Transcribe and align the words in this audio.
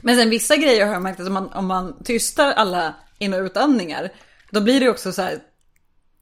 Men 0.00 0.16
sen 0.16 0.30
vissa 0.30 0.56
grejer 0.56 0.86
har 0.86 0.92
jag 0.92 1.02
märkt 1.02 1.20
att 1.20 1.26
om 1.26 1.32
man, 1.32 1.52
om 1.52 1.66
man 1.66 2.02
tystar 2.04 2.52
alla 2.52 2.94
in 3.18 3.34
och 3.34 3.40
utandningar, 3.40 4.08
då 4.50 4.60
blir 4.60 4.80
det 4.80 4.88
också 4.88 5.12
så 5.12 5.22
här 5.22 5.38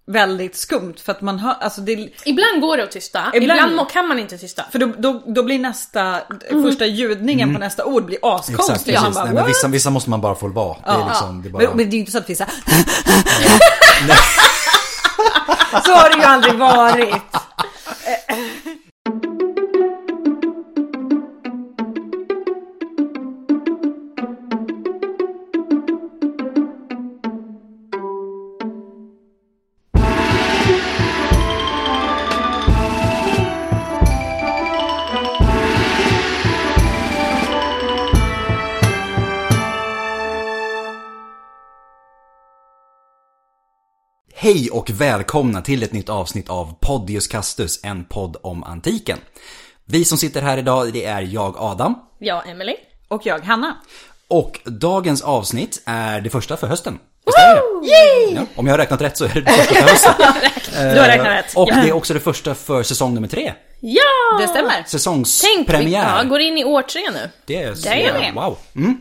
väldigt 0.07 0.57
skumt 0.57 0.95
för 1.05 1.13
att 1.13 1.21
man 1.21 1.39
hör, 1.39 1.55
alltså 1.61 1.81
det, 1.81 1.93
Ibland 2.25 2.61
går 2.61 2.77
det 2.77 2.83
att 2.83 2.91
tysta, 2.91 3.31
Ibland- 3.35 3.71
ibland, 3.71 3.91
kan 3.91 4.09
man 4.09 4.19
inte 4.19 4.39
tysta. 4.39 4.65
för 4.73 4.79
då, 4.79 4.87
då, 4.99 5.23
då 5.27 5.43
blir 5.43 5.59
nästa, 5.59 6.19
första 6.51 6.87
ljudningen 6.87 7.55
på 7.55 7.61
nästa 7.61 7.85
ord 7.85 8.05
blir 8.05 8.19
Mm. 8.25 8.35
Exakt, 8.37 8.61
askonstig. 8.61 8.95
precis. 8.95 9.15
bara, 9.15 9.25
Nej, 9.25 9.35
men 9.35 9.47
vissa, 9.47 9.69
vissa 9.69 9.91
måste 9.91 10.11
man 10.11 10.21
bara 10.21 10.35
få 10.35 10.49
vara. 10.49 10.77
Det 10.85 10.91
är 10.91 11.09
liksom, 11.09 11.43
det 11.43 11.49
är 11.49 11.51
bara... 11.51 11.63
men, 11.69 11.77
men 11.77 11.91
det 11.91 11.95
är 11.95 11.97
ju 11.97 11.99
inte 12.01 12.13
så 12.13 12.19
att 12.19 12.31
vi 12.31 12.35
säger 12.35 12.53
Så 15.85 15.93
har 15.93 16.11
det 16.11 16.17
ju 16.17 16.23
aldrig 16.25 16.55
varit. 16.55 17.23
Hej 44.43 44.71
och 44.71 44.91
välkomna 44.91 45.63
till 45.63 45.83
ett 45.83 45.93
nytt 45.93 46.09
avsnitt 46.09 46.49
av 46.49 46.75
Podius 46.81 47.27
Castus, 47.27 47.81
en 47.83 48.05
podd 48.05 48.37
om 48.43 48.65
antiken. 48.65 49.19
Vi 49.85 50.05
som 50.05 50.19
sitter 50.19 50.43
här 50.43 50.59
idag, 50.59 50.93
det 50.93 51.05
är 51.05 51.23
jag 51.23 51.55
Adam. 51.59 51.95
Ja, 52.19 52.43
Emily. 52.47 52.75
Och 53.09 53.27
jag, 53.27 53.39
Hanna. 53.41 53.77
Och 54.29 54.61
dagens 54.65 55.23
avsnitt 55.23 55.83
är 55.87 56.21
det 56.21 56.31
första 56.31 56.57
för 56.57 56.67
hösten. 56.67 56.99
Visst 57.27 57.39
är 57.39 57.55
det? 57.55 58.35
Ja, 58.35 58.47
om 58.55 58.67
jag 58.67 58.73
har 58.73 58.79
räknat 58.79 59.01
rätt 59.01 59.17
så 59.17 59.25
är 59.25 59.29
det 59.29 59.41
det 59.41 59.53
första 59.53 59.75
för 59.75 59.83
hösten. 59.83 60.15
Du 60.95 61.01
har 61.01 61.07
räknat 61.07 61.29
rätt. 61.29 61.57
Och 61.57 61.69
det 61.69 61.89
är 61.89 61.93
också 61.93 62.15
det 62.15 62.21
första 62.21 62.55
för 62.55 62.83
säsong 62.83 63.15
nummer 63.15 63.29
tre. 63.29 63.55
Ja! 63.81 64.39
Det 64.41 64.49
stämmer. 64.49 64.71
Tänk, 64.71 64.87
vi 64.87 64.91
Säsongspremiär. 64.91 66.19
ja, 66.19 66.25
går 66.25 66.41
in 66.41 66.59
i 66.59 66.65
år 66.65 66.83
tre 66.83 67.03
nu. 67.13 67.31
Det 67.47 67.63
är 67.63 67.75
så, 67.75 67.89
Jajamän. 67.89 68.35
wow. 68.35 68.59
Mm. 68.77 69.01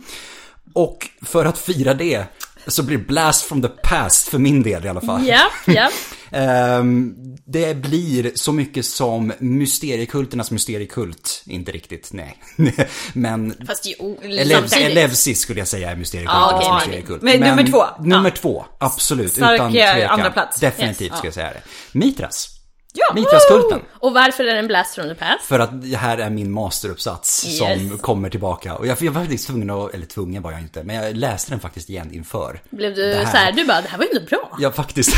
Och 0.74 1.08
för 1.22 1.46
att 1.46 1.58
fira 1.58 1.94
det 1.94 2.26
så 2.68 2.84
blir 2.84 2.98
Blast 2.98 3.46
from 3.46 3.62
the 3.62 3.68
Past 3.68 4.28
för 4.28 4.38
min 4.38 4.64
del 4.64 4.86
i 4.86 4.88
alla 4.88 5.02
fall. 5.02 5.28
Ja, 5.28 5.42
ja. 5.66 5.90
Ehm, 6.34 7.16
det 7.46 7.78
blir 7.78 8.32
så 8.36 8.52
mycket 8.52 8.86
som 8.86 9.34
mysteriekulternas 9.40 10.52
mysteriekult. 10.52 11.44
Inte 11.46 11.72
riktigt, 11.72 12.10
nej. 12.14 12.38
Men 13.14 13.54
Fast 13.68 13.86
jo, 14.00 14.18
Elev, 14.22 14.56
samtidigt. 14.68 14.86
Elevsis 14.92 15.40
skulle 15.40 15.60
jag 15.60 15.68
säga 15.68 15.92
är 15.92 15.96
mysteriekulternas 15.96 16.52
Ja, 16.52 16.56
okej, 16.58 16.70
men- 16.70 16.76
mysteriekult. 16.78 17.22
men 17.22 17.40
nummer 17.40 17.64
två. 17.72 17.84
Nummer 18.04 18.30
två, 18.30 18.66
absolut. 18.78 19.32
Stark, 19.32 19.56
utan 19.56 19.68
eh, 19.68 19.94
tvekan. 19.94 20.10
andra 20.10 20.32
plats. 20.32 20.60
Definitivt 20.60 21.02
Yes. 21.10 21.18
ska 21.18 21.28
jag 21.28 21.34
säga 21.34 21.50
det. 21.54 21.62
Mitras. 22.00 22.51
Ja. 22.94 23.14
Mitraskulten. 23.14 23.82
Och 24.00 24.14
varför 24.14 24.44
är 24.44 24.54
det 24.54 24.60
en 24.60 24.68
blast 24.68 24.96
from 24.96 25.08
the 25.10 25.16
past? 25.16 25.46
För 25.46 25.60
att 25.60 25.82
det 25.82 25.98
här 25.98 26.18
är 26.18 26.30
min 26.30 26.52
masteruppsats 26.52 27.58
som 27.58 27.68
Yes. 27.68 28.02
kommer 28.02 28.30
tillbaka. 28.30 28.76
Och 28.76 28.88
jag, 28.88 29.02
jag 29.02 29.12
var 29.12 29.22
faktiskt 29.22 29.48
tvungen 29.48 29.70
att, 29.70 29.94
eller 29.94 30.06
tvungen 30.06 30.42
var 30.44 30.52
jag 30.52 30.62
inte, 30.62 30.84
men 30.84 30.96
jag 30.96 31.16
läste 31.18 31.52
den 31.52 31.60
faktiskt 31.60 31.90
igen 31.90 32.14
inför. 32.14 32.62
Blev 32.70 32.96
du 32.96 33.02
det 33.08 33.28
så 33.32 33.38
här, 33.38 33.52
du 33.52 33.66
bara, 33.66 33.82
det 33.82 33.88
här 33.90 33.98
var 33.98 34.06
ju 34.06 34.12
ändå 34.18 34.26
bra. 34.30 34.58
Ja, 34.60 34.72
faktiskt. 34.72 35.16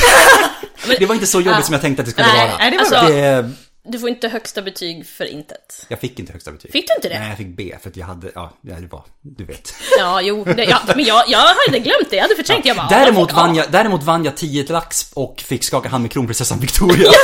det 1.00 1.06
var 1.06 1.16
inte 1.16 1.28
så 1.28 1.42
jobbigt 1.42 1.66
som 1.66 1.74
jag 1.74 1.82
tänkte 1.82 2.02
att 2.02 2.06
det 2.06 2.12
skulle 2.12 2.28
Nej, 2.28 2.48
vara. 2.48 2.58
nej, 2.58 2.72
det 2.72 2.78
var 2.78 2.84
alltså. 2.84 3.14
Det, 3.14 3.50
Du 3.86 4.00
får 4.00 4.10
inte 4.10 4.28
högsta 4.28 4.62
betyg 4.62 5.08
för 5.08 5.26
intet. 5.26 5.86
jag 5.88 6.00
fick 6.00 6.20
inte 6.20 6.32
högsta 6.34 6.52
betyg. 6.52 6.72
Fick 6.72 6.88
du 6.88 6.94
inte 6.96 7.10
det? 7.10 7.20
Nej, 7.20 7.30
jag 7.30 7.38
fick 7.38 7.58
B 7.58 7.76
för 7.82 7.90
att 7.90 7.98
jag 7.98 8.06
hade, 8.06 8.32
ja, 8.36 8.54
ja, 8.62 8.76
det 8.80 8.88
var, 8.92 9.04
du 9.22 9.46
vet. 9.46 9.74
Ja, 10.00 10.22
jo, 10.22 10.44
det, 10.44 10.64
ja, 10.64 10.80
men 10.96 11.06
jag, 11.06 11.24
jag 11.28 11.40
hade 11.40 11.80
glömt 11.80 12.10
det. 12.10 12.16
Jag 12.16 12.24
hade 12.24 12.36
förträngt. 12.36 12.66
Jag 12.66 12.78
bara, 12.78 12.88
Däremot 12.90 13.30
ja, 13.30 13.36
vann, 13.36 13.56
jag, 13.56 13.66
däremot 13.72 14.04
vann 14.04 14.26
jag 14.26 14.38
10 14.38 14.64
lax 14.72 15.12
och 15.14 15.40
fick 15.46 15.64
skaka 15.64 15.90
hand 15.90 16.02
med 16.02 16.12
kronprinsessan 16.12 16.60
Victoria. 16.60 17.12
Så 17.12 17.18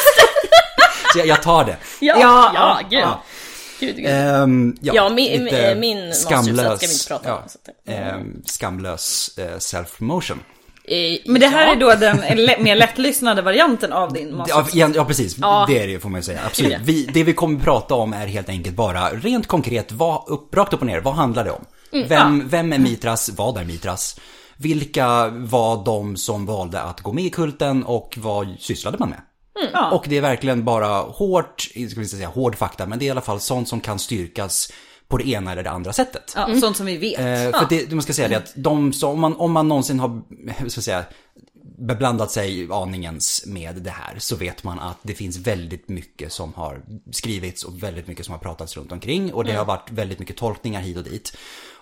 jag, 1.15 1.27
jag 1.27 1.43
tar 1.43 1.65
det. 1.65 1.77
Ja, 1.99 2.15
Ja, 2.19 2.51
ja, 2.53 2.79
gud. 2.89 2.99
ja. 2.99 3.23
Gud, 3.79 3.95
gud. 3.95 4.05
Ehm, 4.09 4.77
ja, 4.81 4.93
Ja, 4.95 5.09
min- 5.09 5.43
min 5.79 6.07
masteruppsats 6.07 6.77
ska 6.77 6.87
vi 6.87 6.93
inte 6.93 7.07
prata 7.07 7.35
om, 7.35 7.41
ja, 7.85 7.93
ehm, 7.93 8.41
skamlös 8.45 9.37
eh, 9.37 9.57
self-promotion. 9.57 10.37
Eh, 10.83 11.17
Men 11.25 11.41
det 11.41 11.47
här 11.47 11.65
ja. 11.67 11.71
är 11.71 11.75
då 11.75 11.95
den 11.95 12.17
mer 12.63 12.75
lättlyssnade 12.75 13.41
varianten 13.41 13.93
av 13.93 14.13
din 14.13 14.29
Ja, 14.29 14.35
master. 14.35 14.63
ja, 14.73 14.89
ja 14.95 15.05
precis, 15.05 15.37
Ja. 15.37 15.65
det 15.69 15.79
är 15.83 15.87
det 15.87 15.99
får 15.99 16.09
man 16.09 16.19
ju 16.19 16.23
säga. 16.23 16.39
Absolut. 16.45 16.77
Vi, 16.83 17.05
det 17.13 17.23
vi 17.23 17.33
kommer 17.33 17.59
prata 17.59 17.95
om 17.95 18.13
är 18.13 18.27
helt 18.27 18.49
enkelt 18.49 18.75
bara 18.75 19.09
rent 19.09 19.47
konkret, 19.47 19.91
vad, 19.91 20.23
upp, 20.27 20.55
rakt 20.55 20.73
upp 20.73 20.79
och 20.81 20.85
ner, 20.87 20.99
vad 21.01 21.13
handlar 21.13 21.43
det 21.43 21.51
om? 21.51 21.65
Mm, 21.93 22.07
Vem, 22.07 22.49
vem 22.49 22.73
är 22.73 22.77
Mitras? 22.79 23.29
Vad 23.29 23.57
är 23.57 23.65
Mitras? 23.65 24.19
Vilka 24.57 25.27
var 25.27 25.85
de 25.85 26.17
som 26.17 26.45
valde 26.45 26.81
att 26.81 27.01
gå 27.01 27.13
med 27.13 27.23
i 27.23 27.29
kulten 27.29 27.83
och 27.83 28.17
vad 28.21 28.55
sysslade 28.59 28.97
man 28.99 29.09
med? 29.09 29.19
Ja. 29.73 29.91
Och 29.91 30.05
det 30.07 30.17
är 30.17 30.21
verkligen 30.21 30.65
bara 30.65 30.87
hårt, 31.01 31.61
ska 31.61 31.79
vi 31.79 31.85
inte 31.85 32.05
säga 32.05 32.27
hård 32.27 32.55
fakta, 32.55 32.85
men 32.85 32.99
det 32.99 33.05
är 33.05 33.07
i 33.07 33.11
alla 33.11 33.21
fall 33.21 33.39
sånt 33.39 33.67
som 33.67 33.79
kan 33.79 33.99
styrkas 33.99 34.71
på 35.07 35.17
det 35.17 35.27
ena 35.27 35.51
eller 35.51 35.63
det 35.63 35.71
andra 35.71 35.93
sättet. 35.93 36.33
Ja, 36.35 36.59
sånt 36.59 36.77
som 36.77 36.85
vi 36.85 36.97
vet. 36.97 37.19
Eh, 37.19 37.59
för 37.59 37.65
det, 37.69 37.91
man 37.91 38.01
ska 38.01 38.13
säga 38.13 38.27
det 38.27 38.35
att 38.35 38.53
de 38.55 38.93
som, 38.93 39.09
om 39.09 39.19
man, 39.19 39.35
om 39.35 39.51
man 39.51 39.67
någonsin 39.67 39.99
har, 39.99 40.21
hur 40.57 40.69
ska 40.69 40.77
jag 40.77 40.83
säga, 40.83 41.05
beblandat 41.79 42.31
sig 42.31 42.67
aningens 42.71 43.43
med 43.45 43.75
det 43.75 43.89
här 43.89 44.15
så 44.19 44.35
vet 44.35 44.63
man 44.63 44.79
att 44.79 44.97
det 45.01 45.13
finns 45.13 45.37
väldigt 45.37 45.89
mycket 45.89 46.31
som 46.31 46.53
har 46.53 46.81
skrivits 47.11 47.63
och 47.63 47.83
väldigt 47.83 48.07
mycket 48.07 48.25
som 48.25 48.31
har 48.31 48.39
pratats 48.39 48.77
runt 48.77 48.91
omkring 48.91 49.33
och 49.33 49.43
det 49.43 49.53
har 49.53 49.65
varit 49.65 49.91
väldigt 49.91 50.19
mycket 50.19 50.37
tolkningar 50.37 50.81
hit 50.81 50.97
och 50.97 51.03
dit. 51.03 51.37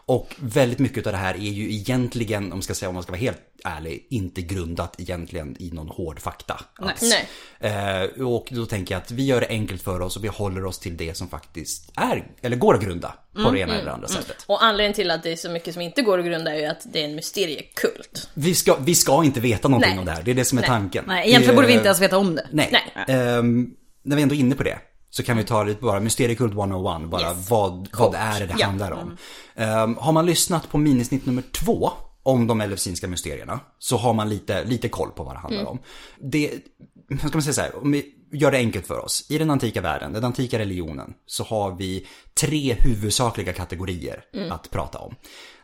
Och 0.10 0.36
väldigt 0.40 0.80
mycket 0.80 1.08
av 1.08 1.14
det 1.14 1.18
här 1.20 1.34
är 1.34 1.38
ju 1.40 1.74
egentligen, 1.74 2.44
om 2.44 2.50
man 2.50 2.62
ska 2.62 2.74
säga 2.76 2.90
om 2.90 2.94
man 2.96 3.04
ska 3.04 3.12
vara 3.12 3.20
helt 3.20 3.38
ärlig, 3.64 4.08
inte 4.10 4.42
grundat 4.42 4.96
egentligen 5.00 5.56
i 5.60 5.72
någon 5.72 5.88
hård 5.88 6.20
fakta. 6.20 6.60
alls. 6.76 7.14
Nej. 7.62 8.04
Eh, 8.16 8.26
och 8.28 8.48
då 8.52 8.66
tänker 8.66 8.96
jag 8.96 9.02
att 9.02 9.12
vi 9.12 9.26
gör 9.26 9.42
det 9.42 9.48
enkelt 9.50 9.82
för 9.82 10.02
oss 10.02 10.18
och 10.18 10.24
vi 10.24 10.28
håller 10.28 10.66
oss 10.66 10.80
till 10.80 10.98
det 10.98 11.18
som 11.18 11.28
faktiskt 11.30 11.92
är, 11.96 12.28
eller 12.42 12.58
går 12.58 12.76
att 12.76 12.82
grunda 12.84 13.14
på 13.44 13.52
det 13.52 13.60
ena 13.60 13.80
eller 13.80 13.92
andra 13.92 14.08
sättet. 14.08 14.44
Och 14.46 14.64
anledningen 14.64 14.94
till 14.94 15.12
att 15.12 15.24
det 15.24 15.32
är 15.32 15.36
så 15.36 15.50
mycket 15.50 15.74
som 15.74 15.82
inte 15.82 16.02
går 16.02 16.20
att 16.20 16.26
grunda 16.26 16.54
är 16.54 16.60
ju 16.60 16.66
att 16.66 16.82
det 16.94 17.00
är 17.02 17.06
en 17.06 17.16
mysteriekult. 17.16 18.30
Vi 18.34 18.56
ska, 18.56 18.76
vi 18.76 18.96
ska 18.96 19.24
inte 19.24 19.40
veta 19.40 19.68
någonting 19.68 19.92
Nej. 19.92 20.00
om 20.00 20.06
det 20.06 20.12
här, 20.12 20.24
det 20.24 20.32
är 20.32 20.36
det 20.36 20.46
som 20.46 20.58
är 20.58 20.62
Nej. 20.62 20.70
tanken. 20.70 21.04
Nej, 21.08 21.28
egentligen 21.30 21.50
Det- 21.52 21.56
borde 21.56 21.68
vi 21.68 21.74
inte 21.74 21.86
ens 21.86 22.02
veta 22.02 22.18
om 22.18 22.36
det. 22.36 22.48
Nej. 22.52 22.70
Nej. 22.72 23.06
Ehm, 23.18 23.70
när 24.04 24.16
vi 24.16 24.22
ändå 24.22 24.36
är 24.36 24.40
inne 24.40 24.56
på 24.56 24.64
det 24.64 24.78
så 25.10 25.24
kan 25.24 25.38
vi 25.38 25.44
ta 25.44 25.64
lite 25.64 25.82
bara 25.82 26.00
Mysteriekult 26.00 26.54
101, 26.54 27.10
bara 27.10 27.22
Yes. 27.22 27.50
vad, 27.50 27.88
vad 27.98 28.16
är 28.16 28.40
det 28.40 28.46
det 28.46 28.56
Ja. 28.58 28.66
handlar 28.66 28.92
om. 28.92 29.18
Ehm, 29.56 29.98
har 29.98 30.12
man 30.12 30.26
lyssnat 30.26 30.70
på 30.70 30.78
minisnitt 30.78 31.26
nummer 31.26 31.44
två 31.52 31.92
om 32.24 32.48
de 32.48 32.62
elefsinska 32.62 33.08
mysterierna 33.08 33.60
så 33.80 33.98
har 33.98 34.14
man 34.14 34.30
lite, 34.30 34.64
lite 34.64 34.90
koll 34.90 35.12
på 35.12 35.24
vad 35.24 35.36
det 35.36 35.40
handlar 35.40 35.66
om. 35.66 35.80
Det, 36.20 36.52
hur 37.10 37.18
ska 37.18 37.30
man 37.34 37.42
säga 37.44 37.54
så 37.54 37.62
här, 37.62 37.76
om 37.82 37.92
vi 37.92 38.14
gör 38.32 38.52
det 38.52 38.58
enkelt 38.58 38.88
för 38.88 39.00
oss. 39.06 39.26
I 39.30 39.38
den 39.38 39.50
antika 39.50 39.82
världen, 39.82 40.14
den 40.14 40.24
antika 40.26 40.60
religionen, 40.60 41.14
så 41.26 41.44
har 41.44 41.76
vi 41.76 42.08
tre 42.40 42.74
huvudsakliga 42.80 43.54
kategorier 43.54 44.22
att 44.52 44.70
prata 44.72 44.98
om. 45.00 45.16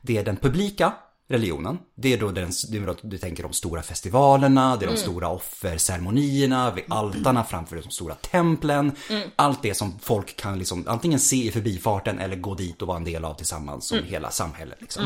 Det 0.02 0.18
är 0.18 0.24
den 0.24 0.38
publika 0.38 0.94
religionen. 1.34 1.78
Det 1.96 2.14
är 2.14 2.18
då 2.18 2.32
den, 2.32 2.52
det 2.72 2.78
är 2.78 2.96
du 3.02 3.18
tänker 3.18 3.44
de 3.44 3.54
stora 3.54 3.82
festivalerna, 3.82 4.76
det 4.76 4.86
är 4.86 4.90
de 4.90 4.98
stora 4.98 5.30
offerceremonierna, 5.30 6.72
vid 6.72 6.84
altarna 6.88 7.44
framför 7.44 7.76
de 7.76 7.92
stora 7.92 8.16
templen. 8.16 8.92
Allt 9.36 9.62
det 9.62 9.74
som 9.74 10.00
folk 10.00 10.38
kan 10.38 10.60
liksom 10.60 10.84
antingen 10.88 11.20
se 11.20 11.48
i 11.48 11.52
förbifarten 11.52 12.20
eller 12.20 12.36
gå 12.36 12.56
dit 12.56 12.82
och 12.82 12.88
vara 12.88 12.98
en 12.98 13.04
del 13.04 13.26
av 13.26 13.34
tillsammans 13.34 13.88
som 13.88 14.04
hela 14.04 14.32
samhället. 14.32 14.78
Liksom. 14.82 15.04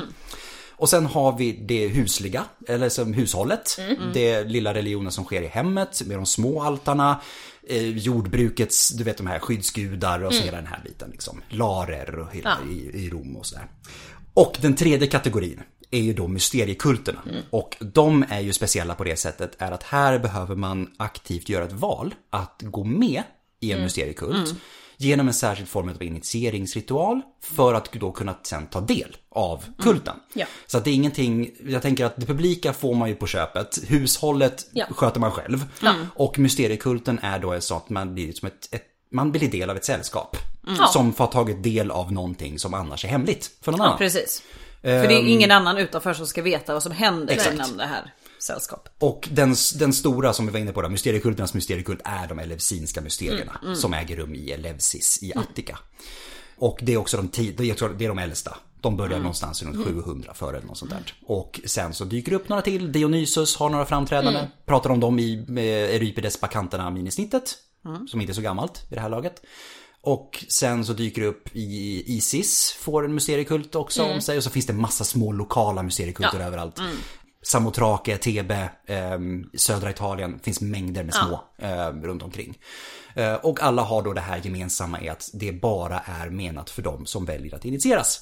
Och 0.78 0.90
sen 0.90 1.06
har 1.06 1.38
vi 1.38 1.52
det 1.52 1.88
husliga, 1.88 2.46
eller 2.68 2.90
som 2.90 3.14
hushållet. 3.14 3.80
Det 4.14 4.44
lilla 4.44 4.74
religionen 4.74 5.12
som 5.12 5.24
sker 5.24 5.42
i 5.42 5.48
hemmet 5.48 6.02
med 6.06 6.18
de 6.18 6.26
små 6.26 6.62
altarna. 6.62 7.22
Eh, 7.70 7.98
jordbrukets, 7.98 8.90
du 8.90 9.04
vet 9.04 9.18
de 9.18 9.28
här 9.28 9.40
skyddsgudar 9.40 10.24
och 10.24 10.34
så 10.34 10.44
hela 10.44 10.58
den 10.58 10.68
här 10.68 10.82
biten 10.86 11.09
liksom. 11.12 11.42
Larer 11.50 12.20
och 12.20 12.32
hela 12.34 12.58
i, 12.70 13.06
i 13.06 13.09
Rom 13.09 13.36
och 13.36 13.46
sådär. 13.46 13.68
Och 14.34 14.58
den 14.62 14.76
tredje 14.76 15.08
kategorin 15.08 15.62
är 15.91 15.99
ju 15.99 16.13
då 16.13 16.28
mysteriekulterna. 16.28 17.19
Och 17.49 17.78
de 17.79 18.25
är 18.29 18.39
ju 18.39 18.53
speciella 18.53 18.95
på 18.95 19.03
det 19.03 19.16
sättet 19.16 19.55
är 19.57 19.72
att 19.72 19.84
här 19.84 20.19
behöver 20.19 20.55
man 20.55 20.91
aktivt 20.97 21.49
göra 21.49 21.63
ett 21.63 21.72
val 21.72 22.16
att 22.29 22.61
gå 22.66 22.84
med 22.84 23.23
i 23.59 23.72
en 23.72 23.81
mysteriekult. 23.84 24.55
Genom 24.99 25.28
en 25.28 25.34
särskild 25.34 25.69
form 25.69 25.89
av 25.89 26.03
initieringsritual 26.03 27.22
för 27.41 27.73
att 27.73 27.91
då 27.91 28.11
kunna 28.11 28.35
sen 28.43 28.67
ta 28.67 28.81
del 28.81 29.17
av 29.29 29.63
kulten. 29.79 30.16
Ja. 30.34 30.45
Så 30.67 30.78
att 30.78 30.84
det 30.84 30.89
är 30.89 30.93
ingenting, 30.93 31.49
jag 31.67 31.81
tänker 31.81 32.05
att 32.05 32.16
det 32.16 32.25
publika 32.25 32.73
får 32.73 32.95
man 32.95 33.09
ju 33.09 33.16
på 33.16 33.28
köpet, 33.28 33.79
hushållet 33.87 34.67
Ja. 34.72 34.85
sköter 34.89 35.19
man 35.19 35.31
själv. 35.31 35.66
Och 36.16 36.39
mysteriekulten 36.39 37.19
är 37.22 37.39
då 37.39 37.61
så 37.61 37.75
att 37.75 37.89
man 37.89 38.13
blir 38.13 38.34
som 38.34 38.47
ett, 38.47 38.69
ett 38.72 38.84
man 39.11 39.31
blir 39.31 39.51
del 39.51 39.69
av 39.69 39.78
ett 39.78 39.85
sällskap. 39.85 40.37
Som 40.93 41.13
får 41.13 41.28
tagit 41.28 41.63
del 41.63 41.91
av 41.91 42.11
någonting 42.11 42.59
som 42.59 42.73
annars 42.73 43.05
är 43.05 43.09
hemligt 43.09 43.51
för 43.61 43.72
någon 43.72 43.81
annan. 43.81 43.97
Precis. 43.97 44.43
För 44.87 45.07
det 45.07 45.13
är 45.13 45.28
ingen 45.28 45.51
annan 45.51 45.78
utanför 45.78 46.13
som 46.13 46.28
ska 46.28 46.41
veta 46.41 46.73
vad 46.73 46.84
som 46.84 46.91
händer 46.91 47.34
Exakt. 47.34 47.55
inom 47.55 47.78
det 47.78 47.85
här 47.85 48.13
sällskapet. 48.39 48.91
Och 48.99 49.29
den, 49.31 49.55
den 49.79 49.93
stora 49.93 50.34
som 50.34 50.45
vi 50.45 50.51
var 50.51 50.59
inne 50.59 50.72
på, 50.72 50.89
mysteriekulternas 50.89 51.53
mysteriekult 51.53 52.01
är 52.03 52.28
de 52.28 52.39
elevsinska 52.39 53.01
mysterierna. 53.01 53.59
Som 53.75 53.93
äger 53.93 54.16
rum 54.16 54.35
i 54.35 54.51
Elevsis 54.51 55.23
i 55.23 55.34
Attika. 55.35 55.79
Och 56.57 56.79
det 56.81 56.93
är 56.93 56.97
också 56.97 57.17
de, 57.17 57.29
det 57.57 57.69
är 57.69 58.07
de 58.07 58.19
äldsta 58.19 58.57
De 58.81 58.97
börjar 58.97 59.19
någonstans 59.19 59.63
runt 59.63 59.85
700 59.85 60.34
före 60.34 60.57
eller 60.57 60.67
något 60.67 60.78
sånt 60.78 60.91
där. 60.91 61.13
Och 61.25 61.59
sen 61.66 61.93
så 61.93 62.05
dyker 62.05 62.31
det 62.31 62.35
upp 62.35 62.49
några 62.49 62.61
till. 62.61 62.91
Dionysus 62.91 63.55
har 63.55 63.69
några 63.69 63.85
framträdanden. 63.85 64.47
Pratar 64.66 64.89
om 64.89 64.99
dem 64.99 65.19
i 65.19 65.45
med 65.47 65.89
Euripides 65.95 66.41
Bakanterna 66.41 66.89
minisnittet. 66.89 67.55
Som 68.07 68.22
inte 68.22 68.31
är 68.31 68.35
så 68.35 68.41
gammalt 68.41 68.85
i 68.91 68.95
det 68.95 69.01
här 69.01 69.09
laget. 69.09 69.41
Och 70.08 70.46
sen 70.50 70.86
så 70.86 70.94
dyker 70.94 71.22
det 71.22 71.28
upp 71.28 71.50
i 71.56 72.04
Isis, 72.18 72.72
får 72.80 73.06
en 73.06 73.14
mysteriekult 73.14 73.76
också 73.76 74.04
om 74.04 74.22
sig. 74.22 74.38
Och 74.38 74.44
så 74.44 74.50
finns 74.50 74.66
det 74.66 74.74
massa 74.74 75.04
små 75.04 75.32
lokala 75.32 75.84
mysteriekulter 75.84 76.40
Ja. 76.40 76.46
överallt. 76.46 76.80
Samotrake, 77.42 78.18
Thebe, 78.18 78.70
eh, 78.86 79.20
södra 79.58 79.90
Italien, 79.90 80.40
finns 80.44 80.62
mängder 80.62 81.04
med 81.04 81.14
små 81.14 81.44
eh, 81.58 81.90
runt 81.90 82.24
omkring. 82.24 82.58
Eh, 83.16 83.34
och 83.34 83.62
alla 83.62 83.82
har 83.82 84.02
då 84.04 84.14
det 84.14 84.22
här 84.22 84.42
gemensamma 84.44 85.02
i 85.02 85.09
att 85.09 85.30
det 85.34 85.52
bara 85.52 86.00
är 86.00 86.30
menat 86.30 86.70
för 86.70 86.82
dem 86.82 87.06
som 87.06 87.26
väljer 87.26 87.56
att 87.56 87.66
initieras. 87.66 88.22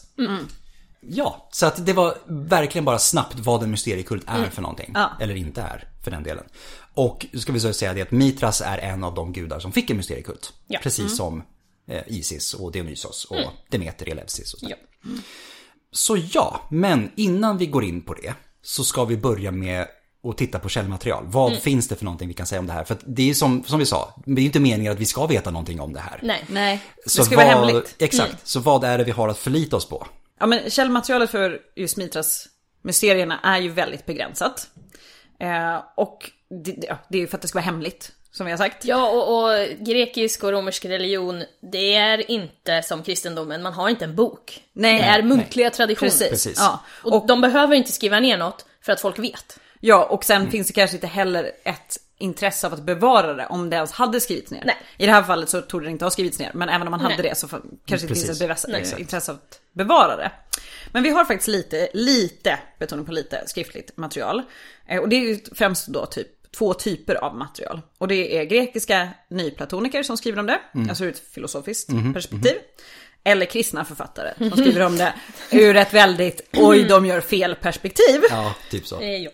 Ja, 1.01 1.49
så 1.51 1.65
att 1.65 1.85
det 1.85 1.93
var 1.93 2.17
verkligen 2.27 2.85
bara 2.85 2.99
snabbt 2.99 3.39
vad 3.39 3.63
en 3.63 3.71
mysteriekult 3.71 4.23
är 4.27 4.49
för 4.49 4.61
någonting. 4.61 4.91
Ja. 4.93 5.11
Eller 5.19 5.35
inte 5.35 5.61
är, 5.61 5.87
för 6.03 6.11
den 6.11 6.23
delen. 6.23 6.43
Och 6.93 7.25
ska 7.33 7.53
vi 7.53 7.59
så 7.59 7.73
säga 7.73 7.93
det 7.93 8.01
att 8.01 8.11
Mitras 8.11 8.61
är 8.61 8.77
en 8.77 9.03
av 9.03 9.13
de 9.13 9.33
gudar 9.33 9.59
som 9.59 9.71
fick 9.71 9.89
en 9.89 9.97
mysteriekult. 9.97 10.53
Ja. 10.67 10.79
Precis 10.83 11.17
som 11.17 11.37
eh, 11.39 11.43
Isis 12.07 12.53
och 12.53 12.71
Dionysos 12.71 13.25
och 13.25 13.51
Demeter, 13.69 14.09
Eleusis 14.09 14.53
och 14.53 14.59
sådär. 14.59 14.75
Ja. 15.03 15.09
Så 15.91 16.17
ja, 16.31 16.61
men 16.71 17.11
innan 17.15 17.57
vi 17.57 17.65
går 17.65 17.83
in 17.83 18.01
på 18.01 18.13
det 18.13 18.33
så 18.61 18.83
ska 18.83 19.05
vi 19.05 19.17
börja 19.17 19.51
med 19.51 19.87
att 20.29 20.37
titta 20.37 20.59
på 20.59 20.69
källmaterial. 20.69 21.23
Vad 21.27 21.49
Mm. 21.51 21.61
finns 21.61 21.87
det 21.87 21.95
för 21.95 22.05
någonting 22.05 22.27
vi 22.27 22.33
kan 22.33 22.45
säga 22.45 22.59
om 22.59 22.67
det 22.67 22.73
här? 22.73 22.83
För 22.83 22.97
det 23.05 23.29
är 23.29 23.33
som, 23.33 23.63
som 23.63 23.79
vi 23.79 23.85
sa, 23.85 24.21
det 24.25 24.31
är 24.31 24.41
ju 24.41 24.45
inte 24.45 24.59
meningen 24.59 24.93
att 24.93 24.99
vi 24.99 25.05
ska 25.05 25.25
veta 25.27 25.51
någonting 25.51 25.79
om 25.81 25.93
det 25.93 25.99
här. 25.99 26.19
Nej. 26.23 26.45
Nej, 26.49 26.81
det 27.03 27.09
Så 27.09 27.25
ska 27.25 27.35
vad, 27.35 27.45
vara 27.47 27.55
hemligt. 27.55 27.95
Exakt, 27.99 28.47
så 28.47 28.59
vad 28.59 28.83
är 28.83 28.97
det 28.97 29.03
vi 29.03 29.11
har 29.11 29.29
att 29.29 29.37
förlita 29.37 29.75
oss 29.75 29.89
på? 29.89 30.07
Ja 30.39 30.45
men 30.45 30.69
källmaterialet 30.69 31.29
för 31.29 31.59
just 31.75 31.97
Mitras 31.97 32.47
mysterierna 32.81 33.39
är 33.43 33.61
ju 33.61 33.69
väldigt 33.69 34.05
begränsat. 34.05 34.67
Eh, 35.39 35.83
och 35.97 36.31
det, 36.63 36.75
ja, 36.87 36.97
det 37.09 37.17
är 37.17 37.21
ju 37.21 37.27
för 37.27 37.37
att 37.37 37.41
det 37.41 37.47
ska 37.47 37.57
vara 37.57 37.65
hemligt, 37.65 38.11
som 38.35 38.45
vi 38.45 38.51
har 38.51 38.57
sagt. 38.57 38.85
Ja, 38.85 39.09
och, 39.09 39.43
och 39.43 39.67
grekisk 39.79 40.43
och 40.43 40.51
romersk 40.51 40.85
religion, 40.85 41.43
det 41.71 41.95
är 41.95 42.31
inte 42.31 42.81
som 42.81 43.03
kristendomen, 43.03 43.61
man 43.61 43.73
har 43.73 43.89
inte 43.89 44.05
en 44.05 44.15
bok. 44.15 44.63
Nej. 44.73 44.99
det 44.99 45.05
är 45.05 45.21
muntliga 45.21 45.69
traditioner. 45.69 46.09
Precis. 46.09 46.29
Precis. 46.29 46.57
Ja. 46.59 46.83
Och, 47.03 47.27
de 47.27 47.41
behöver 47.41 47.75
inte 47.75 47.91
skriva 47.91 48.19
ner 48.19 48.37
något 48.37 48.65
för 48.81 48.93
att 48.93 49.01
folk 49.01 49.19
vet. 49.19 49.59
ja, 49.79 50.03
och 50.03 50.23
sen 50.23 50.51
finns 50.51 50.67
det 50.67 50.73
kanske 50.73 50.97
inte 50.97 51.07
heller 51.07 51.51
ett 51.63 51.97
intresse 52.17 52.67
av 52.67 52.73
att 52.73 52.81
bevara 52.81 53.33
det 53.33 53.45
om 53.45 53.69
det 53.69 53.75
ens 53.75 53.91
hade 53.91 54.21
skrivits 54.21 54.51
ner. 54.51 54.63
Nej. 54.65 54.77
I 54.97 55.05
det 55.05 55.11
här 55.11 55.23
fallet 55.23 55.49
så 55.49 55.61
tog 55.61 55.83
det 55.83 55.89
inte 55.89 56.05
ha 56.05 56.09
skrivits 56.09 56.39
ner, 56.39 56.51
men 56.53 56.69
även 56.69 56.87
om 56.87 56.91
man 56.91 56.99
hade 56.99 57.15
Nej. 57.15 57.29
det 57.29 57.35
så 57.35 57.47
kanske 57.47 57.63
det 58.07 58.13
Precis. 58.13 58.39
finns 58.39 58.41
ett 58.41 58.65
Nej, 58.67 58.83
eh, 58.93 58.99
intresse 58.99 59.31
av 59.31 59.37
att 59.37 59.59
bevara 59.73 60.15
det. 60.15 60.31
Men 60.91 61.03
vi 61.03 61.09
har 61.09 61.25
faktiskt 61.25 61.47
lite, 61.47 61.89
lite, 61.93 62.59
betoning 62.79 63.05
på 63.05 63.11
lite, 63.11 63.43
skriftligt 63.45 63.97
material. 63.97 64.41
Eh, 64.87 65.01
Och 65.01 65.09
det 65.09 65.15
är 65.15 65.19
ju 65.19 65.39
främst 65.55 65.87
då 65.87 66.05
typ 66.05 66.27
två 66.57 66.73
typer 66.73 67.15
av 67.15 67.35
material. 67.35 67.81
Och 67.97 68.07
det 68.07 68.37
är 68.37 68.43
grekiska 68.43 69.09
nyplatoniker 69.29 70.03
som 70.03 70.17
skriver 70.17 70.39
om 70.39 70.45
det, 70.45 70.59
Mm. 70.75 70.89
alltså 70.89 71.05
ur 71.05 71.09
ett 71.09 71.23
filosofiskt 71.33 71.89
Mhm. 71.91 72.13
perspektiv. 72.13 72.55
Eller 73.23 73.45
kristna 73.45 73.85
författare 73.85 74.33
som 74.37 74.51
skriver 74.51 74.81
om 74.85 74.97
det 74.97 75.13
ur 75.51 75.75
ett 75.77 75.93
väldigt, 75.93 76.41
oj 76.53 76.83
de 76.83 77.05
gör 77.05 77.21
fel 77.21 77.55
perspektiv. 77.55 78.21
Ja, 78.29 78.55
typ 78.71 78.87
så. 78.87 79.01
Eh. 79.01 79.27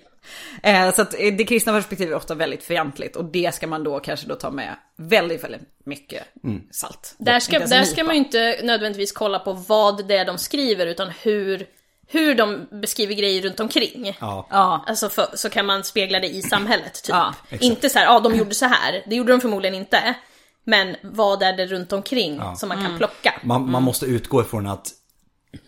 Eh, 0.63 0.94
Så 0.94 1.01
att 1.01 1.13
eh, 1.19 1.33
det 1.33 1.44
kristna 1.45 1.73
perspektivet 1.73 2.12
är 2.12 2.15
ofta 2.18 2.35
väldigt 2.35 2.63
fientligt 2.63 3.15
och 3.15 3.25
det 3.25 3.56
ska 3.56 3.67
man 3.67 3.83
då 3.83 4.00
kanske 4.00 4.27
då 4.27 4.35
ta 4.35 4.51
med 4.51 4.75
väldigt, 4.97 5.44
väldigt 5.44 5.62
mycket 5.85 6.24
Mm. 6.44 6.62
salt. 6.71 7.15
Där, 7.17 7.39
ska, 7.39 7.59
där 7.59 7.83
ska 7.83 8.03
man 8.03 8.15
ju 8.15 8.19
inte 8.19 8.59
nödvändigtvis 8.63 9.12
kolla 9.12 9.39
på 9.39 9.53
vad 9.53 10.07
det 10.07 10.17
är 10.17 10.25
de 10.25 10.38
skriver, 10.38 10.88
utan 10.88 11.09
hur, 11.21 11.65
hur 12.11 12.35
de 12.35 12.67
beskriver 12.81 13.13
grejer 13.13 13.41
runt 13.41 13.59
omkring. 13.59 14.17
Ja. 14.21 14.47
Ja, 14.49 14.83
Alltså 14.87 15.09
för, 15.09 15.27
så 15.33 15.49
kan 15.49 15.65
man 15.65 15.83
spegla 15.83 16.19
det 16.19 16.27
i 16.27 16.41
samhället, 16.41 16.93
typ. 17.03 17.09
Ja, 17.15 17.33
inte 17.59 17.89
så 17.89 17.99
här, 17.99 18.05
ja 18.05 18.19
de 18.19 18.35
gjorde 18.35 18.55
så 18.55 18.65
här. 18.65 19.03
Det 19.07 19.15
gjorde 19.15 19.31
de 19.31 19.41
förmodligen 19.41 19.75
inte. 19.75 20.15
Men 20.63 20.95
vad 21.03 21.43
är 21.43 21.53
det 21.57 21.65
runt 21.65 21.93
omkring 21.93 22.41
som 22.57 22.69
man 22.69 22.83
kan 22.85 22.97
plocka? 22.97 23.33
Man, 23.43 23.71
man 23.71 23.83
måste 23.83 24.05
utgå 24.05 24.41
ifrån 24.41 24.67
att 24.67 24.87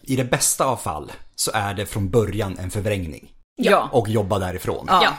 i 0.01 0.15
det 0.15 0.23
bästa 0.23 0.65
av 0.65 0.77
fall 0.77 1.11
så 1.35 1.51
är 1.53 1.73
det 1.73 1.85
från 1.85 2.09
början 2.09 2.57
en 2.59 2.71
förvrängning. 2.71 3.31
ja. 3.55 3.89
Och 3.91 4.07
jobba 4.09 4.39
därifrån. 4.39 4.85
Ja. 4.89 5.03
Ja. 5.03 5.13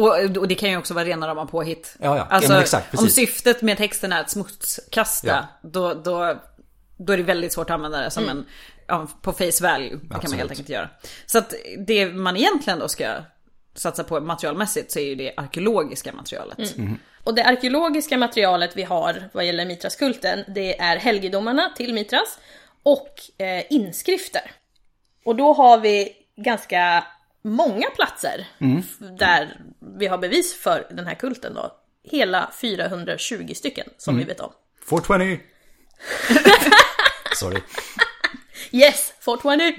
Och, 0.00 0.36
och 0.36 0.48
det 0.48 0.54
kan 0.54 0.70
ju 0.70 0.76
också 0.76 0.94
vara 0.94 1.04
rena 1.04 1.28
rama 1.28 1.46
påhitt. 1.46 1.96
Ja, 2.00 2.16
ja. 2.16 2.26
Alltså, 2.30 2.52
Ja, 2.52 2.60
exakt, 2.60 2.98
om 2.98 3.08
syftet 3.08 3.62
med 3.62 3.76
texten 3.76 4.12
är 4.12 4.20
att 4.20 4.30
smutskasta, 4.30 5.26
Ja. 5.28 5.46
då, 5.70 5.94
då, 5.94 6.34
då 6.96 7.12
är 7.12 7.16
det 7.16 7.22
väldigt 7.22 7.52
svårt 7.52 7.70
att 7.70 7.74
använda 7.74 8.00
det 8.00 8.10
som 8.10 8.28
en, 8.28 8.46
ja, 8.86 9.06
på 9.22 9.32
face 9.32 9.62
value. 9.62 9.88
Det 9.90 9.98
kan 9.98 10.08
man 10.08 10.16
Absolut. 10.16 10.38
helt 10.38 10.50
enkelt 10.50 10.68
göra. 10.68 10.88
Så 11.26 11.38
att 11.38 11.54
det 11.86 12.06
man 12.06 12.36
egentligen 12.36 12.78
då 12.78 12.88
ska 12.88 13.14
satsa 13.74 14.04
på 14.04 14.20
materialmässigt 14.20 14.92
så 14.92 14.98
är 14.98 15.04
ju 15.04 15.14
det 15.14 15.34
arkeologiska 15.36 16.12
materialet. 16.12 16.76
Mhm. 16.76 16.98
Och 17.24 17.34
det 17.34 17.44
arkeologiska 17.44 18.18
materialet 18.18 18.76
vi 18.76 18.82
har 18.82 19.30
vad 19.32 19.46
gäller 19.46 19.66
Mitraskulten, 19.66 20.44
det 20.54 20.80
är 20.80 20.96
helgedomarna 20.96 21.72
till 21.76 21.94
Mitras 21.94 22.38
och 22.82 23.20
eh, 23.40 23.64
inskrifter. 23.70 24.50
Och 25.24 25.36
då 25.36 25.52
har 25.52 25.78
vi 25.78 26.12
ganska 26.36 27.04
många 27.42 27.90
platser 27.90 28.46
f- 28.80 28.96
där 29.18 29.60
vi 29.98 30.06
har 30.06 30.18
bevis 30.18 30.54
för 30.62 30.86
den 30.90 31.06
här 31.06 31.14
kulten 31.14 31.54
då. 31.54 31.72
Hela 32.10 32.50
420 32.60 33.52
stycken 33.54 33.86
som 33.98 34.16
vi 34.18 34.24
vet 34.24 34.40
om. 34.40 34.52
420! 34.88 35.38
Sorry. 37.34 37.60
Yes, 38.72 39.12
420! 39.24 39.72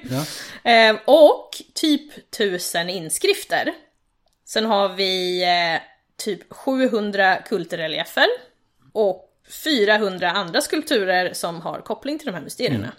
Eh, 0.64 0.96
och 1.06 1.50
typ 1.74 2.34
1000 2.36 2.90
inskrifter. 2.90 3.74
Sen 4.46 4.66
har 4.66 4.90
vi 4.90 5.44
eh, 5.44 5.82
typ 6.18 6.54
700 6.54 7.36
kultreliefer 7.36 8.28
och 8.94 9.24
400 9.66 10.32
andra 10.32 10.62
skulpturer 10.62 11.34
som 11.34 11.62
har 11.62 11.82
koppling 11.82 12.20
till 12.20 12.26
de 12.26 12.34
här 12.34 12.42
mysterierna. 12.42 12.92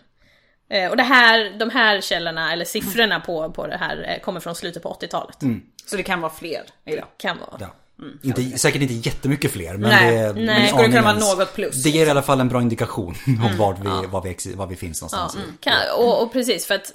Eh, 0.70 0.90
och 0.90 0.96
det 0.96 1.02
här, 1.02 1.58
de 1.58 1.70
här 1.70 2.00
källorna, 2.00 2.52
eller 2.52 2.64
siffrorna 2.64 3.20
på, 3.20 3.52
på 3.52 3.66
det 3.66 3.76
här, 3.76 4.04
eh, 4.08 4.20
kommer 4.20 4.40
från 4.40 4.54
slutet 4.54 4.82
på 4.82 4.88
80-talet. 5.00 5.42
Så 5.86 5.96
det 5.96 6.02
kan 6.02 6.20
vara 6.20 6.32
fler 6.32 6.62
idag. 6.84 7.06
Kan 7.16 7.38
vara. 7.38 7.56
Ja. 7.60 7.74
Inte, 8.22 8.58
säkert 8.58 8.82
inte 8.82 8.94
jättemycket 8.94 9.50
fler, 9.52 9.76
men 9.76 9.90
Nej, 9.90 10.12
det, 10.12 10.32
nej. 10.32 10.44
men 10.46 10.62
Det 10.62 10.68
skulle 10.68 10.88
kunna 10.88 11.02
vara 11.02 11.18
något 11.18 11.54
plus. 11.54 11.82
Det 11.82 11.90
ger 11.90 12.06
i 12.06 12.10
alla 12.10 12.22
fall 12.22 12.40
en 12.40 12.48
bra 12.48 12.62
indikation 12.62 13.14
om 13.26 13.56
vart 13.58 13.78
vi, 13.78 14.06
var 14.06 14.22
vi, 14.22 14.54
var 14.54 14.66
vi 14.66 14.76
finns 14.76 15.00
någonstans. 15.02 15.36
i- 15.36 15.56
Kan, 15.60 15.74
och, 15.98 16.22
och 16.22 16.32
precis, 16.32 16.66
för 16.66 16.74
att 16.74 16.92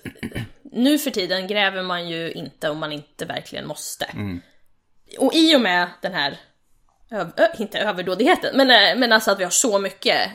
nu 0.72 1.00
för 1.00 1.12
tiden 1.12 1.48
gräver 1.48 1.84
man 1.84 2.10
ju 2.10 2.32
inte 2.32 2.70
om 2.70 2.78
man 2.80 2.92
inte 2.92 3.26
verkligen 3.26 3.68
måste. 3.68 4.06
Och 5.18 5.34
i 5.34 5.56
och 5.56 5.62
med 5.62 5.88
den 6.02 6.14
här, 6.14 6.40
ö, 7.12 7.26
inte 7.60 7.80
överdådigheten, 7.80 8.58
men, 8.58 8.70
eh, 8.70 9.00
men 9.00 9.12
alltså 9.12 9.32
att 9.32 9.40
vi 9.40 9.44
har 9.44 9.52
så 9.52 9.80
mycket 9.80 10.32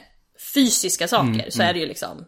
fysiska 0.54 1.08
saker 1.08 1.46
så 1.50 1.62
är 1.62 1.72
det 1.72 1.78
ju 1.78 1.86
liksom, 1.86 2.24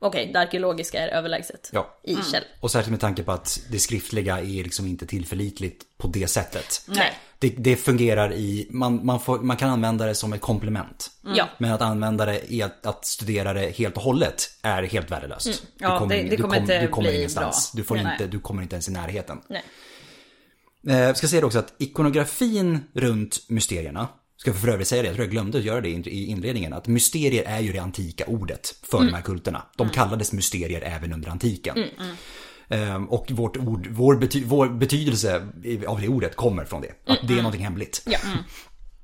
okej, 0.00 0.30
det 0.32 0.38
arkeologiska 0.40 1.00
är 1.00 1.08
överlägset 1.08 1.70
Ja. 1.72 2.00
i 2.04 2.16
käll. 2.32 2.44
Och 2.60 2.70
särskilt 2.70 2.90
med 2.90 3.00
tanke 3.00 3.22
på 3.22 3.32
att 3.32 3.60
det 3.70 3.78
skriftliga 3.78 4.38
är 4.38 4.64
liksom 4.64 4.86
inte 4.86 5.06
tillförlitligt 5.06 5.84
på 5.98 6.08
det 6.08 6.26
sättet. 6.26 6.82
Nej. 6.86 7.12
Det, 7.40 7.48
det 7.48 7.76
fungerar 7.76 8.32
i, 8.32 8.66
man, 8.70 9.06
man, 9.06 9.20
får, 9.20 9.38
man 9.38 9.56
kan 9.56 9.70
använda 9.70 10.06
det 10.06 10.14
som 10.14 10.32
ett 10.32 10.40
komplement. 10.40 11.10
Ja. 11.34 11.48
Men 11.58 11.72
att 11.72 11.80
använda 11.82 12.26
det 12.26 12.52
i 12.52 12.62
att, 12.62 12.86
att 12.86 13.04
studera 13.06 13.52
det 13.52 13.76
helt 13.78 13.96
och 13.96 14.02
hållet 14.02 14.50
är 14.62 14.82
helt 14.82 15.10
värdelöst. 15.10 15.62
Ja, 15.78 16.06
det- 16.08 16.22
det 16.22 16.28
du 16.36 16.36
kommer 16.42 16.60
inte 16.60 16.80
du 16.80 16.88
kommer 16.88 17.08
bli 17.08 17.16
ingenstans. 17.18 17.72
bra. 17.72 17.78
Du, 17.80 17.84
får 17.86 17.96
Nej. 17.96 18.12
inte, 18.12 18.26
du 18.26 18.40
kommer 18.40 18.62
inte 18.62 18.74
ens 18.74 18.88
i 18.88 18.92
närheten. 18.92 19.38
Nej. 19.48 19.62
Eh, 20.88 20.98
Jag 20.98 21.16
ska 21.16 21.28
säga 21.28 21.40
det 21.40 21.46
också 21.46 21.58
att 21.58 21.74
ikonografin 21.78 22.78
runt 22.92 23.44
mysterierna, 23.48 24.08
ska 24.36 24.52
för 24.54 24.68
övrigt 24.68 24.88
säga 24.88 25.02
det, 25.02 25.08
jag 25.08 25.14
tror 25.14 25.24
jag 25.24 25.32
glömde 25.32 25.58
att 25.58 25.64
göra 25.64 25.80
det 25.80 25.88
i 25.88 26.26
inledningen, 26.26 26.72
att 26.72 26.86
mysterier 26.86 27.42
är 27.46 27.60
ju 27.60 27.72
det 27.72 27.78
antika 27.78 28.26
ordet 28.26 28.74
för 28.82 28.98
de 28.98 29.14
här 29.14 29.22
kulterna. 29.22 29.62
De 29.76 29.88
kallades 29.88 30.32
mysterier 30.32 30.80
även 30.80 31.12
under 31.12 31.28
antiken. 31.30 31.84
Ehm, 32.70 33.06
Och 33.08 33.30
vårt 33.30 33.56
ord, 33.56 33.86
vår, 33.90 34.16
bety, 34.16 34.44
vår 34.44 34.68
betydelse 34.68 35.36
av 35.86 36.00
det 36.00 36.08
ordet 36.08 36.36
kommer 36.36 36.64
från 36.64 36.80
det. 36.82 36.92
Att 37.12 37.18
det 37.28 37.32
är 37.32 37.36
någonting 37.36 37.64
hemligt. 37.64 38.02
Ja. 38.06 38.18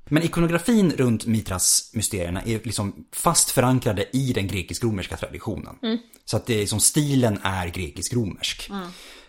Men 0.09 0.23
ikonografin 0.23 0.93
runt 0.97 1.27
Mitras-mysterierna 1.27 2.43
är 2.43 2.61
liksom 2.65 3.07
fast 3.13 3.51
förankrade 3.51 4.07
i 4.17 4.33
den 4.33 4.47
grekisk-romerska 4.49 5.17
traditionen. 5.17 5.77
Så 6.25 6.37
att 6.37 6.47
det 6.47 6.63
är 6.63 6.67
som 6.67 6.81
stilen 6.81 7.39
är 7.43 7.67
grekisk-romersk. 7.67 8.71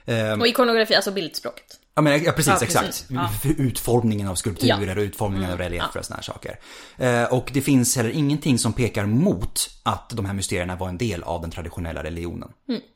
Ehm, 0.06 0.42
Och 0.42 0.48
ikonografi, 0.48 0.96
alltså 0.96 1.12
bildspråket. 1.12 1.77
Ja, 1.98 2.02
men, 2.02 2.24
ja 2.24 2.32
precis, 2.32 2.48
Ja, 2.48 2.54
precis. 2.60 2.76
exakt. 2.76 3.42
För 3.42 3.62
Utformningen 3.62 4.28
av 4.28 4.36
skulpturer 4.36 4.98
och 4.98 5.02
utformningen 5.02 5.52
av 5.52 5.58
reliefer 5.58 6.00
och 6.00 6.06
såna 6.06 6.16
här 6.16 6.24
saker. 6.24 6.60
Eh, 6.98 7.24
och 7.24 7.50
det 7.54 7.62
finns 7.62 7.96
heller 7.96 8.10
ingenting 8.10 8.60
som 8.60 8.74
pekar 8.74 9.06
mot 9.06 9.70
att 9.84 10.10
de 10.10 10.26
här 10.26 10.34
mysterierna 10.34 10.76
var 10.76 10.90
en 10.90 10.98
del 10.98 11.24
av 11.24 11.42
den 11.42 11.52
traditionella 11.52 12.04
religionen. 12.04 12.50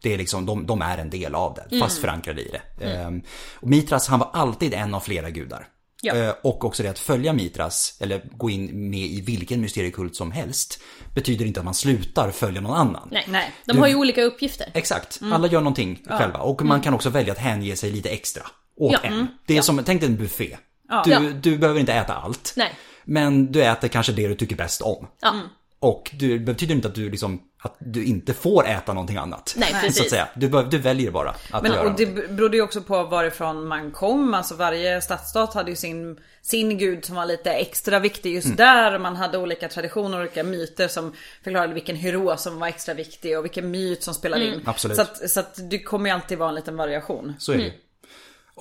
Det 0.03 0.13
är 0.13 0.17
liksom, 0.17 0.45
de, 0.45 0.65
de 0.65 0.81
är 0.81 0.97
en 0.97 1.09
del 1.09 1.35
av 1.35 1.53
det, 1.69 1.79
fast 1.79 1.97
förankrade 2.01 2.41
i 2.41 2.51
det. 2.79 2.85
Eh, 2.93 3.09
och 3.55 3.67
Mitras, 3.69 4.07
han 4.07 4.19
var 4.19 4.29
alltid 4.33 4.73
en 4.73 4.93
av 4.93 4.99
flera 4.99 5.29
gudar. 5.29 5.67
Ja. 6.03 6.15
Eh, 6.15 6.33
Och 6.43 6.65
också 6.65 6.83
det 6.83 6.89
att 6.89 6.99
följa 6.99 7.33
Mitras, 7.33 7.97
eller 7.99 8.23
gå 8.37 8.49
in 8.49 8.89
med 8.89 8.99
i 8.99 9.21
vilken 9.21 9.61
mysteriekult 9.61 10.15
som 10.15 10.31
helst, 10.31 10.79
betyder 11.15 11.45
inte 11.45 11.59
att 11.59 11.65
man 11.65 11.73
slutar 11.73 12.31
följa 12.31 12.61
någon 12.61 12.77
annan. 12.77 13.07
Nej. 13.11 13.25
Nej. 13.29 13.51
De 13.65 13.77
har 13.79 13.87
ju 13.87 13.95
olika 13.95 14.23
uppgifter. 14.23 14.71
Exakt, 14.73 15.19
alla 15.33 15.47
gör 15.47 15.61
någonting 15.61 15.99
själva 16.09 16.39
och 16.39 16.61
man 16.65 16.81
kan 16.81 16.93
också 16.93 17.09
välja 17.09 17.33
att 17.33 17.39
hänge 17.39 17.75
sig 17.75 17.91
lite 17.91 18.09
extra 18.09 18.43
åt 18.75 18.91
Ja. 18.93 18.99
en. 19.03 19.27
Det 19.45 19.57
är 19.57 19.61
som, 19.61 19.83
tänk 19.85 20.01
dig 20.01 20.09
en 20.09 20.17
buffé. 20.17 20.57
Ja. 20.89 21.03
Du, 21.05 21.33
du 21.33 21.57
behöver 21.57 21.79
inte 21.79 21.93
äta 21.93 22.13
allt. 22.13 22.53
Nej. 22.57 22.73
Men 23.03 23.51
du 23.51 23.63
äter 23.63 23.87
kanske 23.87 24.11
det 24.11 24.27
du 24.27 24.35
tycker 24.35 24.55
bäst 24.55 24.81
om. 24.81 25.07
Ja. 25.21 25.33
Och 25.79 26.11
du, 26.13 26.37
det 26.39 26.45
betyder 26.45 26.75
inte 26.75 26.87
att 26.87 26.95
du 26.95 27.09
liksom, 27.09 27.41
att 27.61 27.75
du 27.79 28.03
inte 28.05 28.33
får 28.33 28.67
äta 28.67 28.93
någonting 28.93 29.17
annat. 29.17 29.53
Nej, 29.57 29.69
Så 29.69 29.75
att 29.75 29.81
precis. 29.81 30.09
säga. 30.09 30.27
Du, 30.35 30.47
du 30.71 30.77
väljer 30.77 31.11
bara 31.11 31.29
att 31.51 31.63
Men, 31.63 31.71
göra 31.71 31.89
och 31.89 31.95
det 31.97 32.05
berodde 32.29 32.57
ju 32.57 32.63
också 32.63 32.81
på 32.81 33.03
varifrån 33.03 33.67
man 33.67 33.91
kom. 33.91 34.33
Alltså 34.33 34.55
varje 34.55 35.01
stadsstat 35.01 35.53
hade 35.53 35.69
ju 35.69 35.75
sin, 35.75 36.19
sin 36.41 36.77
gud 36.77 37.05
som 37.05 37.15
var 37.15 37.25
lite 37.25 37.51
extra 37.51 37.99
viktig 37.99 38.33
just 38.33 38.57
där. 38.57 38.99
Man 38.99 39.15
hade 39.15 39.37
olika 39.37 39.69
traditioner 39.69 40.17
och 40.17 40.21
olika 40.23 40.43
myter 40.43 40.87
som 40.87 41.13
förklarade 41.43 41.73
vilken 41.73 41.95
hero 41.95 42.37
som 42.37 42.59
var 42.59 42.67
extra 42.67 42.93
viktig 42.93 43.37
och 43.37 43.43
vilken 43.45 43.71
myt 43.71 44.03
som 44.03 44.13
spelade 44.13 44.45
in. 44.45 44.61
Absolut. 44.65 44.95
Så 44.97 45.01
att, 45.01 45.29
så 45.29 45.39
att 45.39 45.59
det 45.69 45.79
kommer 45.83 46.09
ju 46.09 46.15
alltid 46.15 46.37
vara 46.37 46.49
en 46.49 46.55
liten 46.55 46.77
variation. 46.77 47.33
Så 47.39 47.51
är 47.51 47.57
det 47.57 47.63
ju. 47.63 47.71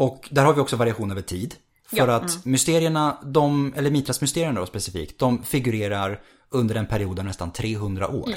Och 0.01 0.29
där 0.31 0.45
har 0.45 0.55
vi 0.55 0.61
också 0.61 0.77
variation 0.77 1.11
över 1.11 1.23
tid. 1.23 1.55
För 1.91 1.97
Ja. 1.97 2.13
att 2.13 2.45
mysterierna, 2.45 3.19
de, 3.25 3.73
eller 3.77 3.91
Mitras-mysterierna 3.91 4.61
då 4.61 4.67
specifikt, 4.67 5.19
de 5.19 5.43
figurerar 5.43 6.21
under 6.51 6.75
en 6.75 6.87
period 6.87 7.19
av 7.19 7.25
nästan 7.25 7.53
300 7.53 8.09
år. 8.09 8.35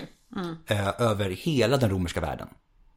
Eh, 0.67 1.01
över 1.01 1.29
hela 1.29 1.77
den 1.77 1.89
romerska 1.89 2.21
världen. 2.21 2.47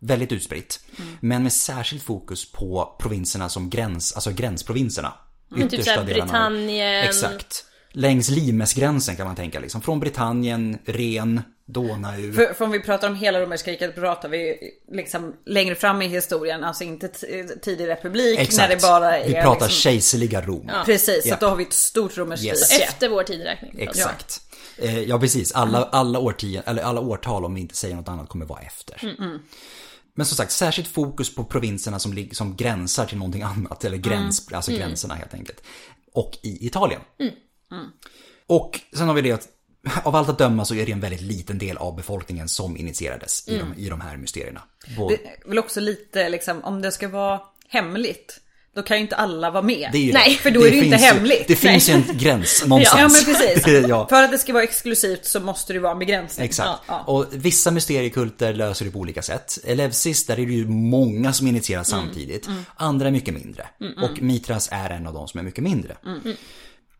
Väldigt 0.00 0.32
utspritt. 0.32 0.80
Men 1.20 1.42
med 1.42 1.52
särskilt 1.52 2.02
fokus 2.02 2.52
på 2.52 2.96
provinserna 3.00 3.48
som 3.48 3.70
gräns, 3.70 4.12
alltså 4.12 4.30
gränsprovinserna. 4.30 5.12
Men 5.48 5.68
typ 5.68 5.84
såhär 5.84 6.04
Britannien. 6.04 7.04
Exakt. 7.04 7.64
Längs 7.92 8.28
Limesgränsen 8.30 9.16
kan 9.16 9.26
man 9.26 9.36
tänka 9.36 9.60
liksom. 9.60 9.80
Från 9.82 10.00
Britannien, 10.00 10.78
Ren, 10.84 11.42
Donau. 11.68 12.32
För, 12.32 12.54
för 12.54 12.64
om 12.64 12.70
vi 12.70 12.80
pratar 12.80 13.08
om 13.10 13.14
hela 13.16 13.40
romerska 13.40 13.70
riket 13.70 13.94
pratar 13.94 14.28
vi 14.28 14.58
liksom 14.92 15.34
längre 15.46 15.74
fram 15.74 16.02
i 16.02 16.08
historien, 16.08 16.64
alltså 16.64 16.84
inte 16.84 17.08
tidig 17.62 17.88
republik 17.88 18.38
Exakt. 18.38 18.56
när 18.68 18.76
det 18.76 18.82
bara 18.82 19.18
är 19.18 19.26
Vi 19.28 19.32
pratar 19.34 19.50
liksom, 19.66 19.68
kejserliga 19.68 20.40
Rom. 20.40 20.70
Precis, 20.84 21.22
så 21.22 21.28
Ja. 21.28 21.34
att 21.34 21.40
då 21.40 21.46
har 21.46 21.56
vi 21.56 21.64
ett 21.64 21.72
stort 21.72 22.16
romerskt 22.18 22.44
Yes. 22.44 22.72
rike. 22.72 22.84
Efter 22.84 23.08
vår 23.08 23.22
tideräkning. 23.22 23.74
Exakt. 23.78 24.40
Eh, 24.78 25.00
Ja 25.00 25.18
precis, 25.20 25.52
alla, 25.52 25.84
alla, 25.84 26.18
årtio, 26.18 26.62
eller 26.66 26.82
alla 26.82 27.00
årtal 27.00 27.44
om 27.44 27.54
vi 27.54 27.60
inte 27.60 27.76
säger 27.76 27.96
något 27.96 28.08
annat 28.08 28.28
kommer 28.28 28.46
vara 28.46 28.60
efter. 28.60 29.14
Men 30.14 30.26
som 30.26 30.36
sagt, 30.36 30.52
särskilt 30.52 30.88
fokus 30.88 31.34
på 31.34 31.44
provinserna 31.44 31.98
som, 31.98 32.28
som 32.32 32.56
gränsar 32.56 33.06
till 33.06 33.18
någonting 33.18 33.42
annat, 33.42 33.84
eller 33.84 33.96
gräns, 33.96 34.52
alltså 34.52 34.72
gränserna 34.72 35.14
helt 35.14 35.34
enkelt. 35.34 35.62
Och 36.12 36.38
i 36.42 36.66
Italien. 36.66 37.00
Och 38.46 38.80
sen 38.96 39.08
har 39.08 39.14
vi 39.14 39.20
det 39.22 39.32
att 39.32 39.48
av 40.04 40.16
allt 40.16 40.28
att 40.28 40.38
döma 40.38 40.64
så 40.64 40.74
är 40.74 40.86
det 40.86 40.92
en 40.92 41.00
väldigt 41.00 41.20
liten 41.20 41.58
del 41.58 41.76
av 41.76 41.96
befolkningen 41.96 42.48
som 42.48 42.76
initierades 42.76 43.48
i, 43.48 43.58
de, 43.58 43.74
i 43.76 43.88
de 43.88 44.00
här 44.00 44.16
mysterierna. 44.16 44.62
Både, 44.96 45.16
Det 45.16 45.26
är 45.28 45.48
väl 45.48 45.58
också 45.58 45.80
lite 45.80 46.28
liksom, 46.28 46.64
om 46.64 46.82
det 46.82 46.92
ska 46.92 47.08
vara 47.08 47.40
hemligt, 47.68 48.40
då 48.74 48.82
kan 48.82 48.96
ju 48.96 49.02
inte 49.02 49.16
alla 49.16 49.50
vara 49.50 49.62
med. 49.62 49.88
det 49.92 49.98
ju 49.98 50.12
Nej, 50.12 50.30
det. 50.30 50.36
för 50.36 50.50
då 50.50 50.66
är 50.66 50.70
det 50.70 50.76
ju 50.76 50.84
inte 50.84 50.96
hemligt. 50.96 51.44
Det 51.48 51.56
finns 51.56 51.88
ju 51.88 51.92
en 51.92 52.04
gräns 52.18 52.64
någonstans. 52.66 53.00
Ja 53.00 53.32
men 53.32 53.34
precis. 53.34 53.86
ja. 53.88 54.08
För 54.08 54.22
att 54.22 54.30
det 54.30 54.38
ska 54.38 54.52
vara 54.52 54.62
exklusivt 54.62 55.24
så 55.24 55.40
måste 55.40 55.72
det 55.72 55.78
vara 55.78 55.92
en 55.92 55.98
begränsning. 55.98 56.44
Exakt. 56.44 56.68
Ja, 56.68 56.80
ja. 57.06 57.12
Och 57.12 57.26
vissa 57.32 57.70
mysteriekulter 57.70 58.54
löser 58.54 58.84
det 58.84 58.90
på 58.90 58.98
olika 58.98 59.22
sätt. 59.22 59.58
Elevsis, 59.64 60.26
där 60.26 60.38
är 60.40 60.46
det 60.46 60.52
ju 60.52 60.66
många 60.68 61.32
som 61.32 61.46
initieras 61.46 61.92
Mm. 61.92 62.04
samtidigt. 62.04 62.48
Andra 62.76 63.06
är 63.06 63.10
mycket 63.12 63.34
mindre. 63.34 63.66
Och 64.02 64.22
Mitras 64.22 64.68
är 64.72 64.90
en 64.90 65.06
av 65.06 65.14
de 65.14 65.28
som 65.28 65.40
är 65.40 65.44
mycket 65.44 65.64
mindre. 65.64 65.96
Mm. 66.06 66.36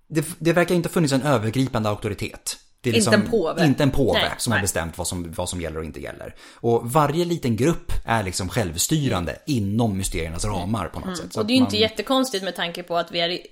Det, 0.09 0.25
det 0.39 0.53
verkar 0.53 0.75
inte 0.75 0.89
ha 0.89 0.93
funnits 0.93 1.13
en 1.13 1.23
övergripande 1.23 1.89
auktoritet. 1.89 2.57
Liksom 2.83 3.15
Inte 3.15 3.27
en 3.27 3.31
påve. 3.31 3.67
Inte 3.67 3.83
en 3.83 3.91
påve 3.91 4.19
Nej. 4.19 4.31
som 4.39 4.53
har 4.53 4.59
Nej. 4.59 4.63
bestämt 4.63 4.99
vad 4.99 5.07
som, 5.07 5.33
vad 5.33 5.49
som 5.49 5.61
gäller 5.61 5.79
och 5.79 5.85
inte 5.85 6.01
gäller. 6.01 6.35
Och 6.55 6.93
varje 6.93 7.25
liten 7.25 7.57
grupp 7.57 7.93
är 8.05 8.23
liksom 8.23 8.49
självstyrande 8.49 9.39
inom 9.47 9.99
mysteriernas 9.99 10.45
ramar 10.45 10.89
på 10.89 11.01
något 11.01 11.17
sätt. 11.19 11.33
Så 11.33 11.41
Och 11.41 11.47
det 11.47 11.53
är 11.53 11.55
ju 11.57 11.63
att 11.63 11.67
inte 11.67 11.77
man- 11.77 11.81
jättekonstigt 11.81 12.45
med 12.45 12.55
tanke 12.57 12.83
på 12.83 12.97
att 12.97 13.13
vi 13.13 13.21
är 13.21 13.29
i 13.29 13.47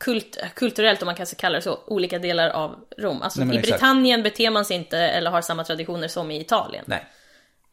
kult, 0.00 0.38
kulturellt, 0.54 1.02
om 1.02 1.06
man 1.06 1.14
kan 1.14 1.26
kalla 1.26 1.56
det 1.56 1.62
så, 1.62 1.78
olika 1.86 2.18
delar 2.18 2.48
av 2.50 2.76
Rom. 2.98 3.22
Alltså 3.22 3.44
Nej, 3.44 3.56
i 3.56 3.58
exakt. 3.58 3.80
Britannien 3.80 4.22
beter 4.22 4.50
man 4.50 4.64
sig 4.64 4.76
inte 4.76 4.98
eller 4.98 5.30
har 5.30 5.40
samma 5.42 5.64
traditioner 5.64 6.08
som 6.08 6.30
i 6.30 6.40
Italien. 6.40 6.84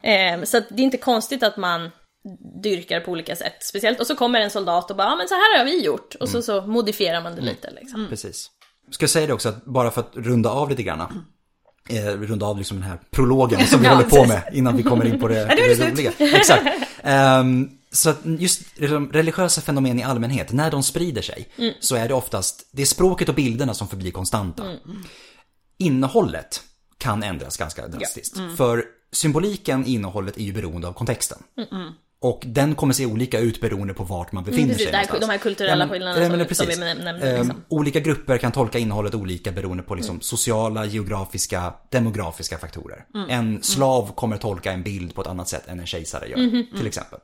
Ehm, 0.03 0.45
så 0.45 0.59
det 0.59 0.81
är 0.81 0.85
inte 0.85 0.97
konstigt 0.97 1.43
att 1.43 1.57
man 1.57 1.91
dyrkar 2.63 2.99
på 2.99 3.11
olika 3.11 3.35
sätt. 3.35 3.63
Speciellt, 3.63 3.99
och 3.99 4.07
så 4.07 4.15
kommer 4.15 4.39
en 4.41 4.49
soldat 4.49 4.91
och 4.91 4.97
bara, 4.97 5.07
ja 5.07 5.15
men 5.15 5.27
så 5.27 5.33
här 5.35 5.57
har 5.57 5.65
vi 5.65 5.83
gjort. 5.83 6.15
Och 6.15 6.29
så, 6.29 6.41
så 6.41 6.61
modifierar 6.61 7.21
man 7.21 7.35
det 7.35 7.41
lite 7.41 7.71
liksom. 7.71 8.07
Precis. 8.09 8.51
Ska 8.91 9.03
jag 9.03 9.09
säga 9.09 9.27
det 9.27 9.33
också 9.33 9.49
att 9.49 9.65
bara 9.65 9.91
för 9.91 10.01
att 10.01 10.11
runda 10.13 10.49
av 10.49 10.69
lite 10.69 10.83
grann. 10.83 11.25
Eh, 11.89 12.05
runda 12.05 12.45
av 12.45 12.57
liksom 12.57 12.77
den 12.77 12.89
här 12.89 12.99
prologen 13.11 13.67
som 13.67 13.79
vi 13.79 13.85
Ja, 13.85 13.93
håller 13.95 14.09
på 14.09 14.25
med 14.25 14.49
innan 14.53 14.77
vi 14.77 14.83
kommer 14.83 15.05
in 15.05 15.19
på 15.19 15.27
det, 15.27 15.45
det 15.45 15.75
det 15.75 15.91
roliga. 15.91 16.11
Exakt. 16.17 16.63
Ehm, 17.03 17.69
så 17.91 18.09
att 18.09 18.19
just 18.23 18.61
liksom, 18.79 19.11
religiösa 19.11 19.61
fenomen 19.61 19.99
i 19.99 20.03
allmänhet, 20.03 20.51
när 20.51 20.71
de 20.71 20.83
sprider 20.83 21.21
sig, 21.21 21.49
så 21.79 21.95
är 21.95 22.07
det 22.07 22.13
oftast, 22.13 22.69
det 22.71 22.81
är 22.81 22.85
språket 22.85 23.29
och 23.29 23.35
bilderna 23.35 23.73
som 23.73 23.87
förblir 23.87 24.11
konstanta. 24.11 24.63
Innehållet 25.77 26.61
kan 26.97 27.23
ändras 27.23 27.57
ganska 27.57 27.87
drastiskt. 27.87 28.37
För 28.57 28.83
symboliken 29.11 29.85
i 29.85 29.93
innehållet 29.93 30.37
är 30.37 30.41
ju 30.43 30.53
beroende 30.53 30.87
av 30.87 30.93
kontexten. 30.93 31.37
Och 32.25 32.43
den 32.45 32.75
kommer 32.75 32.93
se 32.93 33.05
olika 33.05 33.39
ut 33.39 33.61
beroende 33.61 33.93
på 33.93 34.03
vart 34.03 34.31
man 34.31 34.43
befinner 34.43 34.73
Precis, 34.73 34.89
sig 34.89 35.19
de 35.19 35.29
här 35.29 35.37
kulturella 35.37 35.85
men- 35.85 35.89
skillnaderna 35.89 36.23
ja, 36.25 36.37
men 36.37 36.47
som, 36.47 36.55
som 36.55 36.67
vi 36.67 36.77
nämnde. 36.77 37.29
Ehm, 37.31 37.37
Liksom. 37.39 37.61
olika 37.69 37.99
grupper 37.99 38.37
kan 38.37 38.51
tolka 38.51 38.79
innehållet 38.79 39.15
olika 39.15 39.51
beroende 39.51 39.83
på 39.83 39.95
liksom 39.95 40.21
sociala, 40.21 40.85
geografiska, 40.85 41.73
demografiska 41.89 42.57
faktorer. 42.57 43.05
En 43.29 43.63
slav 43.63 44.11
kommer 44.15 44.37
tolka 44.37 44.71
en 44.71 44.83
bild 44.83 45.15
på 45.15 45.21
ett 45.21 45.27
annat 45.27 45.49
sätt 45.49 45.67
än 45.67 45.79
en 45.79 45.85
kejsare 45.85 46.27
gör, 46.27 46.77
till 46.77 46.87
exempel. 46.87 47.19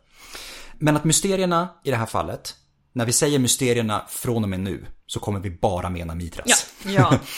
Men 0.78 0.96
att 0.96 1.04
mysterierna 1.04 1.70
i 1.84 1.92
det 1.92 1.98
här 1.98 2.06
fallet, 2.06 2.56
när 2.94 3.06
vi 3.06 3.14
säger 3.14 3.40
mysterierna 3.40 4.06
från 4.10 4.44
och 4.44 4.50
med 4.50 4.60
nu, 4.60 4.86
så 5.08 5.20
kommer 5.20 5.40
vi 5.40 5.50
bara 5.50 5.90
mena 5.90 6.16
Mitras. 6.16 6.66
Ja. 6.86 7.20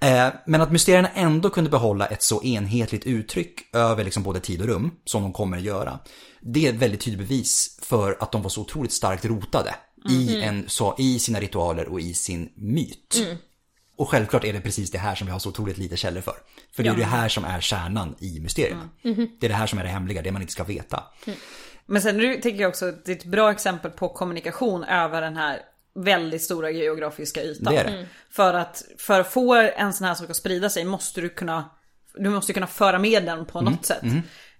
Eh, 0.00 0.28
Men 0.46 0.60
att 0.60 0.72
mysterierna 0.72 1.08
ändå 1.08 1.50
kunde 1.50 1.70
behålla 1.70 2.06
ett 2.06 2.22
så 2.22 2.42
enhetligt 2.42 3.06
uttryck 3.06 3.74
över 3.74 4.04
liksom 4.04 4.22
både 4.22 4.40
tid 4.40 4.60
och 4.60 4.66
rum, 4.66 4.90
som 5.04 5.22
de 5.22 5.32
kommer 5.32 5.56
att 5.56 5.62
göra. 5.62 5.98
Det 6.40 6.66
är 6.66 6.70
ett 6.72 6.78
väldigt 6.78 7.00
tydligt 7.00 7.28
bevis 7.28 7.78
för 7.82 8.16
att 8.20 8.32
de 8.32 8.42
var 8.42 8.50
så 8.50 8.60
otroligt 8.60 8.92
starkt 8.92 9.24
rotade 9.24 9.74
i, 10.10 10.42
en, 10.42 10.64
så, 10.68 10.94
i 10.98 11.18
sina 11.18 11.40
ritualer 11.40 11.88
och 11.88 12.00
i 12.00 12.14
sin 12.14 12.52
myt. 12.56 13.16
Och 13.96 14.08
självklart 14.08 14.44
är 14.44 14.52
det 14.52 14.60
precis 14.60 14.90
det 14.90 14.98
här 14.98 15.14
som 15.14 15.26
vi 15.26 15.32
har 15.32 15.38
så 15.38 15.48
otroligt 15.48 15.78
lite 15.78 15.96
källor 15.96 16.20
för. 16.20 16.34
För 16.76 16.82
det 16.82 16.88
är 16.88 16.96
det 16.96 17.04
här 17.04 17.28
som 17.28 17.44
är 17.44 17.60
kärnan 17.60 18.14
i 18.18 18.40
mysterierna. 18.40 18.88
Det 19.40 19.46
är 19.46 19.48
det 19.48 19.54
här 19.54 19.66
som 19.66 19.78
är 19.78 19.82
det 19.82 19.88
hemliga, 19.90 20.22
det 20.22 20.32
man 20.32 20.42
inte 20.42 20.52
ska 20.52 20.64
veta. 20.64 21.04
Men 21.90 22.02
sen 22.02 22.16
nu 22.16 22.40
tänker 22.40 22.60
jag 22.62 22.68
också 22.68 22.88
att 22.88 23.04
det 23.04 23.12
är 23.12 23.16
ett 23.16 23.24
bra 23.24 23.50
exempel 23.50 23.90
på 23.90 24.08
kommunikation 24.08 24.84
över 24.84 25.22
den 25.22 25.36
här 25.36 25.58
väldigt 25.94 26.42
stora 26.42 26.70
geografiska 26.70 27.42
ytan. 27.42 27.74
Det 27.74 27.82
det. 27.82 28.06
För 28.30 28.54
att 28.54 28.82
för 28.98 29.20
att 29.20 29.32
få 29.32 29.54
en 29.54 29.92
sån 29.92 30.06
här 30.06 30.14
sak 30.14 30.30
att 30.30 30.36
sprida 30.36 30.70
sig 30.70 30.84
måste 30.84 31.20
du 31.20 31.28
kunna 31.28 31.70
Du 32.14 32.30
måste 32.30 32.52
kunna 32.52 32.66
föra 32.66 32.98
med 32.98 33.24
den 33.24 33.44
på 33.46 33.58
Mm. 33.58 33.72
något 33.72 33.86
sätt. 33.86 34.02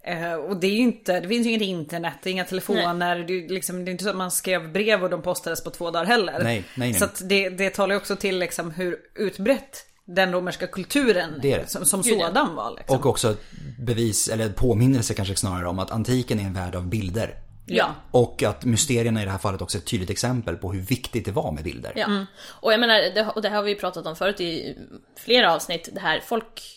Eh, 0.04 0.34
och 0.34 0.56
det 0.56 0.66
är 0.66 0.70
ju 0.70 0.78
inte, 0.78 1.20
det 1.20 1.28
finns 1.28 1.46
ju 1.46 1.50
inget 1.50 1.62
internet, 1.62 2.14
det 2.22 2.30
är 2.30 2.32
inga 2.32 2.44
telefoner, 2.44 3.18
det 3.18 3.32
är, 3.44 3.48
liksom, 3.48 3.84
det 3.84 3.90
är 3.90 3.92
inte 3.92 4.04
så 4.04 4.10
att 4.10 4.16
man 4.16 4.30
skrev 4.30 4.72
brev 4.72 5.04
och 5.04 5.10
de 5.10 5.22
postades 5.22 5.64
på 5.64 5.70
två 5.70 5.90
dagar 5.90 6.06
heller. 6.06 6.32
Nej, 6.32 6.44
nej, 6.44 6.64
nej. 6.74 6.94
Så 6.94 7.04
att 7.04 7.28
det, 7.28 7.48
det 7.48 7.70
talar 7.70 7.94
ju 7.94 8.00
också 8.00 8.16
till 8.16 8.38
liksom 8.38 8.70
hur 8.70 8.96
utbrett 9.14 9.86
den 10.06 10.32
romerska 10.32 10.66
kulturen 10.66 11.38
Det 11.42 11.56
det. 11.56 11.70
som, 11.70 11.84
som 11.84 12.02
sådan 12.02 12.54
var. 12.54 12.74
Liksom. 12.76 12.96
Och 12.96 13.06
också 13.06 13.36
bevis, 13.78 14.28
eller 14.28 14.48
påminnelse 14.48 15.14
kanske 15.14 15.36
snarare 15.36 15.68
om 15.68 15.78
att 15.78 15.90
antiken 15.90 16.40
är 16.40 16.44
en 16.44 16.54
värld 16.54 16.74
av 16.74 16.86
bilder. 16.86 17.34
Ja. 17.66 17.94
Och 18.10 18.42
att 18.42 18.64
mysterierna 18.64 19.22
i 19.22 19.24
det 19.24 19.30
här 19.30 19.38
fallet 19.38 19.62
också 19.62 19.78
är 19.78 19.80
ett 19.80 19.86
tydligt 19.86 20.10
exempel 20.10 20.56
på 20.56 20.72
hur 20.72 20.80
viktigt 20.80 21.24
det 21.24 21.32
var 21.32 21.52
med 21.52 21.64
bilder. 21.64 21.92
Ja. 21.96 22.26
Och 22.46 22.72
jag 22.72 22.80
menar, 22.80 22.94
det, 22.94 23.26
och 23.34 23.42
det 23.42 23.48
har 23.48 23.62
vi 23.62 23.70
ju 23.70 23.76
pratat 23.76 24.06
om 24.06 24.16
förut 24.16 24.40
i 24.40 24.76
flera 25.16 25.54
avsnitt, 25.54 25.88
det 25.92 26.00
här 26.00 26.20
folk... 26.26 26.76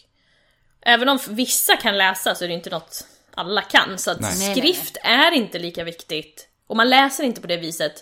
Även 0.86 1.10
om 1.10 1.20
vissa 1.30 1.76
kan 1.76 1.98
läsa 1.98 2.36
så 2.36 2.44
är 2.44 2.48
det 2.48 2.54
inte 2.54 2.70
något 2.70 3.08
alla 3.36 3.62
kan. 3.62 3.98
Så 3.98 4.12
att 4.12 4.20
Nej. 4.20 4.36
Nej, 4.40 4.56
skrift 4.56 4.98
är 5.04 5.32
inte 5.32 5.60
lika 5.60 5.84
viktigt. 5.84 6.48
Och 6.68 6.76
man 6.76 6.90
läser 6.90 7.24
inte 7.24 7.42
på 7.42 7.48
det 7.48 7.58
viset. 7.58 7.94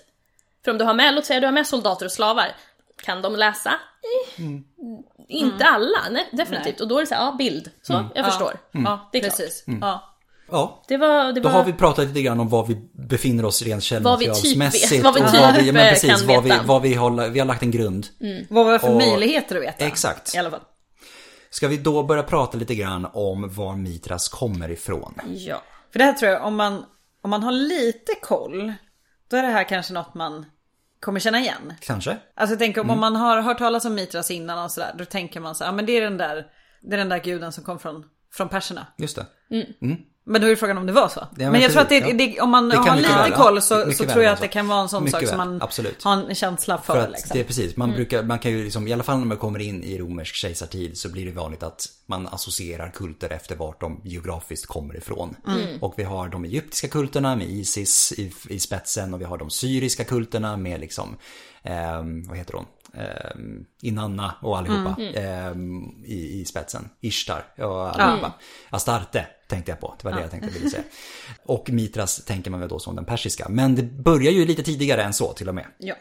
För 0.63 0.71
om 0.71 0.77
du 0.77 0.85
har 0.85 0.93
med, 0.93 1.13
låt 1.13 1.25
säga 1.25 1.39
du 1.39 1.47
har 1.47 1.51
med 1.53 1.67
soldater 1.67 2.05
och 2.05 2.11
slavar. 2.11 2.55
Kan 3.03 3.21
de 3.21 3.35
läsa? 3.35 3.69
Eh, 3.69 4.43
Inte 5.31 5.65
alla, 5.65 5.99
nej, 6.11 6.29
definitivt. 6.31 6.65
Nej. 6.65 6.81
Och 6.81 6.87
då 6.87 6.97
är 6.97 7.01
det 7.01 7.07
så 7.07 7.15
här, 7.15 7.21
ja 7.25 7.35
bild. 7.37 7.71
Så, 7.81 8.05
jag 8.15 8.25
förstår. 8.25 8.53
Ja, 8.71 9.09
Det 9.11 9.17
är 9.17 9.21
klart. 9.21 9.37
precis. 9.37 9.63
Mm. 9.67 9.79
Ja. 9.81 10.07
Ja, 10.51 10.83
Det 10.87 10.97
var... 10.97 11.23
Det 11.33 11.41
då 11.41 11.49
var... 11.49 11.51
har 11.57 11.63
vi 11.63 11.73
pratat 11.73 12.07
lite 12.07 12.21
grann 12.21 12.39
om 12.39 12.49
var 12.49 12.65
vi 12.65 12.75
befinner 13.07 13.45
oss 13.45 13.61
rent 13.61 13.91
Vad 13.91 14.19
vi 14.19 14.25
typ 14.25 14.35
källmaterialsmässigt. 14.35 14.91
vet, 14.91 15.03
vad 15.03 15.13
vi 15.13 15.21
och 15.21 15.31
typ, 15.31 15.41
vad 15.41 15.55
vi, 15.55 15.67
ja, 15.67 15.73
men 15.73 15.89
precis, 15.93 16.09
kan 16.19 16.27
vad 16.27 16.43
vi, 16.43 16.49
veta. 16.49 16.63
vad 16.65 16.81
vi, 16.81 16.93
håller, 16.93 17.29
vi 17.29 17.39
har 17.39 17.45
lagt 17.45 17.61
en 17.63 17.71
grund. 17.71 18.07
Vad 18.49 18.65
var 18.65 18.73
det 18.73 18.79
för 18.79 18.89
Och- 18.89 18.97
möjligheter 18.97 19.55
att 19.55 19.61
veta? 19.61 19.85
Exakt. 19.85 20.35
I 20.35 20.37
alla 20.37 20.49
fall. 20.51 20.59
Ska 21.49 21.67
vi 21.67 21.77
då 21.77 22.03
börja 22.03 22.23
prata 22.23 22.57
lite 22.57 22.75
grann 22.75 23.07
om 23.13 23.53
var 23.53 23.75
Mitras 23.75 24.29
kommer 24.29 24.71
ifrån? 24.71 25.13
Ja. 25.35 25.61
För 25.91 25.99
det 25.99 26.05
här 26.05 26.13
tror 26.13 26.31
jag, 26.31 26.45
om 26.45 26.55
man, 26.55 26.85
om 27.23 27.29
man 27.29 27.43
har 27.43 27.51
lite 27.51 28.11
koll, 28.21 28.73
då 29.29 29.37
är 29.37 29.41
det 29.41 29.47
här 29.47 29.63
kanske 29.63 29.93
något 29.93 30.13
man 30.13 30.45
kommer 31.01 31.19
känna 31.19 31.39
igen. 31.39 31.73
Kanske. 31.79 32.17
Alltså 32.35 32.57
tänker 32.57 32.81
om 32.81 32.87
Mm. 32.89 32.99
man 32.99 33.15
har 33.15 33.41
hört 33.41 33.57
talas 33.57 33.85
om 33.85 33.95
Mitras 33.95 34.31
innan 34.31 34.63
och 34.65 34.71
sådär, 34.71 34.93
då 34.97 35.05
tänker 35.05 35.39
man 35.39 35.55
så 35.55 35.63
ja 35.63 35.71
men 35.71 35.85
det 35.85 35.91
är 35.97 36.01
den 36.01 36.17
där, 36.17 36.45
det 36.81 36.93
är 36.95 36.97
den 36.97 37.09
där 37.09 37.19
guden 37.23 37.51
som 37.51 37.63
kom 37.63 37.79
från, 37.79 38.05
från 38.33 38.49
perserna. 38.49 38.87
Just 38.97 39.15
det. 39.15 39.25
Men 40.23 40.41
då 40.41 40.47
är 40.47 40.55
frågan 40.55 40.77
om 40.77 40.85
det 40.85 40.93
var 40.93 41.07
så. 41.07 41.27
men 41.31 41.51
men 41.51 41.61
jag 41.61 41.71
tror 41.71 41.81
att 41.81 41.89
det, 41.89 41.97
ja. 41.97 42.13
det, 42.13 42.41
om 42.41 42.49
man 42.49 42.69
Det 42.69 42.77
har 42.77 42.95
lite 42.95 43.09
väl, 43.09 43.31
ja. 43.31 43.37
koll 43.37 43.61
så, 43.61 43.91
så 43.93 44.05
tror 44.05 44.23
jag 44.23 44.33
att 44.33 44.41
det 44.41 44.47
kan 44.47 44.67
vara 44.67 44.81
en 44.81 44.89
sån 44.89 45.03
Mycket 45.03 45.19
sak 45.19 45.29
som 45.29 45.37
väl, 45.37 45.47
man 45.47 45.61
absolut. 45.61 46.03
har 46.03 46.13
en 46.13 46.35
känsla 46.35 46.77
för. 46.77 46.93
För 46.93 47.01
att 47.01 47.11
liksom. 47.11 47.29
det 47.33 47.39
är 47.39 47.43
precis, 47.43 47.77
man 47.77 47.91
brukar, 47.91 48.23
man 48.23 48.39
kan 48.39 48.51
ju 48.51 48.63
liksom, 48.63 48.87
i 48.87 48.93
alla 48.93 49.03
fall 49.03 49.19
när 49.19 49.25
man 49.25 49.37
kommer 49.37 49.59
in 49.59 49.83
i 49.83 49.97
romersk 49.97 50.35
kejsartid 50.35 50.97
så 50.97 51.09
blir 51.09 51.25
det 51.25 51.31
vanligt 51.31 51.63
att 51.63 51.87
man 52.05 52.27
associerar 52.27 52.91
kulter 52.91 53.29
efter 53.29 53.55
vart 53.55 53.81
de 53.81 54.01
geografiskt 54.03 54.65
kommer 54.65 54.97
ifrån. 54.97 55.35
Och 55.79 55.93
vi 55.97 56.03
har 56.03 56.29
de 56.29 56.45
egyptiska 56.45 56.87
kulterna 56.87 57.35
med 57.35 57.47
Isis 57.49 58.11
i, 58.11 58.33
i 58.49 58.59
spetsen 58.59 59.13
och 59.13 59.21
vi 59.21 59.25
har 59.25 59.37
de 59.37 59.49
syriska 59.49 60.03
kulterna 60.03 60.57
med 60.57 60.79
liksom, 60.79 61.17
ehm, 61.63 62.27
vad 62.27 62.37
heter 62.37 62.53
hon? 62.53 62.65
Um, 63.35 63.65
Inanna 63.81 64.35
och 64.41 64.57
allihopa 64.57 65.01
ehm, 65.01 66.03
i, 66.05 66.41
i 66.41 66.45
spetsen. 66.45 66.89
Ishtar 67.01 67.45
och 67.57 67.99
allihopa. 68.01 68.33
Astarte 68.69 69.27
tänkte 69.47 69.71
jag 69.71 69.79
på, 69.79 69.95
det 70.01 70.03
var 70.09 70.15
det 70.15 70.21
jag 70.21 70.31
tänkte 70.31 70.49
ville 70.49 70.69
säga. 70.69 70.83
Och 71.45 71.69
Mitras 71.69 72.25
tänker 72.25 72.51
man 72.51 72.59
väl 72.59 72.69
då 72.69 72.79
som 72.79 72.95
den 72.95 73.05
persiska. 73.05 73.49
Men 73.49 73.75
det 73.75 73.83
börjar 73.83 74.31
ju 74.31 74.45
lite 74.45 74.63
tidigare 74.63 75.03
än 75.03 75.13
så 75.13 75.33
till 75.33 75.49
och 75.49 75.55
med. 75.55 75.65
Ja. 75.77 75.95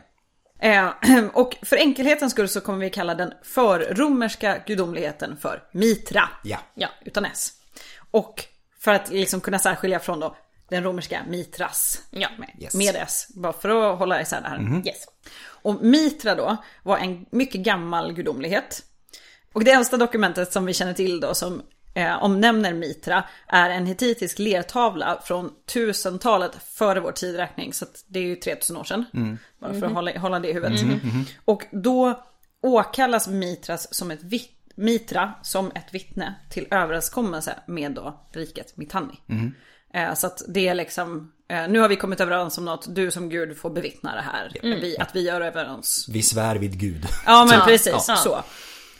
Eh, 0.60 0.90
och 1.34 1.56
för 1.62 1.76
enkelhetens 1.76 2.32
skull 2.32 2.48
så 2.48 2.60
kommer 2.60 2.78
vi 2.78 2.90
kalla 2.90 3.14
den 3.14 3.32
förromerska 3.42 4.58
gudomligheten 4.66 5.36
för 5.36 5.62
Mitra. 5.72 6.28
Ja. 6.44 6.58
Ja, 6.74 6.88
utan 7.04 7.24
S. 7.24 7.52
Och 8.10 8.44
för 8.80 8.90
att 8.94 9.10
liksom 9.10 9.40
kunna 9.40 9.58
särskilja 9.58 9.98
från 9.98 10.20
då 10.20 10.36
den 10.70 10.84
romerska 10.84 11.20
Mitras. 11.28 12.02
Ja. 12.10 12.28
Med, 12.38 12.50
Yes. 12.58 12.74
med 12.74 12.96
S. 12.96 13.26
Bara 13.34 13.52
för 13.52 13.92
att 13.92 13.98
hålla 13.98 14.22
isär 14.22 14.40
det 14.40 14.48
här. 14.48 14.82
Yes. 14.86 15.04
Och 15.62 15.82
Mitra 15.84 16.34
då 16.34 16.56
var 16.82 16.98
en 16.98 17.26
mycket 17.30 17.60
gammal 17.60 18.12
gudomlighet. 18.12 18.82
Och 19.52 19.64
det 19.64 19.70
äldsta 19.70 19.96
dokumentet 19.96 20.52
som 20.52 20.66
vi 20.66 20.74
känner 20.74 20.92
till 20.94 21.20
då 21.20 21.34
som 21.34 21.62
eh, 21.94 22.22
omnämner 22.24 22.74
Mitra 22.74 23.24
är 23.46 23.70
en 23.70 23.86
hetitisk 23.86 24.38
lertavla 24.38 25.20
från 25.24 25.50
1000-talet 25.72 26.52
före 26.64 27.00
vår 27.00 27.12
tidräkning. 27.12 27.72
Så 27.72 27.84
att 27.84 28.04
det 28.06 28.18
är 28.18 28.24
ju 28.24 28.36
3000 28.36 28.76
år 28.76 28.84
sedan. 28.84 29.04
Bara 29.58 29.74
för 29.74 29.86
att 29.86 29.92
hålla, 29.92 30.18
hålla 30.18 30.40
det 30.40 30.48
i 30.48 30.52
huvudet. 30.52 30.80
Och 31.44 31.62
då 31.72 32.22
åkallas 32.62 33.28
Mitras 33.28 33.94
som 33.94 34.10
ett 34.10 34.22
vitt, 34.22 34.50
Mitra 34.74 35.32
som 35.42 35.70
ett 35.74 35.94
vittne 35.94 36.34
till 36.50 36.66
överenskommelse 36.70 37.54
med 37.66 37.92
då 37.92 38.20
riket 38.32 38.76
Mitanni. 38.76 39.20
Eh, 39.94 40.14
Så 40.14 40.26
att 40.26 40.42
det 40.48 40.68
är 40.68 40.74
liksom, 40.74 41.32
nu 41.68 41.78
har 41.78 41.88
vi 41.88 41.96
kommit 41.96 42.20
överens 42.20 42.58
om 42.58 42.64
något, 42.64 42.94
du 42.94 43.10
som 43.10 43.28
gud 43.28 43.56
får 43.58 43.70
bevittna 43.70 44.14
det 44.14 44.20
här. 44.20 44.50
Vi, 44.62 44.96
att 44.98 45.16
vi 45.16 45.20
gör 45.20 45.40
överens. 45.40 46.06
Vi 46.08 46.22
svär 46.22 46.56
vid 46.56 46.80
Gud. 46.80 47.06
Ja 47.26 47.46
men 47.50 47.60
precis, 47.66 48.04
ja. 48.08 48.16
så. 48.16 48.42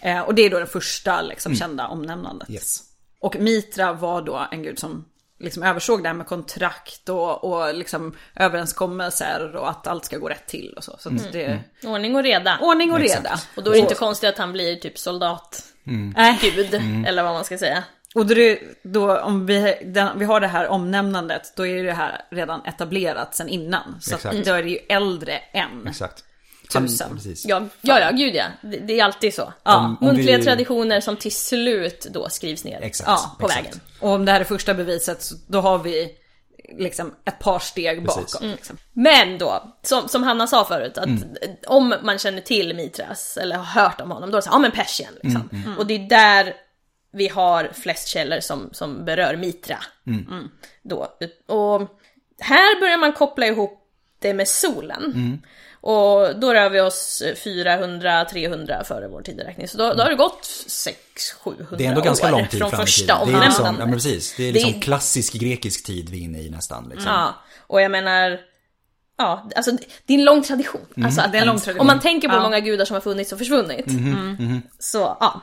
Eh, 0.01 0.21
Och 0.21 0.35
det 0.35 0.43
är 0.43 0.51
då 0.51 0.59
det 0.59 0.67
första 0.67 1.23
liksom, 1.23 1.55
kända 1.57 1.87
omnämnandet. 1.89 2.51
Yes. 2.51 2.83
Och 3.21 3.37
Mitra 3.37 3.93
var 3.93 4.23
då 4.23 4.47
en 4.51 4.63
gud 4.63 4.79
som 4.79 5.05
liksom 5.39 5.63
översåg 5.63 6.03
det 6.03 6.09
här 6.09 6.15
med 6.17 6.27
kontrakt 6.27 7.09
och, 7.09 7.45
och 7.45 7.75
liksom 7.75 8.17
överenskommelser 8.37 9.57
och 9.57 9.71
att 9.71 9.87
allt 9.87 10.05
ska 10.05 10.19
gå 10.19 10.29
rätt 10.29 10.47
till 10.47 10.75
och 10.77 10.85
så. 10.85 10.97
Så 10.99 11.09
att 11.09 11.33
det 11.33 11.45
är 11.45 11.63
Ordning 11.85 12.17
och 12.17 12.23
reda. 12.23 12.59
ordning 12.61 12.93
och 12.93 13.01
Exakt. 13.01 13.25
reda. 13.25 13.41
Och 13.57 13.63
då 13.63 13.71
är 13.71 13.75
det 13.75 13.81
inte 13.81 13.95
konstigt 13.95 14.29
att 14.31 14.39
han 14.39 14.53
blir 14.53 14.77
typ 14.77 14.99
soldat. 14.99 15.63
Nej. 15.85 16.39
Gud, 16.43 16.75
eller 17.07 17.23
vad 17.23 17.33
man 17.33 17.45
ska 17.45 17.59
säga. 17.59 17.85
Och 18.15 18.27
då, 18.27 18.33
är 18.33 18.37
det- 18.37 18.61
då 18.83 19.19
om 19.19 19.47
vi, 19.47 19.79
den, 19.85 20.19
vi 20.19 20.25
har 20.25 20.41
det 20.41 20.47
här 20.47 20.67
omnämnandet, 20.69 21.53
då 21.57 21.67
är 21.67 21.83
det 21.85 21.93
här 21.93 22.21
redan 22.31 22.65
etablerat 22.65 23.35
sen 23.35 23.49
innan. 23.49 23.97
Så 24.01 24.15
att 24.15 24.45
då 24.45 24.53
är 24.55 24.63
det 24.63 24.71
ju 24.71 24.79
äldre 24.89 25.37
än 25.39 25.87
Exakt. 25.89 26.25
tusen. 26.73 27.15
Precis. 27.15 27.47
Ja, 27.47 27.63
ja, 27.81 28.01
ja 28.01 28.11
gud 28.11 28.35
ja. 28.35 28.45
Det, 28.63 28.77
det 28.77 29.01
är 29.01 29.05
alltid 29.05 29.35
så. 29.35 29.53
Om- 29.63 29.97
om 30.01 30.07
Muntliga 30.07 30.37
vi- 30.39 30.45
traditioner 30.45 31.01
som 31.01 31.17
till 31.17 31.35
slut 31.35 32.07
då 32.11 32.29
skrivs 32.29 32.65
ner. 32.65 32.81
Exakt. 32.83 33.09
Ja, 33.09 33.37
på 33.41 33.47
exakt. 33.47 33.67
vägen. 33.67 33.81
Och 34.01 34.11
om 34.11 34.25
det 34.25 34.33
här 34.33 34.41
är 34.41 34.45
första 34.45 34.75
beviset, 34.75 35.23
så 35.23 35.35
då 35.49 35.61
har 35.61 35.79
vi 35.79 36.11
liksom 36.79 37.15
ett 37.25 37.39
par 37.39 37.59
steg 37.59 38.07
Precis. 38.07 38.33
bakom. 38.33 38.49
Liksom. 38.51 38.77
Men 38.93 39.39
då, 39.39 39.79
som, 39.83 40.09
som 40.09 40.23
Hanna 40.23 40.47
sa 40.47 40.65
förut, 40.65 40.99
att 40.99 41.09
om 41.67 41.95
man 42.03 42.19
känner 42.19 42.41
till 42.41 42.77
Mitras 42.77 43.37
eller 43.37 43.57
har 43.57 43.83
hört 43.83 44.01
om 44.01 44.11
honom, 44.11 44.31
då 44.31 44.37
är 44.37 44.39
det 44.39 44.43
så 44.43 44.51
här, 44.51 44.55
ja 44.57 44.61
men 44.61 44.71
Persien 44.71 45.13
liksom. 45.23 45.75
Och 45.79 45.87
det 45.87 45.95
är 45.95 46.09
där 46.09 46.55
vi 47.13 47.29
har 47.29 47.71
flest 47.75 48.09
källor 48.09 48.41
som, 48.41 48.69
som 48.73 49.05
berör 49.05 49.37
Mitra. 49.37 49.79
Mm. 50.07 50.49
Då. 50.83 51.09
Och 51.47 51.81
här 52.41 52.81
börjar 52.81 52.99
man 52.99 53.13
koppla 53.13 53.47
ihop 53.47 53.87
det 54.19 54.35
med 54.35 54.49
solen. 54.49 55.43
Och 55.83 56.41
då 56.41 56.55
rör 56.55 56.71
vi 56.71 56.81
oss 56.81 57.23
400-300 57.45 58.85
före 58.85 59.09
vår 59.09 59.23
tideräkning. 59.23 59.69
Så 59.69 59.79
då, 59.79 59.95
då 59.95 60.03
har 60.03 60.11
det 60.11 60.17
gått 60.17 60.43
600-700 60.43 61.77
Det 61.79 61.85
är 61.85 61.89
ändå 61.89 62.01
ganska 62.01 62.27
år 62.27 62.31
lång 62.31 62.47
tid 62.49 62.59
från 62.61 62.71
fram 62.71 62.81
i 62.81 62.87
första 62.87 63.19
tiden. 63.25 63.41
Det 63.41 63.45
är 63.45 63.49
liksom, 63.49 63.65
ja, 63.67 63.73
men 63.73 63.93
precis. 63.93 64.35
Det 64.37 64.49
är 64.49 64.53
liksom 64.53 64.73
Det- 64.73 64.81
klassisk 64.81 65.33
grekisk 65.33 65.87
tid 65.87 66.09
vi 66.11 66.19
är 66.21 66.23
inne 66.25 66.39
i 66.43 66.51
nästan. 66.51 66.89
Liksom. 66.89 67.13
Ja, 67.13 67.35
och 67.67 67.81
jag 67.83 67.91
menar, 67.91 68.41
ja, 69.19 69.49
alltså 69.57 69.71
det 70.07 70.15
är 70.15 70.19
en 70.19 70.25
lång 70.25 70.43
tradition. 70.43 70.87
Alltså, 71.05 71.23
Det 71.33 71.39
är 71.39 71.43
en 71.43 71.47
lång 71.49 71.59
tradition. 71.61 71.81
Om 71.81 71.87
man 71.87 72.01
tänker 72.01 72.29
på 72.29 72.33
hur 72.35 72.41
Ja. 72.41 72.43
många 72.45 72.61
gudar 72.61 72.85
som 72.85 72.95
har 72.95 73.01
funnits 73.01 73.33
och 73.33 73.39
försvunnit. 73.39 73.87
Så, 74.79 74.99
ja. 75.21 75.41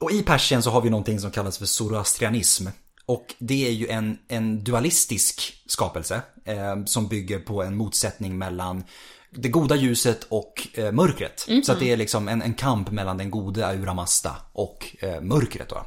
Och 0.00 0.10
i 0.10 0.22
Persien 0.22 0.62
så 0.62 0.70
har 0.70 0.80
vi 0.80 0.90
någonting 0.90 1.20
som 1.20 1.30
kallas 1.30 1.58
för 1.58 1.66
zoroastrianism. 1.66 2.66
Och 3.06 3.34
det 3.38 3.66
är 3.66 3.72
ju 3.72 3.88
en, 3.88 4.18
en 4.28 4.64
dualistisk 4.64 5.62
skapelse 5.66 6.22
eh, 6.44 6.84
som 6.84 7.08
bygger 7.08 7.38
på 7.38 7.62
en 7.62 7.76
motsättning 7.76 8.38
mellan 8.38 8.84
det 9.30 9.48
goda 9.48 9.76
ljuset 9.76 10.26
och 10.28 10.68
eh, 10.74 10.92
mörkret. 10.92 11.48
Så 11.64 11.72
att 11.72 11.80
det 11.80 11.92
är 11.92 11.96
liksom 11.96 12.28
en, 12.28 12.42
en 12.42 12.54
kamp 12.54 12.90
mellan 12.90 13.16
den 13.18 13.30
gode 13.30 13.66
Aura 13.66 13.94
Mazda 13.94 14.36
och 14.52 14.96
eh, 15.00 15.20
mörkret. 15.20 15.68
Då. 15.68 15.86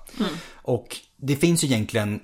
Och 0.54 0.98
det 1.18 1.36
finns 1.36 1.64
ju 1.64 1.68
egentligen, 1.68 2.22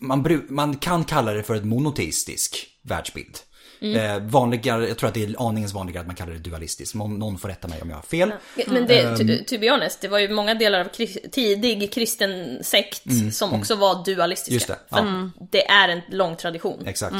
man, 0.00 0.42
man 0.48 0.76
kan 0.76 1.04
kalla 1.04 1.32
det 1.32 1.42
för 1.42 1.54
ett 1.54 1.64
monoteistisk 1.64 2.66
världsbild. 2.82 3.38
Eh, 3.80 4.18
vanligare, 4.22 4.88
jag 4.88 4.98
tror 4.98 5.08
att 5.08 5.14
det 5.14 5.22
är 5.24 5.48
aningens 5.48 5.72
vanligare 5.72 6.00
att 6.00 6.06
man 6.06 6.16
kallar 6.16 6.32
det 6.32 6.38
dualistiskt. 6.38 6.94
Någon, 6.94 7.18
någon 7.18 7.38
får 7.38 7.48
rätta 7.48 7.68
mig 7.68 7.82
om 7.82 7.88
jag 7.90 7.96
har 7.96 8.02
fel. 8.02 8.32
Men 8.66 8.86
det, 8.86 9.00
Ehm. 9.02 9.16
to, 9.16 9.24
to 9.46 9.58
be 9.60 9.70
honest, 9.70 10.00
det 10.00 10.08
var 10.08 10.18
ju 10.18 10.28
många 10.28 10.54
delar 10.54 10.80
av 10.80 10.84
kri- 10.88 11.28
tidig 11.32 11.92
kristen 11.92 12.58
sekt 12.64 13.02
som 13.32 13.52
också 13.54 13.74
var 13.74 14.04
dualistiska. 14.04 14.50
Mm, 14.50 14.54
Just 14.54 14.66
det, 14.90 14.96
För 14.96 14.98
att 15.46 15.50
det 15.52 15.66
är 15.68 15.88
en 15.88 16.00
lång 16.10 16.36
tradition. 16.36 16.86
Exakt. 16.86 17.16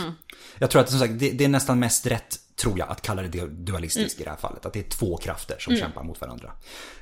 Jag 0.59 0.71
tror 0.71 0.83
att 0.83 0.91
som 0.91 0.99
sagt, 0.99 1.13
det, 1.19 1.31
det 1.31 1.45
är 1.45 1.49
nästan 1.49 1.79
mest 1.79 2.07
rätt, 2.07 2.37
tror 2.59 2.79
jag, 2.79 2.91
att 2.91 3.03
kalla 3.03 3.23
det 3.23 3.47
dualistiskt 3.47 4.21
i 4.21 4.25
det 4.25 4.31
här 4.31 4.37
fallet. 4.37 4.67
Att 4.67 4.73
det 4.73 4.79
är 4.79 4.91
två 4.91 5.17
krafter 5.17 5.57
som 5.59 5.77
kämpar 5.77 6.03
mot 6.03 6.21
varandra. 6.21 6.53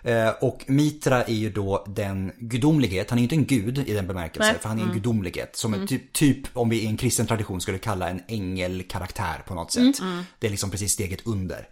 Eh, 0.03 0.29
och 0.29 0.65
Mitra 0.67 1.23
är 1.25 1.35
ju 1.35 1.51
då 1.51 1.85
den 1.89 2.33
gudomlighet, 2.39 3.11
han 3.11 3.19
är 3.19 3.21
ju 3.21 3.25
inte 3.25 3.35
en 3.35 3.47
gud 3.47 3.79
i 3.79 3.93
den 3.93 4.07
bemärkelsen, 4.07 4.53
Nej. 4.53 4.63
för 4.63 4.69
han 4.69 4.79
är 4.79 4.83
en 4.83 4.93
gudomlighet. 4.93 5.57
Som 5.57 5.75
en 5.75 5.87
typ, 5.87 6.13
typ, 6.13 6.57
om 6.57 6.69
vi 6.69 6.83
i 6.83 6.87
en 6.87 6.97
kristen 6.97 7.27
tradition 7.27 7.61
skulle 7.61 7.79
kalla 7.79 8.09
en 8.11 8.23
ängelkaraktär 8.29 9.43
på 9.47 9.55
något 9.55 9.73
sätt. 9.73 9.97
Det 10.39 10.47
är 10.47 10.51
liksom 10.51 10.71
precis 10.71 10.93
steget 10.93 11.27
under. 11.27 11.69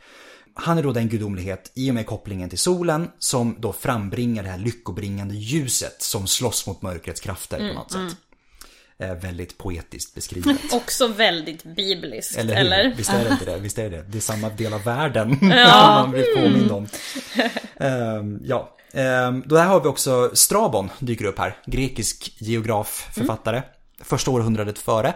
Han 0.54 0.78
är 0.78 0.82
då 0.82 0.92
den 0.92 1.08
gudomlighet 1.08 1.72
i 1.74 1.90
och 1.90 1.94
med 1.94 2.06
kopplingen 2.06 2.48
till 2.48 2.58
solen 2.58 3.10
som 3.18 3.56
då 3.58 3.72
frambringar 3.72 4.42
det 4.42 4.48
här 4.48 4.58
lyckobringande 4.58 5.34
ljuset 5.34 6.02
som 6.02 6.26
slåss 6.26 6.66
mot 6.66 6.82
mörkrets 6.82 7.20
krafter 7.20 7.68
på 7.68 7.74
något 7.74 7.92
sätt. 7.92 8.16
Eh, 8.98 9.14
väldigt 9.14 9.58
poetiskt 9.58 10.14
beskrivet. 10.14 10.56
Också 10.72 11.06
väldigt 11.06 11.64
bibliskt, 11.64 12.38
Eller 12.38 12.54
eller? 12.56 12.94
Visst 12.96 13.10
är 13.10 13.24
det 13.24 13.30
inte 13.30 13.44
det? 13.44 13.58
Visst 13.58 13.78
är 13.78 13.90
det? 13.90 14.02
Det 14.08 14.18
är 14.18 14.22
samma 14.22 14.48
del 14.48 14.72
av 14.72 14.84
världen 14.84 15.38
som 15.40 15.48
man 15.68 16.10
blir 16.10 16.36
påmind 16.36 16.70
om. 16.72 16.86
Ehm, 17.76 18.38
ja. 18.44 18.70
Um, 18.92 19.42
då 19.46 19.56
här 19.56 19.66
har 19.66 19.80
vi 19.80 19.88
också 19.88 20.30
Strabon 20.34 20.90
dyker 20.98 21.24
upp 21.24 21.38
här. 21.38 21.56
Grekisk 21.66 22.32
geograf, 22.38 23.08
författare. 23.14 23.62
Första 24.02 24.30
århundradet 24.30 24.78
före. 24.78 25.14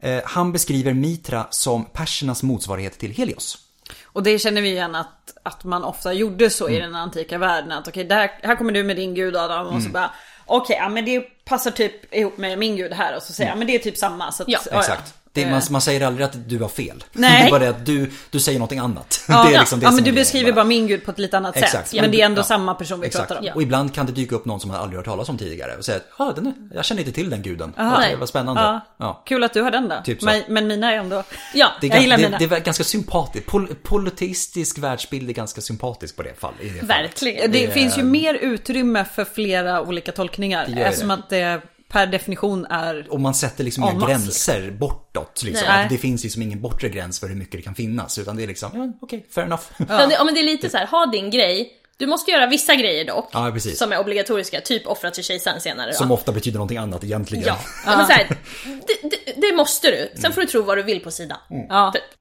Eh, 0.00 0.20
han 0.24 0.52
beskriver 0.52 0.92
Mitra 0.92 1.46
som 1.50 1.84
persernas 1.84 2.42
motsvarighet 2.42 2.98
till 2.98 3.10
Helios. 3.10 3.58
Och 4.04 4.22
det 4.22 4.38
känner 4.38 4.62
vi 4.62 4.68
igen 4.70 4.94
att, 4.94 5.32
att 5.42 5.64
man 5.64 5.84
ofta 5.84 6.12
gjorde 6.12 6.50
så 6.50 6.68
i 6.68 6.76
Mm. 6.76 6.92
den 6.92 7.00
antika 7.00 7.38
världen. 7.38 7.72
Att 7.72 7.88
okej, 7.88 8.04
där, 8.04 8.30
här 8.42 8.56
kommer 8.56 8.72
du 8.72 8.82
med 8.82 8.96
din 8.96 9.14
gud 9.14 9.36
Adam 9.36 9.66
och 9.66 9.72
Mm. 9.72 9.84
så 9.84 9.90
bara 9.90 10.10
Okej, 10.52 10.76
ja 10.76 10.88
men 10.88 11.04
det 11.04 11.44
passar 11.44 11.70
typ 11.70 12.14
ihop 12.14 12.36
med 12.36 12.58
min 12.58 12.76
gud 12.76 12.92
här 12.92 13.16
och 13.16 13.22
så 13.22 13.32
säger 13.32 13.50
jag, 13.50 13.58
men 13.58 13.66
det 13.66 13.74
är 13.74 13.78
typ 13.78 13.96
samma. 13.96 14.32
Så 14.32 14.42
att, 14.42 14.48
ja, 14.48 14.58
Exakt. 14.72 15.14
Det, 15.32 15.42
Eh, 15.42 15.50
man, 15.50 15.62
man 15.70 15.80
säger 15.80 16.06
aldrig 16.06 16.24
att 16.24 16.48
du 16.48 16.58
har 16.58 16.68
fel. 16.68 17.04
Nej. 17.12 17.42
Det 17.42 17.46
är 17.46 17.50
bara 17.50 17.60
det 17.60 17.68
att 17.68 17.86
du, 17.86 18.10
du 18.30 18.40
säger 18.40 18.58
någonting 18.58 18.78
annat. 18.78 19.24
Ja, 19.28 19.44
det 19.48 19.54
är 19.54 19.58
liksom 19.60 19.80
det 19.80 19.84
ja 19.86 19.90
men 19.90 20.00
är 20.00 20.04
du 20.04 20.12
beskriver 20.12 20.52
bara 20.52 20.64
min 20.64 20.86
gud 20.86 21.04
på 21.04 21.10
ett 21.10 21.18
lite 21.18 21.36
annat 21.36 21.56
Exakt. 21.56 21.88
sätt. 21.88 22.00
Men 22.02 22.10
det 22.10 22.20
är 22.20 22.26
ändå 22.26 22.40
Ja. 22.40 22.44
samma 22.44 22.74
person 22.74 23.00
vi 23.00 23.06
Exakt. 23.06 23.28
pratar 23.28 23.40
om. 23.40 23.46
Ja. 23.46 23.54
Och 23.54 23.62
ibland 23.62 23.94
kan 23.94 24.06
det 24.06 24.12
dyka 24.12 24.34
upp 24.36 24.44
någon 24.44 24.60
som 24.60 24.70
man 24.70 24.80
aldrig 24.80 24.96
hört 24.98 25.04
talas 25.06 25.28
om 25.28 25.38
tidigare 25.38 25.76
och 25.76 25.84
säga 25.84 25.96
att 25.98 26.20
ah, 26.20 26.32
den 26.32 26.46
är, 26.46 26.52
jag 26.74 26.84
känner 26.84 27.00
inte 27.00 27.12
till 27.12 27.30
den 27.30 27.42
guden. 27.42 27.72
Aha. 27.78 27.92
Ja, 27.94 27.98
Nej. 27.98 28.16
vad 28.16 28.28
spännande. 28.28 28.80
Ja. 28.98 29.22
Kul 29.26 29.44
att 29.44 29.52
du 29.52 29.62
har 29.62 29.70
den 29.70 29.88
då. 29.88 29.96
Typ 30.04 30.22
men, 30.22 30.42
men 30.48 30.66
mina 30.66 30.92
är 30.92 30.96
ändå... 30.96 31.24
Ja, 31.54 31.68
Det 31.80 31.86
är, 31.86 31.90
Jag 31.90 32.00
gillar 32.02 32.16
det, 32.16 32.22
mina. 32.22 32.38
det 32.38 32.44
är 32.44 32.60
ganska 32.60 32.84
sympatiskt. 32.84 33.46
Pol, 33.46 33.74
politistisk 33.82 34.78
världsbild 34.78 35.28
är 35.30 35.34
ganska 35.34 35.60
sympatisk 35.60 36.16
på 36.16 36.22
det 36.22 36.40
fall, 36.40 36.52
i 36.60 36.64
det 36.68 36.70
fallet. 36.70 36.90
verkligen. 36.90 37.52
Det 37.52 37.66
Det- 37.66 37.72
finns 37.72 37.98
ju 37.98 38.02
mer 38.02 38.34
utrymme 38.34 39.04
för 39.04 39.24
flera 39.24 39.80
olika 39.82 40.12
tolkningar. 40.12 40.66
Det 40.68 40.82
eftersom 40.82 41.08
det. 41.08 41.14
att 41.14 41.30
det 41.30 41.60
per 41.90 42.06
definition 42.06 42.66
är... 42.66 43.06
Och 43.10 43.20
man 43.20 43.34
sätter 43.34 43.64
liksom 43.64 43.84
inga 43.84 44.06
gränser 44.06 44.70
bortåt. 44.70 45.42
Liksom. 45.42 45.66
Nej. 45.68 45.86
Det 45.90 45.98
finns 45.98 46.22
liksom 46.22 46.42
ingen 46.42 46.60
bortre 46.60 46.88
gräns 46.88 47.20
för 47.20 47.28
hur 47.28 47.36
mycket 47.36 47.52
det 47.52 47.62
kan 47.62 47.74
finnas. 47.74 48.18
Utan 48.18 48.36
det 48.36 48.42
är 48.42 48.46
liksom, 48.46 48.70
ja 48.74 48.98
okej, 49.00 49.26
fair 49.30 49.46
enough. 49.46 49.62
Ja. 49.76 50.06
det, 50.06 50.14
ja, 50.14 50.24
men 50.24 50.34
det 50.34 50.40
är 50.40 50.44
lite 50.44 50.70
så 50.70 50.76
här, 50.76 50.86
ha 50.86 51.06
din 51.06 51.30
grej. 51.30 51.76
Du 51.96 52.06
måste 52.06 52.30
göra 52.30 52.46
vissa 52.46 52.74
grejer 52.74 53.04
dock. 53.04 53.30
Ja. 53.32 53.58
Som 53.60 53.92
är 53.92 54.00
obligatoriska, 54.00 54.60
typ 54.60 54.86
offra 54.86 55.10
till 55.10 55.24
kejsaren 55.24 55.60
senare. 55.60 55.90
Då. 55.90 55.96
Som 55.96 56.10
ofta 56.10 56.32
betyder 56.32 56.58
någonting 56.58 56.78
annat 56.78 57.04
egentligen. 57.04 57.44
Ja, 57.46 57.58
ja. 57.86 57.96
men 57.96 58.06
så 58.06 58.12
här, 58.12 58.28
det, 58.64 59.10
det, 59.10 59.40
det 59.48 59.56
måste 59.56 59.90
du. 59.90 60.20
Sen 60.20 60.32
får 60.32 60.40
du 60.40 60.46
tro 60.46 60.62
vad 60.62 60.78
du 60.78 60.82
vill 60.82 61.00
på 61.00 61.10
sidan. 61.10 61.38
Ja. 61.68 61.92
Typ. 61.94 62.19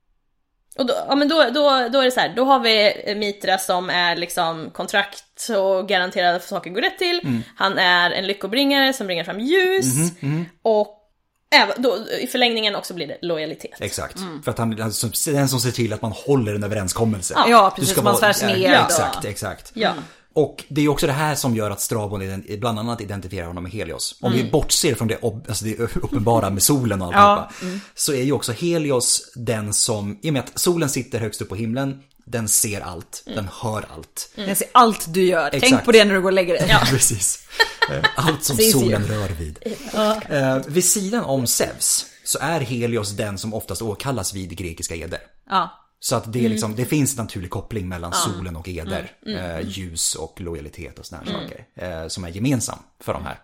Och 0.80 0.86
då, 0.86 0.94
ja, 1.08 1.16
men 1.16 1.28
då, 1.28 1.36
då, 1.54 1.88
då 1.92 2.00
är 2.00 2.06
det 2.06 2.12
så 2.12 2.20
här, 2.20 2.34
då 2.36 2.46
har 2.46 2.60
vi 2.60 2.94
Mitra 3.18 3.58
som 3.58 3.90
är 3.90 4.16
liksom 4.16 4.70
kontrakt 4.74 5.50
och 5.58 5.88
garanterad 5.88 6.36
att 6.36 6.44
saker 6.44 6.70
går 6.70 6.82
rätt 6.82 6.98
till. 6.98 7.20
Mm. 7.24 7.44
Han 7.56 7.78
är 7.78 8.12
en 8.12 8.28
lyckobringare 8.28 8.94
som 8.94 9.08
bringar 9.08 9.24
fram 9.24 9.40
ljus. 9.40 9.86
Mhm, 10.22 10.46
Och 10.62 10.96
även, 11.56 11.82
då, 11.82 11.98
i 12.22 12.28
förlängningen 12.28 12.76
också 12.76 12.94
blir 12.94 13.08
det 13.08 13.18
lojalitet. 13.22 13.76
Exakt. 13.82 14.18
För 14.44 14.52
att 14.52 14.58
han 14.58 14.74
är 14.74 14.78
den 15.34 15.48
som 15.50 15.60
ser 15.60 15.72
till 15.72 15.94
att 15.94 16.02
man 16.02 16.12
håller 16.12 16.56
en 16.56 16.64
överenskommelse. 16.64 17.34
Ja, 17.48 17.72
precis, 17.76 17.90
Du 17.90 17.94
ska 17.94 18.02
man 18.02 18.14
vara- 18.14 18.34
svärs 18.34 18.42
ner 18.58 18.72
Ja, 18.74 18.80
och- 18.80 18.86
exakt, 18.92 19.26
exakt. 19.26 19.72
Ja. 19.74 19.94
Och 20.40 20.64
det 20.68 20.82
är 20.82 20.88
också 20.88 21.08
det 21.08 21.14
här 21.14 21.36
som 21.36 21.56
gör 21.56 21.72
att 21.72 21.82
Strabon 21.82 22.44
bland 22.58 22.80
annat 22.80 23.02
identifierar 23.02 23.48
honom 23.48 23.64
med 23.64 23.72
Helios. 23.72 24.16
Om 24.22 24.32
vi 24.32 24.44
bortser 24.52 24.96
från 24.96 25.08
det, 25.08 25.24
alltså 25.24 25.66
det 25.66 25.80
uppenbara 25.96 26.50
med 26.50 26.64
solen 26.64 27.02
och 27.02 27.14
alltihopa. 27.14 27.80
Så 27.96 28.14
är 28.14 28.24
ju 28.24 28.32
också 28.32 28.52
Helios 28.52 29.32
den 29.36 29.74
som, 29.74 30.20
i 30.22 30.30
och 30.30 30.34
med 30.34 30.44
att 30.44 30.60
solen 30.60 30.90
sitter 30.90 31.20
högst 31.20 31.42
upp 31.42 31.50
på 31.50 31.56
himlen, 31.56 32.00
den 32.26 32.48
ser 32.48 32.82
allt, 32.82 33.24
den 33.26 33.50
hör 33.62 33.86
allt. 33.96 34.32
Jag 34.36 34.58
ser 34.58 34.68
allt 34.72 35.14
du 35.14 35.26
gör. 35.26 35.50
Tänk 35.52 35.64
Exakt. 35.64 35.86
på 35.86 35.92
det 35.92 36.06
när 36.06 36.14
du 36.14 36.22
går 36.22 36.30
och 36.30 36.34
lägger 36.34 36.54
dig. 36.54 36.66
Ja, 36.70 36.82
precis. 36.90 37.48
Eh, 37.92 38.06
Allt 38.16 38.44
som 38.44 38.58
solen 38.58 39.08
rör 39.08 39.30
vid. 39.30 39.60
Eh, 40.30 40.58
vid 40.68 40.86
sidan 40.86 41.24
om 41.24 41.48
Zeus 41.48 42.06
så 42.24 42.40
är 42.42 42.60
Helios 42.60 43.12
den 43.12 43.38
som 43.38 43.54
oftast 43.54 43.82
åkallas 43.82 44.34
vid 44.34 44.58
grekiska 44.58 44.96
eder. 44.96 45.20
Ja. 45.50 45.89
Så 46.00 46.16
att 46.16 46.34
det, 46.34 46.46
är 46.46 46.50
liksom, 46.50 46.76
det 46.76 46.86
finns 46.86 47.18
en 47.18 47.24
naturlig 47.24 47.50
koppling 47.50 47.90
mellan 47.90 48.14
solen 48.14 48.56
och 48.56 48.70
eder. 48.70 49.12
Eh, 49.26 49.68
ljus 49.68 50.16
och 50.16 50.42
lojalitet 50.42 51.00
och 51.00 51.06
såna 51.06 51.22
här 51.22 51.32
saker. 51.32 51.66
Eh, 51.76 52.08
som 52.08 52.24
är 52.24 52.30
gemensam 52.30 52.80
för 53.00 53.14
de 53.14 53.26
här. 53.26 53.40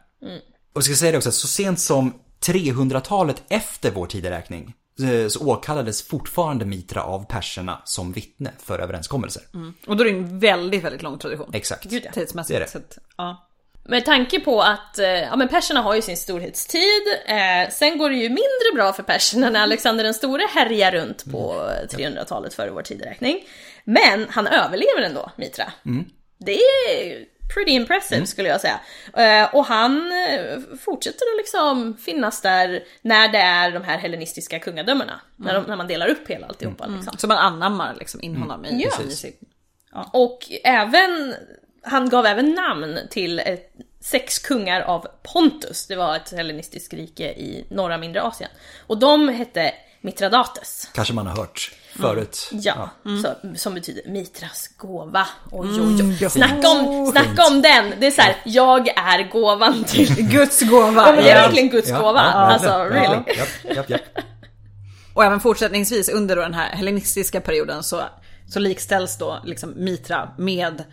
Och 0.73 0.77
jag 0.77 0.83
ska 0.83 0.95
säga 0.95 1.11
det 1.11 1.17
också, 1.17 1.31
så 1.31 1.47
sent 1.47 1.79
som 1.79 2.13
300-talet 2.45 3.43
efter 3.47 3.91
vår 3.91 4.07
tideräkning 4.07 4.73
eh, 4.99 5.27
så 5.27 5.47
åkallades 5.47 6.07
fortfarande 6.07 6.65
Mitra 6.65 7.03
av 7.03 7.25
perserna 7.25 7.81
som 7.85 8.11
vittne 8.11 8.51
för 8.59 8.79
överenskommelser. 8.79 9.43
Och 9.87 9.97
då 9.97 10.03
är 10.03 10.11
det 10.11 10.17
en 10.17 10.39
väldigt, 10.39 10.83
väldigt 10.83 11.01
lång 11.01 11.19
tradition. 11.19 11.49
Exakt. 11.53 11.83
Gud, 11.83 12.03
ja. 12.05 12.11
Tidsmässigt. 12.11 12.59
Det 12.59 12.63
är 12.63 12.67
det. 12.73 12.77
Att, 12.77 12.97
ja. 13.17 13.44
Med 13.87 14.05
tanke 14.05 14.39
på 14.39 14.61
att 14.61 14.99
eh, 14.99 15.07
ja, 15.07 15.35
men 15.35 15.47
perserna 15.47 15.81
har 15.81 15.95
ju 15.95 16.01
sin 16.01 16.17
storhetstid, 16.17 17.03
eh, 17.25 17.69
sen 17.71 17.97
går 17.97 18.09
det 18.09 18.15
ju 18.15 18.29
mindre 18.29 18.71
bra 18.75 18.93
för 18.93 19.03
perserna 19.03 19.49
när 19.49 19.59
Alexander 19.63 20.03
den 20.03 20.13
store 20.13 20.43
härjar 20.53 20.91
runt 20.91 21.31
på 21.31 21.69
300-talet 21.89 22.53
före 22.53 22.69
vår 22.71 22.81
tideräkning. 22.81 23.43
Men 23.83 24.25
han 24.29 24.47
överlever 24.47 25.01
ändå, 25.01 25.31
Mitra. 25.35 25.73
Det 26.37 26.57
är 26.59 27.25
pretty 27.53 27.71
impressive 27.71 28.25
skulle 28.25 28.49
jag 28.49 28.61
säga. 28.61 28.79
Eh, 29.17 29.55
och 29.55 29.65
han 29.65 30.11
eh, 30.11 30.59
fortsätter 30.85 31.17
att 31.33 31.37
liksom 31.37 31.97
finnas 32.05 32.41
där 32.41 32.83
när 33.01 33.27
det 33.27 33.37
är 33.37 33.71
de 33.71 33.83
här 33.83 33.97
hellenistiska 33.97 34.59
kungadömena. 34.59 35.21
När, 35.35 35.53
de, 35.53 35.63
när 35.63 35.75
man 35.75 35.87
delar 35.87 36.07
upp 36.07 36.27
hela 36.27 36.47
alltihopa. 36.47 36.87
Liksom. 36.87 37.17
Så 37.17 37.27
man 37.27 37.37
anammar 37.37 37.95
liksom 37.99 38.21
in 38.21 38.35
honom 38.35 38.65
i, 38.65 38.83
Ja. 38.83 39.03
i 39.07 39.11
sitt... 39.11 39.39
Och 40.13 40.39
även, 40.63 41.35
han 41.85 42.09
gav 42.09 42.25
även 42.25 42.53
namn 42.53 42.99
till 43.09 43.41
sex 44.01 44.39
kungar 44.39 44.81
av 44.81 45.07
Pontus. 45.33 45.87
Det 45.87 45.95
var 45.95 46.15
ett 46.15 46.31
hellenistiskt 46.31 46.93
rike 46.93 47.23
i 47.23 47.65
norra 47.69 47.97
mindre 47.97 48.21
Asien. 48.21 48.49
Och 48.87 48.97
de 48.97 49.29
hette 49.29 49.73
Mitradates. 50.01 50.89
Kanske 50.93 51.13
man 51.13 51.27
har 51.27 51.35
hört 51.35 51.71
förut. 51.95 52.49
Ja, 52.51 52.89
Så, 53.23 53.57
som 53.57 53.73
betyder 53.73 54.09
Mitras 54.11 54.67
gåva. 54.77 55.27
Oj, 55.51 55.67
oj, 55.71 55.77
Mm, 55.77 56.09
oj. 56.21 56.29
Snacka 56.29 56.69
om, 56.69 57.07
snacka 57.11 57.43
om 57.47 57.61
den! 57.61 57.93
Det 57.99 58.07
är 58.07 58.11
så 58.11 58.21
här, 58.21 58.35
jag 58.45 58.87
är 58.87 59.29
gåvan 59.31 59.83
till... 59.83 60.15
Guds 60.31 60.61
gåva! 60.61 61.01
Ja, 61.07 61.11
men 61.15 61.23
det 61.23 61.29
är 61.29 61.35
Ja. 61.35 61.41
verkligen 61.41 61.69
Guds 61.69 61.91
gåva. 61.91 62.19
alltså, 62.19 62.67
ja, 62.69 62.85
really. 62.89 63.21
Ja, 63.75 63.83
japp. 63.87 64.01
Och 65.13 65.23
även 65.23 65.39
fortsättningsvis 65.39 66.09
under 66.09 66.35
den 66.35 66.53
här 66.53 66.69
hellenistiska 66.69 67.41
perioden 67.41 67.83
så, 67.83 68.01
så 68.49 68.59
likställs 68.59 69.17
då 69.17 69.39
liksom 69.45 69.73
Mitra 69.75 70.29
med 70.37 70.83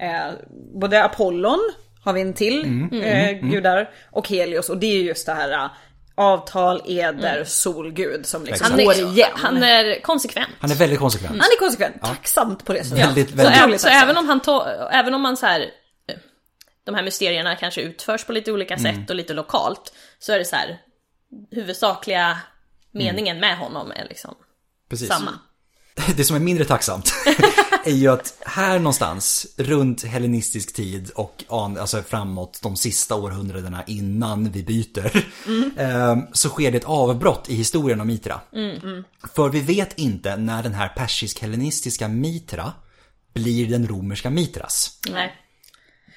eh, 0.00 0.32
både 0.80 1.04
Apollon, 1.04 1.72
har 2.04 2.12
vi 2.12 2.20
en 2.20 2.34
till 2.34 2.64
Mm. 2.64 3.02
eh, 3.02 3.48
gudar, 3.50 3.90
och 4.10 4.28
Helios. 4.28 4.68
Och 4.68 4.78
det 4.78 4.86
är 4.86 4.94
ju 4.94 5.02
just 5.02 5.26
det 5.26 5.32
här 5.34 5.52
eh, 5.52 5.70
avtal, 6.14 6.82
eder, 6.86 7.44
solgud 7.44 8.26
som 8.26 8.44
liksom 8.44 8.66
Han 8.70 8.84
går 8.84 8.92
är, 8.92 9.12
igen. 9.12 9.30
han 9.34 9.62
är 9.62 10.00
konsekvent. 10.00 10.50
Han 10.60 10.70
är 10.70 10.74
väldigt 10.74 10.98
konsekvent. 10.98 11.30
Han 11.42 11.50
är 11.52 11.58
konsekvent, 11.58 12.02
tacksamt 12.02 12.64
på 12.64 12.72
det 12.72 12.84
sättet. 12.84 13.04
Väldigt, 13.06 13.30
Så, 13.30 13.36
väldigt. 13.36 13.56
ä- 13.56 13.60
Otroligt 13.62 13.80
så 13.80 13.88
även 13.88 14.16
om 14.16 14.26
han 14.28 14.40
to- 14.40 14.88
även 14.92 15.14
om 15.14 15.20
man 15.22 15.36
så 15.36 15.46
här 15.46 15.60
eh, 15.60 16.14
de 16.84 16.94
här 16.94 17.02
mysterierna 17.02 17.56
kanske 17.56 17.80
utförs 17.80 18.24
på 18.24 18.32
lite 18.32 18.52
olika 18.52 18.74
Mm. 18.74 18.94
sätt 18.94 19.10
och 19.10 19.16
lite 19.16 19.34
lokalt 19.34 19.92
så 20.18 20.32
är 20.32 20.38
det 20.38 20.44
så 20.44 20.56
här 20.56 20.78
huvudsakliga 21.50 22.38
meningen 22.92 23.40
med 23.40 23.56
honom 23.58 23.90
är 23.90 24.04
liksom 24.08 24.34
Precis. 24.90 25.08
samma. 25.08 25.30
Det 26.16 26.24
som 26.24 26.36
är 26.36 26.40
mindre 26.40 26.64
tacksamt 26.64 27.12
är 27.84 27.92
ju 27.92 28.08
att 28.08 28.34
här 28.46 28.78
någonstans 28.78 29.46
runt 29.56 30.04
hellenistisk 30.04 30.74
tid 30.74 31.10
och 31.14 31.44
alltså 31.48 32.02
framåt 32.02 32.60
de 32.62 32.76
sista 32.76 33.14
århundradena 33.14 33.84
innan 33.86 34.50
vi 34.50 34.62
byter 34.62 35.16
eh, 35.80 36.16
så 36.32 36.48
sker 36.48 36.70
det 36.70 36.78
ett 36.78 36.84
avbrott 36.84 37.48
i 37.48 37.54
historien 37.54 38.00
om 38.00 38.06
Mitra. 38.06 38.40
För 39.34 39.48
vi 39.48 39.60
vet 39.60 39.98
inte 39.98 40.36
när 40.36 40.62
den 40.62 40.74
här 40.74 40.88
persisk-hellenistiska 40.88 42.08
Mitra 42.08 42.72
blir 43.34 43.70
den 43.70 43.88
romerska 43.88 44.30
Mitras. 44.30 44.98
Nej. 45.10 45.34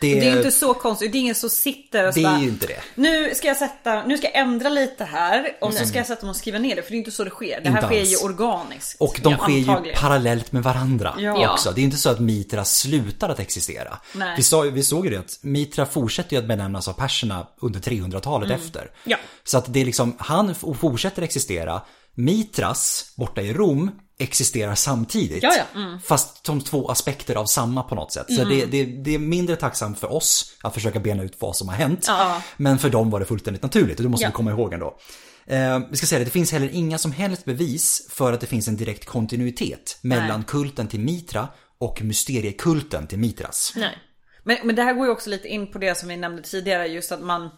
Det, 0.01 0.13
Det 0.19 0.27
är 0.27 0.31
ju 0.31 0.37
inte 0.37 0.51
så 0.51 0.73
konstigt, 0.73 1.11
det 1.11 1.17
är 1.17 1.19
ingen 1.19 1.35
som 1.35 1.49
sitter 1.49 2.07
och 2.07 2.13
så 2.13 2.19
det 2.19 2.25
är 2.25 2.31
bara, 2.31 2.41
ju 2.41 2.47
inte 2.47 2.67
det. 2.67 2.79
Nu 2.95 3.35
ska 3.35 3.47
jag 3.47 3.57
sätta, 3.57 4.03
nu 4.05 4.17
ska 4.17 4.27
jag 4.27 4.35
ändra 4.37 4.69
lite 4.69 5.03
här 5.05 5.47
och 5.61 5.73
så 5.73 5.85
ska 5.85 5.97
jag 5.97 6.07
sätta 6.07 6.25
mig 6.25 6.29
och 6.29 6.35
skriva 6.35 6.59
ner 6.59 6.75
det 6.75 6.81
för 6.81 6.91
det 6.91 6.95
är 6.95 6.97
inte 6.97 7.11
så 7.11 7.23
det 7.23 7.29
sker. 7.29 7.61
Det 7.63 7.69
här 7.69 7.81
sker 7.81 8.01
ju 8.03 8.17
organiskt. 8.17 9.01
Och 9.01 9.19
de 9.23 9.31
Ja, 9.31 9.37
sker 9.37 9.51
ju 9.53 9.69
antagligen. 9.69 9.99
parallellt 9.99 10.51
med 10.51 10.63
varandra 10.63 11.15
Ja. 11.19 11.51
också. 11.53 11.71
Det 11.71 11.77
är 11.79 11.81
ju 11.81 11.85
inte 11.85 11.97
så 11.97 12.09
att 12.09 12.19
Mitra 12.19 12.65
slutar 12.65 13.29
att 13.29 13.39
existera. 13.39 13.97
Nej. 14.15 14.33
Vi, 14.37 14.43
sa, 14.43 14.61
vi 14.61 14.83
såg 14.83 15.05
ju 15.05 15.11
det 15.11 15.19
att 15.19 15.39
Mitra 15.41 15.85
fortsätter 15.85 16.33
ju 16.35 16.39
att 16.39 16.47
benämnas 16.47 16.87
av 16.87 16.93
perserna 16.93 17.47
under 17.61 17.79
300-talet 17.79 18.51
efter. 18.51 18.79
Mm. 18.81 18.91
Ja. 19.03 19.17
Så 19.43 19.57
att 19.57 19.73
det 19.73 19.81
är 19.81 19.85
liksom, 19.85 20.15
han 20.19 20.55
fortsätter 20.55 21.21
existera. 21.21 21.81
Mitras, 22.15 23.13
borta 23.17 23.41
i 23.41 23.53
Rom, 23.53 23.91
existerar 24.21 24.75
samtidigt. 24.75 25.43
Ja, 25.43 25.51
ja. 25.73 25.99
Fast 26.03 26.45
som 26.45 26.61
två 26.61 26.87
aspekter 26.89 27.35
av 27.35 27.45
samma 27.45 27.83
på 27.83 27.95
något 27.95 28.11
sätt. 28.11 28.25
Så 28.33 28.43
det, 28.43 28.65
det, 28.65 28.85
det 28.85 29.15
är 29.15 29.19
mindre 29.19 29.55
tacksamt 29.55 29.99
för 29.99 30.11
oss 30.13 30.57
att 30.61 30.73
försöka 30.73 30.99
bena 30.99 31.23
ut 31.23 31.35
vad 31.39 31.55
som 31.55 31.67
har 31.69 31.75
hänt. 31.75 32.05
Ja. 32.07 32.41
Men 32.57 32.79
för 32.79 32.89
dem 32.89 33.09
var 33.09 33.19
det 33.19 33.25
fullständigt 33.25 33.63
naturligt 33.63 33.97
och 33.99 34.03
det 34.03 34.09
måste 34.09 34.27
vi 34.27 34.31
komma 34.33 34.51
ihåg 34.51 34.73
ändå. 34.73 34.97
Eh, 35.45 35.79
vi 35.91 35.97
ska 35.97 36.07
säga 36.07 36.19
det, 36.19 36.25
det 36.25 36.31
finns 36.31 36.51
heller 36.51 36.69
inga 36.73 36.97
som 36.97 37.11
helst 37.11 37.45
bevis 37.45 38.07
för 38.09 38.33
att 38.33 38.41
det 38.41 38.47
finns 38.47 38.67
en 38.67 38.77
direkt 38.77 39.05
kontinuitet 39.05 39.97
mellan 40.01 40.39
Nej. 40.39 40.47
kulten 40.47 40.87
till 40.87 40.99
Mitra 40.99 41.47
och 41.79 42.01
mysteriekulten 42.01 43.07
till 43.07 43.19
Mitras. 43.19 43.73
Nej. 43.75 43.97
Men, 44.43 44.57
men 44.63 44.75
det 44.75 44.83
här 44.83 44.93
går 44.93 45.05
ju 45.05 45.11
också 45.11 45.29
lite 45.29 45.47
in 45.47 45.71
på 45.71 45.77
det 45.77 45.97
som 45.97 46.09
vi 46.09 46.17
nämnde 46.17 46.41
tidigare, 46.41 46.87
just 46.87 47.11
att 47.11 47.21
man 47.21 47.49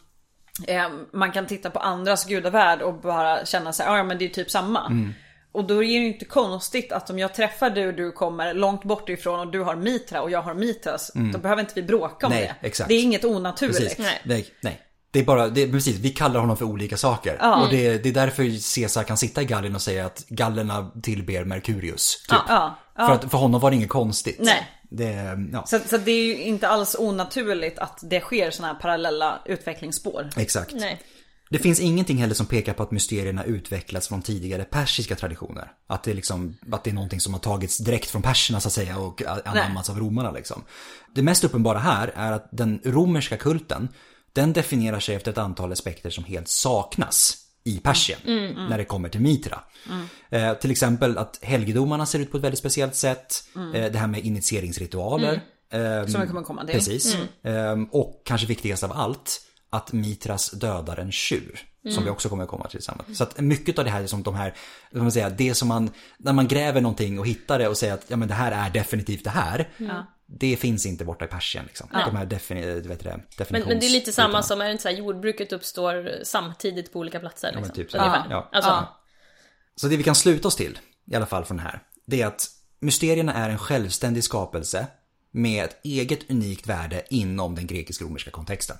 eh, 0.67 0.89
man 1.13 1.32
kan 1.32 1.47
titta 1.47 1.69
på 1.69 1.80
andras 1.80 2.26
gudavärld 2.26 2.82
och 2.82 3.02
bara 3.02 3.45
känna 3.45 3.73
sig, 3.73 3.86
"Ah, 3.88 3.97
ja 3.97 4.04
men 4.04 4.17
det 4.17 4.26
är 4.26 4.30
typ 4.30 4.52
samma. 4.52 4.86
Mm. 4.86 5.13
Och 5.54 5.63
då 5.68 5.74
är 5.74 5.80
det 5.88 5.94
ju 5.94 6.08
inte 6.08 6.26
konstigt 6.26 6.92
att 6.92 7.10
om 7.10 7.20
jag 7.20 7.34
träffar 7.34 7.70
dig 7.70 7.88
och 7.88 7.94
du 7.94 8.12
kommer 8.12 8.54
långt 8.54 8.84
bort 8.84 9.10
ifrån 9.10 9.39
och 9.39 9.52
du 9.52 9.60
har 9.60 9.76
Mitra 9.76 10.22
och 10.22 10.32
jag 10.32 10.42
har 10.42 10.54
Mitras, 10.54 11.12
då 11.34 11.38
behöver 11.39 11.62
inte 11.62 11.74
vi 11.76 11.84
bråka 11.84 12.28
om 12.28 12.34
Mm. 12.34 12.44
Nej, 12.46 12.54
det. 12.62 12.68
exakt. 12.68 12.88
Det 12.88 12.94
är 12.96 13.02
inget 13.04 13.26
onaturligt. 13.26 13.80
Precis. 13.80 13.98
Nej. 13.98 14.22
Nej, 14.24 14.46
nej. 14.62 14.80
Det 15.12 15.20
är 15.20 15.24
bara, 15.24 15.48
det 15.48 15.72
precis, 15.72 16.00
vi 16.00 16.10
kallar 16.10 16.39
honom 16.39 16.58
för 16.58 16.66
olika 16.66 16.98
saker. 16.98 17.34
Och 17.62 17.70
det, 17.70 17.98
det 18.04 18.10
är 18.10 18.13
därför 18.13 18.44
Caesar 18.76 19.04
kan 19.04 19.18
sitta 19.18 19.42
i 19.42 19.46
Gallien 19.46 19.76
och 19.76 19.82
säga 19.82 20.06
att 20.06 20.26
gallerna 20.28 20.92
tillber 21.04 21.44
Merkurius. 21.46 22.16
Typ. 22.30 22.39
Ja, 22.48 22.76
ja. 22.98 23.08
För, 23.08 23.13
att, 23.13 23.32
för 23.32 23.38
honom 23.38 23.62
var 23.62 23.70
det 23.72 23.76
inget 23.76 23.89
konstigt. 23.89 24.38
Nej. 24.39 24.70
Det, 24.89 25.38
ja, 25.54 25.63
Så, 25.66 25.80
så 25.89 25.98
det 25.98 26.12
är 26.12 26.26
ju 26.26 26.44
inte 26.44 26.68
alls 26.68 26.96
onaturligt 27.00 27.80
att 27.80 28.00
det 28.04 28.20
sker 28.20 28.52
sådana 28.52 28.74
här 28.74 28.80
parallella 28.80 29.39
utvecklingsspår. 29.46 30.30
exakt. 30.38 30.74
Nej. 30.74 31.02
Det 31.54 31.60
finns 31.60 31.80
ingenting 31.80 32.18
heller 32.18 32.36
som 32.36 32.46
pekar 32.46 32.74
på 32.74 32.84
att 32.84 32.92
mysterierna 32.92 33.44
utvecklats 33.44 34.08
från 34.08 34.22
tidigare 34.22 34.63
persiska 34.63 35.16
traditioner. 35.16 35.72
Att 35.88 36.04
det, 36.04 36.12
är 36.12 36.16
liksom, 36.16 36.58
att 36.72 36.84
det 36.84 36.89
är 36.89 36.94
någonting 36.94 37.20
som 37.20 37.34
har 37.34 37.39
tagits 37.39 37.78
direkt 37.78 38.10
från 38.10 38.22
perserna 38.22 38.60
så 38.60 38.68
att 38.68 38.74
säga 38.74 38.98
och 38.98 39.22
anammats 39.46 39.89
av 39.89 40.00
romarna 40.00 40.32
liksom. 40.32 40.63
Det 41.16 41.22
mest 41.22 41.44
uppenbara 41.44 41.80
här 41.80 42.12
är 42.16 42.32
att 42.32 42.50
den 42.52 42.80
romerska 42.84 43.38
kulten, 43.38 43.89
den 44.34 44.54
definierar 44.54 45.00
sig 45.00 45.16
efter 45.16 45.32
ett 45.32 45.38
antal 45.38 45.72
aspekter 45.72 46.10
som 46.10 46.24
helt 46.24 46.48
saknas 46.48 47.38
i 47.63 47.80
Persien 47.80 48.20
när 48.70 48.78
det 48.78 48.86
kommer 48.86 49.10
till 49.10 49.22
Mitra. 49.22 49.60
Eh, 50.30 50.54
till 50.54 50.72
exempel 50.72 51.18
att 51.18 51.39
helgedomarna 51.42 52.06
ser 52.06 52.20
ut 52.20 52.32
på 52.32 52.38
ett 52.38 52.44
väldigt 52.44 52.60
speciellt 52.60 52.96
sätt. 52.96 53.44
Eh, 53.56 53.92
det 53.92 53.98
här 53.98 54.08
med 54.08 54.26
initieringsritualer. 54.26 55.42
Eh, 55.70 56.06
Som 56.08 56.22
vi 56.22 56.28
kommer 56.28 56.44
komma 56.44 56.66
till. 56.66 56.76
Precis. 56.76 57.18
Ehm, 57.44 57.86
och 57.86 58.22
kanske 58.26 58.48
viktigast 58.48 58.84
av 58.84 58.92
allt, 58.92 59.42
att 59.74 59.94
Mitras 59.94 60.52
dödar 60.52 60.98
en 60.98 61.12
tjur. 61.12 61.60
Mm. 61.86 61.96
Som 61.96 62.04
vi 62.04 62.10
också 62.10 62.30
kommer 62.30 62.44
att 62.44 62.50
komma 62.50 62.68
till 62.68 62.80
tillsammans. 62.80 63.18
Så 63.18 63.24
att 63.24 63.40
mycket 63.40 63.80
av 63.80 63.86
det 63.86 63.92
här 63.92 64.04
är 64.04 64.08
som 64.08 64.24
de 64.24 64.36
här, 64.36 64.54
vad 64.92 65.04
man 65.04 65.12
säga, 65.12 65.30
det 65.30 65.56
som 65.56 65.68
man, 65.68 65.92
när 66.18 66.34
man 66.34 66.48
gräver 66.48 66.82
någonting 66.82 67.20
och 67.20 67.28
hittar 67.28 67.60
det 67.60 67.68
och 67.68 67.78
säger 67.78 67.94
att 67.94 68.06
ja 68.08 68.18
men 68.18 68.28
det 68.28 68.34
här 68.34 68.52
är 68.52 68.70
definitivt 68.70 69.24
det 69.24 69.30
här. 69.30 69.70
Det 70.26 70.58
finns 70.58 70.86
inte 70.86 71.06
borta 71.06 71.26
i 71.26 71.28
Persien 71.28 71.66
liksom. 71.66 71.88
De 71.92 72.16
här 72.16 72.26
defini, 72.26 72.82
vet 72.82 73.04
det. 73.04 73.20
Men, 73.50 73.62
men 73.62 73.80
det 73.80 73.86
är 73.86 73.90
lite 73.90 74.12
samma 74.12 74.44
som, 74.44 74.62
är 74.62 74.66
det 74.66 74.72
inte 74.72 74.82
så 74.82 74.90
här, 74.90 74.96
jordbruket 74.96 75.54
uppstår 75.54 76.12
samtidigt 76.24 76.94
på 76.94 77.00
olika 77.00 77.20
platser? 77.20 77.52
men 77.54 77.64
Liksom. 77.64 77.76
typ 77.76 77.92
så. 77.92 77.98
Ungefär. 77.98 78.28
Ja. 78.30 78.50
Alltså, 78.52 78.72
Ja. 78.72 79.00
Så 79.76 79.88
det 79.88 79.98
vi 79.98 80.04
kan 80.04 80.16
sluta 80.16 80.48
oss 80.48 80.56
till, 80.56 80.80
i 81.12 81.16
alla 81.16 81.26
fall 81.26 81.46
från 81.46 81.60
här, 81.60 81.80
det 82.06 82.22
är 82.22 82.28
att 82.28 82.48
mysterierna 82.80 83.34
är 83.34 83.50
en 83.50 83.58
självständig 83.58 84.24
skapelse 84.24 84.88
med 85.32 85.64
ett 85.64 85.80
eget 85.84 86.30
unikt 86.30 86.68
värde 86.68 87.04
inom 87.10 87.56
den 87.56 87.68
grekisk-romerska 87.68 88.32
kontexten. 88.32 88.78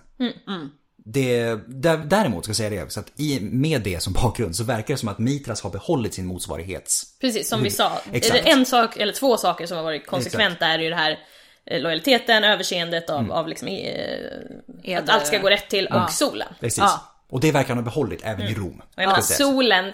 Det, 1.06 1.56
där, 1.68 1.98
däremot 1.98 2.44
ska 2.44 2.50
jag 2.50 2.58
säga 2.58 2.70
det 2.70 2.84
också, 2.84 3.00
att 3.00 3.20
i, 3.20 3.40
med 3.42 3.82
det 3.82 4.00
som 4.00 4.14
bakgrund 4.14 4.56
så 4.56 4.64
verkar 4.64 4.94
det 4.94 4.98
som 4.98 5.10
att 5.10 5.20
Mitras 5.20 5.62
har 5.62 5.70
behållit 5.70 6.14
sin 6.14 6.26
motsvarighets... 6.26 7.20
Precis, 7.22 7.50
som 7.50 7.64
vi 7.64 7.70
sa. 7.70 7.90
Mm. 7.90 8.16
Exakt. 8.16 8.40
Är 8.40 8.44
det 8.44 8.50
en 8.50 8.66
sak, 8.66 8.98
eller 8.98 9.14
två 9.14 9.38
saker 9.38 9.66
som 9.66 9.78
har 9.78 9.84
varit 9.84 10.08
konsekventa 10.08 10.66
är 10.68 10.80
ju 10.80 10.90
det 10.90 10.96
här 10.96 11.20
eh, 11.66 11.82
lojaliteten, 11.82 12.44
överseendet 12.44 13.10
av, 13.10 13.20
Mm. 13.20 13.32
av 13.32 13.48
liksom, 13.48 13.68
eh, 13.68 14.98
att 15.00 15.10
allt 15.10 15.28
ska 15.28 15.38
gå 15.38 15.50
rätt 15.50 15.70
till 15.70 15.88
och 15.88 16.12
solen. 16.12 16.48
Precis. 16.60 16.78
Ja. 16.78 17.10
Och 17.30 17.40
det 17.40 17.52
verkar 17.52 17.70
han 17.70 17.78
ha 17.78 17.84
behållit 17.84 18.22
även 18.24 18.48
i 18.48 18.54
Rom. 18.54 18.82
Och 18.96 19.24
sägas. 19.24 19.38
solen, 19.38 19.94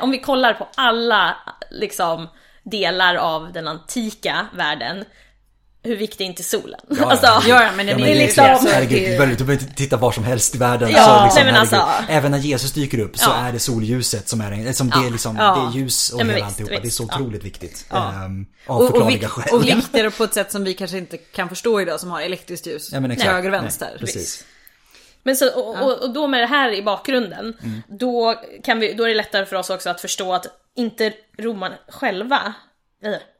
om 0.00 0.10
vi 0.10 0.18
kollar 0.18 0.54
på 0.54 0.68
alla 0.74 1.36
liksom, 1.70 2.28
delar 2.62 3.14
av 3.14 3.52
den 3.52 3.68
antika 3.68 4.46
världen, 4.54 5.04
hur 5.86 5.96
viktig 5.96 6.24
är 6.24 6.28
inte 6.28 6.42
solen? 6.42 6.80
Ja, 6.88 7.04
alltså, 7.10 7.26
ja, 7.26 7.42
Ja, 7.48 7.70
men 7.76 7.86
den 7.86 7.96
men 8.00 8.04
är 8.04 8.06
det 8.14 8.20
ju 8.20 8.26
liksom- 8.26 8.44
liksom... 8.50 8.68
Herregud, 8.72 8.98
du 9.38 9.44
behöver, 9.44 9.52
inte 9.52 9.74
titta 9.74 9.96
var 9.96 10.12
som 10.12 10.24
helst 10.24 10.54
i 10.54 10.58
världen. 10.58 10.90
Ja, 10.90 11.04
så 11.18 11.24
liksom, 11.24 11.42
nej, 11.42 11.52
men 11.52 11.60
alltså- 11.60 11.88
Även 12.08 12.30
när 12.30 12.38
Jesus 12.38 12.72
dyker 12.72 12.98
upp 12.98 13.18
så 13.18 13.30
Ja. 13.30 13.34
är 13.36 13.52
det 13.52 13.58
solljuset 13.58 14.28
som 14.28 14.40
är 14.40 14.72
som 14.72 14.90
det 14.90 15.06
är 15.06 15.10
liksom, 15.10 15.36
Ja. 15.36 15.70
det 15.72 15.78
är 15.78 15.82
ljus 15.82 16.10
och 16.10 16.20
Ja, 16.20 16.24
men 16.24 16.34
hela 16.34 16.46
visst, 16.46 16.60
alltihopa. 16.60 16.82
Det 16.82 16.88
är 16.88 16.90
så. 16.90 17.08
Ja. 17.10 17.16
otroligt 17.16 17.44
viktigt. 17.44 17.86
Ja. 17.90 18.12
Ehm, 18.12 18.46
av 18.66 18.80
Och, 18.80 18.86
förklarliga 18.90 19.28
skäl. 19.28 19.54
och 19.54 19.64
viktigare 19.76 20.10
på 20.10 20.24
ett 20.24 20.34
sätt 20.34 20.52
som 20.52 20.64
vi 20.64 20.74
kanske 20.74 20.98
inte 20.98 21.16
kan 21.16 21.48
förstå 21.48 21.80
idag 21.80 22.00
som 22.00 22.10
har 22.10 22.20
elektriskt 22.20 22.66
ljus. 22.66 22.88
Ja, 22.92 23.00
men 23.00 23.10
exakt. 23.10 23.30
höger 23.30 23.48
och 23.48 23.52
Nej, 23.52 23.60
vänster. 23.60 23.96
precis. 24.00 24.44
Men 25.22 25.36
så, 25.36 25.48
och, 25.60 25.82
och, 25.82 26.02
och 26.02 26.10
då 26.14 26.26
med 26.26 26.40
det 26.40 26.46
här 26.46 26.72
i 26.74 26.82
bakgrunden, 26.82 27.56
Mm. 27.62 27.82
då, 27.88 28.34
kan 28.64 28.80
vi, 28.80 28.92
då 28.94 29.04
är 29.04 29.08
det 29.08 29.14
lättare 29.14 29.46
för 29.46 29.56
oss 29.56 29.70
också 29.70 29.90
att 29.90 30.00
förstå 30.00 30.32
att 30.34 30.46
inte 30.76 31.12
romarna 31.38 31.74
själva, 31.88 32.54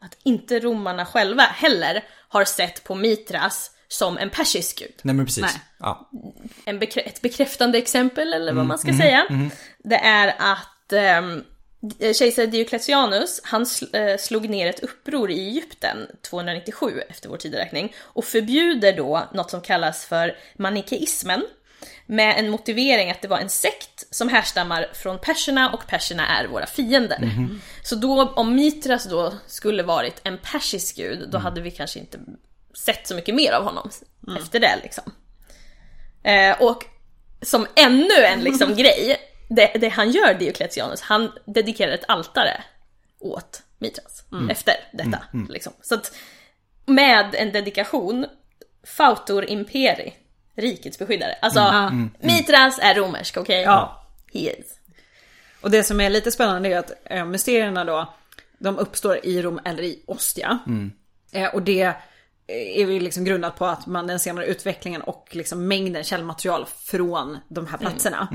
att 0.00 0.16
inte 0.24 0.58
romarna 0.60 1.04
själva 1.06 1.42
heller 1.42 2.04
har 2.28 2.44
sett 2.44 2.84
på 2.84 2.94
Mitras 2.94 3.70
som 3.88 4.18
en 4.18 4.30
persisk 4.30 4.78
gud. 4.78 4.92
Nej 5.02 5.14
men 5.14 5.26
precis. 5.26 5.42
Nej. 5.42 5.52
Ja. 5.78 6.10
En 6.64 6.80
bekrä- 6.80 7.06
ett 7.06 7.20
bekräftande 7.20 7.78
exempel, 7.78 8.32
eller 8.32 8.46
Mm, 8.52 8.56
vad 8.56 8.66
man 8.66 8.78
ska 8.78 8.92
säga, 8.92 9.50
det 9.78 9.96
är 9.96 10.28
att 10.38 10.92
um, 11.22 11.44
kejsare 12.14 12.46
Diocletianus, 12.46 13.40
han 13.44 13.64
sl- 13.64 14.10
eh, 14.10 14.16
slog 14.18 14.48
ner 14.48 14.66
ett 14.70 14.80
uppror 14.80 15.30
i 15.30 15.48
Egypten 15.48 16.06
297 16.22 17.00
efter 17.08 17.28
vår 17.28 17.36
tideräkning 17.36 17.94
och 17.98 18.24
förbjuder 18.24 18.92
då 18.96 19.28
något 19.34 19.50
som 19.50 19.60
kallas 19.60 20.04
för 20.04 20.36
manikeismen 20.56 21.42
med 22.06 22.38
en 22.38 22.50
motivering 22.50 23.10
att 23.10 23.22
det 23.22 23.28
var 23.28 23.38
en 23.38 23.48
sekt 23.48 23.95
som 24.10 24.28
härstammar 24.28 24.86
från 24.92 25.18
perserna 25.18 25.72
och 25.72 25.86
perserna 25.86 26.26
är 26.26 26.46
våra 26.46 26.66
fiender. 26.66 27.18
Så 27.82 27.94
då, 27.94 28.28
om 28.28 28.54
Mitras 28.54 29.04
då 29.04 29.34
skulle 29.46 29.82
varit 29.82 30.20
en 30.24 30.38
persisk 30.38 30.96
gud, 30.96 31.28
då 31.30 31.38
hade 31.38 31.60
vi 31.60 31.70
kanske 31.70 31.98
inte 31.98 32.18
sett 32.74 33.06
så 33.06 33.14
mycket 33.14 33.34
mer 33.34 33.52
av 33.52 33.64
honom 33.64 33.90
efter 34.38 34.60
det 34.60 34.80
liksom. 34.82 35.04
Eh, 36.22 36.62
och 36.62 36.84
som 37.42 37.66
ännu 37.76 38.24
en 38.24 38.40
liksom 38.40 38.74
grej, 38.76 39.16
det, 39.48 39.72
det 39.80 39.88
han 39.88 40.10
gör 40.10 40.34
Diocletianus, 40.34 41.00
han 41.00 41.32
dedikerar 41.46 41.92
ett 41.92 42.04
altare 42.08 42.62
åt 43.20 43.62
Mitras 43.78 44.24
efter 44.50 44.74
detta. 44.92 45.24
Liksom. 45.48 45.72
Så 45.82 45.94
att 45.94 46.16
med 46.86 47.34
en 47.34 47.52
dedikation, 47.52 48.26
Fautor 48.84 49.50
Imperi, 49.50 50.14
rikets 50.56 50.98
beskyddare. 50.98 51.32
Alltså, 51.42 51.90
Mitras 52.20 52.78
är 52.78 52.94
romersk, 52.94 53.36
okej? 53.36 53.62
Ja. 53.62 54.06
He 54.32 54.38
is. 54.38 54.78
Och 55.60 55.70
det 55.70 55.84
som 55.84 56.00
är 56.00 56.10
lite 56.10 56.30
spännande 56.30 56.68
är 56.68 56.78
att 56.78 56.92
eh, 57.04 57.24
mysterierna 57.24 57.84
då, 57.84 58.14
de 58.58 58.78
uppstår 58.78 59.26
i 59.26 59.42
Rom 59.42 59.60
eller 59.64 59.82
i 59.82 60.02
Ostia. 60.06 60.58
Eh, 61.32 61.54
och 61.54 61.62
det 61.62 61.92
är 62.46 62.90
ju 62.90 63.00
liksom 63.00 63.24
grundat 63.24 63.56
på 63.56 63.66
att 63.66 63.86
man 63.86 64.06
den 64.06 64.20
senare 64.20 64.46
utvecklingen 64.46 65.02
och 65.02 65.28
liksom 65.30 65.68
mängden 65.68 66.04
källmaterial 66.04 66.66
från 66.84 67.38
de 67.48 67.66
här 67.66 67.78
platserna. 67.78 68.28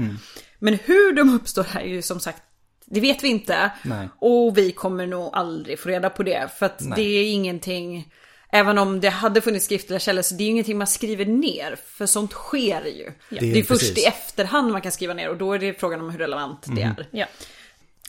Men 0.60 0.74
hur 0.74 1.14
de 1.14 1.36
uppstår 1.36 1.66
är 1.76 1.86
ju 1.86 2.02
som 2.02 2.20
sagt, 2.20 2.44
det 2.86 3.00
vet 3.00 3.24
vi 3.24 3.28
inte. 3.28 3.72
Nej. 3.84 4.10
Och 4.20 4.58
vi 4.58 4.72
kommer 4.72 5.08
nog 5.08 5.30
aldrig 5.34 5.80
få 5.80 5.90
reda 5.90 6.10
på 6.10 6.24
det. 6.24 6.52
För 6.58 6.66
att 6.66 6.96
det 6.96 7.02
är 7.02 7.32
ingenting, 7.32 8.14
även 8.52 8.78
om 8.78 9.00
det 9.00 9.10
hade 9.10 9.42
funnits 9.42 9.66
skriftliga 9.66 10.00
källor, 10.00 10.22
så 10.22 10.36
det 10.36 10.44
är 10.44 10.46
ju 10.46 10.52
ingenting 10.52 10.78
man 10.78 10.88
skriver 10.88 11.26
ner. 11.26 11.78
För 11.86 12.06
sånt 12.06 12.32
sker 12.32 12.86
ju. 12.86 13.12
Det 13.30 13.52
är, 13.52 13.58
är 13.58 13.64
först 13.64 13.98
i 13.98 14.04
efterhand 14.04 14.72
man 14.72 14.82
kan 14.82 14.92
skriva 14.92 15.14
ner 15.14 15.30
och 15.30 15.38
då 15.38 15.54
är 15.54 15.60
det 15.60 15.80
frågan 15.80 16.02
om 16.02 16.10
hur 16.10 16.20
relevant 16.20 16.66
det 16.76 16.82
är. 16.82 17.08
Ja. 17.12 17.26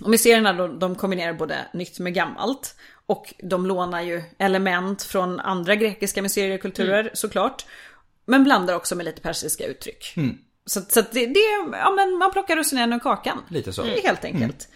Och 0.02 0.10
mysterierna 0.10 0.52
de, 0.52 0.78
de 0.78 0.94
kombinerar 0.94 1.32
både 1.32 1.56
nytt 1.72 1.98
med 1.98 2.14
gammalt. 2.14 2.74
Och 3.06 3.34
de 3.42 3.66
lånar 3.66 4.00
ju 4.00 4.22
element 4.38 5.02
från 5.02 5.40
andra 5.40 5.74
grekiska 5.74 6.22
mysteriekulturer 6.22 7.10
såklart. 7.14 7.66
Men 8.26 8.44
blandar 8.44 8.74
också 8.74 8.96
med 8.96 9.04
lite 9.04 9.20
persiska 9.20 9.64
uttryck. 9.66 10.14
Så, 10.66 10.80
så 10.80 11.00
att 11.00 11.12
det, 11.12 11.26
det, 11.26 11.40
ja 11.72 11.90
men 11.96 12.18
man 12.18 12.32
plockar 12.32 12.56
russinen 12.56 12.92
ur 12.92 12.98
kakan. 12.98 13.42
Lite 13.48 13.72
så. 13.72 13.84
Helt 13.84 14.24
enkelt. 14.24 14.68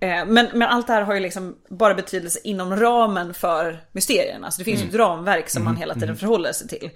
Eh, 0.00 0.26
Men, 0.26 0.48
men 0.54 0.62
allt 0.62 0.86
det 0.86 0.92
här 0.92 1.02
har 1.02 1.14
ju 1.14 1.20
liksom 1.20 1.56
bara 1.68 1.94
betydelse 1.94 2.38
inom 2.44 2.76
ramen 2.76 3.34
för 3.34 3.84
mysterierna. 3.92 4.50
Så 4.50 4.58
det 4.58 4.64
finns 4.64 4.82
ju 4.82 4.88
ett 4.88 4.94
ramverk 4.94 5.48
som 5.48 5.64
man 5.64 5.76
hela 5.76 5.94
tiden 5.94 6.16
förhåller 6.16 6.52
sig 6.52 6.68
till. 6.68 6.90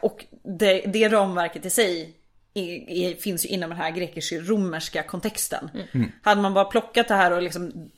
Och 0.00 0.24
det, 0.58 0.80
det 0.80 1.08
ramverket 1.08 1.66
i 1.66 1.70
sig 1.70 2.16
är, 2.54 2.90
är, 2.90 3.14
finns 3.14 3.44
ju 3.44 3.48
inom 3.48 3.70
den 3.70 3.78
här 3.78 3.90
grekisk-romerska 3.90 5.02
kontexten. 5.02 5.70
Hade 6.22 6.40
man 6.40 6.54
bara 6.54 6.64
plockat 6.64 7.08
det 7.08 7.14
här 7.14 7.30
och 7.30 7.42
liksom 7.42 7.90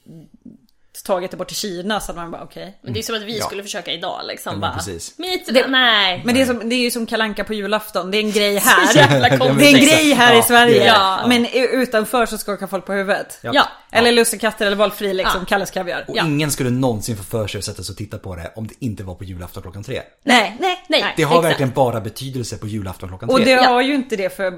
tagit 1.03 1.31
det 1.31 1.37
bort 1.37 1.49
till 1.49 1.57
Kina 1.57 2.01
så 2.01 2.07
hade 2.07 2.21
man 2.21 2.31
bara 2.31 2.43
okej. 2.43 2.79
Men 2.83 2.93
det 2.93 2.99
är 3.01 3.03
som 3.03 3.15
att 3.17 3.23
vi 3.23 3.39
Ja. 3.39 3.45
skulle 3.45 3.63
försöka 3.63 3.93
idag 3.93 4.21
liksom. 4.27 4.53
men 4.53 4.61
bara, 4.61 4.73
precis. 4.75 5.19
Mitra, 5.19 5.67
nej. 5.69 6.23
Men 6.25 6.35
det 6.35 6.41
är, 6.43 6.47
som, 6.47 6.69
det 6.69 6.75
är 6.75 6.81
ju 6.81 6.91
som 6.91 7.07
kalanka 7.07 7.45
på 7.45 7.55
julafton, 7.55 8.11
det 8.11 8.17
är 8.19 8.21
en 8.21 8.31
grej 8.33 8.57
här. 8.65 8.97
jävla 8.97 9.29
det 9.29 9.35
är 9.67 9.75
en 9.77 9.85
grej 9.85 10.13
här 10.13 10.35
i 10.35 10.37
Ja, 10.37 10.43
Sverige. 10.43 10.79
det 10.79 10.87
Ja. 10.87 11.25
Men 11.29 11.47
utanför 11.53 12.27
så 12.27 12.39
skakar 12.39 12.67
folk 12.67 12.87
på 12.87 12.93
huvudet. 12.93 13.39
Ja. 13.43 13.69
Eller 13.93 14.13
lussekatter 14.13 14.67
eller 14.67 14.77
valfri 14.77 15.15
liksom, 15.15 15.41
Ja. 15.41 15.47
Kalles 15.47 15.71
kaviar. 15.71 16.05
Och 16.09 16.17
Ja. 16.17 16.25
ingen 16.27 16.51
skulle 16.51 16.71
någonsin 16.71 17.17
få 17.17 17.23
för 17.23 17.47
sig 17.47 17.59
att 17.59 17.65
sätta 17.65 17.83
sig 17.83 17.93
och 17.93 17.97
titta 17.99 18.19
på 18.19 18.37
det 18.37 18.53
om 18.57 18.67
det 18.67 18.75
inte 18.79 19.05
var 19.05 19.15
på 19.15 19.25
julafton 19.25 19.63
klockan 19.63 19.83
tre. 19.85 20.03
Nej, 20.25 20.57
nej, 20.61 20.85
Nej. 20.89 21.15
Det 21.17 21.23
har 21.23 21.31
Exakt. 21.37 21.45
verkligen 21.51 21.73
bara 21.73 22.01
betydelse 22.01 22.57
på 22.59 22.67
julafton 22.67 23.09
klockan 23.09 23.29
Och 23.29 23.37
tre. 23.37 23.45
det 23.45 23.51
Ja. 23.51 23.69
har 23.69 23.83
ju 23.83 23.95
inte 23.95 24.17
det 24.17 24.37
för, 24.37 24.53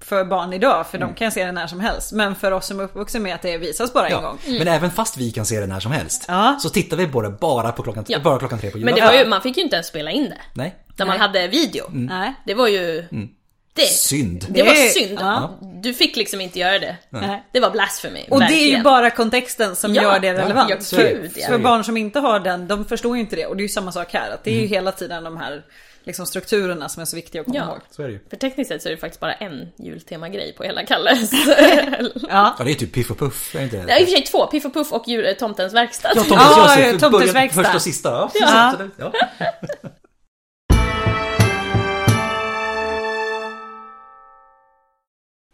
för 0.00 0.24
barn 0.24 0.52
idag, 0.52 0.86
för 0.86 0.96
Mm. 0.98 1.08
de 1.08 1.14
kan 1.14 1.32
se 1.32 1.44
det 1.44 1.52
när 1.52 1.66
som 1.66 1.80
helst. 1.80 2.12
Men 2.12 2.34
för 2.34 2.52
oss 2.52 2.66
som 2.66 2.80
är 2.80 2.84
uppvuxna 2.84 3.20
med 3.20 3.34
att 3.34 3.42
det 3.42 3.58
visas 3.58 3.92
bara 3.92 4.06
en 4.06 4.12
Ja. 4.12 4.20
gång. 4.20 4.38
Men 4.58 4.68
även 4.68 4.90
fast 4.90 5.16
vi 5.16 5.30
kan 5.30 5.46
se 5.46 5.60
det 5.60 5.66
när 5.66 5.80
som 5.80 5.92
helst 5.92 6.24
Ja. 6.28 6.58
så 6.62 6.68
tittar 6.70 6.96
vi 6.96 7.06
på 7.06 7.22
det 7.22 7.30
bara 7.30 7.72
på 7.72 7.82
klockan, 7.82 8.04
Ja. 8.08 8.18
bara 8.18 8.38
klockan 8.38 8.58
tre 8.58 8.70
på 8.70 8.78
Men 8.78 8.86
julafton. 8.86 9.06
det 9.06 9.12
var 9.16 9.24
ju, 9.24 9.28
man 9.28 9.42
fick 9.42 9.56
ju 9.56 9.62
inte 9.62 9.76
ens 9.76 9.86
spela 9.86 10.10
in 10.10 10.24
det. 10.24 10.38
Nej, 10.54 10.74
När 10.98 11.06
man 11.06 11.18
Nej. 11.18 11.26
hade 11.26 11.48
video. 11.48 11.84
Nej. 11.90 12.34
Det 12.46 12.54
var 12.54 12.68
ju... 12.68 13.04
Det, 13.74 13.82
synd. 13.86 14.46
det 14.48 14.62
var 14.62 14.74
synd. 14.74 15.18
ja. 15.20 15.58
Du 15.82 15.94
fick 15.94 16.16
liksom 16.16 16.40
inte 16.40 16.58
göra 16.58 16.78
det. 16.78 16.96
Nej. 17.10 17.44
Det 17.52 17.60
var 17.60 17.70
blasphemy. 17.70 18.24
Och 18.30 18.38
det 18.38 18.44
är 18.44 18.48
verkligen. 18.48 18.76
ju 18.78 18.82
bara 18.82 19.10
kontexten 19.10 19.76
som 19.76 19.94
Ja. 19.94 20.02
gör 20.02 20.18
det 20.20 20.32
relevant. 20.34 20.70
Ja, 20.70 20.76
för, 20.96 21.08
gud, 21.08 21.30
ja. 21.36 21.46
för 21.46 21.58
barn 21.58 21.84
som 21.84 21.96
inte 21.96 22.20
har 22.20 22.40
den, 22.40 22.68
de 22.68 22.84
förstår 22.84 23.16
ju 23.16 23.20
inte 23.22 23.36
det. 23.36 23.46
Och 23.46 23.56
det 23.56 23.60
är 23.60 23.62
ju 23.62 23.68
samma 23.68 23.92
sak 23.92 24.12
här. 24.12 24.30
Att 24.30 24.44
det 24.44 24.50
är 24.50 24.54
Mm. 24.54 24.62
ju 24.62 24.68
hela 24.68 24.92
tiden 24.92 25.24
de 25.24 25.36
här 25.36 25.62
liksom, 26.04 26.26
strukturerna 26.26 26.88
som 26.88 27.00
är 27.00 27.04
så 27.04 27.16
viktiga 27.16 27.40
att 27.40 27.46
komma 27.46 27.58
Ja. 27.58 27.64
ihåg. 27.72 27.78
Så 27.90 28.02
är 28.02 28.06
det 28.06 28.12
ju. 28.12 28.20
För 28.30 28.36
tekniskt 28.36 28.68
sett 28.68 28.82
så 28.82 28.88
är 28.88 28.90
det 28.92 28.98
faktiskt 28.98 29.20
bara 29.20 29.32
en 29.32 29.68
jultema-grej 29.78 30.52
på 30.52 30.62
hela 30.62 30.84
Kalles. 30.86 31.30
Ja. 32.28 32.54
Ja 32.58 32.64
det 32.64 32.70
är 32.70 32.74
typ 32.74 32.92
Piff 32.92 33.10
och 33.10 33.18
Puff, 33.18 33.54
är 33.54 33.58
det 33.58 33.64
inte 33.64 33.76
det? 33.76 33.84
Ja, 33.92 33.98
i 33.98 34.04
och 34.04 34.08
för 34.08 34.14
sig 34.16 34.24
två, 34.24 34.46
Piff 34.46 34.64
och 34.64 34.74
Puff 34.74 34.92
och 34.92 35.08
jul, 35.08 35.34
Tomtens 35.38 35.74
verkstad. 35.74 36.08
Ja, 36.14 36.22
Tomtens, 36.22 36.42
Ja, 36.56 36.78
ja, 36.80 36.98
Tomtens 36.98 37.34
verkstad. 37.34 37.62
Första 37.62 37.76
och 37.76 37.82
sista. 37.82 38.30
Ja, 38.34 38.74
Ja. 38.96 39.12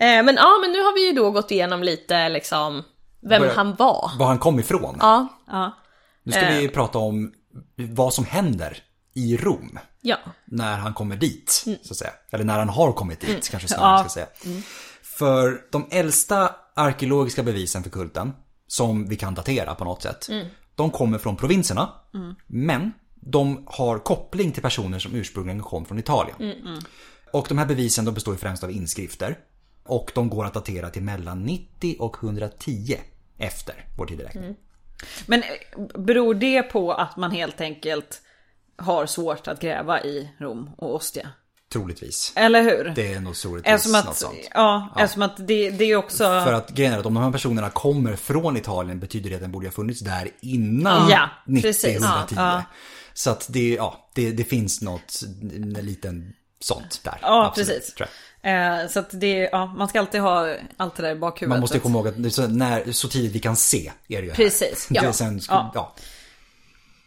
Eh, 0.01 0.23
men 0.23 0.35
ja, 0.37 0.59
men 0.63 0.73
nu 0.73 0.79
har 0.79 0.95
vi 0.95 1.07
ju 1.07 1.13
då 1.13 1.31
gått 1.31 1.51
igenom 1.51 1.83
lite 1.83 2.29
liksom 2.29 2.83
vem 3.29 3.43
Börja- 3.43 3.55
han 3.55 3.75
var. 3.75 4.11
Var 4.19 4.27
han 4.27 4.39
kom 4.39 4.59
ifrån. 4.59 4.97
Ja, 5.01 5.29
Ja. 5.47 5.73
Nu 6.23 6.33
ska 6.33 6.47
vi 6.49 6.69
prata 6.69 6.99
om 6.99 7.33
vad 7.77 8.15
som 8.15 8.25
händer 8.25 8.79
i 9.15 9.37
Rom. 9.37 9.79
Ja. 10.07 10.19
när 10.45 10.77
han 10.79 10.95
kommer 10.95 11.17
dit, 11.17 11.65
så 11.83 11.93
att 11.93 11.97
säga. 11.97 12.13
Eller 12.31 12.45
när 12.45 12.59
han 12.59 12.69
har 12.69 12.93
kommit 12.93 13.21
dit, 13.21 13.49
kanske 13.51 13.69
snarare 13.69 13.99
Ja. 13.99 13.99
ska 13.99 14.09
säga. 14.09 14.27
För 15.03 15.61
de 15.73 15.87
äldsta 15.91 16.55
arkeologiska 16.75 17.43
bevisen 17.43 17.83
för 17.83 17.91
kulten, 17.91 18.33
som 18.67 19.09
vi 19.09 19.17
kan 19.17 19.35
datera 19.35 19.75
på 19.75 19.85
något 19.85 20.03
sätt, 20.03 20.29
de 20.75 20.91
kommer 20.91 21.19
från 21.19 21.37
provinserna, 21.37 21.89
men 22.47 22.93
de 23.15 23.65
har 23.67 23.99
koppling 23.99 24.53
till 24.53 24.63
personer 24.63 24.99
som 24.99 25.15
ursprungligen 25.15 25.63
kom 25.63 25.85
från 25.85 25.99
Italien. 25.99 26.37
Och 27.33 27.47
de 27.49 27.59
här 27.59 27.67
bevisen 27.67 28.05
de 28.05 28.15
består 28.15 28.35
främst 28.35 28.65
av 28.65 28.71
inskrifter. 28.71 29.39
Och 29.85 30.13
de 30.15 30.29
går 30.29 30.45
att 30.45 30.55
datera 30.55 30.91
till 30.91 31.03
mellan 31.03 31.43
90 31.45 31.97
och 31.99 32.17
110 32.23 32.97
efter 33.39 33.75
vår 33.99 34.07
tideräkning. 34.07 34.57
Men 35.27 35.43
eh, 35.43 35.49
beror 35.99 36.35
det 36.35 36.63
på 36.63 36.93
att 36.93 37.17
man 37.17 37.31
helt 37.31 37.61
enkelt 37.61 38.23
har 38.79 39.07
svårt 39.07 39.49
att 39.49 39.61
gräva 39.61 40.03
i 40.03 40.31
Rom 40.39 40.71
och 40.79 40.95
Ostia? 40.95 41.29
Troligtvis. 41.73 42.33
Eller 42.37 42.63
hur? 42.63 42.93
Det 42.97 43.13
är 43.13 43.21
nog 43.21 43.35
troligtvis 43.37 43.75
Eftersom 43.75 43.93
något 44.01 44.09
att, 44.09 44.17
sånt. 44.17 44.49
ja, 44.55 44.89
eftersom 44.99 45.23
att 45.23 45.37
det, 45.47 45.71
det 45.71 45.85
är 45.85 45.97
också... 45.97 46.25
För 46.25 46.53
att 46.53 46.71
grejen 46.71 46.93
är 46.93 46.99
att 46.99 47.07
om 47.07 47.15
de 47.15 47.23
här 47.23 47.33
personerna 47.33 47.71
kommer 47.71 48.17
från 48.17 48.57
Italien 48.57 49.01
betyder 49.01 49.31
det 49.31 49.37
att 49.37 49.43
den 49.43 49.53
borde 49.53 49.67
ha 49.67 49.73
funnits 49.73 50.01
där 50.01 50.29
innan 50.41 51.11
Ja, 51.11 51.29
90-110. 51.47 51.63
precis. 51.63 51.99
Ja, 52.03 52.27
ja. 52.37 52.63
Så 53.15 53.31
att 53.31 53.47
det, 53.51 53.75
ja, 53.75 54.11
det, 54.15 54.31
det 54.33 54.45
finns 54.45 54.83
något, 54.83 55.21
en 55.53 55.73
liten 55.73 56.33
sånt 56.61 57.01
där. 57.05 57.19
Ja, 57.23 57.47
Absolut, 57.47 57.69
precis. 57.69 57.95
Eh, 58.43 58.89
så 58.89 58.99
att 58.99 59.21
det, 59.21 59.49
ja, 59.53 59.67
man 59.67 59.89
ska 59.89 60.01
alltid 60.01 60.21
ha 60.21 60.55
allt 60.77 60.97
det 60.97 61.03
där 61.03 61.11
i 61.11 61.15
bakhuvudet. 61.15 61.49
Man 61.49 61.61
måste 61.61 61.79
komma 61.79 61.99
ihåg 61.99 62.09
att 62.27 62.33
så, 62.33 62.47
när, 62.47 62.93
så 62.93 63.09
tidigt 63.09 63.33
vi 63.33 63.39
kan 63.41 63.57
se 63.57 63.93
är 64.09 64.17
det 64.17 64.23
ju 64.23 64.29
här. 64.31 64.37
Precis, 64.37 64.87
ja. 64.91 65.03
Det 65.03 65.13
sen, 65.13 65.41
Ja. 65.49 65.73
ja. 65.75 65.95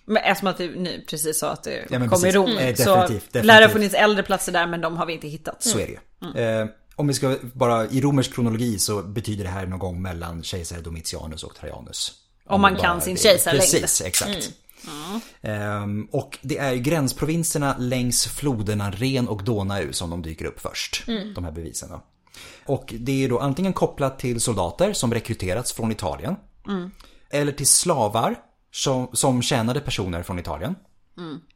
Men 0.10 0.24
eftersom 0.24 0.48
att 0.48 0.58
du 0.58 1.04
precis 1.10 1.39
sa 1.39 1.52
att 1.52 1.63
det 1.63 1.86
Ja, 1.89 1.98
kom 1.98 2.04
i 2.04 2.10
precis. 2.10 2.36
Rom. 2.36 2.50
Mm. 2.58 2.76
Så 2.76 2.95
Eh, 2.95 3.02
definitivt, 3.02 3.34
lär 3.34 3.41
det 3.41 3.48
ha 3.54 3.54
definitivt. 3.54 3.74
funnits 3.74 3.95
äldre 3.95 4.24
platser 4.24 4.52
där 4.52 4.67
men 4.67 4.82
de 4.82 4.98
har 4.98 5.06
vi 5.06 5.13
inte 5.13 5.28
hittat. 5.28 5.63
Så 5.63 5.80
är 5.80 5.88
det 5.88 5.91
ju. 5.91 6.00
Mm. 6.30 6.62
Eh, 6.67 6.74
om 6.95 7.08
vi 7.08 7.13
ska 7.13 7.36
bara, 7.54 7.86
i 7.88 8.02
romersk 8.02 8.34
kronologi 8.34 8.80
så 8.80 9.02
betyder 9.02 9.43
det 9.43 9.50
här 9.50 9.65
någon 9.65 9.80
gång 9.80 10.02
mellan 10.02 10.43
kejsare 10.43 10.82
Domitianus 10.82 11.43
och 11.43 11.56
Trajanus. 11.56 12.12
Om 12.48 12.62
man 12.62 12.74
det 12.74 12.80
kan 12.80 13.02
sin 13.02 13.17
kejsarlängd. 13.17 13.62
Precis, 13.72 14.02
exakt. 14.02 14.52
Ehm, 15.41 16.08
och 16.12 16.38
det 16.41 16.58
är 16.58 16.76
gränsprovinserna 16.76 17.76
längs 17.80 18.28
floderna 18.28 18.91
Ren 18.91 19.28
och 19.28 19.43
Donau 19.43 19.93
som 19.93 20.10
de 20.10 20.22
dyker 20.22 20.45
upp 20.45 20.60
först. 20.60 21.04
De 21.36 21.43
här 21.43 21.52
bevisen 21.52 21.89
då. 21.89 22.04
Och 22.65 22.93
det 23.00 23.24
är 23.26 23.30
då 23.30 23.39
antingen 23.39 23.74
kopplat 23.74 24.19
till 24.19 24.41
soldater 24.41 24.93
som 24.93 25.13
rekryterats 25.13 25.74
från 25.74 25.91
Italien. 25.91 26.36
Eller 27.30 27.52
till 27.52 27.67
slavar 27.67 28.36
som, 28.71 29.10
som 29.13 29.41
tjänade 29.41 29.79
personer 29.79 30.23
från 30.23 30.39
Italien. 30.39 30.75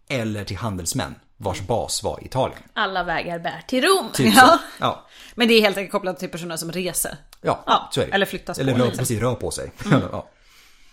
Eller 0.10 0.44
till 0.44 0.58
handelsmän 0.58 1.16
vars 1.38 1.62
bas 1.62 2.04
var 2.04 2.20
Italien. 2.26 2.60
Alla 2.74 3.04
vägar 3.04 3.40
bär 3.40 3.64
till 3.68 3.84
Rom. 3.84 4.06
Typ 4.14 4.36
Ja. 4.36 4.60
Ja. 4.80 5.08
Men 5.36 5.48
det 5.48 5.54
är 5.54 5.62
helt 5.62 5.78
enkelt 5.78 5.92
kopplat 5.92 6.20
till 6.20 6.30
personer 6.30 6.58
som 6.58 6.72
reser. 6.72 7.18
Ja, 7.42 7.64
Ja, 7.68 7.90
så 7.94 8.02
är 8.02 8.06
det. 8.08 8.12
eller 8.14 8.26
flyttas 8.26 8.60
Eller 8.60 8.74
på, 8.74 8.78
liksom. 8.84 8.98
precis, 8.98 9.20
rör 9.20 9.36
på 9.36 9.52
sig. 9.52 9.72
ja. 9.92 10.30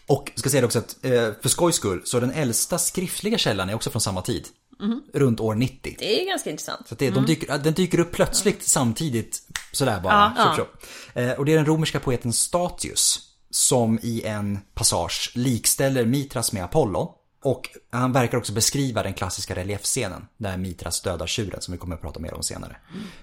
Och 0.07 0.33
ska 0.35 0.51
säga 0.51 0.61
det 0.61 0.67
också 0.67 0.79
att 0.79 1.05
eh, 1.05 1.11
för 1.43 1.49
skojs 1.49 1.77
skull 1.77 2.03
så 2.05 2.21
den 2.21 2.31
äldsta 2.33 2.79
skriftliga 2.79 3.39
källan 3.39 3.71
är 3.71 3.75
också 3.75 3.91
från 3.91 4.01
samma 4.01 4.23
tid. 4.23 4.47
Mhm. 4.81 5.03
Runt 5.15 5.41
år 5.41 5.55
90. 5.55 5.97
Det 5.99 6.23
är 6.23 6.27
ganska 6.27 6.51
intressant. 6.51 6.89
Så 6.89 6.95
det, 6.95 7.11
de 7.11 7.27
dyker, 7.27 7.59
den 7.59 7.73
dyker 7.75 8.01
upp 8.01 8.13
plötsligt 8.13 8.69
samtidigt 8.69 9.39
sådär 9.73 10.01
bara. 10.01 10.33
Ja, 10.37 10.45
tjopp, 10.45 10.57
tjopp. 10.57 10.85
Eh, 11.15 11.31
och 11.33 11.45
det 11.45 11.53
är 11.53 11.57
den 11.57 11.67
romerska 11.67 12.01
poeten 12.01 12.33
Statius 12.33 13.21
som 13.51 13.99
i 14.03 14.23
en 14.25 14.59
passage 14.75 15.33
likställer 15.35 16.05
Mitras 16.05 16.53
med 16.53 16.65
Apollo. 16.65 17.15
Och 17.43 17.69
han 17.91 18.13
verkar 18.13 18.39
också 18.39 18.53
beskriva 18.53 19.03
den 19.03 19.15
klassiska 19.15 19.55
reliefscenen 19.55 20.27
där 20.37 20.57
Mitras 20.57 21.01
dödar 21.01 21.27
tjuren 21.27 21.61
som 21.61 21.73
vi 21.73 21.79
kommer 21.79 21.95
att 21.95 22.01
prata 22.03 22.21
mer 22.21 22.35
om 22.35 22.43
senare. 22.43 22.77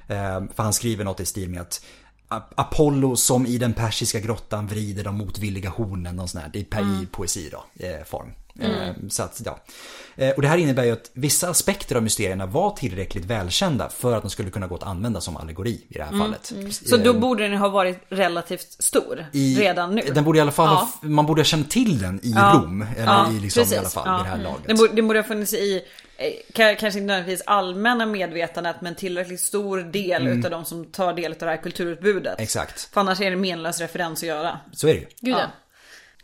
Eh, 0.07 0.43
för 0.55 0.63
han 0.63 0.73
skriver 0.73 1.03
något 1.03 1.19
i 1.19 1.25
stil 1.25 1.49
med 1.49 1.61
att 1.61 1.81
Apollo 2.55 3.15
som 3.15 3.45
i 3.45 3.57
den 3.57 3.73
persiska 3.73 4.19
grottan 4.19 4.67
vrider 4.67 5.03
de 5.03 5.15
motvilliga 5.15 5.69
hornen 5.69 6.19
och 6.19 6.29
sån 6.29 6.41
här. 6.41 6.49
Det 6.53 6.59
är 6.59 6.63
per- 6.63 7.03
i 7.03 7.07
poesi 7.11 7.49
då, 7.51 7.85
eh, 7.85 8.03
form. 8.05 8.31
Eh, 8.61 8.93
så 9.09 9.23
att, 9.23 9.41
ja. 9.45 9.59
Eh, 10.15 10.29
och 10.29 10.41
det 10.41 10.47
här 10.47 10.57
innebär 10.57 10.83
ju 10.83 10.91
att 10.91 11.11
vissa 11.13 11.49
aspekter 11.49 11.95
av 11.95 12.03
mysterierna 12.03 12.45
var 12.45 12.71
tillräckligt 12.71 13.25
välkända 13.25 13.89
för 13.89 14.13
att 14.15 14.21
de 14.23 14.29
skulle 14.31 14.49
kunna 14.51 14.67
gå 14.67 14.75
att 14.75 14.83
använda 14.83 15.21
som 15.21 15.37
allegori 15.37 15.85
i 15.89 15.97
det 15.97 16.03
här 16.03 16.19
fallet. 16.19 16.53
Så 16.71 16.97
då 16.97 17.13
borde 17.13 17.47
den 17.47 17.57
ha 17.57 17.69
varit 17.69 17.99
relativt 18.09 18.83
stor 18.83 19.25
I, 19.33 19.55
redan 19.59 19.95
nu. 19.95 20.01
Den 20.13 20.23
borde 20.23 20.37
i 20.37 20.41
alla 20.41 20.51
fall, 20.51 20.67
ha- 20.67 20.89
Ja. 21.01 21.07
man 21.07 21.25
borde 21.25 21.39
ha 21.39 21.45
känt 21.45 21.69
till 21.71 21.99
den 22.01 22.19
i 22.23 22.31
Ja. 22.35 22.61
Rom. 22.63 22.81
Eller 22.97 23.05
Ja, 23.05 23.31
i, 23.31 23.39
liksom, 23.39 23.61
i 23.61 23.63
precis. 23.65 23.79
alla 23.79 23.89
fall 23.89 24.03
Ja. 24.07 24.17
vid 24.17 24.25
det 24.25 24.29
här 24.29 24.43
laget. 24.43 24.67
Det 24.67 24.73
borde, 24.73 24.93
det 24.93 25.01
borde 25.01 25.19
ha 25.19 25.23
funnits 25.23 25.53
i, 25.53 25.81
eh, 26.17 26.25
ka- 26.53 26.75
kanske 26.75 26.99
inte 26.99 27.07
nödvändigtvis 27.13 27.47
allmänna 27.47 28.05
medvetandet 28.05 28.75
men 28.81 28.95
tillräckligt 28.95 29.39
stor 29.41 29.77
del 29.77 30.27
utav 30.27 30.51
de 30.51 30.65
som 30.65 30.85
tar 30.85 31.13
del 31.13 31.31
av 31.31 31.37
det 31.39 31.45
här 31.45 31.57
kulturutbudet. 31.57 32.33
Mm. 32.33 32.43
Exakt, 32.43 32.89
För 32.93 33.01
annars 33.01 33.21
är 33.21 33.25
det 33.25 33.31
en 33.31 33.41
menlös 33.41 33.79
referens 33.79 34.23
att 34.23 34.27
göra. 34.27 34.59
så 34.71 34.87
är 34.87 34.93
det 34.93 34.99
ju. 34.99 35.05
Gud 35.21 35.35
ja. 35.35 35.45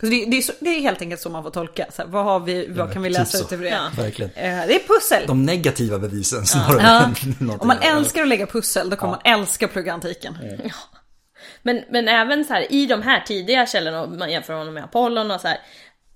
Så 0.00 0.06
det, 0.06 0.24
det, 0.24 0.36
är 0.36 0.42
så, 0.42 0.52
det 0.60 0.70
är 0.70 0.80
helt 0.80 1.00
enkelt 1.02 1.20
så 1.20 1.30
man 1.30 1.42
får 1.42 1.50
tolka. 1.50 1.86
Så 1.92 2.02
här, 2.02 2.08
vad, 2.08 2.24
har 2.24 2.40
vi, 2.40 2.66
vad 2.66 2.92
kan 2.92 3.02
vi 3.02 3.08
typ 3.08 3.18
läsa 3.18 3.38
så. 3.38 3.44
ut 3.44 3.52
ur 3.52 3.62
det? 3.62 3.68
Ja. 3.68 3.88
Verkligen. 3.96 4.30
Eh, 4.34 4.66
det 4.66 4.74
är 4.74 4.86
pussel. 4.88 5.26
De 5.26 5.42
negativa 5.46 5.98
bevisen 5.98 6.46
snarare 6.46 6.82
Ja. 6.82 7.04
än 7.04 7.14
någonting 7.38 7.60
Om 7.60 7.68
man 7.68 7.78
älskar 7.82 8.22
att 8.22 8.28
lägga 8.28 8.46
pussel 8.46 8.90
då 8.90 8.96
kommer 8.96 9.12
man 9.12 9.20
älska 9.40 9.66
att 9.66 9.72
plugga 9.72 9.92
antiken. 9.92 10.38
Men, 11.62 11.82
men 11.90 12.08
även 12.08 12.44
så 12.44 12.52
här 12.52 12.72
i 12.72 12.86
de 12.86 13.02
här 13.02 13.20
tidiga 13.20 13.66
källorna, 13.66 14.02
om 14.04 14.18
man 14.18 14.30
jämför 14.30 14.52
honom 14.54 14.74
med 14.74 14.84
Apollon 14.84 15.30
och 15.30 15.40
så 15.40 15.48
här. 15.48 15.58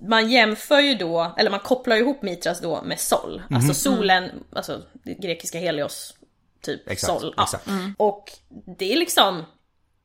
Man 0.09 0.31
jämför 0.31 0.81
ju 0.81 0.95
då, 0.95 1.35
eller 1.38 1.51
man 1.51 1.61
kopplar 1.61 1.97
ihop 1.97 2.23
Mitras 2.23 2.61
då 2.61 2.83
med 2.83 3.01
Sol. 3.01 3.43
Mhm. 3.49 3.57
Alltså 3.57 3.75
solen, 3.75 4.31
alltså 4.53 4.83
det 5.05 5.14
grekiska 5.14 5.59
Helios, 5.59 6.14
typ 6.62 6.88
Exakt, 6.91 7.21
Sol. 7.21 7.35
Ja. 7.37 7.43
exakt. 7.43 7.69
Och 7.97 8.33
det 8.79 8.93
är 8.93 8.97
liksom, 8.97 9.45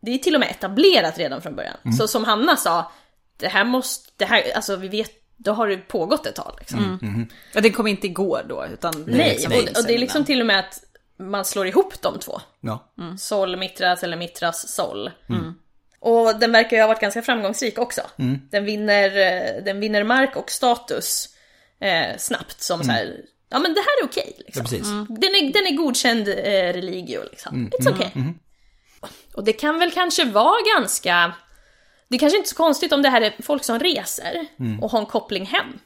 det 0.02 0.12
är 0.12 0.18
till 0.18 0.34
och 0.34 0.40
med 0.40 0.50
etablerat 0.52 1.18
redan 1.18 1.42
från 1.42 1.56
början. 1.56 1.78
Mm. 1.86 1.98
Så 1.98 2.08
som 2.08 2.24
Hanna 2.24 2.56
sa, 2.56 2.92
det 3.38 3.48
här 3.48 3.65
måste, 3.65 4.12
det 4.17 4.26
här, 4.26 4.52
alltså 4.56 4.76
vi 4.76 4.88
vet, 4.88 5.12
då 5.38 5.52
har 5.52 5.67
det 5.67 5.78
pågått 5.78 6.26
ett 6.26 6.36
tag 6.36 6.56
liksom. 6.60 7.00
Mm. 7.02 7.28
Ja, 7.54 7.62
det 7.62 7.69
kom 7.69 7.88
inte 7.88 8.08
igår 8.08 8.46
då 8.50 8.65
utan 8.74 8.91
det 8.91 9.12
Nej, 9.12 9.30
liksom 9.30 9.52
och, 9.52 9.58
finns 9.58 9.78
och 9.78 9.84
det 9.84 9.89
är 9.89 9.93
innan. 9.93 10.02
liksom 10.02 10.26
till 10.26 10.39
och 10.39 10.48
med 10.48 10.60
att 10.60 10.84
man 11.17 11.46
slår 11.46 11.67
ihop 11.67 12.02
de 12.02 12.19
två. 12.19 12.41
Ja. 12.62 12.93
Sol 13.17 13.58
Mitras 13.58 14.04
eller 14.04 14.17
Mitras 14.17 14.76
Sol. 14.76 15.12
Och 16.00 16.39
den 16.39 16.52
verkar 16.52 16.78
ju 16.78 16.84
ha 16.84 16.88
varit 16.88 17.02
ganska 17.02 17.22
framgångsrik 17.22 17.80
också. 17.80 18.02
Den, 18.50 18.65
vinner, 18.65 19.17
eh, 19.17 19.63
den 19.63 19.80
vinner 19.80 20.04
mark 20.04 20.36
och 20.36 20.52
status 20.52 21.30
eh, 21.80 22.17
snabbt 22.17 22.62
som 22.62 22.84
så 22.84 22.91
här. 22.91 23.15
ja 23.50 23.60
men 23.60 23.74
det 23.74 23.80
här 23.80 24.04
är 24.04 24.06
okej. 24.06 24.34
Ja, 24.38 24.43
liksom. 24.46 24.63
precis. 24.63 24.88
den, 25.10 25.36
är, 25.36 25.54
den 25.54 25.67
är 25.67 25.76
godkänd 25.78 26.28
eh, 26.28 26.74
religio 26.74 27.24
liksom. 27.32 27.69
It's 27.69 27.89
okay. 27.91 28.08
Och 29.34 29.43
det 29.43 29.54
kan 29.54 29.80
väl 29.80 29.91
kanske 29.91 30.26
vara 30.26 30.58
ganska, 30.78 31.34
det 32.13 32.17
är 32.17 32.19
kanske 32.19 32.38
inte 32.38 32.49
så 32.49 32.56
konstigt 32.56 32.93
om 32.93 33.02
det 33.02 33.10
här 33.10 33.21
är 33.21 33.34
folk 33.43 33.63
som 33.63 33.80
reser 33.80 34.45
och 34.82 34.91
har 34.91 34.99
en 34.99 35.06
koppling 35.06 35.45
hem 35.45 35.80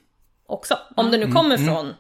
också. 0.48 0.80
Om 0.96 1.12
det 1.12 1.18
nu 1.18 1.32
kommer 1.32 1.58
från, 1.58 1.94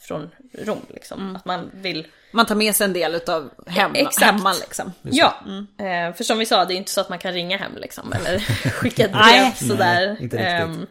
från 0.00 0.30
Rom 0.58 0.86
liksom. 0.88 1.36
Att 1.36 1.44
man 1.44 1.70
vill 1.74 2.06
Man 2.32 2.46
tar 2.46 2.54
med 2.54 2.74
sig 2.74 2.84
en 2.84 2.92
del 2.92 3.14
utav 3.14 3.50
hem, 3.66 3.90
Exakt. 3.94 4.26
hemma 4.26 4.52
liksom. 4.52 4.92
Ja, 5.02 5.34
eh, 5.78 6.14
för 6.14 6.24
som 6.24 6.38
vi 6.38 6.46
sa, 6.46 6.64
det 6.64 6.74
är 6.74 6.76
inte 6.76 6.90
så 6.90 7.00
att 7.00 7.08
man 7.08 7.18
kan 7.18 7.32
ringa 7.32 7.56
hem 7.56 7.72
liksom, 7.76 8.12
eller 8.12 8.38
skicka 8.70 9.04
ett 9.04 9.12
brev 9.12 9.22
Nej. 9.22 9.54
sådär. 9.54 10.16
Nej. 10.20 10.44
Ehm, 10.44 10.86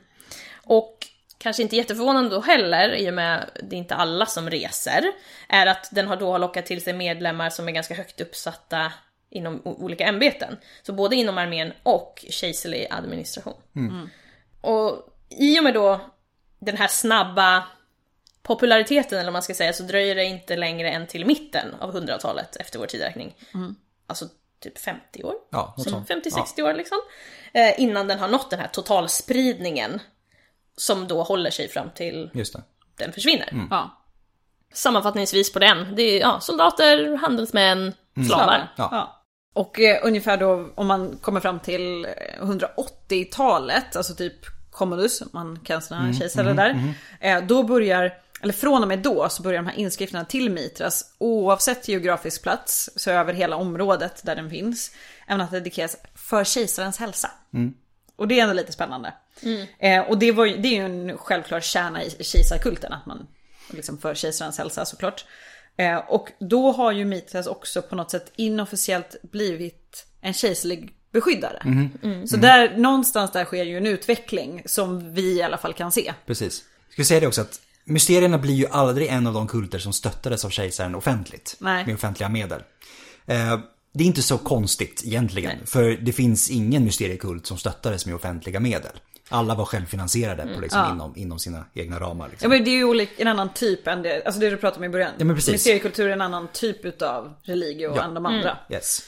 och 0.63 0.97
kanske 1.37 1.63
inte 1.63 1.75
jätteförvånande 1.75 2.29
då 2.29 2.41
heller, 2.41 2.95
i 2.95 3.09
och 3.09 3.13
med 3.13 3.39
att 3.39 3.57
det 3.63 3.75
är 3.75 3.79
inte 3.79 3.95
alla 3.95 4.25
som 4.25 4.49
reser, 4.49 5.03
är 5.49 5.65
att 5.67 5.89
den 5.91 6.07
har 6.07 6.15
då 6.15 6.37
lockat 6.37 6.65
till 6.65 6.83
sig 6.83 6.93
medlemmar 6.93 7.49
som 7.49 7.67
är 7.67 7.71
ganska 7.71 7.93
högt 7.93 8.21
uppsatta 8.21 8.91
inom 9.31 9.61
olika 9.63 10.05
ämbeten. 10.05 10.57
Så 10.83 10.93
både 10.93 11.15
inom 11.15 11.37
armén 11.37 11.73
och 11.83 12.25
kejserlig 12.29 12.87
administration. 12.89 13.61
Och 14.61 15.07
i 15.29 15.59
och 15.59 15.63
med 15.63 15.73
då 15.73 15.99
den 16.59 16.77
här 16.77 16.87
snabba 16.87 17.63
populariteten, 18.43 19.17
eller 19.19 19.27
vad 19.27 19.33
man 19.33 19.41
ska 19.43 19.53
säga, 19.53 19.73
så 19.73 19.83
dröjer 19.83 20.15
det 20.15 20.23
inte 20.25 20.55
längre 20.55 20.89
än 20.89 21.07
till 21.07 21.25
mitten 21.25 21.75
av 21.79 21.95
100-talet 21.95 22.55
efter 22.55 22.79
vår 22.79 22.85
tideräkning. 22.85 23.35
Alltså 24.07 24.25
typ 24.59 24.77
50 24.77 25.23
år. 25.23 25.35
Ja, 25.49 25.73
något 25.77 25.89
Som 25.89 26.05
sånt. 26.05 26.25
50-60 26.25 26.61
år 26.61 26.73
liksom. 26.73 26.97
Eh, 27.53 27.81
innan 27.81 28.07
den 28.07 28.19
har 28.19 28.27
nått 28.27 28.49
den 28.49 28.59
här 28.59 28.67
totalspridningen. 28.67 29.99
Som 30.77 31.07
då 31.07 31.23
håller 31.23 31.51
sig 31.51 31.67
fram 31.67 31.89
till 31.95 32.29
Just 32.33 32.53
det. 32.53 32.63
den 32.95 33.11
försvinner. 33.13 33.67
Ja. 33.69 33.97
Sammanfattningsvis 34.73 35.53
på 35.53 35.59
den, 35.59 35.95
det 35.95 36.03
är 36.03 36.19
ja, 36.19 36.39
soldater, 36.39 37.15
handelsmän, 37.17 37.93
slavar. 38.27 38.73
Ja. 38.77 39.20
Och 39.53 39.79
eh, 39.79 39.99
ungefär 40.03 40.37
då 40.37 40.69
om 40.75 40.87
man 40.87 41.17
kommer 41.21 41.39
fram 41.39 41.59
till 41.59 42.05
eh, 42.05 42.11
180-talet, 43.09 43.95
alltså 43.95 44.15
typ 44.15 44.33
Commodus, 44.71 45.23
man 45.33 45.59
kan 45.65 45.81
sina 45.81 46.13
kejsare 46.13 46.53
där. 46.53 46.93
Eh, 47.19 47.43
då 47.43 47.63
börjar, 47.63 48.13
eller 48.41 48.53
från 48.53 48.81
och 48.81 48.87
med 48.87 48.99
då 48.99 49.29
så 49.29 49.43
börjar 49.43 49.61
de 49.61 49.67
här 49.69 49.77
inskrifterna 49.79 50.25
till 50.25 50.49
Mitras, 50.51 51.13
oavsett 51.17 51.87
geografisk 51.87 52.43
plats, 52.43 52.89
så 52.95 53.11
över 53.11 53.33
hela 53.33 53.55
området 53.55 54.21
där 54.23 54.35
den 54.35 54.49
finns, 54.49 54.91
även 55.27 55.41
att 55.41 55.51
det 55.51 55.59
dedikeras 55.59 55.97
för 56.15 56.43
kejsarens 56.43 56.97
hälsa. 56.99 57.31
Och 58.15 58.27
det 58.27 58.39
är 58.39 58.43
ändå 58.43 58.53
lite 58.53 58.71
spännande. 58.71 59.13
Eh, 59.79 60.01
och 60.01 60.17
det, 60.17 60.31
var, 60.31 60.45
ju- 60.45 60.57
det 60.57 60.67
är 60.67 60.73
ju 60.75 60.85
en 61.09 61.17
självklar 61.17 61.59
kärna 61.59 62.03
i 62.03 62.23
kejsarkulten, 62.23 62.93
att 62.93 63.05
man 63.05 63.27
liksom 63.69 63.97
för 63.97 64.15
kejsarens 64.15 64.57
hälsa 64.57 64.85
såklart. 64.85 65.25
Eh, 65.81 65.97
och 65.97 66.29
då 66.39 66.71
har 66.71 66.91
ju 66.91 67.05
Mitras 67.05 67.47
också 67.47 67.81
på 67.81 67.95
något 67.95 68.11
sätt 68.11 68.31
inofficiellt 68.35 69.15
blivit 69.31 70.05
en 70.21 70.33
kejserlig 70.33 70.95
beskyddare. 71.11 71.89
Så 72.27 72.37
där, 72.37 72.77
någonstans 72.77 73.31
där 73.31 73.45
sker 73.45 73.63
ju 73.63 73.77
en 73.77 73.87
utveckling 73.87 74.61
som 74.65 75.13
vi 75.13 75.37
i 75.37 75.41
alla 75.41 75.57
fall 75.57 75.73
kan 75.73 75.91
se. 75.91 76.13
Precis. 76.25 76.63
Ska 76.89 77.01
vi 77.01 77.05
säga 77.05 77.19
det 77.19 77.27
också 77.27 77.41
att 77.41 77.61
mysterierna 77.85 78.37
blir 78.37 78.53
ju 78.53 78.67
aldrig 78.67 79.07
en 79.07 79.27
av 79.27 79.33
de 79.33 79.47
kulter 79.47 79.79
som 79.79 79.93
stöttades 79.93 80.45
av 80.45 80.49
kejsaren 80.49 80.95
offentligt. 80.95 81.55
Nej. 81.59 81.85
Med 81.85 81.95
offentliga 81.95 82.29
medel. 82.29 82.61
Eh, 83.25 83.59
det 83.93 84.03
är 84.03 84.07
inte 84.07 84.21
så 84.21 84.37
konstigt 84.37 85.03
egentligen. 85.05 85.65
För 85.65 85.89
det 85.89 86.13
finns 86.13 86.49
ingen 86.49 86.83
mysteriekult 86.83 87.45
som 87.45 87.57
stöttades 87.57 88.05
med 88.05 88.15
offentliga 88.15 88.59
medel. 88.59 88.91
Alla 89.31 89.55
var 89.55 89.65
självfinansierade 89.65 90.53
på 90.55 90.61
liksom 90.61 90.91
inom, 90.91 91.13
inom 91.17 91.39
sina 91.39 91.65
egna 91.73 91.99
ramar. 91.99 92.25
Ja 92.25 92.31
Liksom. 92.31 92.49
men 92.49 92.63
det 92.63 92.69
är 92.69 92.75
ju 92.75 92.83
olik, 92.83 93.09
en 93.17 93.27
annan 93.27 93.53
typ 93.53 93.87
än 93.87 94.01
det, 94.01 94.23
alltså 94.25 94.41
det 94.41 94.49
du 94.49 94.57
pratade 94.57 94.77
om 94.79 94.83
i 94.83 94.89
början. 94.89 95.11
Ja, 95.17 95.25
men 95.25 95.35
precis. 95.35 95.51
Mysteriekultur 95.51 96.07
är 96.09 96.13
en 96.13 96.21
annan 96.21 96.47
typ 96.53 96.85
utav 96.85 97.33
religio 97.43 97.93
Ja. 97.95 98.03
än 98.03 98.13
de 98.13 98.25
andra. 98.25 98.57
Yes. 98.69 99.01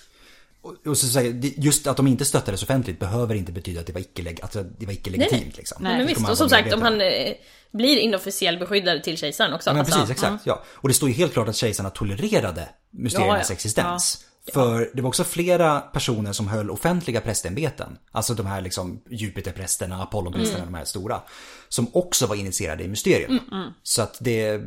Och, 0.85 0.97
så 0.97 1.07
säger, 1.07 1.33
just 1.57 1.87
att 1.87 1.97
de 1.97 2.07
inte 2.07 2.25
stöttades 2.25 2.63
offentligt 2.63 2.99
behöver 2.99 3.35
inte 3.35 3.51
betyda 3.51 3.79
att 3.79 3.87
det 3.87 3.93
var 3.93 4.01
icke, 4.01 4.35
att 4.41 4.51
det 4.79 4.85
var 4.85 4.93
icke 4.93 5.09
legitimt. 5.09 5.57
Liksom. 5.57 5.83
Nej. 5.83 5.97
Men 5.97 6.07
visst, 6.07 6.29
och 6.29 6.37
som 6.37 6.49
sagt 6.49 6.73
om 6.73 6.81
han 6.81 7.01
eh, 7.01 7.33
blir 7.71 7.97
inofficiell 7.97 8.57
beskyddare 8.59 8.99
till 8.99 9.17
kejsaren 9.17 9.53
också. 9.53 9.69
Ja 9.69 9.73
men 9.73 9.79
alltså, 9.79 9.99
precis, 9.99 10.11
exakt. 10.11 10.45
Ja. 10.45 10.63
Och 10.67 10.87
det 10.87 10.93
står 10.93 11.09
ju 11.09 11.15
helt 11.15 11.33
klart 11.33 11.47
att 11.47 11.55
kejsarna 11.55 11.89
tolererade 11.89 12.69
mysteriernas 12.91 13.39
Ja, 13.39 13.45
ja. 13.49 13.53
existens. 13.53 14.25
För 14.53 14.89
det 14.93 15.01
var 15.01 15.07
också 15.07 15.23
flera 15.23 15.79
personer 15.79 16.31
som 16.33 16.47
höll 16.47 16.69
offentliga 16.69 17.21
prästämbeten. 17.21 17.97
Alltså 18.11 18.33
de 18.33 18.45
här 18.45 18.61
liksom 18.61 19.01
Jupiterprästerna, 19.09 20.03
Apollonprästerna, 20.03 20.59
Mm. 20.63 20.71
de 20.73 20.77
här 20.77 20.85
stora. 20.85 21.21
Som 21.69 21.87
också 21.93 22.25
var 22.25 22.35
initierade 22.35 22.83
i 22.83 22.87
mysterierna. 22.87 23.39
Mm, 23.51 23.69
Så 23.83 24.01
att 24.01 24.17
det, 24.19 24.61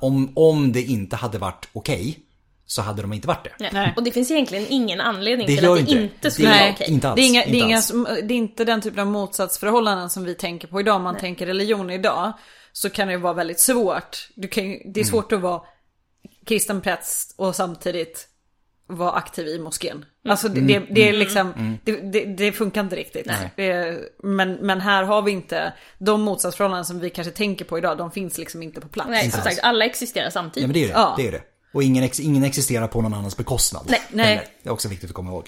om, 0.00 0.32
om 0.36 0.72
det 0.72 0.82
inte 0.82 1.16
hade 1.16 1.38
varit 1.38 1.68
okej, 1.72 2.18
så 2.66 2.82
hade 2.82 3.02
de 3.02 3.12
inte 3.12 3.28
varit 3.28 3.44
det. 3.44 3.52
Nej. 3.60 3.70
Nej. 3.72 3.92
Och 3.96 4.02
det 4.04 4.12
finns 4.12 4.30
egentligen 4.30 4.66
ingen 4.68 5.00
anledning 5.00 5.46
Det 5.46 5.56
till 5.56 5.68
att 5.68 5.74
det 5.74 5.80
inte 5.80 5.92
inte 6.02 6.30
skulle 6.30 6.48
Det- 6.48 6.52
vara 6.54 6.62
Nej, 6.64 6.72
okej. 6.74 6.90
inte 6.90 7.08
alls, 7.08 7.16
det, 7.16 7.22
är 7.22 7.26
inga, 7.26 7.40
inte 7.44 7.52
det, 7.52 7.58
är 7.60 7.64
inga, 7.64 7.76
alls. 7.76 7.92
det 8.28 8.34
är 8.34 8.38
inte 8.38 8.64
den 8.64 8.80
typen 8.80 8.98
av 9.00 9.06
motsatsförhållanden 9.06 10.10
som 10.10 10.24
vi 10.24 10.34
tänker 10.34 10.68
på 10.68 10.80
idag. 10.80 10.96
Om 10.96 11.02
man 11.02 11.16
tänker 11.18 11.46
religion 11.46 11.90
idag. 11.90 12.32
Så 12.72 12.90
kan 12.90 13.08
det 13.08 13.16
vara 13.16 13.32
väldigt 13.34 13.60
svårt. 13.60 14.28
Du 14.34 14.48
kan, 14.48 14.64
Mm. 14.64 14.92
det 14.92 15.00
är 15.00 15.04
svårt 15.04 15.32
att 15.32 15.40
vara 15.40 15.60
kristen 16.46 16.80
präst 16.80 17.34
och 17.38 17.56
samtidigt 17.56 18.28
vara 18.96 19.12
aktiv 19.12 19.46
i 19.46 19.58
moskén. 19.58 20.04
Alltså 20.28 20.48
det, 20.48 20.60
det, 20.60 20.82
det 20.90 21.08
är 21.08 21.12
liksom, 21.12 21.78
det, 21.84 21.96
det, 22.12 22.24
det 22.24 22.52
funkar 22.52 22.80
inte 22.80 22.96
riktigt. 22.96 23.26
Men, 24.22 24.52
men 24.52 24.80
här 24.80 25.02
har 25.04 25.22
vi 25.22 25.30
inte, 25.32 25.72
de 25.98 26.22
motsatsförhållanden 26.22 26.84
som 26.84 27.00
vi 27.00 27.10
kanske 27.10 27.32
tänker 27.32 27.64
på 27.64 27.78
idag, 27.78 27.98
de 27.98 28.10
finns 28.10 28.38
liksom 28.38 28.62
inte 28.62 28.80
på 28.80 28.88
plats. 28.88 29.10
Nej, 29.10 29.30
som 29.30 29.40
sagt, 29.42 29.60
alla 29.62 29.84
existerar 29.84 30.24
Ja 30.24 30.30
samtidigt. 30.30 30.66
men 30.68 30.74
det 30.74 30.84
är 30.84 30.88
det. 30.88 30.94
Ja. 30.94 31.14
det, 31.16 31.28
är 31.28 31.32
det. 31.32 31.42
Och 31.74 31.82
ingen, 31.82 32.04
ex, 32.04 32.20
ingen 32.20 32.44
existerar 32.44 32.86
på 32.88 33.02
någon 33.02 33.14
annans 33.14 33.36
bekostnad. 33.36 33.84
Nej, 33.88 34.00
nej. 34.10 34.46
Det 34.62 34.68
är 34.68 34.72
också 34.72 34.88
viktigt 34.88 35.10
att 35.10 35.14
komma 35.16 35.30
ihåg. 35.30 35.46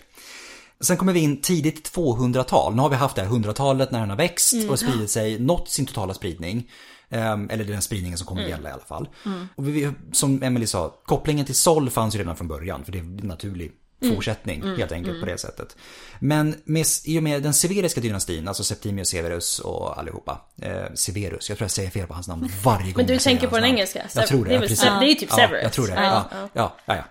Sen 0.80 0.96
kommer 0.96 1.12
vi 1.12 1.20
in 1.20 1.40
tidigt 1.40 1.92
200-tal. 1.96 2.74
Nu 2.74 2.82
har 2.82 2.88
vi 2.88 2.96
haft 2.96 3.16
det 3.16 3.22
här 3.22 3.28
100-talet 3.30 3.90
när 3.90 4.00
den 4.00 4.10
har 4.10 4.16
växt 4.16 4.52
Mm. 4.52 4.70
och 4.70 4.78
spridit 4.78 5.10
sig, 5.10 5.38
nått 5.38 5.68
sin 5.68 5.86
totala 5.86 6.14
spridning. 6.14 6.70
Ehm, 7.10 7.50
eller 7.50 7.64
den 7.64 7.82
spridningen 7.82 8.18
som 8.18 8.26
kommer 8.26 8.42
Mm. 8.42 8.50
gälla 8.50 8.68
i 8.68 8.72
alla 8.72 8.82
fall. 8.82 9.08
Och 9.54 9.68
vi, 9.68 9.90
som 10.12 10.42
Emily 10.42 10.66
sa, 10.66 10.88
kopplingen 11.04 11.46
till 11.46 11.54
Sol 11.54 11.90
fanns 11.90 12.14
ju 12.14 12.18
redan 12.18 12.36
från 12.36 12.48
början. 12.48 12.84
För 12.84 12.92
det 12.92 12.98
är 12.98 13.02
en 13.02 13.16
naturlig 13.16 13.72
Mm. 14.04 14.16
fortsättning 14.16 14.62
helt 14.76 14.92
enkelt 14.92 15.20
på 15.20 15.26
det 15.26 15.38
sättet. 15.38 15.76
Men 16.18 16.54
med, 16.64 16.86
i 17.04 17.18
och 17.18 17.22
med 17.22 17.42
den 17.42 17.54
severiska 17.54 18.00
dynastin, 18.00 18.48
alltså 18.48 18.64
Septimius 18.64 19.08
Severus 19.08 19.58
och 19.58 19.98
allihopa. 19.98 20.40
Eh, 20.62 20.72
Severus, 20.94 21.48
jag 21.48 21.58
tror 21.58 21.64
jag 21.64 21.70
säger 21.70 21.90
fel 21.90 22.06
på 22.06 22.14
hans 22.14 22.28
namn 22.28 22.50
varje 22.64 22.84
gång 22.84 22.94
Men 22.96 23.06
du 23.06 23.18
tänker 23.18 23.46
på 23.48 23.54
den 23.54 23.62
namn. 23.62 23.74
engelska? 23.74 24.06
Jag 24.14 24.26
tror 24.26 24.44
det, 24.44 24.50
Det 24.50 24.54
är 24.54 24.54
ja, 24.54 24.60
precis. 24.60 24.80
det 24.80 24.88
är 24.88 25.14
typ 25.14 25.28
Ja, 25.30 25.36
Severus. 25.36 25.62
jag 25.62 25.72
tror 25.72 25.86
det. 25.86 25.94
Ja, 25.94 26.28
Ja, 26.30 26.48
ja, 26.52 26.76
ja. 26.86 26.96
ja. 26.96 27.04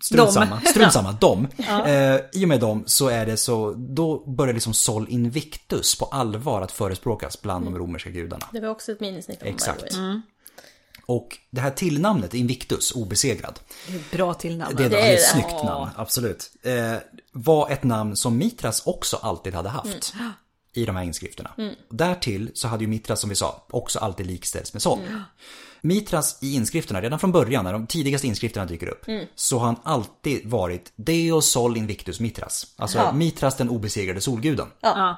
Strunt 0.00 0.32
samma, 0.32 0.60
strunt 0.60 0.92
samma, 0.92 1.12
dem. 1.20 1.48
Eh, 1.86 2.16
I 2.32 2.44
och 2.44 2.48
med 2.48 2.60
dem 2.60 2.82
så 2.86 3.08
är 3.08 3.26
det 3.26 3.36
så, 3.36 3.72
då 3.76 4.30
börjar 4.30 4.54
liksom 4.54 4.74
Sol 4.74 5.06
Invictus 5.08 5.98
på 5.98 6.04
allvar 6.04 6.62
att 6.62 6.72
förespråkas 6.72 7.42
bland 7.42 7.64
de 7.66 7.78
romerska 7.78 8.10
gudarna. 8.10 8.46
Det 8.52 8.60
var 8.60 8.68
också 8.68 8.92
ett 8.92 9.00
om 9.42 9.48
Exakt. 9.48 9.96
way. 9.96 10.20
Och 11.06 11.38
det 11.50 11.60
här 11.60 11.70
tillnamnet, 11.70 12.34
Invictus, 12.34 12.92
obesegrad, 12.92 13.60
Det 13.88 13.94
är 13.94 14.16
Bra 14.16 14.34
till 14.34 14.56
namn. 14.58 14.76
det 14.76 14.82
är 14.82 14.86
ett 14.86 14.90
Det 14.92 14.98
är 14.98 15.02
väldigt 15.02 15.20
det. 15.20 15.30
snyggt 15.32 15.48
Ja. 15.50 15.64
namn, 15.64 15.90
absolut. 15.96 16.50
Eh, 16.62 16.94
var 17.32 17.70
ett 17.70 17.84
namn 17.84 18.16
som 18.16 18.38
Mitras 18.38 18.86
också 18.86 19.16
alltid 19.16 19.54
hade 19.54 19.68
haft. 19.68 20.14
I 20.72 20.84
de 20.84 20.96
här 20.96 21.02
inskrifterna. 21.04 21.50
Därtill 21.90 22.50
så 22.54 22.68
hade 22.68 22.84
ju 22.84 22.88
Mitras, 22.88 23.20
som 23.20 23.30
vi 23.30 23.36
sa, 23.36 23.64
också 23.70 23.98
alltid 23.98 24.26
likställts 24.26 24.72
med 24.72 24.82
Sol. 24.82 24.98
Mitras 25.80 26.38
i 26.42 26.54
inskrifterna, 26.54 27.00
redan 27.02 27.18
från 27.18 27.32
början 27.32 27.64
när 27.64 27.72
de 27.72 27.86
tidigaste 27.86 28.26
inskrifterna 28.26 28.66
dyker 28.66 28.86
upp, 28.88 29.04
så 29.34 29.58
har 29.58 29.66
han 29.66 29.76
alltid 29.82 30.46
varit 30.50 30.92
Deo 30.96 31.40
Sol 31.42 31.76
Invictus 31.76 32.20
Mitras. 32.20 32.66
Alltså 32.76 33.12
Mitras 33.12 33.56
den 33.56 33.68
obesegrade 33.68 34.20
solguden. 34.20 34.66
Ja. 34.80 35.16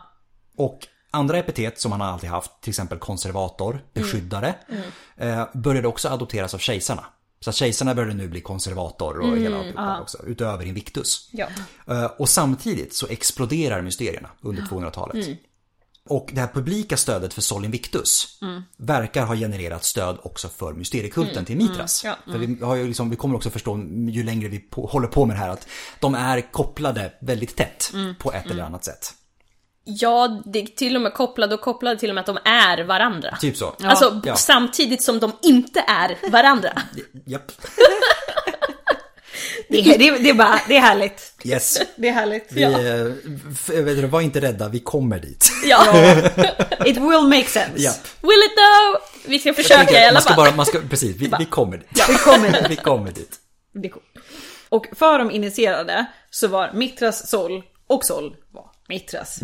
Och 0.57 0.79
andra 1.11 1.39
epitet 1.39 1.81
som 1.81 1.93
han 1.93 2.01
har 2.01 2.09
alltid 2.09 2.31
haft, 2.31 2.51
till 2.61 2.71
exempel 2.71 2.99
konservator, 2.99 3.85
beskyddare, 3.95 4.55
eh, 5.17 5.47
började 5.55 5.89
också 5.89 6.09
adopteras 6.09 6.55
av 6.55 6.59
kejsarna. 6.59 7.05
Så 7.41 7.51
att 7.51 7.57
kejsarna 7.57 7.95
började 7.95 8.15
nu 8.15 8.29
bli 8.29 8.41
konservator 8.41 9.19
och 9.19 9.37
hela 9.37 9.57
alltihopa 9.59 10.01
också, 10.01 10.19
utöver 10.27 10.65
Invictus. 10.67 11.29
Ja. 11.33 11.47
Eh, 11.87 12.05
Och 12.05 12.29
samtidigt 12.29 12.95
så 12.95 13.07
exploderar 13.07 13.83
mysterierna 13.83 14.29
under 14.43 14.63
200-talet. 14.63 15.27
Och 16.11 16.29
det 16.33 16.41
här 16.41 16.49
publika 16.49 16.97
stödet 16.97 17.35
för 17.35 17.41
Sol 17.43 17.65
Invictus 17.65 18.39
verkar 18.77 19.27
ha 19.27 19.37
genererat 19.37 19.85
stöd 19.85 20.19
också 20.23 20.49
för 20.49 20.73
mysteriekulten 20.73 21.45
till 21.45 21.57
Mitras. 21.57 22.05
Ja. 22.05 22.17
För 22.33 22.39
vi, 22.39 22.65
har 22.65 22.77
ju 22.77 22.87
liksom, 22.87 23.11
vi 23.11 23.17
kommer 23.17 23.37
också 23.37 23.51
förstå 23.51 23.77
ju 24.11 24.23
längre 24.23 24.49
vi 24.49 24.59
på, 24.59 24.87
håller 24.87 25.09
på 25.09 25.27
med 25.27 25.37
det 25.37 25.41
här 25.41 25.49
att 25.49 25.69
de 26.01 26.15
är 26.15 26.53
kopplade 26.53 27.13
väldigt 27.21 27.57
tätt 27.57 27.93
på 28.19 28.33
ett 28.33 28.47
eller 28.51 28.63
annat 28.65 28.85
sätt. 28.85 29.15
Ja, 29.91 30.43
det 30.45 30.59
är 30.63 30.67
till 30.67 30.97
och 30.97 31.03
med 31.03 31.15
kopplade 31.15 31.55
och 31.55 31.61
kopplade 31.61 31.99
till 31.99 32.09
och 32.09 32.15
med 32.15 32.21
att 32.21 32.27
de 32.27 32.39
är 32.45 32.85
varandra. 32.85 33.37
Typ 33.41 33.57
så. 33.57 33.75
Alltså 33.85 34.21
Ja. 34.25 34.37
samtidigt 34.37 35.03
som 35.03 35.19
de 35.19 35.33
inte 35.43 35.81
är 35.89 36.31
varandra. 36.31 36.83
Japp. 37.27 37.53
Det, 39.69 39.79
är- 39.81 39.99
det, 39.99 40.09
är- 40.09 40.19
det 40.19 40.31
är 40.31 40.35
bara, 40.35 40.61
det 40.69 40.77
är 40.77 40.81
härligt. 40.81 41.33
Yes. 41.45 41.79
Det 41.97 42.09
är 42.09 42.13
härligt. 42.13 42.47
Vi, 42.53 42.63
eh, 42.63 42.71
f- 43.53 43.71
vet 43.75 43.97
du, 44.01 44.07
var 44.07 44.21
inte 44.21 44.41
rädda, 44.41 44.69
vi 44.69 44.81
kommer 44.81 45.19
dit. 45.19 45.51
Ja, 45.65 45.87
It 46.87 46.97
will 46.97 47.21
make 47.29 47.45
sense. 47.47 47.73
Japp. 47.83 47.97
will 48.23 48.43
it 48.47 48.57
though? 48.57 49.03
Vi 49.31 49.39
ska 49.39 49.55
försöka 49.55 49.93
i 50.01 50.05
alla 50.05 50.13
man 50.13 50.23
ska 50.23 50.35
fall. 50.35 50.45
bara, 50.45 50.57
man 50.57 50.67
ska, 50.67 50.81
precis, 50.91 51.17
vi, 51.17 51.31
vi 51.39 51.45
kommer 51.45 51.77
dit. 51.77 52.05
Vi 52.09 52.15
kommer 52.15 52.49
dit. 52.53 52.67
Vi 52.71 52.77
kommer 52.77 53.11
dit. 53.13 53.37
Det 53.75 53.89
är 53.89 53.91
coolt. 53.93 54.05
Och 54.69 54.87
för 54.99 55.19
de 55.19 55.31
initierade 55.31 56.07
så 56.31 56.49
var 56.49 56.71
Mitras 56.75 57.31
Sol 57.31 57.63
och 57.87 58.05
Sol 58.05 58.37
var 58.53 58.71
Mitras. 58.89 59.41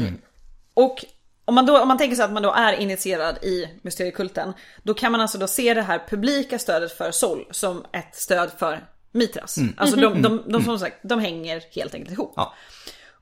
Och 0.75 1.05
om 1.45 1.55
man, 1.55 1.67
då, 1.67 1.79
om 1.81 1.89
man 1.89 1.99
tänker 1.99 2.17
sig 2.17 2.25
att 2.25 2.33
man 2.33 2.43
då 2.43 2.53
är 2.53 2.73
initierad 2.73 3.45
i 3.45 3.69
mysteriekulten, 3.83 4.53
då 4.83 4.95
kan 4.95 5.13
man 5.13 5.21
alltså 5.21 5.39
då 5.39 5.47
se 5.47 5.75
det 5.75 5.83
här 5.83 6.03
publika 6.09 6.59
stödet 6.59 6.93
för 6.93 7.11
Sol 7.11 7.47
som 7.51 7.85
ett 7.93 8.15
stöd 8.17 8.51
för 8.59 8.85
Mitras. 9.13 9.57
Alltså 9.77 9.97
de, 9.97 10.23
de, 10.23 10.43
de, 10.47 10.65
som 10.65 10.79
sagt, 10.79 10.97
de 11.03 11.19
hänger 11.21 11.63
helt 11.75 11.95
enkelt 11.95 12.13
ihop. 12.13 12.33
Ja. 12.37 12.55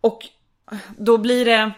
Och 0.01 0.19
då 0.97 1.19
blir 1.19 1.45
det, 1.45 1.71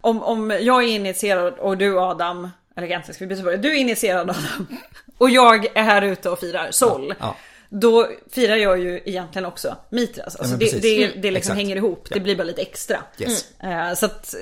om, 0.00 0.22
om 0.22 0.50
jag 0.50 0.84
är 0.84 0.88
initierad 0.88 1.54
och 1.58 1.78
du 1.78 1.98
Adam, 2.00 2.48
eller 2.76 2.86
egentligen 2.86 3.14
ska 3.14 3.24
vi 3.24 3.28
byta 3.28 3.42
på 3.42 3.50
det, 3.50 3.56
du 3.56 3.70
är 3.70 3.74
initierad 3.80 4.30
Adam 4.30 4.36
och 5.18 5.30
jag 5.30 5.66
är 5.76 5.82
här 5.82 6.02
ute 6.02 6.30
och 6.30 6.38
firar 6.40 6.70
Sol. 6.70 7.14
Ja. 7.20 7.36
Då 7.70 8.08
firar 8.30 8.56
jag 8.56 8.78
ju 8.78 9.00
egentligen 9.04 9.46
också 9.46 9.76
Mitras. 9.90 10.36
Alltså 10.36 10.56
det, 10.56 10.82
det, 10.82 11.04
Mm. 11.04 11.20
det 11.20 11.30
liksom 11.30 11.36
Exakt. 11.36 11.56
hänger 11.56 11.76
ihop, 11.76 12.06
det 12.08 12.16
Ja. 12.16 12.22
blir 12.22 12.36
bara 12.36 12.44
lite 12.44 12.62
extra. 12.62 12.98
Yes. 13.18 13.60
Eh, 13.60 13.94
Så 13.94 14.06
att, 14.06 14.34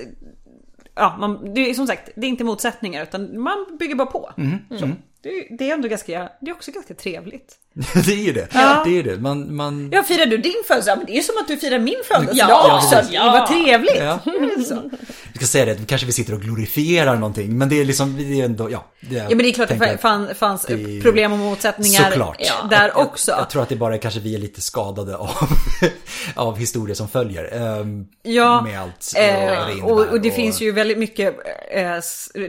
ja, 0.97 1.17
man, 1.19 1.55
det 1.55 1.71
är 1.71 1.75
som 1.75 1.87
sagt, 1.87 2.11
det 2.17 2.27
är 2.27 2.29
inte 2.29 2.45
motsättningar 2.45 3.03
utan 3.03 3.41
man 3.41 3.67
bygger 3.79 3.95
bara 3.95 4.07
på. 4.07 4.31
Mm. 4.37 4.59
Så, 4.71 4.91
det, 5.27 5.57
det 5.59 5.71
är 5.71 5.75
ändå 5.75 5.89
ganska, 5.89 6.29
det 6.41 6.51
är 6.51 6.55
också 6.55 6.71
ganska 6.71 6.95
trevligt. 6.95 7.55
det 8.07 8.13
är 8.13 8.25
ju 8.25 8.33
det. 8.33 8.49
Ja. 8.53 8.83
Det 8.87 8.99
är 8.99 9.03
det. 9.03 9.17
Man, 9.17 9.57
man... 9.57 9.91
Ja, 9.93 10.03
firar 10.03 10.27
du 10.27 10.37
din 10.37 10.63
födelsedag? 10.69 10.99
Men 10.99 11.07
det 11.07 11.13
är 11.13 11.17
ju 11.17 11.23
som 11.23 11.35
att 11.41 11.49
du 11.49 11.57
firar 11.57 11.79
min 11.79 11.95
födelsedag 12.05 12.51
Ja, 12.51 12.77
också. 12.77 12.97
precis. 12.97 13.13
Det 13.13 13.19
var 13.19 13.47
trevligt. 13.47 13.97
Ja. 13.99 14.19
Jag 15.33 15.41
ska 15.43 15.47
säga 15.47 15.65
det, 15.65 15.87
kanske 15.87 16.07
vi 16.07 16.13
sitter 16.13 16.35
och 16.35 16.41
glorifierar 16.41 17.15
någonting, 17.17 17.59
men 17.59 17.69
det 17.69 17.81
är 17.81 17.85
liksom, 17.85 18.17
det 18.17 18.41
är 18.41 18.45
ändå, 18.45 18.71
ja. 18.71 18.87
Det, 19.01 19.17
Ja 19.17 19.29
men 19.29 19.39
det 19.39 19.49
är 19.49 19.53
klart 19.53 19.71
att 19.71 19.79
det 19.79 19.99
fann, 19.99 20.35
fanns 20.35 20.65
det 20.67 21.03
problem 21.03 21.33
och 21.33 21.39
motsättningar 21.39 22.11
Såklart. 22.11 22.37
ja, 22.39 22.67
där 22.71 22.97
också. 22.97 23.31
Jag, 23.31 23.41
jag 23.41 23.51
tror 23.51 23.63
att 23.63 23.69
det 23.69 23.77
bara 23.77 23.95
är 23.95 23.99
kanske 23.99 24.21
vi 24.21 24.35
är 24.35 24.39
lite 24.39 24.61
skadade 24.61 25.17
av, 25.17 25.31
av 26.35 26.57
historier 26.59 26.95
som 26.95 27.09
följer. 27.09 27.55
ehm, 27.81 28.07
Ja, 28.23 28.63
med 28.63 28.81
allt 28.81 29.13
eh, 29.17 29.83
vad 29.83 29.93
och, 29.93 30.13
och 30.13 30.21
det 30.21 30.31
finns 30.31 30.61
ju 30.61 30.73
väldigt 30.73 30.99
mycket, 30.99 31.37
eh, 31.71 31.93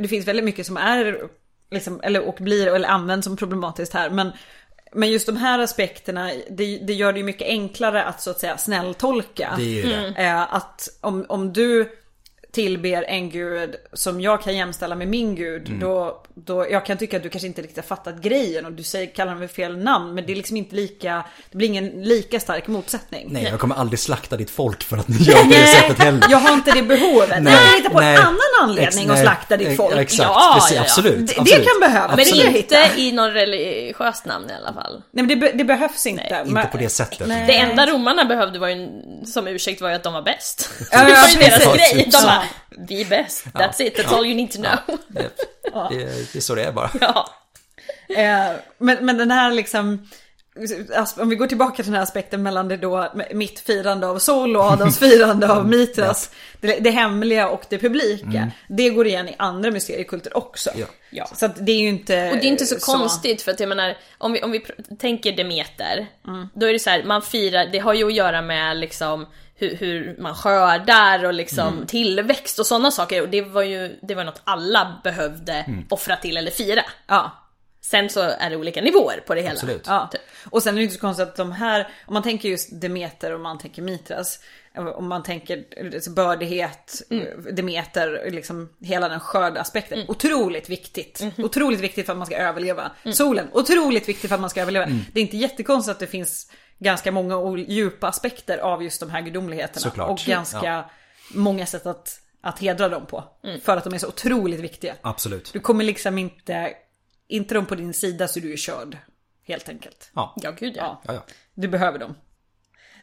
det 0.01 0.07
finns 0.07 0.27
väldigt 0.27 0.45
mycket 0.45 0.65
som 0.65 0.77
är, 0.77 1.17
liksom, 1.71 1.99
eller 2.03 2.27
och 2.27 2.37
blir, 2.39 2.67
eller 2.67 2.87
används 2.87 3.25
som 3.25 3.37
problematiskt 3.37 3.93
här. 3.93 4.09
Men, 4.09 4.31
men 4.93 5.11
just 5.11 5.25
de 5.25 5.37
här 5.37 5.59
aspekterna, 5.59 6.31
det, 6.49 6.77
det 6.77 6.93
gör 6.93 7.13
det 7.13 7.19
ju 7.19 7.25
mycket 7.25 7.47
enklare 7.47 8.03
att 8.03 8.21
så 8.21 8.29
att 8.29 8.39
säga 8.39 8.57
snälltolka. 8.57 9.53
Det 9.57 9.63
är 9.63 9.83
ju 9.83 9.89
det. 9.89 10.23
Eh, 10.23 10.53
att 10.55 10.89
om, 11.01 11.25
om 11.29 11.53
du 11.53 11.89
tillber 12.57 13.03
en 13.07 13.29
gud 13.29 13.75
som 13.93 14.21
jag 14.21 14.43
kan 14.43 14.55
jämställa 14.55 14.95
med 14.95 15.07
min 15.07 15.35
gud. 15.35 15.67
Mm. 15.67 15.79
Då, 15.79 16.23
då, 16.35 16.67
jag 16.71 16.85
kan 16.85 16.97
tycka 16.97 17.17
att 17.17 17.23
du 17.23 17.29
kanske 17.29 17.47
inte 17.47 17.61
riktigt 17.61 17.77
har 17.77 17.83
fattat 17.83 18.21
grejen 18.21 18.65
och 18.65 18.71
du 18.71 18.83
säger, 18.83 19.07
kallar 19.15 19.35
med 19.35 19.51
fel 19.51 19.77
namn. 19.77 20.13
Men 20.15 20.25
det 20.25 20.31
är 20.31 20.35
liksom 20.35 20.57
inte 20.57 20.75
lika, 20.75 21.25
det 21.51 21.57
blir 21.57 21.67
ingen 21.67 21.87
lika 21.87 22.39
stark 22.39 22.67
motsättning. 22.67 23.27
Nej, 23.31 23.43
jag 23.43 23.59
kommer 23.59 23.75
aldrig 23.75 23.99
slakta 23.99 24.37
ditt 24.37 24.49
folk 24.49 24.83
för 24.83 24.97
att 24.97 25.07
ni 25.07 25.17
gör 25.17 25.43
på 25.43 25.49
det 25.49 25.65
sättet 25.67 25.99
heller. 25.99 26.23
Jag 26.29 26.37
har 26.37 26.53
inte 26.53 26.71
det 26.71 26.81
behovet. 26.83 27.43
Nej, 27.43 27.53
jag 27.53 27.61
kan 27.63 27.77
hitta 27.77 27.89
på 27.89 27.99
nej. 27.99 28.15
en 28.15 28.21
annan 28.21 28.37
anledning 28.63 29.09
att 29.09 29.15
nej, 29.15 29.23
slakta 29.23 29.57
ditt 29.57 29.77
folk. 29.77 29.95
Exakt, 29.97 30.29
Ja, 30.29 30.51
precis, 30.55 30.71
ja, 30.71 30.77
ja. 30.77 30.81
absolut. 30.81 31.27
Det, 31.27 31.33
det 31.33 31.41
absolut. 31.41 31.67
kan 31.67 31.79
behövas. 31.79 32.11
Men 32.15 32.19
Absolut. 32.19 32.55
inte 32.55 32.89
i 32.97 33.11
någon 33.11 33.31
religiös 33.31 34.25
namn 34.25 34.49
i 34.49 34.53
alla 34.53 34.73
fall. 34.73 34.93
Nej 35.11 35.25
men 35.25 35.27
det, 35.27 35.35
be- 35.35 35.51
det 35.53 35.63
behövs 35.63 36.05
inte. 36.05 36.43
Inte 36.47 36.69
på 36.71 36.77
det 36.77 36.89
sättet. 36.89 37.27
Nej. 37.27 37.43
Det 37.47 37.53
enda 37.53 37.85
romarna 37.85 38.25
behövde 38.25 38.59
var 38.59 38.67
ju, 38.67 38.87
som 39.25 39.47
ursäkt 39.47 39.81
var 39.81 39.89
ju 39.89 39.95
att 39.95 40.03
de 40.03 40.13
var 40.13 40.21
bäst. 40.21 40.69
Ja, 40.91 40.97
det 41.03 41.13
var 41.13 41.27
ju 41.27 41.39
deras 41.39 41.75
grej. 41.77 42.09
De 42.11 42.21
bara, 42.23 42.43
vi 42.69 43.01
är 43.01 43.05
bäst, 43.05 43.45
that's 43.45 43.81
it, 43.81 43.97
that's 43.97 44.15
all 44.15 44.25
you 44.25 44.35
need 44.35 44.51
to 44.51 44.57
know. 44.57 44.99
Det, 45.07 45.21
det, 45.89 46.33
det 46.33 46.35
är 46.35 46.41
så 46.41 46.55
det 46.55 46.63
är 46.63 46.71
bara. 46.71 46.91
Ja. 47.01 47.29
Eh, 48.09 48.51
men, 48.77 49.05
men 49.05 49.17
den 49.17 49.31
här 49.31 49.51
liksom, 49.51 50.07
om 51.17 51.29
vi 51.29 51.35
går 51.35 51.47
tillbaka 51.47 51.75
till 51.75 51.85
den 51.85 51.93
här 51.93 52.03
aspekten 52.03 52.43
mellan 52.43 52.67
det 52.67 52.77
då, 52.77 53.13
mitt 53.33 53.59
firande 53.59 54.07
av 54.07 54.19
Sol 54.19 54.55
och 54.55 54.63
Adams 54.63 54.99
firande 54.99 55.51
av 55.51 55.67
Mitras, 55.67 56.31
det, 56.61 56.79
det 56.79 56.89
hemliga 56.89 57.49
och 57.49 57.65
det 57.69 57.77
publika. 57.77 58.51
Det 58.69 58.89
går 58.89 59.07
igen 59.07 59.29
i 59.29 59.35
andra 59.37 59.71
mysteriekulter 59.71 60.37
också. 60.37 60.69
Ja. 60.75 60.85
Ja. 61.09 61.25
Så 61.35 61.45
att 61.45 61.65
det 61.65 61.71
är 61.71 61.79
ju 61.79 61.87
inte 61.87 62.31
Och 62.31 62.37
det 62.37 62.47
är 62.47 62.49
inte 62.49 62.65
så, 62.65 62.79
konstigt 62.79 63.41
för 63.41 63.51
att 63.51 63.59
jag 63.59 63.69
menar, 63.69 63.97
om 64.17 64.33
vi, 64.33 64.41
om 64.41 64.51
vi 64.51 64.65
tänker 64.99 65.31
Demeter, 65.31 66.07
då 66.53 66.65
är 66.65 66.73
det 66.73 66.79
så 66.79 66.89
här, 66.89 67.03
man 67.03 67.21
firar, 67.21 67.65
det 67.71 67.79
har 67.79 67.93
ju 67.93 68.07
att 68.07 68.13
göra 68.13 68.41
med 68.41 68.77
liksom 68.77 69.25
hur, 69.57 69.75
hur 69.75 70.15
man 70.19 70.35
skördar 70.35 71.25
och 71.25 71.33
liksom 71.33 71.85
tillväxt 71.87 72.59
och 72.59 72.65
sådana 72.65 72.91
saker. 72.91 73.21
Och 73.21 73.29
det 73.29 73.41
var 73.41 73.63
ju 73.63 73.99
det 74.01 74.15
var 74.15 74.23
något 74.23 74.41
alla 74.43 75.01
behövde 75.03 75.65
offra 75.89 76.15
till 76.15 76.37
eller 76.37 76.51
fira. 76.51 76.81
Ja. 77.07 77.43
Sen 77.81 78.09
så 78.09 78.21
är 78.21 78.49
det 78.49 78.55
olika 78.55 78.81
nivåer 78.81 79.23
på 79.27 79.35
det 79.35 79.41
hela. 79.41 79.53
Absolut. 79.53 79.83
Ja. 79.87 80.09
Och 80.49 80.63
sen 80.63 80.73
är 80.73 80.77
det 80.77 80.83
inte 80.83 80.95
så 80.95 81.01
konstigt 81.01 81.27
att 81.27 81.35
de 81.35 81.51
här, 81.51 81.87
om 82.05 82.13
man 82.13 82.23
tänker 82.23 82.49
just 82.49 82.81
Demeter 82.81 83.33
och 83.33 83.39
man 83.39 83.57
tänker 83.57 83.81
Mitras, 83.81 84.39
om 84.95 85.07
man 85.07 85.23
tänker 85.23 85.63
alltså 85.93 86.11
bördighet, 86.11 87.01
Demeter, 87.51 88.31
liksom 88.31 88.69
hela 88.81 89.09
den 89.09 89.19
skördaspekten. 89.19 90.05
Otroligt 90.07 90.69
viktigt. 90.69 91.23
Otroligt 91.37 91.79
viktigt 91.79 92.05
för 92.05 92.13
att 92.13 92.17
man 92.17 92.27
ska 92.27 92.37
överleva. 92.37 92.91
Solen, 93.13 93.47
otroligt 93.51 94.09
viktigt 94.09 94.29
för 94.29 94.35
att 94.35 94.41
man 94.41 94.49
ska 94.49 94.61
överleva. 94.61 94.85
Det 95.13 95.19
är 95.19 95.23
inte 95.23 95.37
jättekonstigt 95.37 95.91
att 95.91 95.99
det 95.99 96.07
finns 96.07 96.51
ganska 96.79 97.11
många 97.11 97.57
djupa 97.57 98.07
aspekter 98.07 98.57
av 98.57 98.83
just 98.83 98.99
de 98.99 99.09
här 99.09 99.21
gudomligheterna. 99.21 99.81
Såklart. 99.81 100.09
Och 100.09 100.17
ganska 100.17 100.89
många 101.33 101.65
sätt 101.65 101.85
att, 101.85 102.19
att 102.41 102.59
hedra 102.59 102.89
dem 102.89 103.05
på. 103.05 103.23
För 103.63 103.77
att 103.77 103.83
de 103.83 103.93
är 103.93 103.97
så 103.97 104.07
otroligt 104.07 104.59
viktiga. 104.59 104.95
Absolut. 105.01 105.53
Du 105.53 105.59
kommer 105.59 105.83
liksom 105.83 106.17
inte, 106.17 106.73
inte 107.27 107.53
de 107.53 107.65
på 107.65 107.75
din 107.75 107.93
sida 107.93 108.27
så 108.27 108.39
du 108.39 108.53
är 108.53 108.57
körd. 108.57 108.97
Helt 109.43 109.69
enkelt. 109.69 110.11
Ja. 110.15 110.33
Ja, 110.37 110.51
gud 110.51 110.73
ja. 110.75 111.01
Ja. 111.03 111.13
Ja, 111.13 111.13
ja. 111.13 111.33
Du 111.53 111.67
behöver 111.67 111.99
dem. 111.99 112.15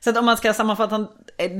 Så 0.00 0.10
att 0.10 0.16
om 0.16 0.24
man 0.24 0.36
ska 0.36 0.54
sammanfatta 0.54 1.08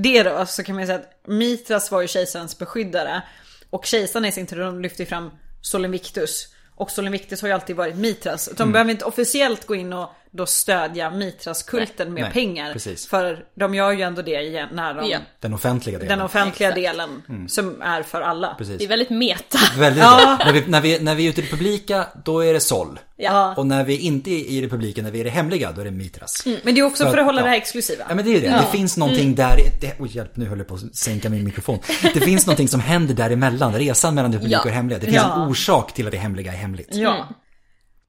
det 0.02 0.22
då 0.22 0.46
så 0.46 0.64
kan 0.64 0.74
man 0.74 0.82
ju 0.82 0.86
säga 0.86 0.98
att 0.98 1.26
Mitras 1.26 1.90
var 1.90 2.00
ju 2.00 2.08
kejsarens 2.08 2.58
beskyddare. 2.58 3.22
Och 3.70 3.84
kejsarna 3.84 4.28
i 4.28 4.32
sin 4.32 4.46
tur 4.46 4.60
de 4.60 4.80
lyfte 4.80 5.02
ju 5.02 5.06
fram 5.06 5.30
Solen 5.60 5.90
Victus. 5.90 6.54
Och 6.74 6.90
Solen 6.90 7.12
Victus 7.12 7.42
har 7.42 7.48
ju 7.48 7.54
alltid 7.54 7.76
varit 7.76 7.96
Mitras. 7.96 8.48
Mm. 8.48 8.56
De 8.58 8.72
behöver 8.72 8.90
inte 8.90 9.04
officiellt 9.04 9.66
gå 9.66 9.74
in 9.74 9.92
och 9.92 10.10
då 10.36 10.46
stödja 10.46 11.10
Mitras-kulten 11.10 12.14
med 12.14 12.22
Nej, 12.22 12.32
pengar. 12.32 12.72
precis. 12.72 13.06
För 13.06 13.44
de 13.54 13.74
gör 13.74 13.92
ju 13.92 14.02
ändå 14.02 14.22
det 14.22 14.40
igen 14.42 14.68
när 14.72 14.94
de, 14.94 15.08
Ja. 15.10 15.18
Den 15.40 15.54
offentliga 15.54 15.98
delen. 15.98 16.18
den 16.18 16.26
offentliga 16.26 16.68
Exakt. 16.68 16.82
delen 16.98 17.22
som 17.48 17.82
är 17.82 18.02
för 18.02 18.20
alla. 18.20 18.54
Precis. 18.58 18.78
Det 18.78 18.84
är 18.84 18.88
väldigt 18.88 19.10
meta. 19.10 19.58
Väldigt 19.78 20.02
Ja. 20.02 20.38
När 20.44 20.52
vi, 20.52 20.64
när, 20.66 20.80
vi, 20.80 20.98
när 20.98 21.14
vi 21.14 21.24
är 21.26 21.30
ute 21.30 21.40
i 21.40 21.44
det 21.44 21.50
publika, 21.50 22.06
då 22.24 22.40
är 22.44 22.52
det 22.54 22.60
Sol. 22.60 22.98
Ja. 23.16 23.54
Och 23.56 23.66
när 23.66 23.84
vi 23.84 23.98
inte 23.98 24.30
är 24.30 24.34
i 24.50 24.62
republiken, 24.62 25.04
när 25.04 25.10
vi 25.10 25.18
är 25.18 25.20
i 25.20 25.24
det 25.24 25.30
hemliga, 25.30 25.72
då 25.72 25.80
är 25.80 25.84
det 25.84 25.90
Mitras. 25.90 26.42
Men 26.62 26.74
det 26.74 26.80
är 26.80 26.84
också 26.84 27.04
Så 27.04 27.10
för 27.10 27.18
att 27.18 27.24
hålla 27.24 27.40
ja. 27.40 27.44
det 27.44 27.50
här 27.50 27.56
exklusiva. 27.56 28.04
Ja 28.08 28.14
men 28.14 28.24
det 28.24 28.30
är 28.30 28.34
ju 28.34 28.40
det. 28.40 28.48
Det 28.48 28.66
finns 28.78 28.96
någonting 28.96 29.34
där, 29.34 29.56
det, 29.80 29.94
oj 30.00 30.08
hjälp 30.16 30.36
nu 30.36 30.46
höll 30.48 30.58
jag 30.58 30.66
på 30.68 30.74
att 30.74 30.96
sänka 30.96 31.30
min 31.30 31.44
mikrofon. 31.44 31.78
Det 32.14 32.20
finns 32.20 32.46
någonting 32.46 32.68
som 32.68 32.80
händer 32.80 33.14
däremellan, 33.14 33.72
resan 33.74 34.14
mellan 34.14 34.30
det 34.30 34.38
publika 34.38 34.56
Ja. 34.56 34.60
och 34.60 34.66
det 34.68 34.72
hemliga. 34.74 34.98
Det 34.98 35.04
finns 35.04 35.16
Ja. 35.16 35.34
en 35.42 35.48
orsak 35.48 35.94
till 35.94 36.06
att 36.06 36.12
det 36.12 36.18
hemliga 36.18 36.52
är 36.52 36.56
hemligt. 36.56 36.88
Ja. 36.92 37.28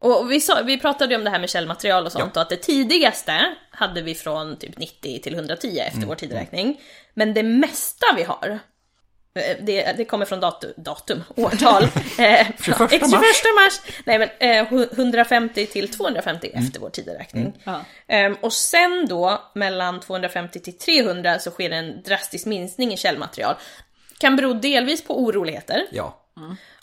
Och 0.05 0.31
vi, 0.31 0.41
sa, 0.41 0.61
vi 0.65 0.79
pratade 0.79 1.13
ju 1.13 1.17
om 1.17 1.23
det 1.23 1.29
här 1.29 1.39
med 1.39 1.49
källmaterial 1.49 2.05
och 2.05 2.11
sånt 2.11 2.35
och 2.35 2.41
att 2.41 2.49
det 2.49 2.57
tidigaste 2.57 3.55
hade 3.69 4.01
vi 4.01 4.15
från 4.15 4.57
typ 4.57 4.77
90 4.77 5.19
till 5.21 5.33
110 5.33 5.79
efter 5.79 6.07
vår 6.07 6.15
tideräkning. 6.15 6.81
Men 7.13 7.33
det 7.33 7.43
mesta 7.43 8.05
vi 8.17 8.23
har, 8.23 8.59
eh, 9.35 9.57
det, 9.61 9.93
det 9.97 10.05
kommer 10.05 10.25
från 10.25 10.39
datum, 10.39 10.73
datum 10.77 11.23
årtal. 11.35 11.83
eh, 11.83 11.89
21 12.19 12.59
från- 12.59 12.77
mars. 12.79 12.91
21 12.91 13.11
mars! 13.55 13.81
Nej 14.05 14.19
men 14.19 14.29
eh, 14.39 14.73
150 14.97 15.65
till 15.65 15.89
250 15.93 16.51
efter 16.53 16.79
vår 16.79 16.89
tideräkning. 16.89 17.53
Ja. 17.63 17.81
Ehm, 18.07 18.35
och 18.41 18.53
sen 18.53 19.05
då, 19.09 19.51
mellan 19.55 19.99
250 19.99 20.59
till 20.59 20.77
300 20.77 21.39
så 21.39 21.51
sker 21.51 21.69
en 21.69 22.03
drastisk 22.03 22.45
minskning 22.45 22.93
i 22.93 22.97
källmaterial. 22.97 23.55
Kan 24.19 24.35
bero 24.35 24.53
delvis 24.53 25.03
på 25.03 25.19
oroligheter. 25.23 25.85
Ja, 25.91 26.21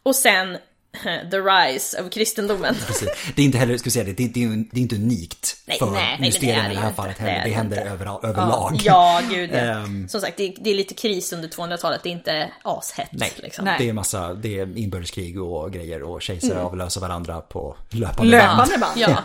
Och 0.03 0.17
sen 0.17 0.59
the 1.31 1.39
rise 1.41 2.03
of 2.03 2.11
kristendomen. 2.11 2.75
precis. 2.87 3.09
Det 3.37 3.43
är 3.43 3.47
inte 3.47 3.59
heller, 3.59 3.77
ska 3.79 3.85
vi 3.85 3.91
säga 3.91 4.05
det, 4.05 4.13
det 4.13 4.25
är, 4.25 4.29
det 4.29 4.45
är, 4.45 4.65
det 4.73 4.79
är 4.81 4.83
inte 4.83 4.95
unikt 4.97 5.57
Nej, 5.67 5.79
för 5.79 5.87
nej, 5.87 5.95
nej, 5.95 6.11
men 6.11 6.21
det 6.21 6.27
mysterierna 6.27 6.63
är 6.67 6.71
i 6.71 6.75
det 6.75 6.81
det 6.81 6.87
här 6.87 6.93
fallet 6.93 7.19
heller. 7.19 7.33
Det 7.33 7.39
är 7.39 7.45
Det 7.45 7.49
det 7.51 7.55
händer 7.55 7.77
inte. 7.77 7.91
över, 7.91 8.27
överlag. 8.29 8.81
Ja, 8.85 9.21
gud 9.31 9.51
ja. 9.53 9.57
Ehm. 9.57 10.09
Som 10.09 10.21
sagt, 10.21 10.37
det 10.37 10.43
är, 10.45 10.55
det 10.61 10.71
är 10.71 10.75
lite 10.75 10.95
kris 10.95 11.33
under 11.33 11.49
200-talet, 11.49 12.01
det 12.03 12.09
är 12.09 12.13
inte 12.13 12.51
ashett. 12.63 13.09
Nej, 13.13 13.33
liksom. 13.37 13.65
Nej. 13.65 13.75
det 13.79 13.89
är 13.89 13.93
massa, 13.93 14.35
det 14.35 14.59
är 14.59 14.79
inbördeskrig 14.79 15.43
och 15.43 15.73
grejer 15.73 16.03
och 16.03 16.23
kejsare 16.23 16.61
avlöser 16.63 17.01
varandra 17.01 17.41
på 17.41 17.77
löpande. 17.91 18.31
Löpande 18.31 18.79
band. 18.79 18.93
Ja, 18.97 19.23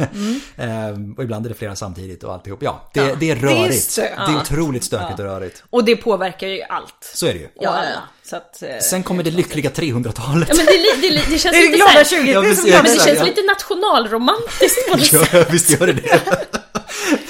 Ehm, 0.63 1.13
och 1.17 1.23
ibland 1.23 1.45
är 1.45 1.49
det 1.49 1.55
flera 1.55 1.75
samtidigt 1.75 2.23
och 2.23 2.33
alltihop. 2.33 2.63
Ja, 2.63 2.89
det, 2.93 2.99
Ja. 2.99 3.15
det 3.19 3.29
är 3.31 3.35
rörigt. 3.35 3.91
stök. 3.91 4.11
Det 4.27 4.31
är 4.33 4.37
otroligt 4.41 4.83
stökigt 4.83 5.19
och 5.19 5.25
rörigt. 5.25 5.63
Och 5.69 5.83
det 5.83 5.95
påverkar 5.95 6.47
ju 6.47 6.61
allt. 6.63 7.11
Så 7.13 7.25
är 7.27 7.33
det 7.33 7.39
ju. 7.39 7.45
Och 7.45 7.51
Ja, 7.55 7.69
alla. 7.69 7.89
ja. 7.89 7.99
Så 8.29 8.35
att, 8.35 8.63
eh, 8.63 8.69
Sen 8.81 9.03
kommer 9.03 9.23
det 9.23 9.31
lyckliga 9.31 9.69
300-talet. 9.69 10.47
ja 10.49 10.55
men 10.55 10.65
det, 10.65 11.07
det, 11.09 11.23
det 11.29 11.37
känns 11.39 11.43
det 11.55 11.61
lite 11.61 11.77
glada 11.77 11.91
såhär, 11.91 12.23
20, 12.23 12.31
Ja, 12.31 12.41
men 12.41 12.49
det 12.83 12.91
20. 12.91 12.99
känns 12.99 13.27
lite 13.27 13.41
nationalromantiskt 13.41 14.89
på 14.91 14.97
något 14.97 15.05
sätt. 15.07 15.29
Ja, 15.33 15.45
visst 15.49 15.69
gör 15.69 15.87
det 15.87 15.93
det. 15.93 16.21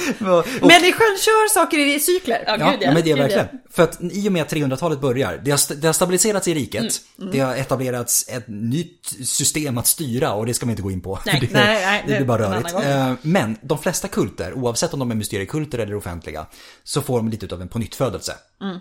och, 0.10 0.68
Människan 0.68 1.18
kör 1.20 1.54
saker 1.54 1.78
i 1.96 2.00
cykler. 2.00 2.44
Ja, 2.48 2.56
Ja, 2.60 2.74
ja, 2.82 2.94
men 2.94 2.96
det 2.96 3.00
är 3.00 3.04
Gud, 3.04 3.18
ja. 3.18 3.22
verkligen. 3.22 3.48
För 3.70 3.84
att 3.84 3.98
i 4.02 4.28
och 4.28 4.32
med 4.32 4.42
att 4.42 4.54
300-talet 4.54 5.02
börjar, 5.02 5.42
det 5.46 5.52
har, 5.52 5.76
det 5.82 5.88
har 5.88 5.94
stabiliserats 5.94 6.48
i 6.48 6.54
riket, 6.54 6.94
det 7.32 7.40
har 7.40 7.56
etablerats 7.56 8.26
ett 8.30 8.48
nytt 8.48 9.06
system 9.26 9.78
att 9.78 9.88
styra 9.88 10.34
och 10.34 10.46
det 10.46 10.54
ska 10.54 10.66
vi 10.66 10.72
inte 10.72 10.82
gå 10.84 10.92
in 10.92 11.02
på. 11.02 11.20
Nej. 11.26 11.40
det, 11.42 11.54
Nej, 11.54 11.86
nej, 11.86 12.04
det 12.08 12.12
det- 12.14 12.18
blir 12.18 12.28
bara 12.28 12.54
rörigt. 12.56 12.74
Eh, 12.74 13.14
Men 13.22 13.58
de 13.62 13.80
flesta 13.80 14.08
kulter, 14.08 14.54
oavsett 14.54 14.94
om 14.94 15.00
de 15.00 15.12
är 15.12 15.16
mysteriekulter 15.16 15.80
eller 15.80 15.96
offentliga, 15.96 16.46
så 16.84 17.02
får 17.02 17.18
de 17.18 17.30
lite 17.30 17.46
utav 17.46 17.62
en 17.62 17.68
pånyttfödelse. 17.68 18.34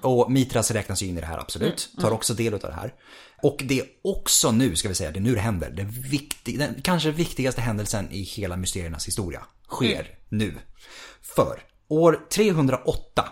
Och 0.03 0.33
Mitras 0.33 0.70
räknas 0.70 1.03
ju 1.03 1.07
in 1.07 1.18
i 1.18 1.20
det 1.20 1.27
här 1.27 1.39
absolut, 1.39 1.89
tar 2.01 2.11
också 2.11 2.35
del 2.35 2.55
utav 2.55 2.70
det 2.70 2.77
här. 2.77 2.93
Och 3.43 3.62
det 3.64 3.79
är 3.81 3.87
också 4.05 4.51
nu, 4.53 4.77
ska 4.77 4.89
vi 4.89 4.95
säga, 4.95 5.11
det 5.11 5.18
är 5.18 5.20
nu 5.20 5.35
det 5.35 5.41
händer. 5.41 5.70
Det 5.70 5.83
viktig, 6.11 6.59
den 6.59 6.74
kanske 6.83 7.11
viktigaste 7.11 7.61
händelsen 7.61 8.09
i 8.12 8.22
hela 8.22 8.57
mysteriernas 8.57 9.09
historia 9.09 9.43
sker 9.70 10.07
nu. 10.29 10.55
För 11.35 11.62
år 11.89 12.20
308 12.31 13.29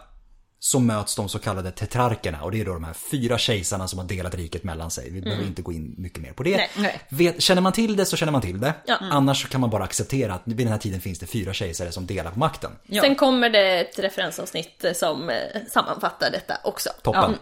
så 0.58 0.78
möts 0.78 1.16
de 1.16 1.28
så 1.28 1.38
kallade 1.38 1.70
tetrarkerna 1.70 2.42
och 2.42 2.50
det 2.50 2.60
är 2.60 2.64
då 2.64 2.72
de 2.72 2.84
här 2.84 2.92
fyra 2.92 3.38
kejsarna 3.38 3.88
som 3.88 3.98
har 3.98 4.06
delat 4.06 4.34
riket 4.34 4.64
mellan 4.64 4.90
sig. 4.90 5.10
Vi 5.10 5.20
behöver 5.20 5.44
inte 5.44 5.62
gå 5.62 5.72
in 5.72 5.94
mycket 5.98 6.22
mer 6.22 6.32
på 6.32 6.42
det. 6.42 6.56
Nej. 6.56 6.70
Nej. 6.76 7.00
Vet, 7.08 7.42
känner 7.42 7.62
man 7.62 7.72
till 7.72 7.96
det 7.96 8.06
så 8.06 8.16
känner 8.16 8.32
man 8.32 8.40
till 8.40 8.60
det. 8.60 8.74
Ja. 8.86 8.96
Annars 9.00 9.42
så 9.42 9.48
kan 9.48 9.60
man 9.60 9.70
bara 9.70 9.84
acceptera 9.84 10.34
att 10.34 10.42
vid 10.44 10.56
den 10.56 10.68
här 10.68 10.78
tiden 10.78 11.00
finns 11.00 11.18
det 11.18 11.26
fyra 11.26 11.52
kejsare 11.52 11.92
som 11.92 12.06
delar 12.06 12.30
på 12.30 12.38
makten. 12.38 12.70
Ja. 12.86 13.02
Sen 13.02 13.14
kommer 13.14 13.50
det 13.50 13.80
ett 13.80 13.98
referensavsnitt 13.98 14.84
som 14.94 15.30
eh, 15.30 15.36
sammanfattar 15.70 16.30
detta 16.30 16.54
också. 16.64 16.90
Toppen. 17.02 17.36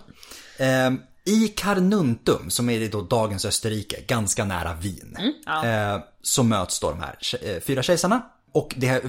Ehm, 0.59 1.01
I 1.25 1.49
Carnuntum, 1.49 2.51
som 2.51 2.71
är 2.71 2.89
då 2.89 3.01
dagens 3.01 3.45
Österrike, 3.45 4.01
ganska 4.07 4.45
nära 4.45 4.75
Wien, 4.75 5.17
eh, 5.65 6.03
så 6.23 6.43
möts 6.43 6.81
då 6.81 6.91
de 6.91 7.01
här 7.01 7.19
eh, 7.43 7.61
fyra 7.61 7.83
kejsarna. 7.83 8.23
Och 8.55 8.75
det 8.77 8.87
här, 8.87 9.01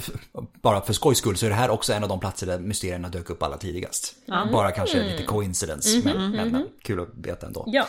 bara 0.62 0.82
för 0.82 0.94
skojs 0.94 1.18
skull 1.18 1.38
så 1.38 1.46
är 1.46 1.50
det 1.50 1.56
här 1.56 1.70
också 1.70 1.94
en 1.94 2.04
av 2.04 2.10
de 2.10 2.20
platser 2.20 2.48
där 2.48 2.60
mysterierna 2.60 3.10
dök 3.10 3.30
upp 3.30 3.44
allra 3.44 3.58
tidigast. 3.58 4.16
Bara 4.52 4.72
kanske 4.72 5.04
lite 5.04 5.24
coincidence, 5.24 6.02
men, 6.04 6.32
men, 6.32 6.52
men 6.52 6.68
kul 6.82 7.00
att 7.00 7.10
veta 7.14 7.48
ändå. 7.48 7.64
Ja. 7.68 7.88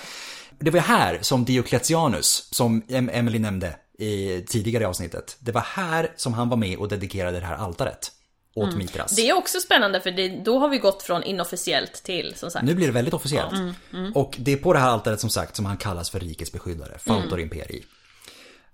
Det 0.59 0.71
var 0.71 0.81
här 0.81 1.19
som 1.23 1.45
Diocletianus, 1.45 2.49
som 2.55 2.83
Em- 2.83 3.11
Emily 3.13 3.39
nämnde 3.39 3.77
i 3.99 4.41
tidigare 4.41 4.87
avsnittet, 4.87 5.37
det 5.41 5.53
var 5.53 5.61
här 5.61 6.13
som 6.17 6.35
han 6.35 6.49
var 6.49 6.57
med 6.57 6.79
och 6.79 6.89
dedikerade 6.89 7.41
det 7.41 7.47
här 7.47 7.57
altaret 7.57 8.13
åt 8.55 8.77
Mitras. 8.77 9.17
Det 9.17 9.29
är 9.29 9.37
också 9.37 9.61
spännande 9.61 10.01
för 10.01 10.11
det, 10.11 10.29
då 10.29 10.59
har 10.59 10.69
vi 10.69 10.79
gått 10.79 11.03
från 11.03 11.23
inofficiellt 11.23 12.03
till 12.03 12.35
som 12.37 12.51
sagt. 12.51 12.65
Nu 12.65 12.75
blir 12.75 12.87
det 12.87 12.93
väldigt 12.93 13.15
officiellt. 13.15 13.77
Och 14.15 14.37
det 14.39 14.53
är 14.53 14.57
på 14.57 14.73
det 14.73 14.79
här 14.79 14.89
altaret 14.89 15.21
som 15.21 15.31
sagt 15.31 15.57
som 15.57 15.67
han 15.67 15.77
kallas 15.77 16.11
för 16.11 16.21
rikets 16.21 16.53
beskyddare, 16.53 16.99
Fautor 16.99 17.41
Imperii. 17.41 17.85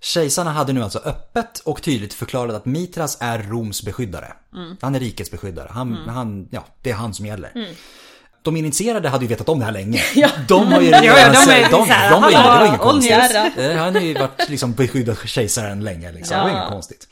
Kejsarna 0.01 0.53
hade 0.53 0.73
nu 0.73 0.83
alltså 0.83 0.99
öppet 0.99 1.59
och 1.59 1.83
tydligt 1.83 2.15
förklarat 2.15 2.55
att 2.57 2.67
Mitras 2.67 3.17
är 3.21 3.39
Roms 3.39 3.83
beskyddare. 3.83 4.33
Han 4.81 4.95
är 4.95 5.01
rikets 5.01 5.31
beskyddare. 5.31 5.69
Han, 5.71 5.97
han, 6.09 6.49
ja, 6.51 6.65
det 6.83 6.91
är 6.91 6.95
han 6.95 7.15
som 7.15 7.27
gäller. 7.27 7.53
De 8.43 8.57
initierade 8.57 9.09
hade 9.09 9.25
ju 9.25 9.29
vetat 9.29 9.49
om 9.49 9.59
det 9.59 9.65
här 9.65 9.73
länge. 9.73 10.03
De 10.49 10.67
har 10.73 10.81
ju 10.81 10.89
Ja, 10.91 11.03
ja, 11.05 11.33
de 11.33 11.53
är 11.53 11.63
de, 11.63 11.71
de, 11.71 11.89
här, 11.89 12.11
de 12.11 12.23
ju, 12.25 12.31
det 12.31 12.43
var 12.43 12.67
inget 12.67 12.81
konstigt. 12.81 13.13
Eh, 13.59 13.77
Han 13.77 13.95
har 13.95 14.03
ju 14.03 14.15
varit 14.15 14.49
liksom 14.49 14.73
beskyddad 14.73 15.17
kejsaren 15.29 15.85
länge 15.85 16.13
liksom. 16.13 16.37
Det 16.37 16.43
var 16.43 16.51
inget 16.51 16.69
konstigt. 16.69 17.09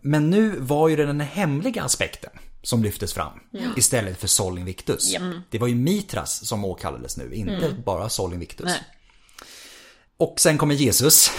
Men 0.00 0.30
nu 0.30 0.54
var 0.58 0.88
ju 0.88 0.96
det 0.96 1.06
den 1.06 1.20
hemliga 1.20 1.82
aspekten 1.82 2.30
som 2.62 2.82
lyftes 2.82 3.12
fram 3.14 3.32
istället 3.76 4.20
för 4.20 4.28
Sol 4.28 4.58
Invictus. 4.58 5.12
Det 5.50 5.58
var 5.58 5.66
ju 5.68 5.74
Mitras 5.74 6.46
som 6.46 6.64
åkallades 6.64 7.16
nu, 7.16 7.34
inte 7.34 7.74
bara 7.84 8.08
Sol 8.08 8.32
Invictus. 8.32 8.66
Nej. 8.66 8.80
Och 10.16 10.34
sen 10.40 10.58
kommer 10.58 10.74
Jesus. 10.74 11.30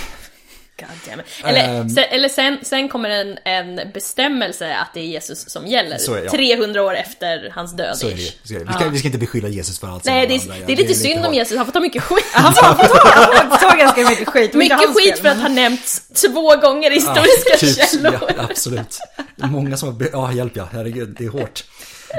Eller, 1.43 1.79
Ehm. 1.81 1.89
sen, 1.89 2.03
eller 2.09 2.29
sen, 2.29 2.57
sen 2.61 2.89
kommer 2.89 3.09
en, 3.09 3.37
en 3.45 3.91
bestämmelse 3.93 4.75
att 4.75 4.93
det 4.93 4.99
är 4.99 5.03
Jesus 5.03 5.49
som 5.49 5.67
gäller. 5.67 5.97
Så 5.97 6.13
är 6.13 6.17
det, 6.17 6.23
ja. 6.25 6.31
300 6.31 6.83
år 6.83 6.95
efter 6.95 7.51
hans 7.55 7.71
död. 7.75 7.97
Så 7.97 8.07
är 8.07 8.11
det. 8.15 8.47
Så 8.47 8.53
är 8.53 8.59
det. 8.59 8.65
Vi, 8.65 8.73
ska, 8.73 8.89
vi 8.89 8.97
ska 8.99 9.07
inte 9.07 9.17
beskylla 9.17 9.47
Jesus 9.47 9.79
för 9.79 9.87
allt 9.87 10.05
Nej, 10.05 10.27
det 10.27 10.33
är, 10.35 10.39
gör. 10.59 10.65
det 10.67 10.73
är 10.73 10.77
lite 10.77 10.93
synd 10.93 11.25
om. 11.25 11.33
Jesus, 11.33 11.57
han 11.57 11.65
får 11.65 11.73
ta 11.73 11.79
mycket 11.79 12.03
skit. 12.03 12.25
Han 12.33 12.53
får, 12.53 12.63
han 12.65 12.75
får 12.87 12.87
ta, 12.87 13.33
han 13.37 13.49
får 13.49 13.69
ta 13.69 13.75
ganska 13.77 14.01
mycket 14.09 14.29
skit. 14.29 14.53
Mycket 14.53 14.95
skit 14.95 15.19
för 15.19 15.29
att 15.29 15.37
han 15.41 15.55
nämnts 15.55 16.01
två 16.07 16.55
gånger 16.55 16.91
i 16.91 16.93
historiska 16.93 17.57
typ, 17.59 17.89
källor. 17.91 18.19
Ja, 18.37 18.43
absolut. 18.49 18.99
Många 19.35 19.77
som 19.77 19.89
har, 19.95 20.09
ja 20.13 20.31
hjälp 20.33 20.51
ja, 20.55 20.69
herregud, 20.73 21.15
det 21.19 21.25
är 21.25 21.29
hårt. 21.29 21.63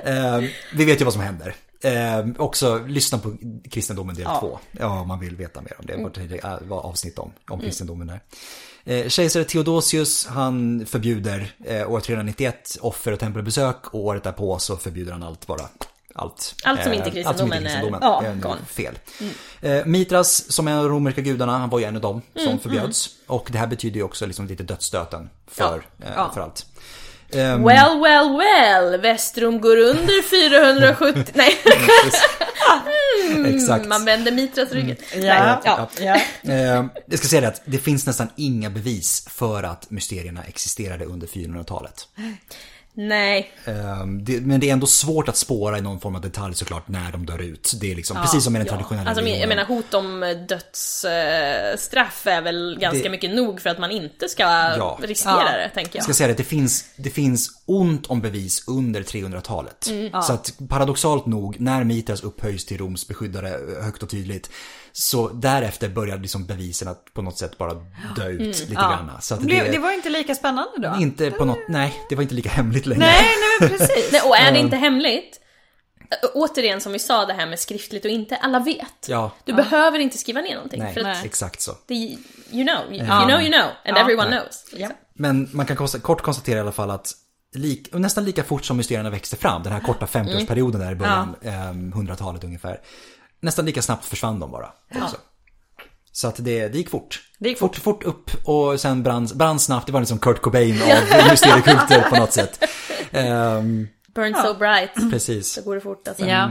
Eh, 0.05 0.39
vi 0.73 0.85
vet 0.85 1.01
ju 1.01 1.05
vad 1.05 1.13
som 1.13 1.23
händer. 1.23 1.55
Eh, 1.83 2.26
också 2.39 2.78
lyssna 2.87 3.18
på 3.18 3.37
kristendomen 3.70 4.14
del 4.14 4.24
2. 4.24 4.59
Ja. 4.72 5.01
om 5.01 5.09
man 5.09 5.20
vill 5.20 5.37
veta 5.37 5.61
mer 5.61 5.74
om 5.78 5.87
det. 5.87 6.26
Det 6.26 6.45
är- 6.45 6.64
var 6.68 6.81
avsnitt 6.81 7.18
om, 7.18 7.33
om 7.49 7.61
kristendomen 7.61 8.07
där. 8.07 8.20
Eh, 8.85 9.09
kejsare 9.09 9.45
Theodosius, 9.45 10.26
han 10.26 10.87
förbjuder 10.87 11.53
eh, 11.64 11.91
år 11.91 12.01
391 12.01 12.78
offer 12.81 13.12
och 13.12 13.18
tempelbesök 13.18 13.95
och 13.95 14.01
året 14.01 14.22
därpå 14.24 14.59
så 14.59 14.76
förbjuder 14.76 15.12
han 15.12 15.22
allt 15.22 15.47
bara. 15.47 15.68
Allt. 16.14 16.55
Allt 16.64 16.83
som 16.83 16.93
inte 16.93 17.07
Eh, 17.09 17.12
kristendomen 17.12 17.53
är- 17.53 17.61
kristendomen 17.61 18.01
ja, 18.03 18.24
är 18.24 18.64
fel. 18.64 18.99
Eh, 19.61 19.87
Mitras, 19.87 20.53
som 20.53 20.68
är 20.68 20.72
en 20.72 20.78
av 20.78 20.85
de 20.85 20.91
romerska 20.93 21.20
gudarna, 21.20 21.59
han 21.59 21.70
var 21.70 21.78
ju 21.78 21.85
en 21.85 21.97
av 21.97 22.03
dem 22.03 22.22
som 22.47 22.59
förbjöds. 22.59 23.09
Och 23.26 23.49
det 23.53 23.59
här 23.59 23.66
betyder 23.66 23.97
ju 23.97 24.03
också 24.03 24.26
liksom 24.26 24.47
lite 24.47 24.62
dödsstöten 24.62 25.31
för, 25.47 25.87
eh, 25.99 26.09
Ja. 26.16 26.31
för 26.35 26.41
allt. 26.41 26.66
Ehm, 27.33 27.62
Well, 27.64 28.01
well, 28.01 28.37
well, 28.39 29.01
Västrom 29.01 29.61
går 29.61 29.76
under 29.76 30.22
470... 31.03 31.33
Nej, 31.35 31.59
Exakt. 33.55 33.87
man 33.87 34.05
vänder 34.05 34.33
Mitras 34.33 34.72
ryggen. 34.72 34.97
Ja, 35.12 35.18
Nej, 35.20 35.59
ja, 35.64 35.89
ja. 36.01 36.16
Eh, 36.53 36.85
jag 37.07 37.18
ska 37.18 37.28
säga 37.28 37.41
det 37.41 37.49
att 37.49 37.62
det 37.64 37.78
finns 37.78 38.07
nästan 38.07 38.28
inga 38.37 38.70
bevis 38.70 39.24
för 39.31 39.62
att 39.62 39.91
mysterierna 39.91 40.43
existerade 40.45 41.05
under 41.05 41.26
400-talet. 41.26 42.09
Nej. 42.95 43.53
Eh, 43.64 44.07
det, 44.07 44.41
men 44.41 44.61
det 44.61 44.68
är 44.68 44.72
ändå 44.72 44.86
svårt 44.86 45.28
att 45.28 45.36
spåra 45.36 45.78
i 45.78 45.80
någon 45.80 46.01
form 46.01 46.14
av 46.14 46.20
detalj 46.20 46.55
såklart 46.55 46.88
när 46.88 47.12
de 47.12 47.26
dör 47.26 47.38
ut. 47.43 47.72
Det 47.80 47.91
är 47.93 47.97
liksom 47.97 48.16
precis 48.16 48.45
som 48.45 48.53
med 48.53 48.61
den 48.61 48.68
traditionella 48.68 49.11
Alltså, 49.11 49.24
jag 49.26 49.49
menar 49.49 49.64
hot 49.64 49.95
om 49.95 50.20
dödsstraff 50.49 52.26
är 52.26 52.43
väl 52.43 52.78
ganska 52.80 53.03
Det- 53.03 53.09
mycket 53.11 53.30
nog 53.34 53.61
för 53.61 53.70
att 53.70 53.78
man 53.78 53.91
inte 53.91 54.28
ska 54.28 54.43
Ja. 54.43 54.99
riskera 55.03 55.32
Ja. 55.53 55.59
det, 55.59 55.68
tänker 55.74 55.91
Jag 55.91 55.97
jag. 55.99 56.05
ska 56.05 56.14
säga 56.14 56.28
det, 56.28 56.34
det 56.34 56.45
finns, 56.45 56.84
det 56.97 57.11
finns 57.11 57.51
ont 57.66 58.07
om 58.07 58.20
bevis 58.20 58.64
under 58.68 59.03
300-talet. 59.03 59.86
Mm. 59.91 60.22
Så 60.22 60.32
att 60.32 60.53
paradoxalt 60.68 61.26
nog, 61.26 61.61
när 61.61 61.84
Mitras 61.84 62.22
upphöjs 62.22 62.66
till 62.66 62.78
Roms 62.78 63.09
beskyddare 63.09 63.49
eh, 63.49 63.84
högt 63.84 64.03
och 64.03 64.11
tydligt, 64.11 64.51
så 65.01 65.29
därefter 65.29 65.89
började 65.89 66.23
liksom 66.23 66.47
bevisen 66.47 66.89
att 66.89 67.15
på 67.15 67.23
något 67.23 67.39
sätt 67.39 67.59
bara 67.59 67.75
dö 68.17 68.29
ut 68.29 68.41
Mm. 68.41 68.47
lite 68.51 68.75
grann. 68.75 69.11
Så 69.21 69.35
att 69.35 69.49
det, 69.49 69.71
Det 69.73 69.79
var 69.79 69.93
inte 69.93 70.09
lika 70.11 70.35
spännande 70.35 70.71
då? 70.79 70.97
inte 71.03 71.31
på 71.31 71.45
något, 71.45 71.59
nej, 71.69 71.95
det 72.09 72.15
var 72.17 72.23
inte 72.23 72.35
lika 72.35 72.49
hemligt 72.49 72.87
längre. 72.87 73.07
Nej, 73.07 73.23
nej 73.25 73.69
men 73.69 73.79
precis. 73.79 74.13
Nej, 74.13 74.21
och 74.25 74.37
är 74.37 74.53
det 74.53 74.59
inte 74.59 74.77
hemligt, 74.77 75.41
återigen 76.35 76.81
som 76.81 76.93
vi 76.93 76.99
sa 76.99 77.27
det 77.27 77.33
här 77.33 77.47
med 77.47 77.59
skriftligt 77.59 78.05
och 78.05 78.11
inte, 78.11 78.37
alla 78.37 78.59
vet. 78.59 79.09
Ja, 79.09 79.31
Du 79.45 79.53
behöver 79.53 79.99
inte 79.99 80.19
skriva 80.19 80.41
ner 80.41 80.55
någonting. 80.55 80.83
nej, 80.83 80.95
För 80.95 81.01
att 81.01 81.25
exakt 81.25 81.61
så. 81.61 81.73
det, 81.87 81.95
you 81.95 82.19
know, 82.51 82.93
you, 82.93 82.95
you 83.07 83.27
know 83.29 83.41
you 83.41 83.53
know, 83.53 83.67
and 83.85 83.97
everyone 83.99 84.31
Nej. 84.31 84.39
knows. 84.41 84.65
Ja. 84.77 84.89
Men 85.15 85.49
man 85.53 85.67
kan 85.67 85.77
kort 85.77 86.23
konstatera 86.23 86.57
i 86.59 86.61
alla 86.61 86.73
fall 86.73 86.91
att 86.91 87.13
lik, 87.55 87.89
nästan 87.95 88.25
lika 88.25 88.45
fort 88.45 88.65
som 88.65 88.77
mysterierna 88.77 89.11
växte 89.11 89.37
fram, 89.37 89.63
den 89.63 89.73
här 89.73 89.81
korta 89.81 90.07
50-årsperioden 90.07 90.79
där 90.81 90.93
i 90.93 90.95
början, 90.95 91.35
ehm, 91.43 91.93
100-talet 91.93 92.45
ungefär. 92.45 92.81
Nästan 93.41 93.64
lika 93.66 93.82
snabbt 93.82 94.05
försvann 94.05 94.41
de 94.41 94.51
bara. 94.51 94.72
Också. 94.95 95.16
Så 96.12 96.28
att 96.28 96.36
det, 96.45 96.68
det 96.68 96.78
gick 96.78 96.91
fort. 96.91 97.22
Det 97.38 97.49
gick 97.49 97.59
fort. 97.59 97.76
Fort 97.76 98.03
upp 98.05 98.30
och 98.45 98.80
sen 98.80 99.03
brann, 99.03 99.28
brann 99.34 99.59
snabbt. 99.59 99.86
Det 99.86 99.93
var 99.93 100.01
liksom 100.01 100.18
Kurt 100.18 100.41
Cobain 100.41 100.82
av 100.82 101.30
mysteriekulter 101.30 102.11
på 102.11 102.16
något 102.16 102.32
sätt. 102.32 102.64
Ehm, 103.12 103.88
Burn 104.14 104.34
so 104.34 104.55
bright, 104.55 104.91
precis. 105.11 105.53
så 105.53 105.62
går 105.62 105.74
det 105.74 105.80
fort 105.80 106.09
alltså. 106.09 106.26
Ja. 106.26 106.51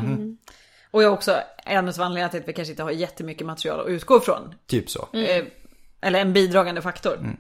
Och 0.92 1.04
jag 1.04 1.14
också 1.14 1.38
en 1.66 1.78
av 1.90 2.02
anledningarna 2.02 2.30
till 2.30 2.40
att 2.40 2.48
vi 2.48 2.54
kanske 2.54 2.72
inte 2.72 2.84
har 2.84 2.92
jättemycket 2.92 3.48
material 3.48 3.80
att 3.80 3.88
utgå 3.88 4.18
ifrån. 4.18 4.54
Typ 4.68 4.90
så. 4.90 5.08
Eh, 5.14 5.46
Eller 6.02 6.20
en 6.20 6.34
bidragande 6.34 6.82
faktor. 6.82 7.38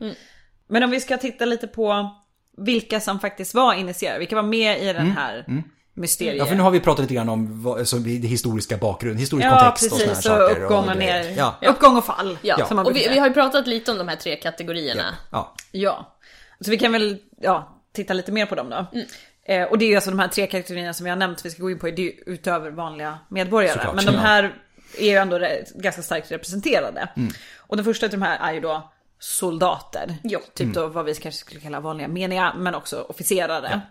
Men 0.67 0.83
om 0.83 0.89
vi 0.89 0.99
ska 0.99 1.17
titta 1.17 1.45
lite 1.45 1.67
på 1.67 2.15
vilka 2.57 2.99
som 2.99 3.19
faktiskt 3.19 3.53
var 3.53 3.73
initierade, 3.73 4.19
vilka 4.19 4.35
var 4.35 4.43
med 4.43 4.83
i 4.83 4.93
den 4.93 5.11
här 5.11 5.63
mysteriet. 5.99 6.37
Ja, 6.37 6.45
för 6.45 6.55
nu 6.55 6.61
har 6.63 6.71
vi 6.71 6.79
pratat 6.79 7.01
lite 7.01 7.13
grann 7.13 7.29
om 7.29 7.63
vad, 7.63 7.79
alltså, 7.79 7.97
det 7.97 8.27
historiska 8.27 8.77
bakgrund, 8.77 9.19
historisk 9.19 9.47
Ja, 9.47 9.59
kontext 9.59 9.91
och 9.91 9.97
sådana 9.97 10.05
här 10.05 10.15
precis. 10.15 10.31
Och 10.31 10.37
saker. 10.37 10.61
uppgång 10.63 10.89
och 10.89 10.95
grejer. 10.95 11.23
ner. 11.23 11.37
Ja, 11.37 11.55
Uppgång 11.69 11.97
och 11.97 12.05
fall. 12.05 12.37
Ja, 12.41 12.65
som 12.67 12.75
man 12.75 12.85
och 12.85 12.95
vi, 12.95 13.07
vi 13.09 13.19
har 13.19 13.27
ju 13.27 13.33
pratat 13.33 13.67
lite 13.67 13.91
om 13.91 13.97
de 13.97 14.07
här 14.07 14.15
tre 14.15 14.35
kategorierna. 14.35 15.15
ja. 15.31 15.55
Ja. 15.71 16.15
Så 16.61 16.71
vi 16.71 16.77
kan 16.77 16.91
väl 16.91 17.17
ja, 17.41 17.81
titta 17.93 18.13
lite 18.13 18.31
mer 18.31 18.45
på 18.45 18.55
dem 18.55 18.69
då. 18.69 18.85
Mm. 18.93 19.05
Eh, 19.45 19.63
och 19.63 19.77
det 19.77 19.85
är 19.85 19.89
ju 19.89 19.95
alltså 19.95 20.09
de 20.09 20.19
här 20.19 20.27
tre 20.27 20.47
kategorierna 20.47 20.93
som 20.93 21.03
vi 21.03 21.09
har 21.09 21.17
nämnt, 21.17 21.45
vi 21.45 21.49
ska 21.49 21.61
gå 21.61 21.71
in 21.71 21.79
på, 21.79 21.85
det 21.85 22.01
är 22.01 22.03
ju 22.03 22.13
utöver 22.25 22.71
vanliga 22.71 23.19
medborgare. 23.29 23.73
Såklart, 23.73 23.95
Men 23.95 24.05
de 24.05 24.13
ja. 24.13 24.19
här 24.19 24.55
är 24.97 25.09
ju 25.09 25.15
ändå 25.15 25.39
ganska 25.75 26.01
starkt 26.01 26.31
representerade. 26.31 27.09
Mm. 27.15 27.31
Och 27.57 27.75
den 27.75 27.85
första 27.85 28.05
av 28.05 28.09
de 28.09 28.21
här 28.21 28.49
är 28.49 28.53
ju 28.53 28.59
då 28.59 28.91
soldater. 29.19 30.17
Ja. 30.23 30.39
Typ 30.53 30.73
då 30.73 30.87
vad 30.87 31.05
vi 31.05 31.15
kanske 31.15 31.39
skulle 31.39 31.61
kalla 31.61 31.79
vanliga 31.79 32.07
meniga, 32.07 32.53
men 32.57 32.75
också 32.75 33.01
officerare. 33.09 33.81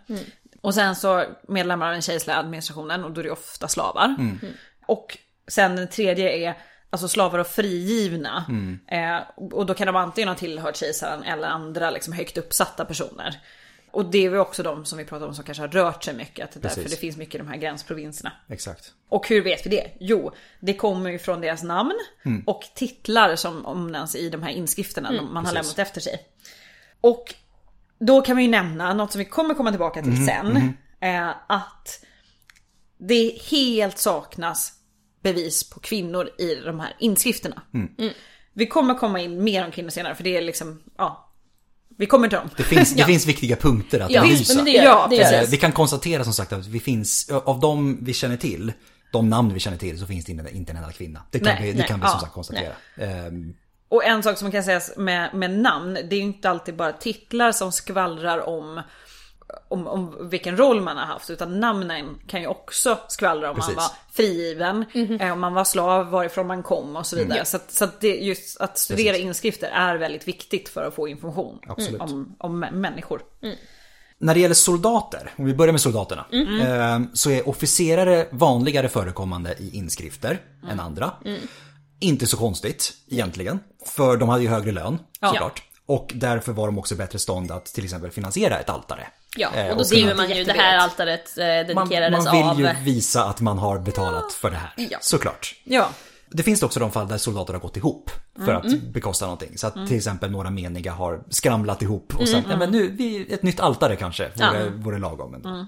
Och 0.61 0.75
sen 0.75 0.97
så 0.97 1.25
medlemmar 1.49 1.87
av 1.87 1.93
den 1.93 2.03
kejserliga 2.03 2.37
administrationen 2.37 3.05
och 3.05 3.13
då 3.13 3.21
är 3.21 3.25
det 3.25 3.31
ofta 3.31 3.69
slavar. 3.69 4.17
Och 4.87 5.19
sen 5.49 5.77
den 5.77 5.89
tredje 5.89 6.33
är 6.33 6.59
alltså 6.91 7.09
slavar 7.09 7.39
och 7.39 7.47
frigivna. 7.47 8.45
Eh, 8.87 9.19
och 9.37 9.67
då 9.67 9.75
kan 9.75 9.87
de 9.87 9.97
antingen 9.97 10.29
ha 10.29 10.37
tillhört 10.37 10.77
kejsaren 10.77 11.23
eller 11.23 11.49
andra 11.49 11.91
liksom 11.91 12.13
högt 12.13 12.39
uppsatta 12.39 12.85
personer. 12.85 13.41
Och 13.91 14.05
det 14.05 14.19
är 14.27 14.31
väl 14.31 14.41
också 14.41 14.63
de 14.63 14.85
som 14.85 14.99
vi 14.99 15.05
pratar 15.05 15.27
om 15.27 15.35
som 15.35 15.45
kanske 15.45 15.63
har 15.63 15.69
rört 15.69 16.05
sig 16.05 16.15
mycket. 16.15 16.45
Att 16.45 16.63
därför 16.63 16.77
Precis. 16.77 16.91
det 16.93 17.01
finns 17.01 17.17
mycket 17.17 17.35
i 17.35 17.39
de 17.39 17.49
här 17.49 17.57
gränsprovinserna. 17.57 18.33
Exakt. 18.49 18.93
Och 19.09 19.29
hur 19.29 19.43
vet 19.43 19.67
vi 19.67 19.71
det? 19.71 19.91
Jo, 20.01 20.33
det 20.61 20.75
kommer 20.75 21.11
ju 21.11 21.19
från 21.19 21.41
deras 21.41 21.63
namn 21.63 21.95
och 22.47 22.63
titlar 22.75 23.37
som 23.37 23.67
omnämns 23.67 24.17
i 24.17 24.31
de 24.31 24.43
här 24.43 24.51
inskrifterna 24.51 25.13
man 25.13 25.37
har 25.37 25.43
precis. 25.43 25.55
lämnat 25.55 25.79
efter 25.79 26.01
sig. 26.01 26.27
Och 27.01 27.35
då 28.01 28.23
kan 28.23 28.37
vi 28.37 28.43
ju 28.43 28.49
nämna 28.49 28.95
något 28.95 29.13
som 29.13 29.19
vi 29.19 29.25
kommer 29.25 29.55
komma 29.55 29.71
tillbaka 29.71 30.03
till 30.03 30.27
sen. 30.27 30.73
Eh, 31.01 31.29
att 31.49 32.05
det 32.99 33.39
helt 33.51 33.99
saknas 33.99 34.73
bevis 35.23 35.71
på 35.71 35.81
kvinnor 35.81 36.31
i 36.39 36.55
de 36.55 36.81
här 36.81 36.97
inskrifterna. 36.99 37.63
Mm. 37.75 38.13
Vi 38.53 38.67
kommer 38.67 38.95
komma 38.95 39.21
in 39.21 39.45
mer 39.45 39.65
om 39.65 39.71
kvinnor 39.71 39.91
senare 39.91 40.15
för 40.15 40.25
det 40.25 40.37
är 40.37 40.43
liksom, 40.43 40.83
ja. 40.99 41.25
Vi 41.99 42.07
kommer 42.07 42.29
till 42.29 42.39
dem. 42.39 42.51
Det 42.57 42.63
finns, 42.63 42.95
det 42.95 43.05
finns 43.07 43.27
viktiga 43.27 43.57
punkter 43.57 44.01
att 44.01 44.11
Ja, 44.11 44.23
belysa. 44.23 44.63
det 44.63 44.71
Ja, 44.71 45.07
det. 45.11 45.23
Eh. 45.23 45.49
Vi 45.51 45.57
kan 45.57 45.73
konstatera 45.73 46.25
som 46.25 46.33
sagt 46.33 46.53
att 46.53 46.67
vi 46.67 46.81
finns, 46.81 47.31
av 47.45 47.61
de 47.61 48.05
vi 48.05 48.13
känner 48.13 48.37
till, 48.37 48.73
de 49.13 49.29
namn 49.29 49.55
vi 49.55 49.61
känner 49.61 49.77
till, 49.77 49.99
så 49.99 50.07
finns 50.07 50.25
det 50.25 50.33
inte 50.33 50.51
inte 50.57 50.73
en 50.73 50.77
enda 50.77 50.93
kvinna. 50.93 51.23
Det 51.31 51.39
kan 51.39 51.55
Nej, 51.55 51.63
vi, 51.63 51.73
det 51.73 51.79
nej, 51.79 51.89
kan 51.89 52.01
vi 52.01 52.07
ja, 52.07 52.11
som 52.11 52.21
sagt 52.21 52.33
konstatera. 52.33 52.73
Och 53.89 54.05
en 54.05 54.23
sak 54.23 54.39
som 54.39 54.45
man 54.45 54.53
kan 54.53 54.65
säga 54.65 54.81
med, 54.97 55.35
med 55.35 55.51
namn, 55.51 55.95
det 55.95 56.17
är 56.17 56.19
ju 56.19 56.25
inte 56.25 56.51
alltid 56.51 56.77
bara 56.77 56.93
titlar 56.93 57.53
som 57.53 57.73
skvallrar 57.73 58.49
om, 58.49 58.83
om, 59.69 59.87
om 59.87 60.29
vilken 60.31 60.57
roll 60.57 60.81
man 60.81 60.97
har 60.97 61.05
haft. 61.05 61.31
Utan 61.31 61.61
namnen 61.61 62.19
kan 62.27 62.41
ju 62.41 62.47
också 62.47 62.99
skvallra 63.09 63.51
om 63.51 63.57
Precis. 63.57 63.77
man 63.77 63.85
var 63.85 63.93
frigiven, 64.13 64.85
eh, 65.21 65.33
om 65.33 65.41
man 65.41 65.55
var 65.55 65.65
slav, 65.65 66.11
varifrån 66.11 66.47
man 66.47 66.63
kom 66.63 66.97
och 66.97 67.07
så 67.07 67.17
vidare. 67.17 67.45
Så, 67.45 67.57
att, 67.57 67.73
så 67.73 67.85
att 67.85 68.01
det, 68.01 68.17
just 68.17 68.61
att 68.61 68.79
studera 68.79 69.13
Precis. 69.13 69.27
inskrifter 69.27 69.69
är 69.69 69.97
väldigt 69.97 70.29
viktigt 70.29 70.69
för 70.69 70.85
att 70.85 70.95
få 70.95 71.09
information 71.09 71.59
Absolut. 71.67 72.01
om, 72.01 72.37
om 72.39 72.61
människor. 72.61 73.23
När 74.19 74.35
det 74.35 74.41
gäller 74.41 74.55
soldater, 74.55 75.33
om 75.37 75.45
vi 75.45 75.55
börjar 75.55 75.73
med 75.73 75.81
soldaterna, 75.81 76.27
eh, 76.33 77.01
så 77.13 77.31
är 77.31 77.49
officerare 77.49 78.27
vanligare 78.31 78.89
förekommande 78.89 79.55
i 79.59 79.71
inskrifter 79.77 80.41
än 80.71 80.81
andra. 80.81 81.13
Inte 82.01 82.27
så 82.27 82.37
konstigt 82.37 82.93
egentligen, 83.09 83.61
för 83.87 84.17
de 84.17 84.29
hade 84.29 84.43
ju 84.43 84.49
högre 84.49 84.73
lön 84.73 84.99
såklart. 85.21 85.63
Och 85.87 86.11
därför 86.15 86.53
var 86.53 86.67
de 86.67 86.79
också 86.79 86.95
bättre 86.95 87.19
stånd 87.19 87.51
att 87.51 87.67
till 87.67 87.85
exempel 87.85 88.11
finansiera 88.11 88.59
ett 88.59 88.71
altare. 88.71 89.07
Ja, 89.37 89.49
Eh, 89.55 89.67
och 89.69 89.75
då 89.75 89.81
och 89.81 89.87
skriver 89.87 90.15
man 90.15 90.31
ju 90.31 90.45
det 90.45 90.53
här 90.53 90.79
altaret 90.79 91.39
eh, 91.39 91.45
Man, 91.75 91.89
dedikerades 91.89 92.25
man 92.25 92.37
vill 92.37 92.67
av... 92.67 92.77
ju 92.77 92.85
visa 92.85 93.25
att 93.25 93.41
man 93.41 93.59
har 93.59 93.79
betalat 93.79 94.33
för 94.33 94.51
det 94.51 94.57
här, 94.57 94.73
Ja. 94.91 94.99
såklart. 95.01 95.55
Ja, 95.65 95.89
Det 96.31 96.43
finns 96.43 96.63
också 96.63 96.81
de 96.81 96.91
fall 96.91 97.09
där 97.09 97.19
soldater 97.19 97.53
har 97.53 97.61
gått 97.61 97.77
ihop 97.77 98.11
för 98.45 98.53
att 98.55 98.83
bekosta 98.83 99.25
någonting. 99.27 99.59
Så 99.59 99.67
att 99.67 99.75
till 99.87 99.97
exempel 99.97 100.31
några 100.31 100.51
meniga 100.51 100.93
har 100.93 101.23
skramlat 101.31 101.83
ihop 101.83 102.15
och 102.19 102.29
sagt, 102.29 102.47
ja 102.51 102.57
men 102.57 102.71
nu, 102.71 102.89
vi, 102.89 103.33
ett 103.33 103.43
nytt 103.43 103.61
altare 103.61 103.97
kanske 103.97 104.31
vore, 104.37 104.69
vore 104.71 104.99
lagom. 104.99 105.35
ändå." 105.35 105.67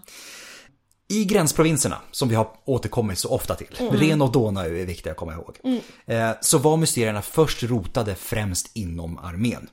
I 1.11 1.25
gränsprovinserna, 1.25 1.97
som 2.11 2.29
vi 2.29 2.35
har 2.35 2.49
återkommit 2.65 3.19
så 3.19 3.29
ofta 3.29 3.55
till, 3.55 3.77
Ren 3.91 4.23
och 4.23 4.33
Donau 4.33 4.65
är 4.65 4.87
viktiga 4.87 5.11
att 5.11 5.17
komma 5.17 5.33
ihåg. 5.33 5.81
Eh, 6.07 6.31
så 6.41 6.59
var 6.59 6.77
mysterierna 6.77 7.23
först 7.23 7.63
rotade 7.63 8.15
främst 8.15 8.77
inom 8.77 9.19
armén. 9.19 9.69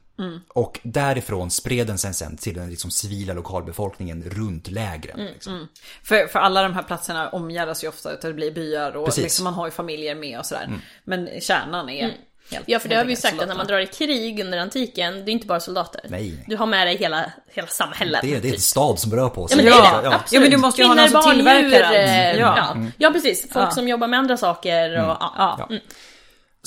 Och 0.54 0.80
därifrån 0.84 1.52
spred 1.52 1.88
den 1.88 1.98
sen, 1.98 2.14
sen 2.14 2.38
till 2.38 2.56
den 2.56 2.70
liksom 2.70 2.92
civila 2.92 3.34
lokalbefolkningen 3.34 4.24
runt 4.24 4.68
lägren. 4.68 5.26
Liksom. 5.26 5.68
För, 6.04 6.28
för 6.28 6.40
alla 6.40 6.64
de 6.64 6.74
här 6.74 6.84
platserna 6.84 7.30
omgärdas 7.30 7.84
ju 7.84 7.88
ofta 7.88 8.10
att 8.10 8.22
det 8.22 8.34
blir 8.34 8.52
byar 8.52 8.96
och 8.96 9.18
liksom 9.18 9.44
man 9.44 9.54
har 9.54 9.68
ju 9.68 9.72
familjer 9.72 10.16
med 10.16 10.40
och 10.40 10.46
sådär. 10.46 10.82
Men 11.04 11.30
kärnan 11.42 11.90
är 11.90 12.18
Helt, 12.52 12.64
Ja, 12.68 12.80
för 12.80 12.90
det 12.90 12.96
har 12.96 13.04
vi 13.06 13.10
ju 13.10 13.16
sagt 13.16 13.42
att 13.42 13.48
när 13.48 13.56
man 13.56 13.68
drar 13.68 13.80
i 13.80 13.88
krig 13.88 14.40
under 14.40 14.58
antiken, 14.58 15.26
det 15.26 15.32
är 15.32 15.34
inte 15.34 15.48
bara 15.48 15.60
soldater. 15.60 16.02
Nej. 16.10 16.44
Du 16.48 16.56
har 16.58 16.66
med 16.66 16.88
dig 16.88 16.98
hela, 16.98 17.32
hela 17.54 17.68
samhället. 17.68 18.22
Det 18.24 18.36
är, 18.36 18.42
det 18.42 18.50
är 18.50 18.54
en 18.54 18.60
stad 18.60 19.00
som 19.00 19.14
rör 19.16 19.30
på 19.30 19.42
Ja 19.42 19.48
sig. 19.48 19.58
men 19.58 19.66
det 19.66 19.72
är 19.72 19.76
det, 20.02 20.08
Ja. 20.08 20.14
absolut. 20.14 20.32
Ja, 20.32 20.40
men 20.40 20.52
du 20.52 20.58
måste 20.58 20.82
ju 20.82 20.88
ha 20.88 20.96
någon 20.96 21.10
som 21.10 21.32
tillverkar 21.32 21.82
allt. 21.84 21.96
eh, 21.96 22.32
Ja. 22.40 22.58
ja. 22.58 22.78
ja, 22.98 23.10
precis. 23.12 23.42
Folk 23.42 23.66
Ja. 23.66 23.72
som 23.72 23.88
jobbar 23.88 24.08
med 24.08 24.20
andra 24.20 24.38
saker 24.38 24.90
och 24.92 25.18
ja. 25.20 25.56
Ja. 25.60 25.68
Mm. 25.70 25.82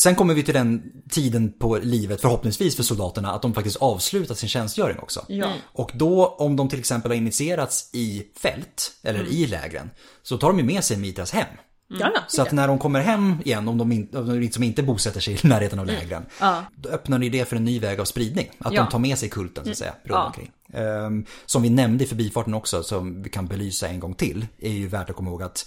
Sen 0.02 0.14
kommer 0.14 0.34
vi 0.34 0.42
till 0.42 0.54
den 0.54 0.82
tiden 1.10 1.52
på 1.58 1.76
livet, 1.82 2.20
förhoppningsvis 2.20 2.76
för 2.76 2.82
soldaterna, 2.82 3.32
att 3.32 3.42
de 3.42 3.54
faktiskt 3.54 3.76
avslutat 3.76 4.38
sin 4.38 4.48
tjänstgöring 4.48 4.98
också. 4.98 5.24
Ja. 5.28 5.46
Mm. 5.46 5.58
Och 5.72 5.90
då, 5.94 6.26
om 6.38 6.56
de 6.56 6.68
till 6.68 6.78
exempel 6.78 7.10
har 7.10 7.16
initierats 7.16 7.90
i 7.94 8.22
fält, 8.42 8.92
eller 9.04 9.24
i 9.32 9.46
lägren, 9.46 9.90
så 10.22 10.38
tar 10.38 10.48
de 10.48 10.58
ju 10.58 10.64
med 10.64 10.84
sig 10.84 10.96
Mitras 10.96 11.32
hem. 11.32 11.46
Ja. 11.98 12.12
Så 12.28 12.42
att 12.42 12.52
när 12.52 12.68
de 12.68 12.78
kommer 12.78 13.00
hem 13.00 13.36
igen, 13.44 13.68
om 13.68 13.78
de, 13.78 13.92
in, 13.92 14.08
om 14.16 14.26
de 14.28 14.40
liksom 14.40 14.62
inte 14.62 14.82
bosätter 14.82 15.20
sig 15.20 15.34
i 15.34 15.46
närheten 15.46 15.78
av 15.78 15.86
lägren, 15.86 16.26
då 16.74 16.88
öppnar 16.88 17.18
ni 17.18 17.28
det 17.28 17.44
för 17.48 17.56
en 17.56 17.64
ny 17.64 17.78
väg 17.80 18.00
av 18.00 18.04
spridning. 18.04 18.50
Att 18.58 18.72
Ja. 18.72 18.82
de 18.82 18.90
tar 18.90 18.98
med 18.98 19.18
sig 19.18 19.28
kulten 19.28 19.64
så 19.64 19.70
att 19.70 19.76
säga, 19.76 19.90
runt 19.92 20.10
Ja. 20.10 20.26
omkring. 20.26 20.50
Ehm, 20.72 21.26
som 21.46 21.62
vi 21.62 21.70
nämnde 21.70 22.04
i 22.04 22.06
förbifarten 22.06 22.54
också, 22.54 22.82
som 22.82 23.22
vi 23.22 23.30
kan 23.30 23.46
belysa 23.46 23.88
en 23.88 24.00
gång 24.00 24.14
till, 24.14 24.46
är 24.58 24.70
ju 24.70 24.86
värt 24.88 25.10
att 25.10 25.16
komma 25.16 25.30
ihåg 25.30 25.42
att 25.42 25.66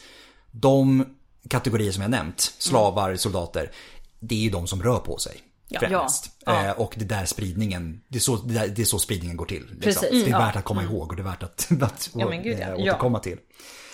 de 0.51 1.05
kategorier 1.49 1.91
som 1.91 2.01
jag 2.01 2.11
nämnt, 2.11 2.39
slavar, 2.57 3.15
soldater, 3.15 3.71
det 4.19 4.35
är 4.35 4.39
ju 4.39 4.49
de 4.49 4.67
som 4.67 4.83
rör 4.83 4.99
på 4.99 5.17
sig. 5.17 5.37
Främst. 5.79 6.31
Ja. 6.45 6.65
Eh, 6.65 6.71
och 6.71 6.93
det 6.97 7.05
där 7.05 7.25
spridningen, 7.25 8.01
det 8.07 8.17
är 8.17 8.19
så, 8.19 8.35
det 8.35 8.53
där, 8.53 8.67
det 8.67 8.81
är 8.81 8.85
så 8.85 8.99
spridningen 8.99 9.37
går 9.37 9.45
till. 9.45 9.63
Liksom. 9.81 10.07
Det 10.11 10.29
är 10.31 10.39
värt 10.39 10.55
att 10.55 10.63
komma 10.63 10.83
ihåg 10.83 11.09
och 11.09 11.15
det 11.15 11.21
är 11.21 11.23
värt 11.23 11.43
att, 11.43 11.67
att 11.81 12.09
Ja, 12.15 12.29
gud, 12.29 12.59
ja. 12.59 12.75
återkomma 12.75 13.19
till. 13.19 13.37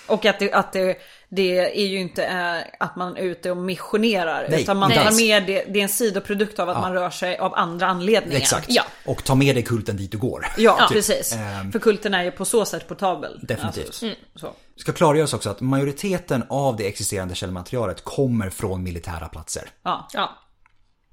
Och 0.07 0.25
att, 0.25 0.39
det, 0.39 0.51
att 0.53 0.73
det, 0.73 0.97
det 1.31 1.81
är 1.81 1.87
ju 1.87 1.99
inte 1.99 2.25
eh, 2.25 2.85
att 2.85 2.95
man 2.95 3.17
är 3.17 3.21
ute 3.21 3.51
och 3.51 3.57
missionerar. 3.57 4.47
Nej, 4.49 4.61
utan 4.61 4.77
man 4.77 4.91
inte 4.91 5.01
tar 5.01 5.07
alls. 5.07 5.21
med 5.21 5.45
det, 5.45 5.63
det 5.67 5.79
är 5.79 5.83
en 5.83 5.89
sidoprodukt 5.89 6.59
av 6.59 6.69
att 6.69 6.81
man 6.81 6.93
rör 6.93 7.09
sig 7.09 7.37
av 7.37 7.55
andra 7.55 7.87
anledningar. 7.87 8.37
Exakt. 8.37 8.65
Ja. 8.69 8.83
Och 9.05 9.23
ta 9.23 9.35
med 9.35 9.55
dig 9.55 9.63
kulten 9.63 9.97
dit 9.97 10.11
du 10.11 10.17
går. 10.17 10.45
Ja, 10.57 10.77
Typ. 10.87 10.95
precis. 10.95 11.33
Ehm. 11.33 11.71
För 11.71 11.79
kulten 11.79 12.13
är 12.13 12.23
ju 12.23 12.31
på 12.31 12.45
så 12.45 12.65
sätt 12.65 12.87
portabel. 12.87 13.39
Definitivt. 13.41 13.87
Alltså, 13.87 14.15
så. 14.35 14.53
ska 14.75 14.91
klargöras 14.91 15.33
också 15.33 15.49
att 15.49 15.61
majoriteten 15.61 16.43
av 16.49 16.75
det 16.75 16.87
existerande 16.87 17.35
källmaterialet 17.35 18.03
kommer 18.03 18.49
från 18.49 18.83
militära 18.83 19.27
platser. 19.27 19.69
Ja. 19.83 20.07
Ja. 20.13 20.37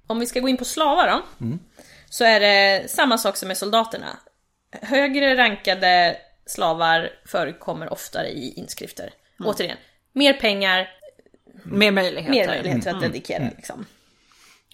Om 0.06 0.18
vi 0.18 0.26
ska 0.26 0.40
gå 0.40 0.48
in 0.48 0.56
på 0.56 0.64
slavar 0.64 1.08
då. 1.08 1.46
Så 2.10 2.24
är 2.24 2.40
det 2.40 2.90
samma 2.90 3.18
sak 3.18 3.36
som 3.36 3.48
med 3.48 3.58
soldaterna. 3.58 4.06
Högre 4.82 5.36
rankade 5.36 6.16
slavar 6.46 7.10
förekommer 7.26 7.92
oftare 7.92 8.28
i 8.28 8.54
inskrifter. 8.56 9.10
Återigen, 9.44 9.76
mer 10.16 10.32
pengar, 10.32 10.88
Mer 11.64 11.90
möjligheter. 11.90 12.30
mer 12.30 12.46
möjligheter 12.46 12.94
att 12.94 13.00
dedikera 13.00 13.50
liksom. 13.56 13.86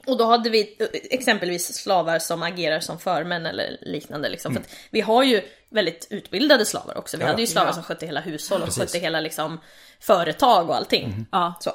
Och 0.06 0.16
då 0.18 0.24
hade 0.24 0.50
vi 0.50 0.76
eh, 0.80 0.86
exempelvis 0.92 1.74
slavar 1.74 2.18
som 2.18 2.42
agerar 2.42 2.80
som 2.80 2.98
förmän 2.98 3.46
eller 3.46 3.78
liknande. 3.80 4.28
Liksom. 4.28 4.54
För 4.54 4.60
att 4.60 4.68
vi 4.90 5.00
har 5.00 5.22
ju 5.22 5.42
väldigt 5.70 6.06
utbildade 6.10 6.64
slavar 6.64 6.98
också. 6.98 7.16
Vi 7.16 7.22
Ja, 7.22 7.28
hade 7.28 7.42
ju 7.42 7.46
slavar 7.46 7.68
ja. 7.68 7.72
som 7.74 7.82
skötte 7.82 8.06
hela 8.06 8.20
hushåll 8.20 8.60
och 8.60 8.66
Precis. 8.66 8.82
skötte 8.82 8.98
hela 8.98 9.20
liksom, 9.20 9.60
företag 10.00 10.68
och 10.68 10.76
allting. 10.76 11.26
Ja. 11.32 11.54
Så. 11.60 11.70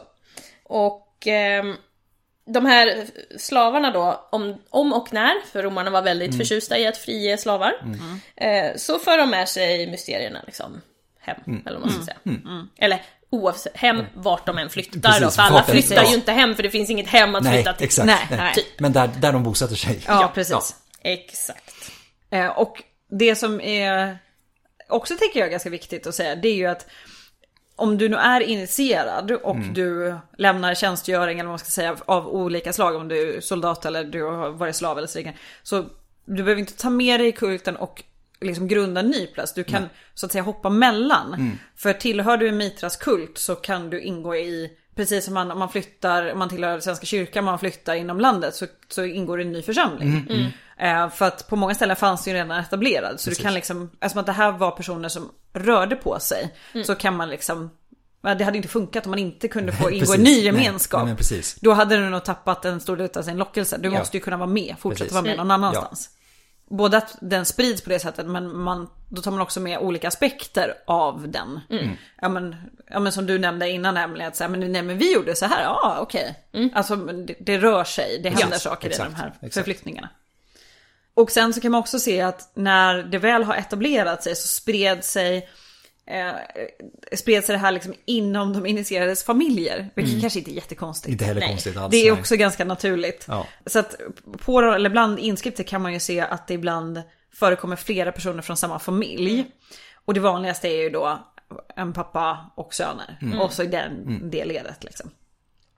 Och 0.63 1.27
ehm, 1.27 1.75
de 2.45 2.65
här 2.65 3.05
slavarna 3.37 3.91
då, 3.91 4.27
om, 4.31 4.61
om 4.69 4.93
och 4.93 5.13
när, 5.13 5.33
för 5.51 5.63
romarna 5.63 5.89
var 5.89 6.01
väldigt 6.01 6.37
förtjusta 6.37 6.77
i 6.77 6.87
att 6.87 6.97
frige 6.97 7.37
slavar, 7.37 7.73
eh, 8.35 8.75
så 8.75 8.99
för 8.99 9.17
de 9.17 9.29
med 9.29 9.49
sig 9.49 9.87
mysterierna 9.87 10.43
liksom 10.45 10.81
hem, 11.19 11.61
eller 11.65 11.79
vad 11.79 11.89
man 11.89 12.03
ska 12.03 12.05
säga. 12.05 12.17
Eller 12.77 13.01
oavsett, 13.29 13.77
hem 13.77 14.01
vart 14.13 14.45
de 14.45 14.57
än 14.57 14.69
flyttar 14.69 14.99
då, 14.99 15.09
Precis, 15.19 15.35
för 15.35 15.43
alla 15.43 15.63
flyttar 15.63 15.95
ja. 15.95 16.09
ju 16.09 16.15
inte 16.15 16.31
hem 16.31 16.55
för 16.55 16.63
det 16.63 16.69
finns 16.69 16.89
inget 16.89 17.07
hem 17.07 17.35
att 17.35 17.43
Nej, 17.43 17.53
flytta 17.53 17.73
till. 17.73 17.85
exakt. 17.85 18.05
Nej, 18.05 18.27
Nej. 18.29 18.39
nej. 18.39 18.53
Typ. 18.53 18.79
Men 18.79 18.93
där, 18.93 19.07
där 19.21 19.33
de 19.33 19.43
bosätter 19.43 19.75
sig. 19.75 20.03
Ja, 20.07 20.31
precis. 20.35 20.75
Exakt. 21.01 21.73
Eh, 22.29 22.47
och 22.47 22.83
det 23.19 23.35
som 23.35 23.61
är 23.61 24.17
också 24.89 25.15
tänker 25.17 25.39
jag 25.39 25.47
är 25.47 25.51
ganska 25.51 25.69
viktigt 25.69 26.07
att 26.07 26.15
säga, 26.15 26.35
det 26.35 26.47
är 26.47 26.55
ju 26.55 26.65
att 26.65 26.85
om 27.75 27.97
du 27.97 28.09
nu 28.09 28.17
är 28.17 28.41
initierad 28.41 29.31
och 29.31 29.55
Mm. 29.55 29.73
du 29.73 30.15
lämnar 30.37 30.75
tjänstgöring 30.75 31.39
eller 31.39 31.47
vad 31.47 31.51
man 31.51 31.59
ska 31.59 31.69
säga 31.69 31.95
av 32.05 32.27
olika 32.27 32.73
slag, 32.73 32.95
om 32.95 33.07
du 33.07 33.35
är 33.37 33.41
soldat 33.41 33.85
eller 33.85 34.03
du 34.03 34.23
har 34.23 34.49
varit 34.49 34.75
slav 34.75 34.97
eller 34.97 35.07
så. 35.07 35.23
Så 35.63 35.85
du 36.25 36.43
behöver 36.43 36.59
inte 36.59 36.77
ta 36.77 36.89
med 36.89 37.19
dig 37.19 37.31
kulten 37.31 37.75
och 37.77 38.03
liksom 38.41 38.67
grunda 38.67 38.99
en 39.01 39.07
ny 39.09 39.27
plats. 39.27 39.53
Du 39.53 39.63
kan 39.63 39.89
så 40.13 40.25
att 40.25 40.31
säga 40.31 40.41
hoppa 40.43 40.69
mellan. 40.69 41.33
Mm. 41.33 41.57
För 41.75 41.93
tillhör 41.93 42.37
du 42.37 42.47
en 42.49 42.57
Mitras 42.57 42.97
kult 42.97 43.37
så 43.37 43.55
kan 43.55 43.89
du 43.89 44.01
ingå 44.01 44.35
i 44.35 44.69
Precis 44.95 45.25
som 45.25 45.33
man, 45.33 45.51
om 45.51 45.59
man 45.59 45.69
flyttar, 45.69 46.31
om 46.31 46.39
man 46.39 46.49
tillhör 46.49 46.79
Svenska 46.79 47.05
kyrkan, 47.05 47.43
man 47.43 47.59
flyttar 47.59 47.95
inom 47.95 48.19
landet 48.19 48.55
så, 48.55 48.65
så 48.89 49.03
ingår 49.05 49.37
det 49.37 49.43
en 49.43 49.51
ny 49.51 49.61
församling. 49.61 50.27
Mm, 50.29 50.45
Eh, 50.79 51.09
för 51.09 51.25
att 51.25 51.47
på 51.47 51.55
många 51.55 51.75
ställen 51.75 51.95
fanns 51.95 52.23
det 52.23 52.29
ju 52.31 52.35
redan 52.37 52.59
etablerad. 52.59 53.19
Så 53.19 53.29
du 53.29 53.35
kan 53.35 53.53
liksom, 53.53 53.91
eftersom 54.01 54.19
att 54.19 54.25
det 54.25 54.31
här 54.31 54.51
var 54.51 54.71
personer 54.71 55.09
som 55.09 55.31
rörde 55.53 55.95
på 55.95 56.19
sig. 56.19 56.53
Så 56.85 56.95
kan 56.95 57.15
man 57.15 57.29
liksom, 57.29 57.69
ja, 58.21 58.35
det 58.35 58.43
hade 58.43 58.57
inte 58.57 58.69
funkat 58.69 59.05
om 59.05 59.09
man 59.09 59.19
inte 59.19 59.47
kunde 59.47 59.71
få 59.71 59.91
ingå 59.91 59.95
i 59.95 59.99
en 59.99 60.05
precis. 60.05 60.17
ny 60.17 60.23
Nej, 60.23 60.45
gemenskap. 60.45 60.99
nej, 60.99 61.07
men 61.07 61.17
precis. 61.17 61.55
Då 61.61 61.71
hade 61.73 61.97
du 61.97 62.09
nog 62.09 62.23
tappat 62.23 62.65
en 62.65 62.79
stor 62.79 62.97
del 62.97 63.09
av 63.15 63.21
sin 63.21 63.37
lockelse. 63.37 63.77
Du 63.77 63.89
Ja. 63.89 63.99
måste 63.99 64.17
ju 64.17 64.23
kunna 64.23 64.37
vara 64.37 64.49
med, 64.49 64.75
fortsätta 64.79 65.03
Precis. 65.03 65.13
vara 65.13 65.23
med 65.23 65.37
någon 65.37 65.51
Mm. 65.51 65.63
annanstans. 65.63 66.09
Både 66.69 66.97
att 66.97 67.17
den 67.21 67.45
sprids 67.45 67.81
på 67.81 67.89
det 67.89 67.99
sättet 67.99 68.25
men 68.25 68.57
man, 68.57 68.89
då 69.09 69.21
tar 69.21 69.31
man 69.31 69.41
också 69.41 69.59
med 69.59 69.79
olika 69.79 70.07
aspekter 70.07 70.73
av 70.87 71.29
den. 71.29 71.59
Ja, 72.21 72.29
men, 72.29 72.55
ja 72.89 72.99
men 72.99 73.11
som 73.11 73.25
du 73.25 73.39
nämnde 73.39 73.69
innan 73.69 73.97
Emelie, 73.97 74.27
att 74.27 74.35
säga, 74.35 74.47
men, 74.47 74.71
nej, 74.71 74.81
men 74.81 74.97
vi 74.97 75.13
gjorde 75.13 75.35
så 75.35 75.45
här, 75.45 75.63
ja 75.63 75.97
okej. 76.01 76.43
Alltså 76.73 76.95
men 76.95 77.25
det, 77.25 77.35
det 77.39 77.57
rör 77.57 77.83
sig, 77.83 78.19
det 78.23 78.29
händer 78.29 78.57
saker 78.57 78.87
exakt, 78.87 79.09
i 79.09 79.13
de 79.13 79.15
här 79.15 79.27
exakt. 79.27 79.53
förflyttningarna. 79.53 80.09
Och 81.13 81.31
sen 81.31 81.53
så 81.53 81.61
kan 81.61 81.71
man 81.71 81.79
också 81.79 81.99
se 81.99 82.21
att 82.21 82.51
när 82.53 83.03
det 83.03 83.17
väl 83.17 83.43
har 83.43 83.55
etablerat 83.55 84.23
sig 84.23 84.35
så 84.35 84.47
spred 84.47 85.03
sig 85.03 85.49
eh, 86.07 86.31
spred 87.15 87.43
sig 87.43 87.53
det 87.53 87.59
här 87.59 87.71
liksom 87.71 87.93
inom 88.05 88.53
de 88.53 88.65
initierades 88.65 89.23
familjer. 89.23 89.89
Vilket 89.95 90.21
kanske 90.21 90.39
inte 90.39 90.51
är 90.51 90.53
jättekonstigt. 90.53 91.11
Inte 91.11 91.25
heller 91.25 91.41
Nej. 91.41 91.49
konstigt 91.49 91.77
alls. 91.77 91.91
Det 91.91 91.97
är 91.97 92.11
nej. 92.11 92.19
också 92.19 92.35
ganska 92.35 92.65
naturligt. 92.65 93.25
Ja. 93.27 93.47
Så 93.65 93.79
att 93.79 93.95
på, 94.45 94.61
eller 94.61 94.89
bland 94.89 95.19
inskripter 95.19 95.63
kan 95.63 95.81
man 95.81 95.93
ju 95.93 95.99
se 95.99 96.19
att 96.19 96.47
det 96.47 96.53
ibland 96.53 97.01
förekommer 97.33 97.75
flera 97.75 98.11
personer 98.11 98.41
från 98.41 98.57
samma 98.57 98.79
familj. 98.79 99.45
Och 100.05 100.13
det 100.13 100.19
vanligaste 100.19 100.67
är 100.67 100.83
ju 100.83 100.89
då 100.89 101.19
en 101.75 101.93
pappa 101.93 102.51
och 102.55 102.73
söner. 102.73 103.39
Och 103.41 103.53
så 103.53 103.63
i 103.63 103.67
den, 103.67 104.21
det 104.29 104.45
ledet 104.45 104.83
liksom. 104.83 105.09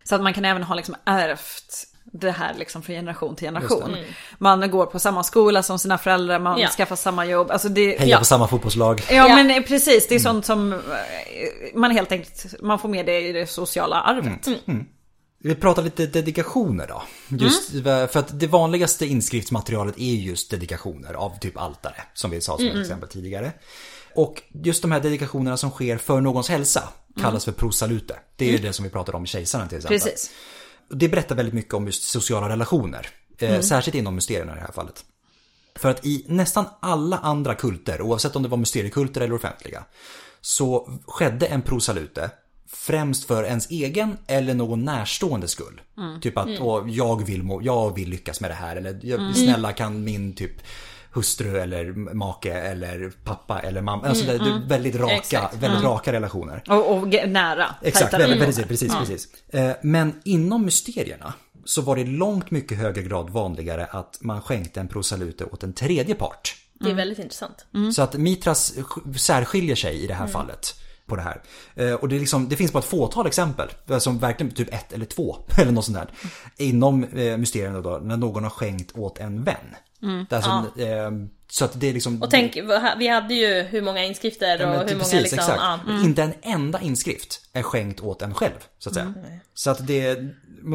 Så 0.03 0.15
att 0.15 0.21
man 0.21 0.33
kan 0.33 0.45
även 0.45 0.63
ha 0.63 0.75
liksom 0.75 0.95
ärvt 1.05 1.87
det 2.11 2.31
här 2.31 2.53
liksom 2.53 2.81
från 2.81 2.95
generation 2.95 3.35
till 3.35 3.47
generation. 3.47 3.95
Man 4.37 4.71
går 4.71 4.85
på 4.85 4.99
samma 4.99 5.23
skola 5.23 5.63
som 5.63 5.79
sina 5.79 5.97
föräldrar, 5.97 6.39
man 6.39 6.59
Ja. 6.59 6.67
skaffar 6.67 6.95
samma 6.95 7.25
jobb. 7.25 7.51
Alltså 7.51 7.69
det, 7.69 7.99
Heja 7.99 8.19
på 8.19 8.25
samma 8.25 8.47
fotbollslag. 8.47 9.01
Ja, 9.09 9.13
Ja. 9.15 9.35
men 9.35 9.51
eh, 9.51 9.63
precis, 9.63 10.07
det 10.07 10.15
är 10.15 10.19
sånt 10.19 10.45
som 10.45 10.73
eh, 10.73 10.79
man 11.75 11.91
helt 11.91 12.11
enkelt, 12.11 12.55
man 12.61 12.79
får 12.79 12.89
med 12.89 13.05
det 13.05 13.19
i 13.21 13.31
det 13.31 13.47
sociala 13.47 14.01
arvet. 14.01 14.47
Vi 15.43 15.55
pratar 15.55 15.83
lite 15.83 16.05
dedikationer 16.05 16.87
då. 16.87 17.03
Just 17.27 17.71
för 17.83 18.17
att 18.17 18.39
det 18.39 18.47
vanligaste 18.47 19.05
inskriftsmaterialet 19.05 19.95
är 19.97 20.13
just 20.13 20.51
dedikationer 20.51 21.13
av 21.13 21.39
typ 21.39 21.57
altare. 21.57 21.95
Som 22.13 22.31
vi 22.31 22.41
sa 22.41 22.57
som 22.57 22.67
ett 22.67 22.75
exempel 22.77 23.09
tidigare. 23.09 23.51
Och 24.15 24.41
just 24.63 24.81
de 24.81 24.91
här 24.91 24.99
dedikationerna 24.99 25.57
som 25.57 25.69
sker 25.71 25.97
för 25.97 26.21
någons 26.21 26.49
hälsa 26.49 26.83
kallas 27.21 27.45
för 27.45 27.51
prosalute. 27.51 28.15
Det 28.35 28.47
är 28.47 28.51
ju 28.51 28.57
det 28.57 28.73
som 28.73 28.83
vi 28.83 28.89
pratade 28.91 29.17
om 29.17 29.23
i 29.23 29.27
Kejsaren 29.27 29.67
till 29.69 29.77
exempel. 29.77 29.99
Precis. 29.99 30.31
Det 30.89 31.09
berättar 31.09 31.35
väldigt 31.35 31.53
mycket 31.53 31.73
om 31.73 31.85
just 31.85 32.03
sociala 32.03 32.49
relationer. 32.49 33.07
Eh, 33.37 33.59
Särskilt 33.59 33.95
inom 33.95 34.15
mysterierna 34.15 34.51
i 34.51 34.55
det 34.55 34.61
här 34.61 34.71
fallet. 34.71 35.05
För 35.75 35.89
att 35.89 36.05
i 36.05 36.25
nästan 36.27 36.65
alla 36.79 37.17
andra 37.17 37.55
kulter, 37.55 38.01
oavsett 38.01 38.35
om 38.35 38.43
det 38.43 38.49
var 38.49 38.57
mysteriekulter 38.57 39.21
eller 39.21 39.35
offentliga, 39.35 39.83
så 40.41 40.89
skedde 41.07 41.45
en 41.45 41.61
prosalute 41.61 42.31
främst 42.67 43.25
för 43.25 43.43
ens 43.43 43.69
egen 43.69 44.17
eller 44.27 44.53
någon 44.53 44.85
närstående 44.85 45.47
skull. 45.47 45.81
Typ 46.21 46.37
att 46.37 46.59
åh, 46.59 46.91
jag, 46.91 47.25
vill 47.25 47.43
må, 47.43 47.61
jag 47.63 47.95
vill 47.95 48.09
lyckas 48.09 48.41
med 48.41 48.49
det 48.51 48.55
här 48.55 48.75
eller 48.75 48.99
jag, 49.03 49.35
snälla 49.35 49.73
kan 49.73 50.03
min 50.03 50.33
typ 50.33 50.51
hustru 51.13 51.57
eller 51.59 52.13
make 52.13 52.51
eller 52.53 53.11
pappa 53.23 53.59
eller 53.59 53.81
mamma. 53.81 54.07
Alltså 54.07 54.25
det, 54.25 54.37
det 54.37 54.49
är 54.49 54.67
väldigt 54.67 54.95
raka, 54.95 55.13
Exakt. 55.15 55.55
väldigt 55.55 55.83
raka 55.83 56.11
relationer. 56.11 56.63
Och, 56.69 56.97
och 56.97 57.07
nära. 57.27 57.75
Exakt, 57.81 58.13
väldigt, 58.13 58.45
precis, 58.45 58.65
precis, 58.65 58.95
precis. 58.97 59.27
Eh, 59.49 59.71
Men 59.83 60.13
inom 60.25 60.65
mysterierna 60.65 61.33
så 61.65 61.81
var 61.81 61.95
det 61.95 62.03
långt 62.05 62.51
mycket 62.51 62.77
högre 62.77 63.01
grad 63.03 63.29
vanligare 63.29 63.85
att 63.85 64.17
man 64.21 64.41
skänkte 64.41 64.79
en 64.79 64.87
prosalute 64.87 65.45
åt 65.45 65.63
en 65.63 65.73
tredje 65.73 66.15
part. 66.15 66.55
Det 66.79 66.89
är 66.91 66.95
väldigt 66.95 67.19
intressant. 67.19 67.65
Så 67.95 68.01
att 68.01 68.13
Mitras 68.17 68.73
sk- 68.77 69.13
särskiljer 69.17 69.75
sig 69.75 70.03
i 70.03 70.07
det 70.07 70.13
här 70.13 70.27
fallet. 70.27 70.75
På 71.05 71.15
det 71.15 71.21
här. 71.21 71.41
Eh, 71.75 71.93
Och 71.93 72.09
det, 72.09 72.15
är 72.15 72.19
liksom, 72.19 72.49
det 72.49 72.55
finns 72.55 72.71
bara 72.73 72.79
ett 72.79 72.85
fåtal 72.85 73.27
exempel. 73.27 73.69
Som 73.99 74.19
verkligen 74.19 74.53
typ 74.53 74.73
ett 74.73 74.93
eller 74.93 75.05
två. 75.05 75.37
Eller 75.57 75.71
något 75.71 75.85
sånt 75.85 75.97
där. 75.97 76.07
Inom 76.57 77.03
eh, 77.03 77.37
mysterierna 77.37 77.81
då, 77.81 77.99
när 78.03 78.17
någon 78.17 78.43
har 78.43 78.49
skänkt 78.49 78.91
åt 78.97 79.17
en 79.19 79.43
vän. 79.43 79.75
Alltså, 80.29 80.81
eh, 80.81 81.11
så 81.51 81.65
att 81.65 81.79
det 81.79 81.89
är 81.89 81.93
liksom... 81.93 82.21
Och 82.23 82.29
tänk, 82.29 82.57
vi 82.97 83.07
hade 83.07 83.33
ju 83.33 83.61
hur 83.61 83.81
många 83.81 84.03
inskrifter 84.05 84.57
Ja, 84.59 84.65
och 84.65 84.69
men 84.69 84.79
hur 84.79 84.87
typ 84.87 84.91
många 84.97 85.03
precis, 85.03 85.21
liksom... 85.21 85.39
exakt. 85.39 85.61
Ja. 85.61 85.79
Inte 86.03 86.23
en 86.23 86.33
enda 86.41 86.79
inskrift 86.81 87.41
är 87.53 87.63
skänkt 87.63 88.01
åt 88.01 88.21
en 88.21 88.33
själv, 88.33 88.53
så 88.79 88.89
att 88.89 88.93
säga. 88.95 89.13
Så 89.53 89.69
att 89.69 89.87
det... 89.87 90.17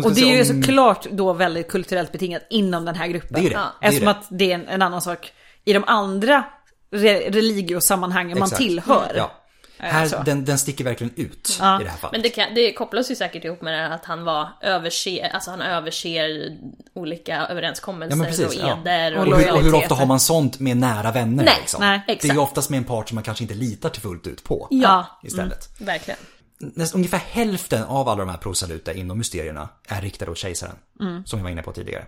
Och 0.04 0.12
det 0.14 0.20
är 0.20 0.44
ju 0.44 0.54
om- 0.54 0.62
såklart 0.62 1.06
då 1.10 1.32
väldigt 1.32 1.68
kulturellt 1.68 2.12
betingat 2.12 2.42
inom 2.50 2.84
den 2.84 2.94
här 2.94 3.06
gruppen. 3.06 3.42
Det 3.42 3.48
är 3.48 3.50
det. 3.50 3.56
Ja. 3.56 3.72
det, 3.80 3.86
är 3.86 3.88
Eftersom 3.88 4.04
det. 4.04 4.10
att 4.10 4.26
det 4.30 4.50
är 4.50 4.54
en, 4.54 4.68
en 4.68 4.82
annan 4.82 5.00
sak 5.02 5.32
i 5.64 5.72
de 5.72 5.84
andra 5.86 6.44
re, 6.90 7.30
religiosammanhangen 7.30 8.38
man 8.38 8.46
Exakt. 8.46 8.62
tillhör. 8.62 9.12
Ja. 9.16 9.30
Eh, 9.78 9.84
Här, 9.86 10.24
den, 10.24 10.44
den 10.44 10.58
sticker 10.58 10.84
verkligen 10.84 11.12
ut 11.16 11.56
Ja. 11.60 11.80
i 11.80 11.84
det 11.84 11.90
här 11.90 11.96
fallet. 11.98 12.12
Men 12.12 12.22
det, 12.22 12.28
kan, 12.30 12.54
det 12.54 12.72
kopplas 12.72 13.10
ju 13.10 13.14
säkert 13.16 13.44
ihop 13.44 13.62
med 13.62 13.74
det 13.74 13.94
att 13.94 14.04
han 14.04 14.24
var 14.24 14.48
överser, 14.60 15.28
alltså 15.34 15.50
han 15.50 15.62
överser 15.62 16.56
olika 16.94 17.46
överenskommelser 17.46 18.18
Ja, 18.18 18.24
precis, 18.24 18.46
och 18.46 18.54
ja. 18.54 18.78
eder 18.80 19.16
Och 19.18 19.20
Och 19.20 19.24
hur, 19.26 19.32
och 19.32 19.38
hur 19.40 19.46
lojaliteter. 19.46 19.76
ofta 19.76 19.94
har 19.94 20.06
man 20.06 20.20
sånt 20.20 20.60
med 20.60 20.76
nära 20.76 21.12
vänner 21.12 21.44
Nej, 21.44 21.54
liksom? 21.60 21.80
nej, 21.80 22.02
Det 22.06 22.12
är 22.12 22.14
ju 22.14 22.16
exakt. 22.30 22.38
oftast 22.38 22.70
med 22.70 22.78
en 22.78 22.84
part 22.84 23.08
som 23.08 23.14
man 23.14 23.24
kanske 23.24 23.44
inte 23.44 23.54
litar 23.54 23.88
till 23.88 24.02
fullt 24.02 24.26
ut 24.26 24.44
på. 24.44 24.68
Ja. 24.70 25.20
Istället. 25.22 25.80
Verkligen. 25.80 26.20
Näst, 26.60 26.94
ungefär 26.94 27.18
hälften 27.18 27.84
av 27.84 28.08
alla 28.08 28.24
de 28.24 28.28
här 28.30 28.38
prosaluta 28.38 28.92
inom 28.92 29.18
mysterierna 29.18 29.68
är 29.88 30.00
riktade 30.00 30.30
åt 30.30 30.38
kejsaren. 30.38 30.76
Som 31.24 31.38
vi 31.38 31.42
var 31.42 31.50
inne 31.50 31.62
på 31.62 31.72
tidigare. 31.72 32.04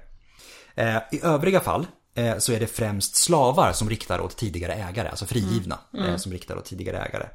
Eh, 0.75 0.97
I 1.13 1.21
övriga 1.23 1.61
fall 1.61 1.87
så 2.39 2.53
är 2.53 2.61
det 2.61 2.67
främst 2.67 3.17
slavar 3.17 3.73
som 3.73 3.91
riktar 3.91 4.21
åt 4.21 4.37
tidigare 4.37 4.75
ägare, 4.75 5.09
alltså 5.09 5.27
frigivna, 5.27 5.79
eh, 5.99 6.17
som 6.17 6.33
riktar 6.33 6.57
åt 6.57 6.65
tidigare 6.65 6.99
ägare. 6.99 7.27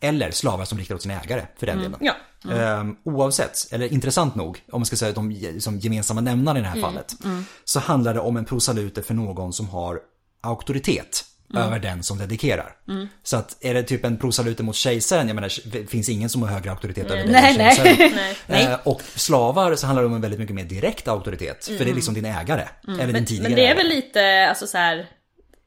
Eller 0.00 0.30
slavar 0.30 0.64
som 0.64 0.78
riktar 0.78 0.94
åt 0.94 1.02
sin 1.02 1.10
ägare, 1.10 1.46
för 1.58 1.66
den 1.66 1.78
delen. 1.78 2.00
Ja. 2.00 2.14
Ehm, 2.52 2.96
oavsett, 3.04 3.72
eller 3.72 3.92
intressant 3.92 4.34
nog, 4.34 4.62
om 4.72 4.80
man 4.80 4.86
ska 4.86 4.96
säga 4.96 5.12
de 5.12 5.60
som 5.60 5.78
gemensamma 5.78 6.20
nämnare 6.20 6.58
i 6.58 6.60
det 6.60 6.68
här 6.68 6.80
fallet. 6.80 7.14
Så 7.64 7.80
handlar 7.80 8.14
det 8.14 8.20
om 8.20 8.36
en 8.36 8.44
prosalute 8.44 9.02
för 9.02 9.14
någon 9.14 9.52
som 9.52 9.68
har 9.68 10.00
auktoritet 10.40 11.24
över 11.56 11.78
den 11.78 12.02
som 12.02 12.18
dedikerar. 12.18 12.76
Så 13.22 13.36
att 13.36 13.56
är 13.60 13.74
det 13.74 13.82
typ 13.82 14.04
en 14.04 14.16
prosalute 14.16 14.62
mot 14.62 14.76
kejsaren, 14.76 15.28
jag 15.28 15.34
menar 15.34 15.50
det 15.72 15.86
finns 15.86 16.08
ingen 16.08 16.28
som 16.28 16.42
har 16.42 16.48
högre 16.48 16.70
auktoritet 16.70 17.06
över 17.10 17.24
den 17.26 17.34
än 17.34 17.54
kejsaren. 17.54 18.12
Nej. 18.46 18.64
Eh, 18.64 18.78
och 18.84 19.02
slavar 19.14 19.74
så 19.76 19.86
handlar 19.86 20.02
det 20.02 20.06
om 20.08 20.14
en 20.14 20.20
väldigt 20.20 20.40
mycket 20.40 20.54
mer 20.56 20.64
direkt 20.64 21.08
auktoritet. 21.08 21.64
För 21.64 21.84
det 21.84 21.90
är 21.90 21.94
liksom 21.94 22.14
din 22.14 22.24
ägare. 22.24 22.68
Eller 23.00 23.12
din 23.12 23.26
tidigare 23.26 23.48
Men 23.48 23.56
det 23.56 23.66
är 23.66 23.74
väl 23.76 23.88
lite, 23.88 24.46
alltså 24.48 24.66
så 24.66 24.78
här, 24.78 25.06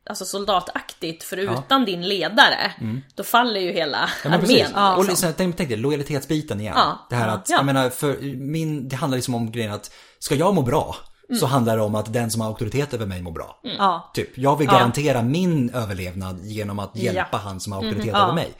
alltså 0.09 0.25
soldataktigt, 0.25 1.23
för 1.23 1.37
utan 1.37 1.85
din 1.85 2.07
ledare, 2.07 2.71
då 3.15 3.23
faller 3.23 3.59
ju 3.59 3.71
hela 3.71 3.97
Mm. 3.97 4.09
Ja, 4.23 4.29
men 4.29 4.33
armén. 4.33 4.47
precis. 4.47 4.73
Och 4.97 5.05
liksom. 5.05 5.33
tänk, 5.37 5.57
tänk 5.57 5.69
dig, 5.69 5.77
lojalitetsbiten 5.77 6.61
igen. 6.61 6.73
Ja. 6.75 7.07
Det 7.09 7.15
här 7.15 7.27
Ja. 7.27 7.33
att, 7.33 7.49
Ja. 7.49 7.55
jag 7.55 7.65
menar, 7.65 7.89
för 7.89 8.17
min, 8.37 8.89
det 8.89 8.95
handlar 8.95 9.17
liksom 9.17 9.35
om 9.35 9.51
grejen 9.51 9.71
att 9.71 9.91
ska 10.19 10.35
jag 10.35 10.55
må 10.55 10.61
bra 10.61 10.95
så 11.39 11.45
handlar 11.45 11.77
det 11.77 11.83
om 11.83 11.95
att 11.95 12.13
den 12.13 12.31
som 12.31 12.41
har 12.41 12.47
auktoritet 12.47 12.93
över 12.93 13.05
mig 13.05 13.21
mår 13.21 13.31
bra. 13.31 13.59
Ja. 13.77 14.11
Typ, 14.13 14.37
jag 14.37 14.55
vill 14.57 14.67
garantera 14.67 15.21
min 15.21 15.69
överlevnad 15.69 16.39
genom 16.43 16.79
att 16.79 16.95
hjälpa 16.95 17.27
Ja. 17.31 17.37
han 17.37 17.59
som 17.59 17.71
har 17.73 17.83
auktoritet 17.83 18.11
Ja. 18.13 18.23
över 18.23 18.33
mig. 18.33 18.53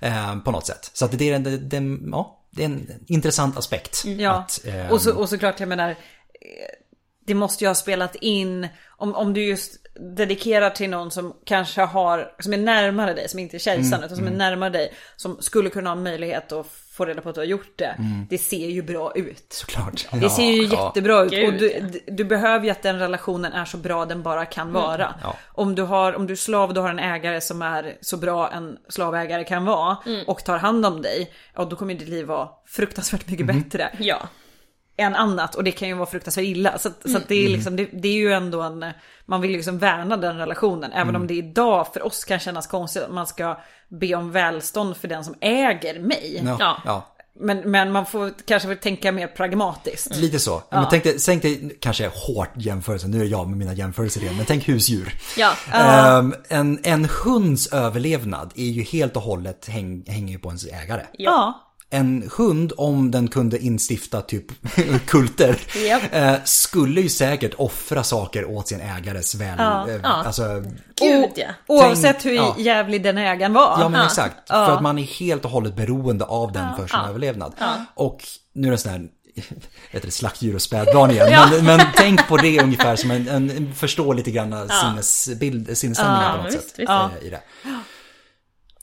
Eh, 0.00 0.36
på 0.38 0.50
något 0.50 0.66
sätt. 0.66 0.90
Så 0.94 1.04
att 1.04 1.18
det 1.18 1.30
är 1.30 1.34
en, 1.34 1.42
det, 1.42 1.58
det, 1.58 1.82
ja, 2.10 2.40
det 2.50 2.62
är 2.62 2.66
en 2.66 2.90
intressant 3.06 3.58
aspekt. 3.58 4.04
Ja, 4.04 4.30
Att, 4.32 4.66
eh, 4.66 4.92
och, 4.92 5.00
så, 5.00 5.14
och 5.16 5.28
såklart 5.28 5.60
jag 5.60 5.68
menar, 5.68 5.90
eh, 5.90 5.96
det 7.26 7.34
måste 7.34 7.64
ju 7.64 7.68
ha 7.68 7.74
spelat 7.74 8.14
in, 8.14 8.68
om, 8.88 9.14
om 9.14 9.32
du 9.34 9.44
just 9.44 9.72
dedikerar 10.16 10.70
till 10.70 10.90
någon 10.90 11.10
som 11.10 11.34
kanske 11.44 11.80
har, 11.82 12.32
som 12.40 12.52
är 12.52 12.56
närmare 12.58 13.14
dig, 13.14 13.28
som 13.28 13.38
inte 13.38 13.56
är 13.56 13.58
kejsaren 13.58 13.94
Mm, 13.94 14.04
utan 14.04 14.16
som 14.16 14.26
är 14.26 14.30
närmare 14.30 14.70
dig, 14.70 14.94
som 15.16 15.36
skulle 15.42 15.70
kunna 15.70 15.90
ha 15.90 15.94
möjlighet 15.94 16.52
att 16.52 16.66
få 16.96 17.04
reda 17.04 17.20
på 17.20 17.28
att 17.28 17.34
du 17.34 17.40
har 17.40 17.46
gjort 17.46 17.72
det. 17.78 17.96
Det 18.30 18.38
ser 18.38 18.66
ju 18.66 18.82
bra 18.82 19.12
ut. 19.14 19.46
Såklart. 19.52 20.06
Det 20.12 20.30
ser 20.30 20.50
ju 20.50 20.62
Ja, 20.64 20.86
jättebra 20.86 21.22
ut 21.22 21.30
Gud, 21.30 21.54
och 21.54 21.60
du, 21.60 22.00
du 22.06 22.24
behöver 22.24 22.64
ju 22.64 22.70
att 22.70 22.82
den 22.82 22.98
relationen 22.98 23.52
är 23.52 23.64
så 23.64 23.76
bra 23.76 24.04
den 24.04 24.22
bara 24.22 24.46
kan 24.46 24.72
vara. 24.72 25.06
Mm. 25.06 25.18
Ja. 25.22 25.36
Om, 25.52 25.74
du 25.74 25.82
har, 25.82 26.12
om 26.16 26.26
du 26.26 26.32
är 26.32 26.36
slav, 26.36 26.74
du 26.74 26.80
har 26.80 26.90
en 26.90 26.98
ägare 26.98 27.40
som 27.40 27.62
är 27.62 27.96
så 28.00 28.16
bra 28.16 28.50
en 28.50 28.78
slavägare 28.88 29.44
kan 29.44 29.64
vara 29.64 29.96
och 30.26 30.44
tar 30.44 30.58
hand 30.58 30.86
om 30.86 31.02
dig, 31.02 31.30
ja 31.54 31.64
då 31.64 31.76
kommer 31.76 31.94
ditt 31.94 32.08
liv 32.08 32.26
vara 32.26 32.48
fruktansvärt 32.66 33.28
mycket 33.28 33.44
Mm. 33.50 33.62
bättre 33.62 33.90
Ja. 33.98 34.28
Än 34.96 35.14
annat 35.14 35.54
och 35.54 35.64
det 35.64 35.72
kan 35.72 35.88
ju 35.88 35.94
vara 35.94 36.06
fruktansvärt 36.06 36.44
illa. 36.44 36.78
Så, 36.78 36.88
att- 36.88 37.10
så 37.10 37.16
att 37.16 37.28
det, 37.28 37.34
är 37.44 37.48
liksom, 37.48 37.76
det, 37.76 37.88
det 37.92 38.08
är 38.08 38.12
ju 38.16 38.32
ändå 38.32 38.62
en, 38.62 38.84
man 39.26 39.40
vill 39.40 39.50
ju 39.50 39.56
liksom 39.56 39.78
värna 39.78 40.16
den 40.16 40.36
relationen. 40.38 40.92
Även 40.92 41.16
om 41.16 41.26
det 41.26 41.34
idag 41.34 41.86
för 41.92 42.06
oss 42.06 42.24
kan 42.24 42.38
kännas 42.38 42.66
konstigt 42.66 43.02
att 43.02 43.12
man 43.12 43.26
ska 43.26 43.58
be 43.88 44.14
om 44.14 44.30
välstånd 44.32 44.96
för 44.96 45.08
den 45.08 45.24
som 45.24 45.34
äger 45.40 46.00
mig. 46.00 46.40
Ja, 46.44 46.56
Ja. 46.60 46.76
ja. 46.84 47.10
Men, 47.40 47.70
men 47.70 47.92
man 47.92 48.06
får 48.06 48.32
kanske 48.46 48.76
tänka 48.76 49.12
mer 49.12 49.26
pragmatiskt. 49.26 50.16
Lite 50.16 50.38
så. 50.38 50.62
Men 50.70 50.86
tänk 50.90 51.04
dig, 51.04 51.16
tänk 51.26 51.42
dig, 51.42 51.76
kanske 51.80 52.10
hårt 52.14 52.50
jämförelse, 52.56 53.08
nu 53.08 53.20
är 53.20 53.24
jag 53.26 53.48
med 53.48 53.58
mina 53.58 53.72
jämförelser 53.72 54.20
igen, 54.22 54.36
men 54.36 54.46
tänk 54.46 54.68
husdjur. 54.68 55.12
Ja. 55.36 55.52
Ehm, 55.72 56.34
en, 56.48 56.78
en 56.84 57.08
hunds 57.24 57.72
överlevnad 57.72 58.52
är 58.56 58.64
ju 58.64 58.82
helt 58.82 59.16
och 59.16 59.22
hållet 59.22 59.66
häng, 59.68 60.04
hänger 60.06 60.32
ju 60.32 60.38
på 60.38 60.48
ens 60.48 60.66
ägare. 60.66 61.02
Ja. 61.12 61.63
En 61.94 62.30
hund, 62.36 62.72
om 62.76 63.10
den 63.10 63.28
kunde 63.28 63.58
instifta 63.58 64.20
typ 64.20 64.44
kulter, 65.06 65.56
Japp. 65.88 66.02
eh, 66.14 66.34
skulle 66.44 67.00
ju 67.00 67.08
säkert 67.08 67.54
offra 67.54 68.02
saker 68.04 68.44
åt 68.44 68.68
sin 68.68 68.80
ägares 68.80 69.34
väl... 69.34 69.58
eh, 69.60 69.96
Ja. 70.02 70.08
Alltså, 70.08 70.42
Gud 71.00 71.30
ja. 71.36 71.46
Oavsett 71.66 72.24
hur 72.24 72.32
ja. 72.32 72.56
jävlig 72.58 73.02
den 73.02 73.18
ägaren 73.18 73.52
var. 73.52 73.76
Ja 73.80 73.88
men 73.88 74.00
Ja. 74.00 74.06
exakt. 74.06 74.48
För 74.48 74.70
att 74.72 74.82
man 74.82 74.98
är 74.98 75.02
helt 75.02 75.44
och 75.44 75.50
hållet 75.50 75.76
beroende 75.76 76.24
av 76.24 76.52
den 76.52 76.76
för 76.76 76.86
sin 76.86 77.00
överlevnad. 77.00 77.54
Och 77.94 78.20
nu 78.52 78.68
är 78.68 78.72
det 78.72 78.78
sån 78.78 78.92
här 78.92 79.08
heter 79.90 80.06
det, 80.06 80.10
slaktdjur 80.12 80.54
och 80.54 80.62
spädbarn 80.62 81.10
igen. 81.10 81.48
men, 81.52 81.64
men 81.64 81.80
tänk 81.96 82.28
på 82.28 82.36
det 82.36 82.60
ungefär 82.62 82.96
som 82.96 83.10
en, 83.10 83.28
en 83.28 83.74
förstå 83.74 84.12
lite 84.12 84.30
grann 84.30 84.68
sinnesbild, 84.82 85.78
sinnesstämningar 85.78 86.36
på 86.36 86.42
något 86.42 86.54
visst, 86.54 86.68
sätt. 86.70 86.78
visst. 86.78 86.90
eh, 86.90 87.26
I 87.26 87.30
det. 87.30 87.40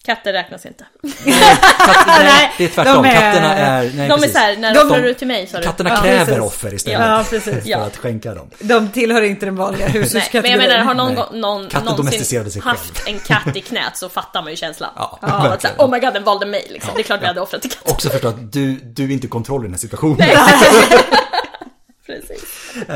Katter 0.05 0.33
räknas 0.33 0.65
inte. 0.65 0.85
Katt, 1.03 2.07
nej, 2.07 2.51
det 2.57 2.63
är 2.63 2.67
tvärtom. 2.67 3.03
de 3.03 3.09
är- 3.09 3.13
Katterna 3.13 3.55
är... 3.55 3.81
Nej, 3.83 3.91
De 3.93 4.01
är 4.01 4.17
precis. 4.17 4.33
såhär, 4.33 4.57
när 4.57 4.73
De- 4.73 4.79
offrar 4.79 5.01
du 5.01 5.13
till 5.13 5.27
mig 5.27 5.47
du? 5.51 5.61
Katterna 5.61 5.89
Ja, 5.89 6.01
kräver 6.01 6.25
precis. 6.25 6.41
offer 6.41 6.73
istället. 6.73 6.99
Ja, 7.07 7.25
precis. 7.29 7.53
För 7.53 7.61
Ja. 7.65 7.77
att 7.77 7.97
skänka 7.97 8.33
dem. 8.33 8.49
De 8.59 8.89
tillhör 8.89 9.21
inte 9.21 9.45
den 9.45 9.55
vanliga 9.55 9.87
Nej, 9.93 10.07
men 10.33 10.45
jag 10.51 10.57
menar, 10.57 10.77
har 10.79 10.93
någon, 10.93 11.13
Nej. 11.13 11.25
någon 11.41 11.69
Katten 11.69 11.85
någonsin 11.85 12.61
haft 12.63 13.07
en 13.07 13.19
katt 13.19 13.55
i 13.55 13.61
knät 13.61 13.97
så 13.97 14.09
fattar 14.09 14.41
man 14.41 14.51
ju 14.51 14.55
känslan. 14.57 14.89
Ja, 14.95 15.19
Och 15.21 15.53
att 15.53 15.61
så 15.61 15.67
här, 15.67 15.75
oh 15.77 15.89
my 15.91 15.99
god, 15.99 16.13
den 16.13 16.23
valde 16.23 16.45
mig 16.45 16.67
liksom. 16.69 16.91
Det 16.95 17.01
är 17.01 17.03
klart 17.03 17.21
vi 17.21 17.25
hade 17.27 17.41
offrat 17.41 17.61
till 17.61 17.71
katten. 17.71 17.91
Också 17.93 18.09
förstå 18.09 18.27
att 18.27 18.53
du, 18.53 18.73
du 18.75 19.03
är 19.03 19.09
inte 19.11 19.27
i 19.27 19.29
kontroll 19.29 19.61
i 19.61 19.63
den 19.63 19.73
här 19.73 19.79
situationen. 19.79 20.17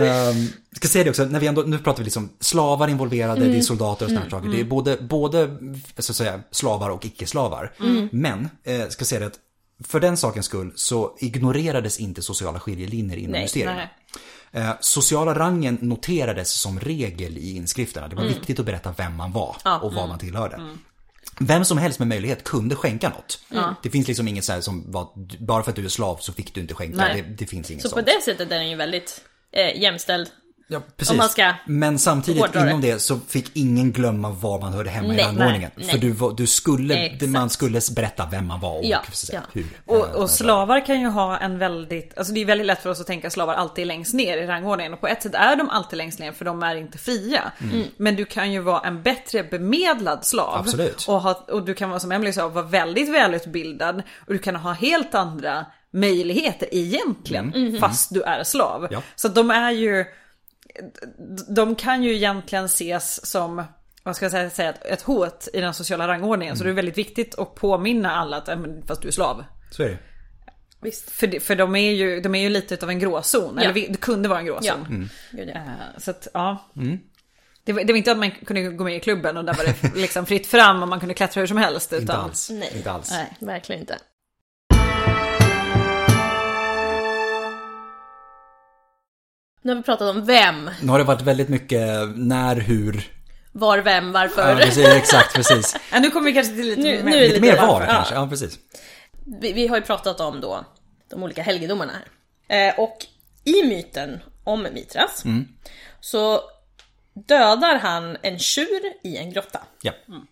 Um, 0.04 0.48
ska 0.72 0.88
säga 0.88 1.04
det 1.04 1.10
också, 1.10 1.26
när 1.26 1.40
vi 1.40 1.48
ändå, 1.48 1.62
nu 1.62 1.78
pratar 1.80 1.98
vi 1.98 2.04
liksom 2.04 2.30
slavar 2.40 2.88
involverade, 2.88 3.42
Mm. 3.42 3.52
det 3.52 3.58
är 3.58 3.62
soldater 3.62 4.06
och 4.06 4.12
sådana 4.12 4.30
saker. 4.30 4.50
Det 4.50 4.60
är 4.60 4.64
både, 4.66 4.98
både 4.98 5.58
så 5.98 6.12
att 6.12 6.16
säga, 6.16 6.42
slavar 6.52 6.90
och 6.90 7.06
icke-slavar. 7.06 7.74
Mm. 7.80 8.10
Men, 8.12 8.50
eh, 8.64 8.88
ska 8.90 9.06
säga 9.06 9.20
det 9.20 9.26
att 9.28 9.40
för 9.84 10.00
den 10.00 10.18
sakens 10.18 10.46
skull 10.46 10.74
så 10.76 11.18
ignorerades 11.20 12.00
inte 12.00 12.22
sociala 12.22 12.60
skiljelinjer 12.60 13.18
inom 13.18 13.42
mysterierna. 13.42 13.90
Eh, 14.52 14.72
sociala 14.80 15.34
rangen 15.40 15.78
noterades 15.82 16.54
som 16.54 16.80
regel 16.80 17.38
i 17.38 17.56
inskrifterna. 17.56 18.08
Det 18.08 18.16
var 18.16 18.24
viktigt 18.24 18.60
att 18.60 18.66
berätta 18.66 18.94
vem 18.98 19.16
man 19.16 19.32
var 19.32 19.50
Mm. 19.50 19.60
Ja. 19.64 19.72
Mm. 19.76 19.82
och 19.88 19.94
vad 19.94 20.10
man 20.10 20.20
tillhörde. 20.20 20.62
Vem 21.40 21.66
som 21.66 21.78
helst 21.78 22.00
med 22.00 22.08
möjlighet 22.08 22.44
kunde 22.44 22.76
skänka 22.76 23.10
något. 23.10 23.40
Det 23.84 23.90
finns 23.90 24.08
liksom 24.08 24.28
inget 24.28 24.46
så 24.46 24.62
som 24.62 24.92
var, 24.92 25.08
bara 25.46 25.64
för 25.64 25.70
att 25.72 25.76
du 25.76 25.86
är 25.86 25.90
slav 25.90 26.18
så 26.22 26.34
fick 26.34 26.54
du 26.56 26.62
inte 26.62 26.74
skänka. 26.74 26.98
Det, 27.14 27.22
det 27.22 27.46
finns 27.46 27.72
inget 27.72 27.84
Så 27.84 27.90
på 27.90 27.96
sånt. 27.96 28.06
det 28.08 28.22
sättet 28.24 28.52
är 28.52 28.56
den 28.60 28.70
ju 28.70 28.76
väldigt 28.76 29.22
eh, 29.56 29.82
jämställd. 29.82 30.30
Ja, 30.68 30.82
precis. 30.98 31.12
Om 31.12 31.18
man 31.18 31.30
ska 31.30 31.54
Men 31.66 32.00
samtidigt 32.00 32.42
hårdra 32.42 32.62
det. 32.64 32.70
inom 32.70 32.82
det 32.82 33.00
så 33.00 33.20
fick 33.28 33.52
ingen 33.58 33.92
glömma 33.92 34.30
var 34.30 34.60
man 34.62 34.74
hörde 34.74 34.90
hemma 34.90 35.14
i 35.14 35.16
Nej, 35.16 35.26
rangordningen. 35.26 35.72
nej, 35.76 35.86
För 35.88 35.98
nej. 35.98 36.14
du, 36.20 36.34
du 36.38 36.48
skulle, 36.48 36.96
Exakt. 36.96 37.32
man 37.32 37.50
skulle 37.50 37.82
berätta 37.96 38.28
vem 38.32 38.48
man 38.48 38.60
var 38.60 38.78
och 38.78 38.86
Ja, 38.86 39.02
ja. 39.32 39.40
hur. 39.54 39.66
Och, 39.86 39.96
eh, 39.96 40.02
och 40.16 40.30
slavar 40.30 40.86
kan 40.86 41.02
ju 41.02 41.08
ha 41.08 41.38
en 41.38 41.58
väldigt, 41.58 42.18
alltså 42.18 42.34
det 42.34 42.42
är 42.42 42.46
väldigt 42.46 42.68
lätt 42.68 42.82
för 42.84 42.90
oss 42.90 43.02
att 43.02 43.08
tänka 43.08 43.30
slavar 43.30 43.54
alltid 43.54 43.88
längst 43.88 44.14
ner 44.14 44.38
i 44.38 44.48
rangordningen. 44.48 44.94
Och 44.94 45.02
på 45.02 45.08
ett 45.08 45.24
sätt 45.24 45.34
är 45.36 45.56
de 45.56 45.70
alltid 45.70 45.98
längst 45.98 46.20
ner 46.20 46.32
för 46.32 46.46
de 46.46 46.64
är 46.64 46.76
inte 46.76 46.98
fria. 46.98 47.52
Men 47.98 48.16
du 48.16 48.26
kan 48.26 48.52
ju 48.52 48.60
vara 48.62 48.80
en 48.88 49.04
bättre 49.04 49.44
bemedlad 49.44 50.26
slav. 50.26 50.56
Absolut. 50.60 51.06
Och, 51.08 51.22
ha, 51.22 51.34
och 51.34 51.66
du 51.66 51.74
kan 51.74 51.90
vara 51.90 52.00
som 52.00 52.12
Emily 52.12 52.34
sa, 52.34 52.48
vara 52.48 52.66
väldigt 52.66 53.10
välutbildad. 53.14 54.04
Och 54.28 54.34
du 54.34 54.40
kan 54.40 54.56
ha 54.56 54.72
helt 54.72 55.16
andra 55.16 55.66
möjligheter 55.96 56.68
egentligen. 56.72 57.78
Fast 57.80 58.14
du 58.14 58.22
är 58.22 58.44
slav. 58.44 58.88
Ja. 58.92 59.02
Så 59.16 59.28
de 59.28 59.52
är 59.52 59.72
ju, 59.72 60.06
de 61.56 61.76
kan 61.76 62.04
ju 62.04 62.16
egentligen 62.16 62.66
ses 62.66 63.26
som 63.26 63.64
vad 64.04 64.16
ska 64.16 64.26
jag 64.26 64.32
säga, 64.32 64.50
säga 64.50 64.72
ett, 64.74 65.02
hot 65.02 65.48
i 65.54 65.62
den 65.62 65.74
sociala 65.74 66.08
rangordningen. 66.08 66.58
Så 66.58 66.64
det 66.64 66.70
är 66.70 66.74
väldigt 66.74 66.98
viktigt 66.98 67.36
att 67.40 67.56
påminna 67.56 68.12
alla 68.16 68.38
att, 68.38 68.48
"Ja, 68.48 68.56
men 68.56 68.84
fast 68.88 69.02
du 69.02 69.08
är 69.08 69.12
slav. 69.12 69.44
Så 69.72 69.84
är 69.84 69.90
det. 69.90 69.98
Visst. 70.82 71.12
För, 71.12 71.28
det- 71.28 71.40
för 71.40 71.56
de 71.56 71.76
är 71.76 71.92
ju 71.92 72.22
de 72.22 72.36
är 72.36 72.40
ju 72.40 72.50
lite 72.50 72.78
av 72.84 72.90
en 72.90 73.00
gråzon. 73.00 73.54
Ja. 73.58 73.62
Eller 73.64 73.74
det 73.74 74.00
kunde 74.02 74.30
vara 74.30 74.40
en 74.40 74.46
gråzon. 74.46 75.10
Ja. 75.34 75.38
Mm. 75.40 75.50
Eh, 75.50 75.62
Så 75.98 76.12
att 76.12 76.28
ja. 76.34 76.72
Det, 77.64 77.74
var, 77.74 77.84
det 77.84 77.94
var 77.94 77.98
inte 77.98 78.12
att 78.12 78.18
man 78.18 78.32
kunde 78.32 78.62
gå 78.62 78.84
med 78.84 78.96
i 78.96 79.00
klubben 79.00 79.38
och 79.38 79.46
där 79.46 79.54
var 79.54 79.64
det 79.64 79.96
liksom 79.96 80.26
fritt 80.26 80.48
fram 80.48 80.82
och 80.82 80.88
man 80.88 81.00
kunde 81.00 81.14
klättra 81.16 81.40
hur 81.42 81.48
som 81.48 81.58
helst. 81.58 81.94
Utan, 81.94 82.02
Inte 82.02 82.14
alls. 82.14 82.50
Nej. 82.50 82.72
Inte 82.76 82.92
alls. 82.92 83.12
Nej. 83.12 83.34
Verkligen 83.40 83.82
inte. 83.82 83.98
Nu 89.66 89.72
har 89.72 89.76
vi 89.76 89.84
pratat 89.84 90.16
om 90.16 90.26
vem, 90.26 90.70
Nu 90.82 90.92
har 90.92 90.98
det 90.98 91.04
varit 91.04 91.22
väldigt 91.22 91.50
mycket 91.50 91.82
när, 92.16 92.56
hur. 92.56 93.12
var, 93.52 93.78
vem, 93.80 94.12
varför. 94.12 94.50
Ja, 94.50 94.56
precis, 94.66 94.86
exakt, 94.88 95.34
precis. 95.36 95.76
Ja, 95.92 96.00
nu 96.00 96.10
kommer 96.10 96.26
vi 96.26 96.34
kanske 96.34 96.54
till 96.56 96.66
lite 96.68 96.82
Nu- 96.82 97.04
mer. 97.04 97.12
nu 97.12 97.20
det 97.20 97.28
Lite 97.28 97.42
mer 97.42 97.58
var 97.58 97.68
varför. 97.68 97.94
kanske. 97.94 98.14
Ja, 98.16 98.28
precis. 98.28 98.60
Vi, 99.42 99.54
vi 99.54 99.68
har 99.68 99.76
ju 99.78 99.82
pratat 99.82 100.20
om 100.20 100.42
då 100.42 100.66
de 101.10 101.24
olika 101.24 101.42
helgedomarna 101.44 101.92
här. 102.48 102.68
Eh, 102.70 102.80
och 102.80 102.98
i 103.44 103.64
myten 103.64 104.20
om 104.44 104.64
Mitras 104.74 105.24
så 106.00 106.42
dödar 107.28 107.80
han 107.80 108.18
en 108.22 108.40
tjur 108.40 108.82
i 109.04 109.18
en 109.18 109.32
grotta. 109.32 109.60
Ja. 109.82 109.92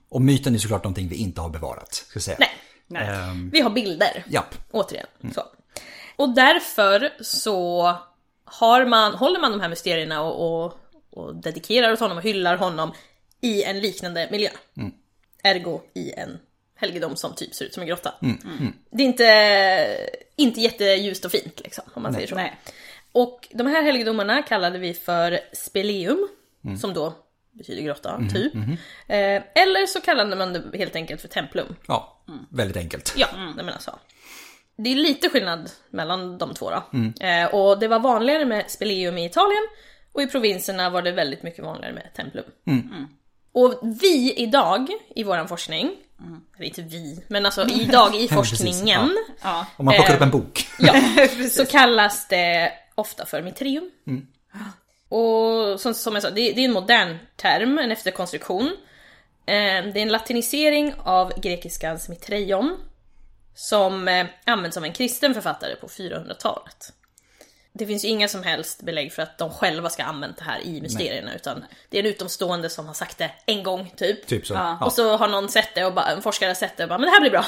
Och 0.09 0.21
myten 0.21 0.55
är 0.55 0.59
såklart 0.59 0.83
någonting 0.83 1.07
vi 1.09 1.15
inte 1.15 1.41
har 1.41 1.49
bevarat, 1.49 1.93
ska 1.93 2.19
säga. 2.19 2.37
Nej, 2.39 2.49
Nej. 2.87 3.07
Ehm, 3.07 3.49
vi 3.53 3.61
har 3.61 3.69
bilder. 3.69 4.23
japp. 4.27 4.55
Återigen. 4.71 5.07
Så. 5.35 5.43
Och 6.15 6.35
därför 6.35 7.09
så 7.21 7.95
har 8.45 8.85
man, 8.85 9.13
håller 9.13 9.39
man 9.39 9.51
de 9.51 9.61
här 9.61 9.69
mysterierna 9.69 10.21
och, 10.21 10.63
och, 10.65 10.73
och 11.09 11.35
dedikerar 11.35 11.91
åt 11.91 11.99
honom 11.99 12.17
och 12.17 12.23
hyllar 12.23 12.57
honom 12.57 12.93
i 13.41 13.63
en 13.63 13.79
liknande 13.79 14.27
miljö. 14.31 14.49
Ergo 15.43 15.81
i 15.93 16.11
en 16.11 16.39
helgedom 16.75 17.15
som 17.15 17.35
typ 17.35 17.53
ser 17.53 17.65
ut 17.65 17.73
som 17.73 17.81
en 17.81 17.87
grotta. 17.87 18.13
Det 18.91 19.03
är 19.03 19.07
inte, 19.07 20.09
inte 20.35 20.61
jätteljust 20.61 21.25
och 21.25 21.31
fint 21.31 21.61
liksom, 21.63 21.83
om 21.93 22.03
man 22.03 22.13
säger 22.13 22.27
så. 22.27 22.35
Nej. 22.35 22.59
Och 23.11 23.47
de 23.51 23.67
här 23.67 23.83
helgedomarna 23.83 24.41
kallade 24.41 24.79
vi 24.79 24.93
för 24.93 25.39
speleum, 25.53 26.27
som 26.79 26.93
då 26.93 27.13
betyder 27.51 27.81
grotta, 27.81 28.21
typ. 28.33 28.55
Eh, 29.07 29.43
eller 29.55 29.85
så 29.87 30.01
kallade 30.01 30.35
man 30.35 30.53
det 30.53 30.77
helt 30.77 30.95
enkelt 30.95 31.21
för 31.21 31.27
templum. 31.27 31.75
Ja, 31.87 32.23
väldigt 32.49 32.77
enkelt. 32.77 33.13
Ja, 33.17 33.27
nej 33.35 33.65
men 33.65 33.69
alltså. 33.69 33.99
Det 34.77 34.91
är 34.91 34.95
lite 34.95 35.29
skillnad 35.29 35.71
mellan 35.89 36.37
de 36.37 36.53
två 36.53 36.69
då. 36.71 36.83
Eh, 37.25 37.45
och 37.45 37.79
det 37.79 37.87
var 37.87 37.99
vanligare 37.99 38.45
med 38.45 38.71
speleum 38.71 39.17
i 39.17 39.25
Italien 39.25 39.63
och 40.13 40.21
i 40.21 40.27
provinserna 40.27 40.89
var 40.89 41.01
det 41.01 41.11
väldigt 41.11 41.43
mycket 41.43 41.63
vanligare 41.65 41.93
med 41.93 42.13
templum. 42.15 42.45
Mm. 42.67 43.07
Och 43.51 43.79
vi 44.01 44.33
idag 44.37 44.87
i 45.15 45.23
våran 45.23 45.47
forskning, 45.47 45.91
eller 46.55 46.65
inte 46.65 46.81
vi, 46.81 47.23
men 47.27 47.45
alltså 47.45 47.67
idag 47.67 48.15
i 48.15 48.27
precis, 48.27 48.35
forskningen, 48.35 49.17
Ja. 49.43 49.65
Om 49.77 49.85
man 49.85 49.93
plockar 49.95 50.11
Eh, 50.13 50.15
upp 50.15 50.21
en 50.21 50.31
bok. 50.31 50.67
ja, 50.79 50.93
så 51.51 51.65
kallas 51.65 52.27
det 52.27 52.71
ofta 52.95 53.25
för 53.25 53.41
mitrium. 53.41 53.91
Och 55.09 55.79
som, 55.79 55.93
som 55.93 56.13
jag 56.13 56.23
sa, 56.23 56.29
det, 56.29 56.51
det 56.51 56.61
är 56.61 56.65
en 56.65 56.73
modern 56.73 57.17
term, 57.35 57.79
en 57.79 57.91
efterkonstruktion. 57.91 58.65
Eh, 59.45 59.53
det 59.93 59.95
är 59.95 59.97
en 59.97 60.09
latinisering 60.09 60.93
av 61.03 61.39
grekiskans 61.39 62.09
mitreion 62.09 62.77
som 63.55 64.07
eh, 64.07 64.27
används 64.45 64.77
av 64.77 64.83
en 64.83 64.93
kristen 64.93 65.33
författare 65.33 65.75
på 65.75 65.87
400-talet. 65.87 66.93
Det 67.75 67.85
finns 67.85 68.05
ju 68.05 68.07
inga 68.07 68.27
som 68.27 68.43
helst 68.43 68.81
belägg 68.81 69.13
för 69.13 69.21
att 69.23 69.37
de 69.37 69.49
själva 69.49 69.89
ska 69.89 70.03
ha 70.03 70.09
använt 70.09 70.37
det 70.37 70.43
här 70.43 70.59
i 70.65 70.81
mysterierna 70.81 71.35
utan 71.35 71.65
det 71.89 71.97
är 71.99 72.03
en 72.03 72.09
utomstående 72.09 72.69
som 72.69 72.87
har 72.87 72.93
sagt 72.93 73.17
det 73.17 73.31
en 73.45 73.63
gång 73.63 73.93
typ. 73.97 74.27
Typ 74.27 74.47
så. 74.47 74.53
Ja. 74.53 74.77
Och 74.85 74.93
så 74.93 75.17
har 75.17 75.27
någon 75.27 75.49
sett 75.49 75.75
det 75.75 75.85
och 75.85 75.93
bara, 75.93 76.05
en 76.05 76.21
forskare 76.21 76.47
har 76.49 76.55
sett 76.55 76.77
det 76.77 76.83
och 76.83 76.89
bara 76.89 76.99
men 76.99 77.05
det 77.05 77.11
här 77.11 77.21
blir 77.21 77.31
bra. 77.31 77.45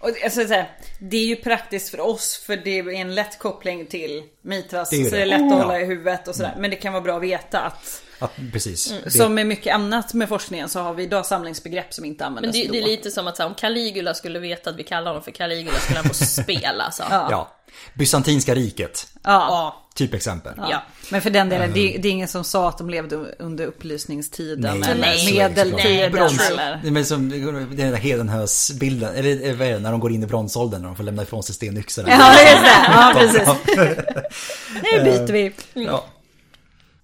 Och 0.00 0.08
alltså, 0.24 0.46
så 0.46 0.54
här, 0.54 0.70
det 0.98 1.16
är 1.16 1.24
ju 1.26 1.36
praktiskt 1.36 1.88
för 1.90 2.00
oss 2.00 2.36
för 2.46 2.56
det 2.56 2.78
är 2.78 2.88
en 2.88 3.14
lätt 3.14 3.38
koppling 3.38 3.86
till 3.86 4.22
Mitras. 4.42 4.90
Det 4.90 4.96
är 4.96 5.04
så 5.04 5.10
det 5.10 5.16
är 5.16 5.20
det. 5.20 5.38
lätt 5.38 5.52
att 5.52 5.62
hålla 5.62 5.80
i 5.80 5.84
huvudet 5.84 6.28
och 6.28 6.34
sådär. 6.34 6.54
Men 6.58 6.70
det 6.70 6.76
kan 6.76 6.92
vara 6.92 7.02
bra 7.02 7.16
att 7.16 7.22
veta 7.22 7.60
att 7.60 8.02
Att, 8.18 8.32
precis. 8.52 8.88
Det, 8.88 8.96
Mm. 8.96 9.10
som 9.10 9.34
med 9.34 9.46
mycket 9.46 9.74
annat 9.74 10.14
med 10.14 10.28
forskningen 10.28 10.68
så 10.68 10.80
har 10.80 10.94
vi 10.94 11.02
idag 11.02 11.26
samlingsbegrepp 11.26 11.94
som 11.94 12.04
inte 12.04 12.24
Men 12.24 12.28
användes 12.28 12.52
det, 12.52 12.66
då. 12.66 12.72
det 12.72 12.78
är 12.78 12.82
lite 12.82 13.10
som 13.10 13.26
att 13.26 13.36
så 13.36 13.42
här, 13.42 13.48
om 13.48 13.54
Caligula 13.54 14.14
skulle 14.14 14.38
veta 14.38 14.70
att 14.70 14.76
vi 14.76 14.82
kallar 14.84 15.06
honom 15.10 15.22
för 15.22 15.30
Caligula 15.30 15.78
skulle 15.78 15.98
han 15.98 16.08
få 16.08 16.14
spela 16.14 16.84
alltså. 16.84 17.02
ja. 17.10 17.28
ja. 17.30 17.56
Bysantinska 17.94 18.54
riket. 18.54 19.06
Ja. 19.24 19.76
Typ 19.94 20.14
exempel. 20.14 20.52
Ja. 20.56 20.82
Men 21.10 21.22
för 21.22 21.30
den 21.30 21.48
delen, 21.48 21.70
det, 21.74 21.98
det 22.02 22.08
är 22.08 22.12
ingen 22.12 22.28
som 22.28 22.44
sa 22.44 22.68
att 22.68 22.78
de 22.78 22.90
levde 22.90 23.16
under 23.38 23.66
upplysningstiden 23.66 24.80
Nej, 24.80 24.90
eller 24.90 25.32
medeltiden 25.34 26.12
Brons- 26.12 26.98
är 26.98 27.04
som 27.04 27.28
den 27.28 27.76
där 27.90 27.96
Hedenhös-bilden, 27.96 29.14
eller 29.14 29.48
eh, 29.48 29.54
vad 29.56 29.68
är 29.68 29.72
det, 29.72 29.78
när 29.78 29.90
de 29.90 30.00
går 30.00 30.12
in 30.12 30.22
i 30.22 30.26
bronsåldern 30.26 30.80
när 30.80 30.88
de 30.88 30.96
får 30.96 31.04
lämna 31.04 31.22
ifrån 31.22 31.42
sig 31.42 31.54
stenyxorna. 31.54 32.08
Ja, 32.10 32.40
just 32.50 32.62
det. 32.64 32.86
Ja, 32.88 33.12
precis. 33.18 33.76
Nu 34.82 35.04
byter 35.04 35.32
vi. 35.32 35.52
Ja. 35.74 36.04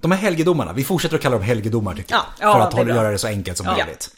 De 0.00 0.10
här 0.12 0.18
helgedomarna, 0.18 0.72
vi 0.72 0.84
fortsätter 0.84 1.16
att 1.16 1.22
kalla 1.22 1.36
dem 1.36 1.44
helgedomar 1.44 1.94
tycker 1.94 2.14
jag. 2.14 2.24
Ja, 2.40 2.52
för 2.52 2.60
att 2.60 2.72
hålla, 2.72 2.94
göra 2.94 3.10
det 3.10 3.18
så 3.18 3.26
enkelt 3.28 3.56
som 3.58 3.66
Ja. 3.66 3.72
möjligt. 3.72 4.10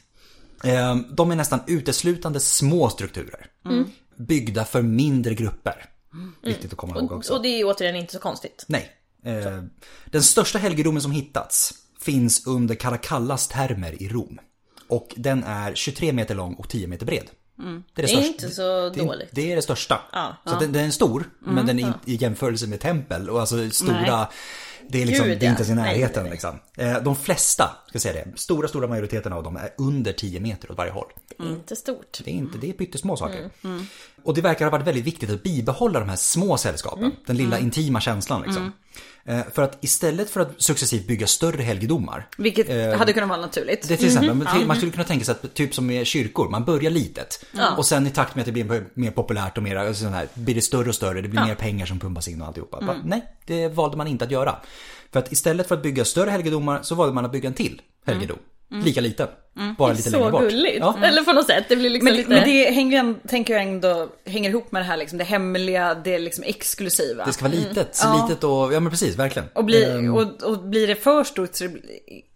Eh, 0.65 0.97
De 1.11 1.31
är 1.31 1.37
nästan 1.37 1.61
uteslutande 1.67 2.41
små 2.41 2.89
strukturer. 2.91 3.47
Byggda 4.17 4.65
för 4.65 4.83
mindre 4.83 5.35
grupper. 5.35 5.85
Viktigt 6.43 6.73
att 6.73 6.79
komma 6.79 6.97
ihåg 6.99 7.13
också. 7.13 7.35
Och 7.35 7.43
det 7.43 7.49
är 7.49 7.65
återigen 7.65 7.97
inte 7.97 8.13
så 8.13 8.19
konstigt. 8.19 8.65
Nej. 8.69 8.93
Eh, 9.25 9.63
Den 10.07 10.23
största 10.23 10.59
helgedomen 10.59 11.03
som 11.03 11.13
hittats 11.13 11.75
finns 12.01 12.47
under 12.47 12.75
Caracallas 12.75 13.49
termer 13.49 14.03
i 14.03 14.09
Rom. 14.09 14.39
Och 14.89 15.15
den 15.17 15.45
är 15.45 15.75
23 15.75 16.13
meter 16.13 16.35
lång 16.35 16.55
och 16.55 16.69
10 16.69 16.87
meter 16.87 17.07
bred. 17.07 17.25
Det 17.57 17.63
är, 17.63 17.83
Det 17.95 18.03
är 18.03 18.07
största- 18.07 18.27
inte 18.27 18.51
så 18.51 18.63
det 18.91 19.01
är, 19.01 19.07
dåligt. 19.07 19.29
Det 19.33 19.53
är 19.53 19.57
det 19.57 19.63
största. 19.63 20.01
Ja. 20.13 20.37
Så 20.45 20.59
Den, 20.59 20.73
den 20.73 20.85
är 20.87 20.91
stor, 20.91 21.31
men 21.39 21.67
den 21.67 21.79
är 21.79 21.87
inte 21.87 21.99
i 22.05 22.15
jämförelse 22.15 22.67
med 22.67 22.81
tempel 22.81 23.31
och 23.31 23.41
alltså 23.41 23.71
stora 23.71 24.17
Nej. 24.17 24.27
Det 24.89 25.03
är, 25.03 25.07
liksom, 25.07 25.27
Gud, 25.27 25.41
det 25.41 25.47
är 25.47 25.51
inte 25.51 25.63
ens 25.63 25.71
i 25.71 25.75
närheten 25.75 26.23
nej, 26.23 26.33
liksom. 26.33 26.59
Eh, 26.77 27.03
De 27.03 27.17
flesta, 27.17 27.77
ska 27.89 27.99
säga 27.99 28.25
det, 28.25 28.39
stora, 28.39 28.69
stora 28.69 28.87
majoriteten 28.87 29.33
av 29.33 29.43
dem 29.43 29.57
är 29.57 29.71
under 29.79 30.13
10 30.13 30.41
meter 30.41 30.71
åt 30.71 30.77
varje 30.77 30.93
håll. 30.93 31.07
Det 31.29 31.45
är 31.45 31.49
inte 31.49 31.77
stort. 31.77 32.19
Det 32.25 32.31
är 32.31 32.35
inte, 32.35 32.59
det 32.59 32.69
är 32.69 32.73
pyttesmå 32.73 33.17
saker. 33.17 33.51
Mm. 33.65 33.87
Och 34.23 34.35
det 34.35 34.41
verkar 34.41 34.65
ha 34.65 34.73
varit 34.73 34.87
väldigt 34.87 35.05
viktigt 35.05 35.31
att 35.31 35.43
bibehålla 35.43 36.01
de 36.01 36.09
här 36.09 36.17
små 36.17 36.57
sällskapen. 36.57 37.05
Mm. 37.05 37.17
Den 37.27 37.37
lilla 37.37 37.59
intima 37.59 38.01
känslan 38.01 38.43
liksom. 38.43 38.73
Eh, 39.29 39.41
För 39.55 39.63
att 39.63 39.79
istället 39.85 40.31
för 40.31 40.41
att 40.41 40.63
successivt 40.63 41.07
bygga 41.07 41.27
större 41.27 41.63
helgedomar. 41.63 42.29
Vilket 42.39 42.69
eh, 42.69 42.99
hade 42.99 43.13
kunnat 43.13 43.29
vara 43.29 43.41
naturligt. 43.41 43.89
Det 43.89 43.95
är 43.95 43.99
till 43.99 44.07
exempel, 44.07 44.35
men 44.35 44.67
man 44.67 44.77
skulle 44.77 44.93
kunna 44.93 45.05
tänka 45.05 45.25
sig 45.25 45.33
att 45.33 45.55
typ 45.55 45.75
som 45.75 45.87
med 45.87 46.07
kyrkor, 46.07 46.49
man 46.49 46.65
börjar 46.65 46.91
litet. 46.91 47.45
Och 47.77 47.87
sen 47.87 48.07
i 48.07 48.11
takt 48.11 48.35
med 48.35 48.43
att 48.43 48.47
det 48.47 48.53
blir 48.53 48.85
mer 48.95 49.11
populärt 49.11 49.57
och 49.57 49.63
mer 49.63 49.93
sån 49.93 50.13
här, 50.13 50.29
blir 50.35 50.55
det 50.55 50.63
större 50.63 50.89
och 50.89 50.95
större, 50.95 51.21
det 51.21 51.29
blir 51.29 51.45
mer 51.45 51.55
pengar 51.55 51.87
som 51.87 51.99
pumpas 51.99 52.29
in 52.29 52.41
och 52.41 52.47
alltihopa. 52.47 52.81
Bara, 52.81 52.97
Nej, 53.05 53.25
det 53.47 53.69
valde 53.69 53.97
man 53.97 54.07
inte 54.07 54.25
att 54.25 54.31
göra. 54.31 54.57
För 55.13 55.19
att 55.19 55.33
istället 55.33 55.69
för 55.69 55.75
att 55.75 55.83
bygga 55.83 56.05
större 56.05 56.31
helgedomar 56.31 56.83
så 56.83 56.95
valde 56.95 57.15
man 57.15 57.25
att 57.25 57.33
bygga 57.33 57.49
en 57.49 57.55
till 57.55 57.83
helgedom. 58.07 58.39
Lika 58.71 59.01
liten. 59.01 59.29
Bara 59.79 59.93
lite 59.93 60.11
längre 60.11 60.25
Så 60.27 60.31
bort. 60.31 60.43
gulligt. 60.43 60.79
Ja. 60.81 60.99
Eller 61.05 61.23
på 61.23 61.33
något 61.33 61.47
sätt, 61.47 61.65
det 61.69 61.77
blir 61.77 61.91
liksom 61.91 62.05
Men, 62.05 62.17
lite... 62.17 62.29
men 62.29 62.45
det 62.45 62.71
hänger 62.71 63.05
ju 63.05 63.15
tänker 63.29 63.55
jag 63.55 63.63
ändå, 63.63 64.09
hänger 64.27 64.51
ihop 64.51 64.73
med 64.73 64.83
det 64.83 64.87
här 64.87 64.97
liksom, 64.97 65.19
det 65.19 65.25
hemliga, 65.25 65.95
det 65.95 66.19
liksom 66.19 66.45
exklusiva. 66.45 67.25
Det 67.25 67.33
ska 67.33 67.45
vara 67.45 67.55
litet, 67.55 67.97
så 67.97 68.07
Ja. 68.07 68.27
litet 68.29 68.45
och, 68.45 68.75
ja 68.75 68.81
men 68.81 68.91
precis, 68.91 69.17
verkligen. 69.17 69.49
Och, 69.55 69.65
bli, 69.65 69.85
Ehm, 69.85 70.15
och, 70.15 70.43
och 70.43 70.59
blir 70.59 70.87
det 70.87 70.95
för 70.95 71.25
stort 71.25 71.55
så 71.55 71.65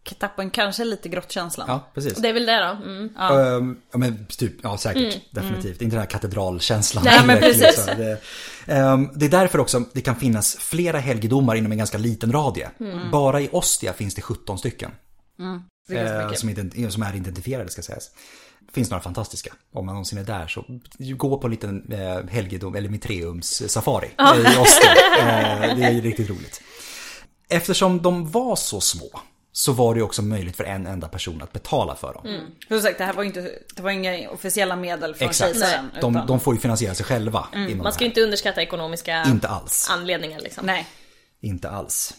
det 0.09 0.15
tappar 0.19 0.43
en 0.43 0.51
kanske 0.51 0.85
lite 0.85 1.09
grottkänslan. 1.09 1.67
Ja, 1.69 1.91
precis. 1.95 2.15
Det 2.15 2.29
är 2.29 2.33
väl 2.33 2.47
det 2.47 2.59
då. 2.59 2.91
Mm. 2.91 3.11
Ehm, 3.21 3.77
ja 3.93 3.99
men 3.99 4.27
typ, 4.27 4.53
ja 4.63 4.79
säkert, 4.79 5.21
definitivt. 5.31 5.83
Inte 5.83 5.97
den 5.97 6.01
här 6.01 6.11
katedralkänslan. 6.11 7.05
Nej, 7.05 7.21
men 7.27 7.39
precis. 7.39 7.87
Det, 7.97 8.19
ehm, 8.67 9.09
det 9.15 9.27
är 9.27 9.31
därför 9.31 9.59
också 9.59 9.83
det 9.93 10.01
kan 10.01 10.17
finnas 10.17 10.57
flera 10.57 10.99
helgedomar 10.99 11.55
inom 11.55 11.73
en 11.73 11.79
ganska 11.79 11.99
liten 11.99 12.33
radie. 12.33 12.71
Bara 13.13 13.41
i 13.41 13.49
Ostia 13.53 13.93
finns 13.93 14.15
det 14.15 14.23
17 14.23 14.59
stycken. 14.59 14.91
Det 15.39 15.43
är 15.43 15.47
ganska 15.49 15.65
eh, 15.97 16.33
som, 16.33 16.49
ident- 16.51 16.91
som 16.91 17.03
är 17.03 17.17
identifierade 17.17 17.71
ska 17.71 17.83
sägas. 17.83 18.11
Det 18.67 18.73
finns 18.73 18.91
några 18.91 19.03
fantastiska. 19.03 19.53
Om 19.73 19.87
man 19.87 19.95
någonsin 19.95 20.19
är 20.19 20.25
där 20.25 20.47
så 20.49 20.65
gå 21.17 21.39
på 21.39 21.47
en 21.47 21.51
liten 21.51 21.93
eh, 21.93 22.27
helgedom, 22.31 22.75
eller 22.75 22.89
mitreums 22.89 23.71
safari 23.73 24.07
i 24.07 24.59
Ostia. 24.61 24.91
Eh, 25.19 25.77
det 25.77 25.85
är 25.85 26.01
riktigt 26.03 26.31
roligt. 26.31 26.63
Eftersom 27.49 28.03
de 28.03 28.31
var 28.31 28.57
så 28.57 28.81
små 28.81 29.21
så 29.55 29.73
var 29.73 29.95
det 29.95 30.03
också 30.03 30.23
möjligt 30.23 30.57
för 30.57 30.65
en 30.65 30.87
enda 30.87 31.09
person 31.09 31.43
att 31.43 31.53
betala 31.53 31.95
för 31.97 32.15
dem. 32.15 32.23
För 32.69 32.75
som 32.75 32.83
sagt, 32.83 32.99
det 32.99 33.05
här 33.05 33.13
var 33.13 33.23
ju 33.23 33.27
inte, 33.29 33.51
det 33.77 33.83
var 33.83 33.91
inga 33.91 34.31
officiella 34.31 34.77
medel 34.77 35.15
från 35.15 35.29
Exakt. 35.29 35.53
kejsaren. 35.53 35.91
De, 36.01 36.15
utan- 36.17 36.27
de 36.27 36.41
får 36.41 36.55
ju 36.55 36.61
finansiera 36.61 36.95
sig 36.95 37.07
själva. 37.07 37.47
det 37.53 37.75
Man 37.75 37.93
ska 37.93 38.05
ju 38.05 38.09
inte 38.11 38.21
underskatta 38.21 38.63
ekonomiska 38.63 39.25
Inte 39.27 39.49
alls. 39.49 39.89
anledningar 39.91 40.41
liksom. 40.41 40.67
Nej. 40.67 40.87
Inte 41.41 41.71
alls. 41.71 42.15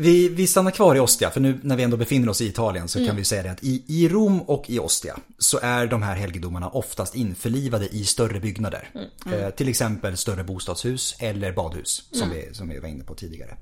Vi, 0.00 0.28
vi 0.28 0.46
stannar 0.46 0.70
kvar 0.70 0.94
i 0.94 1.00
Ostia, 1.00 1.30
för 1.30 1.40
nu 1.40 1.58
när 1.62 1.76
vi 1.76 1.82
ändå 1.82 1.96
befinner 1.96 2.28
oss 2.28 2.40
i 2.40 2.46
Italien 2.46 2.88
så 2.88 3.06
kan 3.06 3.16
vi 3.16 3.24
säga 3.24 3.42
det 3.42 3.50
att 3.50 3.64
i, 3.64 3.82
i 3.86 4.08
Rom 4.08 4.40
och 4.40 4.70
i 4.70 4.78
Ostia 4.78 5.16
så 5.38 5.58
är 5.62 5.86
de 5.86 6.02
här 6.02 6.16
helgedomarna 6.16 6.68
oftast 6.68 7.14
införlivade 7.14 7.88
i 7.88 8.04
större 8.04 8.40
byggnader. 8.40 8.88
Eh, 9.32 9.50
till 9.50 9.68
exempel 9.68 10.16
större 10.16 10.44
bostadshus 10.44 11.16
eller 11.18 11.52
badhus 11.52 12.08
som, 12.12 12.30
vi, 12.30 12.54
som 12.54 12.68
vi 12.68 12.78
var 12.78 12.88
inne 12.88 13.04
på 13.04 13.14
tidigare. 13.14 13.56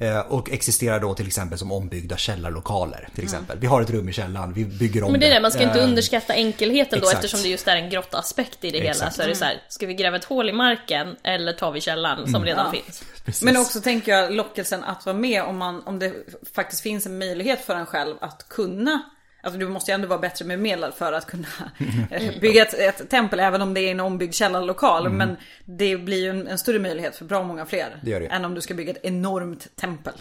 Eh, 0.00 0.18
och 0.18 0.50
existerar 0.50 1.00
då 1.00 1.14
till 1.14 1.26
exempel 1.26 1.58
som 1.58 1.72
ombyggda 1.72 2.16
källarlokaler. 2.16 3.08
Till 3.14 3.24
exempel. 3.24 3.58
Vi 3.58 3.66
har 3.66 3.82
ett 3.82 3.90
rum 3.90 4.08
i 4.08 4.12
källaren, 4.12 4.52
vi 4.52 4.64
bygger 4.64 5.04
om 5.04 5.12
Men 5.12 5.20
det 5.20 5.26
är 5.26 5.34
det, 5.34 5.40
man 5.40 5.50
ska 5.50 5.62
inte 5.62 5.78
Eh, 5.78 5.84
underskatta 5.84 6.32
enkelheten 6.32 7.00
då 7.00 7.06
exakt. 7.06 7.24
eftersom 7.24 7.42
det 7.42 7.48
just 7.48 7.68
är 7.68 7.76
en 7.76 7.90
grottaspekt 7.90 8.64
i 8.64 8.70
det 8.70 8.78
hela. 8.78 8.90
Exakt. 8.90 9.16
Så 9.16 9.22
är 9.22 9.28
det 9.28 9.36
så 9.36 9.44
här, 9.44 9.62
ska 9.68 9.86
vi 9.86 9.94
gräva 9.94 10.16
ett 10.16 10.24
hål 10.24 10.48
i 10.48 10.52
marken 10.52 11.16
eller 11.22 11.52
tar 11.52 11.72
vi 11.72 11.80
källaren 11.80 12.32
som 12.32 12.44
redan 12.44 12.72
finns? 12.72 13.02
precis. 13.24 13.42
Men 13.42 13.56
också 13.56 13.80
tänker 13.80 14.12
jag 14.12 14.32
lockelsen 14.32 14.84
att 14.84 15.06
vara 15.06 15.16
med 15.16 15.42
om, 15.42 15.58
man, 15.58 15.82
om 15.86 15.98
det 15.98 16.12
faktiskt 16.54 16.82
finns 16.82 17.06
en 17.06 17.18
möjlighet 17.18 17.60
för 17.60 17.74
en 17.74 17.86
själv 17.86 18.16
att 18.20 18.48
kunna 18.48 19.02
Alltså 19.42 19.60
du 19.60 19.68
måste 19.68 19.90
ju 19.90 19.94
ändå 19.94 20.08
vara 20.08 20.18
bättre 20.18 20.44
bemedlad 20.44 20.94
för 20.94 21.12
att 21.12 21.26
kunna 21.26 21.46
eh, 22.10 22.40
bygga 22.40 22.62
ett, 22.62 22.74
ett 22.74 23.10
tempel 23.10 23.40
även 23.40 23.62
om 23.62 23.74
det 23.74 23.80
är 23.80 23.90
en 23.90 24.00
ombyggd 24.00 24.34
källarlokal. 24.34 25.08
Men 25.08 25.36
det 25.64 25.96
blir 25.96 26.22
ju 26.22 26.30
en, 26.30 26.46
en 26.46 26.58
större 26.58 26.78
möjlighet 26.78 27.16
för 27.16 27.24
bra 27.24 27.42
många 27.42 27.66
fler. 27.66 27.86
Mm. 27.86 27.98
Det 28.02 28.18
det. 28.18 28.26
Än 28.26 28.44
om 28.44 28.54
du 28.54 28.60
ska 28.60 28.74
bygga 28.74 28.90
ett 28.90 29.04
enormt 29.04 29.76
tempel. 29.76 30.14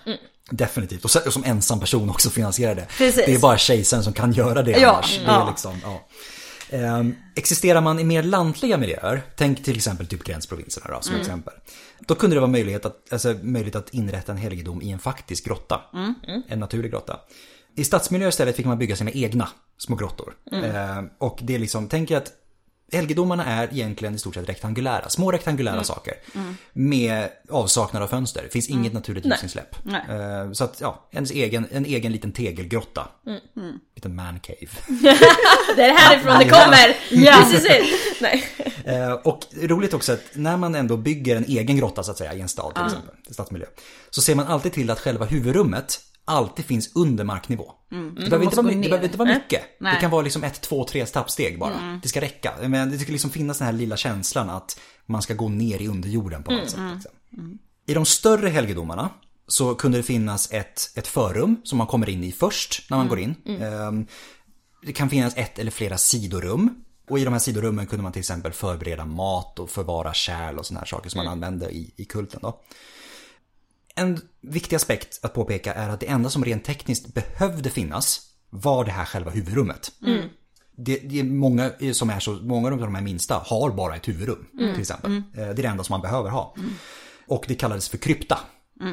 Definitivt. 0.50 1.04
Och 1.04 1.12
som 1.12 1.44
ensam 1.44 1.80
person 1.80 2.10
också 2.10 2.30
finansiera 2.30 2.76
det. 2.76 2.86
Precis. 2.98 3.26
Det 3.26 3.36
är 3.36 3.40
bara 3.40 3.58
kejsaren 3.58 4.04
som 4.04 4.14
kan 4.14 4.32
göra 4.32 4.62
det 4.62 4.72
Ja, 4.72 4.90
annars. 4.90 5.20
Det 5.26 5.32
är 5.32 5.48
liksom, 5.48 5.80
ja. 5.84 6.08
Ehm, 6.72 7.16
existerar 7.36 7.82
man 7.82 8.00
i 8.00 8.04
mer 8.04 8.24
lantliga 8.24 8.78
miljöer, 8.78 9.22
tänk 9.36 9.64
till 9.64 9.76
exempel 9.76 10.08
typ 10.08 10.24
gränsprovinserna 10.24 10.96
då, 10.96 11.02
som 11.02 11.16
exempel. 11.16 11.54
Då 12.00 12.16
kunde 12.16 12.36
det 12.36 12.40
vara 12.40 12.52
möjlighet 12.52 12.86
att, 12.86 13.14
alltså, 13.14 13.36
möjligt 13.42 13.76
att 13.76 13.94
inrätta 13.94 14.32
en 14.32 14.38
helgedom 14.38 14.82
i 14.82 14.92
en 14.92 15.00
faktisk 15.00 15.46
grotta. 15.46 15.82
En 16.48 16.60
naturlig 16.60 16.92
grotta. 16.92 17.20
I 17.76 17.84
stadsmiljö 17.84 18.28
istället 18.30 18.56
fick 18.56 18.66
man 18.66 18.78
bygga 18.78 18.96
sina 18.96 19.12
egna 19.12 19.50
små 19.78 19.96
grottor. 19.96 20.34
Ehm, 20.52 21.10
och 21.18 21.40
det 21.42 21.56
är 21.56 21.60
liksom, 21.60 21.88
tänk 21.88 22.12
att 22.12 22.32
Helgedomarna 22.92 23.46
är 23.46 23.68
egentligen 23.74 24.16
i 24.16 24.20
stort 24.20 24.34
sett 24.36 24.50
rektangulära, 24.50 25.10
små 25.10 25.32
rektangulära 25.32 25.84
saker. 25.84 26.14
Med 26.74 27.30
avsaknad 27.50 28.04
av 28.04 28.08
fönster, 28.08 28.42
det 28.44 28.50
finns 28.50 28.70
inget 28.70 28.94
naturligt 28.94 29.26
ljusinsläpp. 29.26 29.76
Eh, 30.10 30.52
Så 30.52 30.64
att 30.64 30.82
ja, 30.82 31.10
ens 31.12 31.32
egen, 31.32 31.68
en 31.72 31.86
egen 31.86 32.12
liten 32.12 32.32
tegelgrotta. 32.32 33.08
Liten 33.96 34.16
man 34.16 34.40
cave. 34.40 34.58
Det 35.76 35.84
är 35.86 35.94
härifrån 35.98 36.40
det 36.40 36.50
kommer! 36.50 36.96
Ja. 37.26 37.44
This 37.44 37.54
is 37.54 37.66
it! 37.66 37.98
Nej. 38.22 38.44
Eh, 38.86 39.12
Och 39.14 39.40
roligt 39.62 39.94
också 39.94 40.14
att 40.14 40.22
när 40.34 40.58
man 40.58 40.76
ändå 40.76 40.98
bygger 40.98 41.36
en 41.36 41.46
egen 41.46 41.78
grotta 41.78 42.04
så 42.04 42.12
att 42.12 42.18
säga 42.18 42.34
i 42.34 42.42
en 42.42 42.50
stad 42.50 42.76
till 42.76 42.86
exempel, 42.86 43.16
i 43.30 43.34
stadsmiljö. 43.34 43.68
Så 44.10 44.22
ser 44.22 44.36
man 44.36 44.48
alltid 44.48 44.74
till 44.74 44.90
att 44.90 45.00
själva 45.00 45.26
huvudrummet 45.26 46.00
alltid 46.30 46.66
finns 46.66 46.96
under 46.96 47.24
marknivå. 47.24 47.72
Det, 47.90 47.96
behöver 48.30 48.46
vara, 48.64 48.68
det 48.84 48.90
behöver 48.90 49.04
inte 49.06 49.18
vara 49.18 49.30
mycket. 49.34 49.62
Nej. 49.80 49.94
Det 49.96 50.02
kan 50.02 50.12
vara 50.12 50.22
liksom 50.22 50.44
ett, 50.44 50.62
två, 50.62 50.84
tre 50.84 51.06
trappsteg 51.06 51.60
bara. 51.60 52.00
Det 52.04 52.10
ska 52.10 52.22
räcka. 52.22 52.54
Men 52.68 52.92
det 52.92 52.98
ska 53.00 53.12
liksom 53.12 53.32
finnas 53.32 53.58
den 53.58 53.66
här 53.66 53.74
lilla 53.74 53.98
känslan 53.98 54.50
att 54.50 54.80
man 55.06 55.22
ska 55.22 55.34
gå 55.34 55.50
ner 55.50 55.82
i 55.82 55.88
underjorden 55.88 56.44
på 56.44 56.52
något 56.52 56.70
sätt. 56.70 56.80
Liksom. 56.94 57.12
I 57.86 57.94
de 57.94 58.06
större 58.06 58.50
helgedomarna 58.50 59.10
så 59.48 59.76
kunde 59.76 59.98
det 59.98 60.04
finnas 60.04 60.52
ett, 60.54 60.92
ett 60.96 61.08
förrum 61.08 61.62
som 61.64 61.78
man 61.78 61.88
kommer 61.88 62.10
in 62.10 62.24
i 62.24 62.32
först 62.32 62.90
när 62.90 62.98
man 62.98 63.08
går 63.08 63.20
in. 63.20 63.36
Ehm, 63.46 64.06
Det 64.86 64.94
kan 64.94 65.10
finnas 65.10 65.38
ett 65.38 65.60
eller 65.60 65.72
flera 65.72 65.98
sidorum. 65.98 66.84
Och 67.10 67.20
i 67.20 67.24
de 67.24 67.34
här 67.34 67.40
sidorummen 67.40 67.88
kunde 67.88 68.04
man 68.04 68.12
till 68.12 68.20
exempel 68.20 68.52
förbereda 68.52 69.06
mat 69.06 69.60
och 69.60 69.70
förvara 69.70 70.14
kärl 70.14 70.58
och 70.58 70.66
sådana 70.66 70.80
här 70.80 70.88
saker 70.88 71.10
som 71.10 71.18
man 71.18 71.28
använde 71.28 71.70
i, 71.70 71.94
i 71.98 72.06
kulten. 72.06 72.40
Då. 72.44 72.62
En 74.00 74.22
viktig 74.42 74.76
aspekt 74.76 75.20
att 75.22 75.34
påpeka 75.34 75.74
är 75.74 75.90
att 75.90 76.00
det 76.00 76.08
enda 76.08 76.30
som 76.30 76.46
rent 76.46 76.64
tekniskt 76.66 77.14
behövde 77.14 77.70
finnas 77.70 78.22
var 78.50 78.86
det 78.86 78.92
här 78.92 79.06
själva 79.06 79.32
huvudrummet. 79.32 79.92
Det, 80.78 80.98
det 80.98 81.20
är 81.20 81.24
många 81.24 81.72
som 81.94 82.10
är 82.10 82.20
så, 82.20 82.32
många 82.32 82.72
av 82.72 82.78
de 82.80 82.96
här 82.96 83.02
minsta 83.02 83.36
har 83.46 83.70
bara 83.72 83.96
ett 83.96 84.08
huvudrum 84.08 84.46
till 84.58 84.80
exempel. 84.82 85.12
Eh, 85.16 85.22
Det 85.34 85.42
är 85.42 85.54
det 85.54 85.66
enda 85.66 85.84
som 85.84 85.94
man 85.94 86.02
behöver 86.02 86.30
ha. 86.30 86.56
Och 87.28 87.46
det 87.48 87.56
kallades 87.56 87.90
för 87.90 87.98
krypta. 87.98 88.40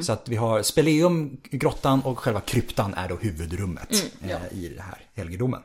Så 0.03 0.13
att 0.13 0.29
vi 0.29 0.37
har 0.37 0.63
speleum, 0.63 1.41
grottan 1.51 2.01
och 2.01 2.19
själva 2.19 2.41
kryptan 2.41 2.95
är 2.95 3.09
då 3.09 3.17
huvudrummet 3.17 3.91
eh, 4.23 4.59
i 4.59 4.69
det 4.77 4.83
här 4.83 4.99
helgedomen. 5.15 5.61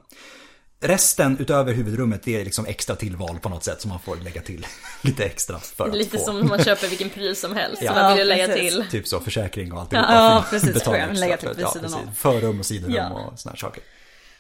Resten 0.83 1.37
utöver 1.39 1.73
huvudrummet 1.73 2.23
det 2.23 2.41
är 2.41 2.45
liksom 2.45 2.65
extra 2.65 2.95
tillval 2.95 3.39
på 3.39 3.49
något 3.49 3.63
sätt 3.63 3.81
som 3.81 3.89
man 3.89 3.99
får 3.99 4.15
lägga 4.15 4.41
till 4.41 4.67
lite 5.01 5.23
extra 5.25 5.59
för 5.59 5.87
att 5.87 5.95
Lite 5.95 6.17
få. 6.17 6.23
som 6.23 6.39
när 6.39 6.47
man 6.47 6.63
köper 6.63 6.87
vilken 6.87 7.09
pryl 7.09 7.35
som 7.35 7.55
helst. 7.55 7.81
Ja. 7.81 7.93
Så 7.93 7.99
man 7.99 8.17
vill 8.17 8.27
lägga 8.27 8.47
precis. 8.47 8.73
till. 8.73 8.85
Typ 8.91 9.07
så, 9.07 9.19
försäkring 9.19 9.71
och 9.73 9.81
allt 9.81 9.91
Ja, 9.93 10.45
precis, 10.49 10.83
får 10.83 10.97
jag 10.97 11.17
lägga 11.17 11.37
till 11.37 11.49
vid 11.49 11.59
ja, 11.59 11.71
sidan 11.71 11.93
av. 11.93 11.99
precis. 11.99 12.19
Förrum 12.19 12.59
och 12.59 12.65
sidorum 12.65 12.93
Ja. 12.95 13.09
och 13.09 13.39
såna 13.39 13.51
här 13.51 13.57
saker. 13.57 13.83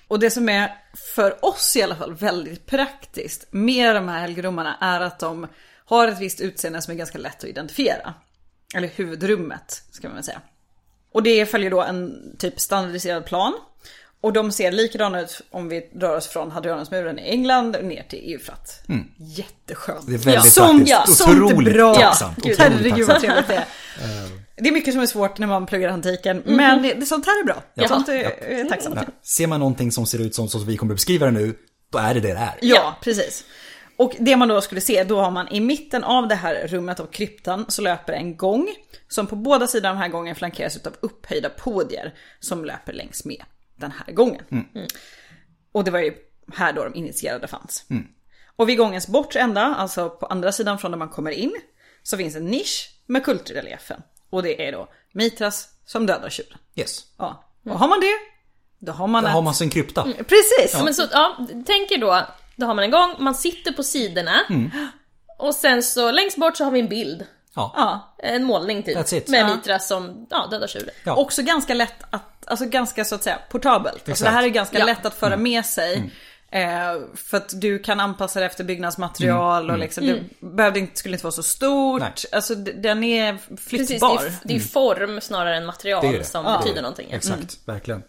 Och 0.07 0.19
det 0.19 0.29
som 0.31 0.49
är 0.49 0.71
för 1.15 1.45
oss 1.45 1.75
i 1.75 1.81
alla 1.81 1.95
fall 1.95 2.13
väldigt 2.13 2.65
praktiskt 2.65 3.47
med 3.51 3.95
de 3.95 4.07
här 4.07 4.19
helgedomarna 4.21 4.77
är 4.81 5.01
att 5.01 5.19
de 5.19 5.47
har 5.85 6.07
ett 6.07 6.19
visst 6.19 6.41
utseende 6.41 6.81
som 6.81 6.91
är 6.93 6.97
ganska 6.97 7.17
lätt 7.17 7.37
att 7.43 7.49
identifiera. 7.49 8.13
Eller 8.75 8.87
huvudrummet 8.95 9.83
ska 9.91 10.07
man 10.07 10.15
väl 10.15 10.23
säga. 10.23 10.41
Och 11.13 11.23
det 11.23 11.45
följer 11.45 11.71
då 11.71 11.81
en 11.83 12.13
typ 12.39 12.59
standardiserad 12.59 13.25
plan. 13.25 13.53
Och 14.21 14.33
de 14.33 14.51
ser 14.51 14.71
likadana 14.71 15.21
ut 15.21 15.41
om 15.51 15.69
vi 15.69 15.89
drar 15.93 16.17
oss 16.17 16.27
från 16.27 16.51
Hadrianusmuren 16.51 17.19
i 17.19 17.29
England 17.29 17.77
ner 17.81 18.03
till 18.09 18.33
Eufrat. 18.33 18.81
Jätteskönt. 19.17 20.07
Mm. 20.07 20.11
Det 20.11 20.23
är 20.23 20.25
väldigt 20.25 20.57
ja, 20.89 21.05
sånt 21.07 21.29
är 21.29 21.43
Otroligt 21.43 21.73
bra. 21.73 21.95
tacksamt. 21.95 22.35
Gud, 22.37 22.53
Otroligt 22.53 22.59
herregud 22.59 23.07
vad 23.07 23.19
trevligt 23.19 23.47
det 23.47 23.55
är. 23.55 23.65
Det 24.55 24.69
är 24.69 24.73
mycket 24.73 24.93
som 24.93 25.01
är 25.03 25.05
svårt 25.05 25.37
när 25.37 25.47
man 25.47 25.65
pluggar 25.65 25.89
antiken, 25.89 26.43
men 26.45 26.81
det, 26.81 26.93
det, 26.93 27.05
sånt 27.05 27.25
här 27.25 27.39
är 27.39 27.43
bra. 27.43 27.63
Ja. 27.73 27.87
Sånt 27.87 28.09
är, 28.09 28.53
Ja. 28.57 28.69
tacksamt. 28.69 28.95
Ja. 28.95 29.03
Ser 29.23 29.47
man 29.47 29.59
någonting 29.59 29.91
som 29.91 30.05
ser 30.05 30.21
ut 30.21 30.35
som, 30.35 30.47
som 30.47 30.65
vi 30.65 30.77
kommer 30.77 30.93
beskriva 30.93 31.25
det 31.25 31.31
nu, 31.31 31.55
då 31.91 31.97
är 31.97 32.13
det 32.13 32.19
det 32.19 32.33
det 32.33 32.39
är. 32.39 32.53
Ja, 32.61 32.95
precis. 33.01 33.45
Och 33.97 34.15
det 34.19 34.35
man 34.35 34.47
då 34.47 34.61
skulle 34.61 34.81
se, 34.81 35.03
då 35.03 35.21
har 35.21 35.31
man 35.31 35.47
i 35.47 35.59
mitten 35.59 36.03
av 36.03 36.27
det 36.27 36.35
här 36.35 36.67
rummet 36.67 36.99
av 36.99 37.05
kryptan 37.05 37.65
så 37.67 37.81
löper 37.81 38.13
en 38.13 38.37
gång 38.37 38.67
som 39.07 39.27
på 39.27 39.35
båda 39.35 39.67
sidor 39.67 39.89
av 39.89 39.95
den 39.95 40.01
här 40.01 40.09
gången 40.09 40.35
flankeras 40.35 40.77
av 40.85 40.93
upphöjda 40.99 41.49
podier 41.49 42.13
som 42.39 42.65
löper 42.65 42.93
längs 42.93 43.25
med 43.25 43.43
den 43.81 43.91
här 43.91 44.13
gången. 44.13 44.45
Mm. 44.51 44.87
Och 45.71 45.83
det 45.83 45.91
var 45.91 45.99
ju 45.99 46.13
här 46.53 46.73
då 46.73 46.83
de 46.83 46.95
initierade 46.95 47.47
fanns. 47.47 47.85
Och 48.55 48.69
vid 48.69 48.77
gångens 48.77 49.07
bortre 49.07 49.39
ända, 49.39 49.61
alltså 49.61 50.09
på 50.09 50.25
andra 50.25 50.51
sidan 50.51 50.77
från 50.79 50.91
där 50.91 50.97
man 50.97 51.09
kommer 51.09 51.31
in, 51.31 51.55
så 52.03 52.17
finns 52.17 52.35
en 52.35 52.45
nisch 52.45 52.89
med 53.05 53.23
kultreliefen. 53.23 54.01
Och 54.29 54.43
det 54.43 54.67
är 54.67 54.71
då 54.71 54.89
Mitras 55.13 55.69
som 55.85 56.05
dödar 56.05 56.29
tjuren. 56.29 56.57
Yes. 56.75 57.05
Ja. 57.17 57.43
Och 57.65 57.79
har 57.79 57.87
man 57.87 57.99
det, 57.99 58.13
då 58.79 58.91
har 58.91 59.07
man 59.07 59.23
Där 59.23 59.29
ett... 59.29 59.33
har 59.33 59.41
man 59.41 59.55
sin 59.55 59.69
krypta. 59.69 60.03
Precis! 60.03 60.73
Ja, 60.73 60.83
men 60.83 60.93
så, 60.93 61.03
ja, 61.11 61.47
tänk 61.65 61.91
er 61.91 61.97
då, 61.97 62.27
då 62.55 62.65
har 62.65 62.73
man 62.73 62.83
en 62.83 62.91
gång, 62.91 63.15
man 63.19 63.35
sitter 63.35 63.71
på 63.71 63.83
sidorna. 63.83 64.41
Och 65.39 65.55
sen 65.55 65.83
så 65.83 66.11
längst 66.11 66.37
bort 66.37 66.57
så 66.57 66.63
har 66.63 66.71
vi 66.71 66.79
en 66.79 66.89
bild. 66.89 67.25
Ja. 67.55 67.71
Ja, 67.75 68.15
En 68.27 68.43
målning 68.43 68.83
typ. 68.83 68.97
That's 68.97 69.15
it. 69.15 69.27
Med 69.29 69.41
Ja. 69.41 69.55
Mitra 69.55 69.79
som 69.79 70.27
ja, 70.29 70.47
dödar 70.51 70.67
tjuren. 70.67 70.89
Ja. 71.03 71.15
Också 71.15 71.41
ganska 71.43 71.73
lätt 71.73 72.03
att, 72.09 72.47
alltså 72.47 72.65
ganska 72.65 73.05
så 73.05 73.15
att 73.15 73.23
säga 73.23 73.39
portabelt. 73.49 74.09
Alltså 74.09 74.23
det 74.23 74.29
här 74.31 74.43
är 74.43 74.47
ganska 74.47 74.79
Ja. 74.79 74.85
lätt 74.85 75.05
att 75.05 75.13
föra 75.13 75.37
med 75.37 75.65
sig. 75.65 76.11
Eh, 76.53 76.61
för 77.15 77.37
att 77.37 77.61
du 77.61 77.79
kan 77.79 77.99
anpassa 77.99 78.39
det 78.39 78.45
efter 78.45 78.63
byggnadsmaterial 78.63 79.71
och 79.71 79.77
liksom, 79.77 80.05
det 80.05 80.23
behövde 80.39 80.79
inte, 80.79 80.97
skulle 80.99 81.15
inte 81.15 81.23
vara 81.25 81.31
så 81.31 81.43
stort. 81.43 82.01
Nej. 82.01 82.13
Alltså 82.31 82.55
den 82.55 83.03
är 83.03 83.33
Precis, 83.69 83.87
flyttbar. 83.87 84.19
det 84.21 84.27
är, 84.27 84.33
det 84.43 84.55
är 84.55 84.59
form 84.59 85.21
snarare 85.21 85.57
än 85.57 85.65
material 85.65 86.05
Det 86.11 86.17
det. 86.17 86.23
som 86.23 86.45
Ja. 86.45 86.57
betyder 86.59 86.81
någonting. 86.81 87.07
Exakt, 87.11 87.57
verkligen. 87.65 88.03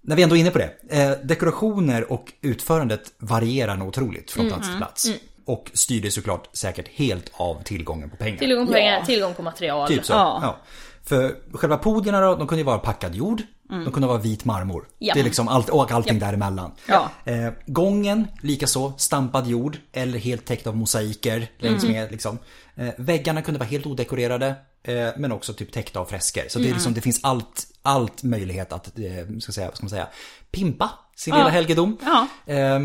När 0.00 0.16
vi 0.16 0.22
ändå 0.22 0.36
är 0.36 0.40
inne 0.40 0.50
på 0.50 0.58
det. 0.58 0.70
Eh, 0.90 1.10
dekorationer 1.10 2.12
och 2.12 2.32
utförandet 2.40 3.12
varierar 3.18 3.76
nog 3.76 3.88
otroligt 3.88 4.30
från 4.30 4.48
plats 4.48 4.68
till 4.68 4.76
plats. 4.76 5.06
Och 5.46 5.70
styrdes 5.74 6.14
såklart 6.14 6.56
säkert 6.56 6.88
helt 6.88 7.30
av 7.32 7.62
tillgången 7.62 8.10
på 8.10 8.16
pengar. 8.16 8.38
Tillgång 8.38 8.66
på 8.66 8.72
Ja. 8.72 8.76
pengar, 8.76 9.02
tillgång 9.04 9.34
på 9.34 9.42
material. 9.42 9.88
Typ 9.88 10.04
så. 10.04 10.12
Ja. 10.12 10.38
Ja. 10.42 10.56
För 11.04 11.36
själva 11.52 11.76
podierna 11.76 12.20
då, 12.20 12.36
de 12.36 12.46
kunde 12.46 12.60
ju 12.60 12.66
vara 12.66 12.78
packad 12.78 13.14
jord. 13.14 13.42
De 13.68 13.92
kunde 13.92 14.08
vara 14.08 14.18
vit 14.18 14.44
marmor. 14.44 14.88
Ja. 14.98 15.14
Det 15.14 15.20
är 15.20 15.24
liksom 15.24 15.48
allt, 15.48 15.68
och 15.68 15.90
allting 15.92 16.18
däremellan. 16.18 16.72
Ja. 16.88 17.10
Eh, 17.24 17.50
gången, 17.66 18.28
likaså 18.42 18.92
stampad 18.96 19.46
jord 19.46 19.78
eller 19.92 20.18
helt 20.18 20.44
täckt 20.44 20.66
av 20.66 20.76
mosaiker 20.76 21.46
längs 21.58 21.84
med. 21.84 22.10
Liksom. 22.12 22.38
Eh, 22.76 22.88
väggarna 22.96 23.42
kunde 23.42 23.58
vara 23.60 23.68
helt 23.68 23.86
odekorerade. 23.86 24.54
Eh, 24.82 25.08
men 25.16 25.32
också 25.32 25.52
typ 25.52 25.72
täckta 25.72 26.00
av 26.00 26.04
fresker. 26.04 26.44
Så 26.48 26.58
det, 26.58 26.68
är 26.68 26.72
liksom, 26.72 26.94
det 26.94 27.00
finns 27.00 27.20
allt, 27.22 27.66
allt 27.82 28.22
möjlighet 28.22 28.72
att, 28.72 28.98
eh, 28.98 29.38
ska 29.40 29.52
säga, 29.52 29.66
vad 29.66 29.76
ska 29.76 29.84
man 29.84 29.90
säga, 29.90 30.08
pimpa 30.50 30.90
sin 31.16 31.34
lilla 31.34 31.48
helgedom. 31.48 31.96
Ja. 32.04 32.26
Eh, 32.54 32.80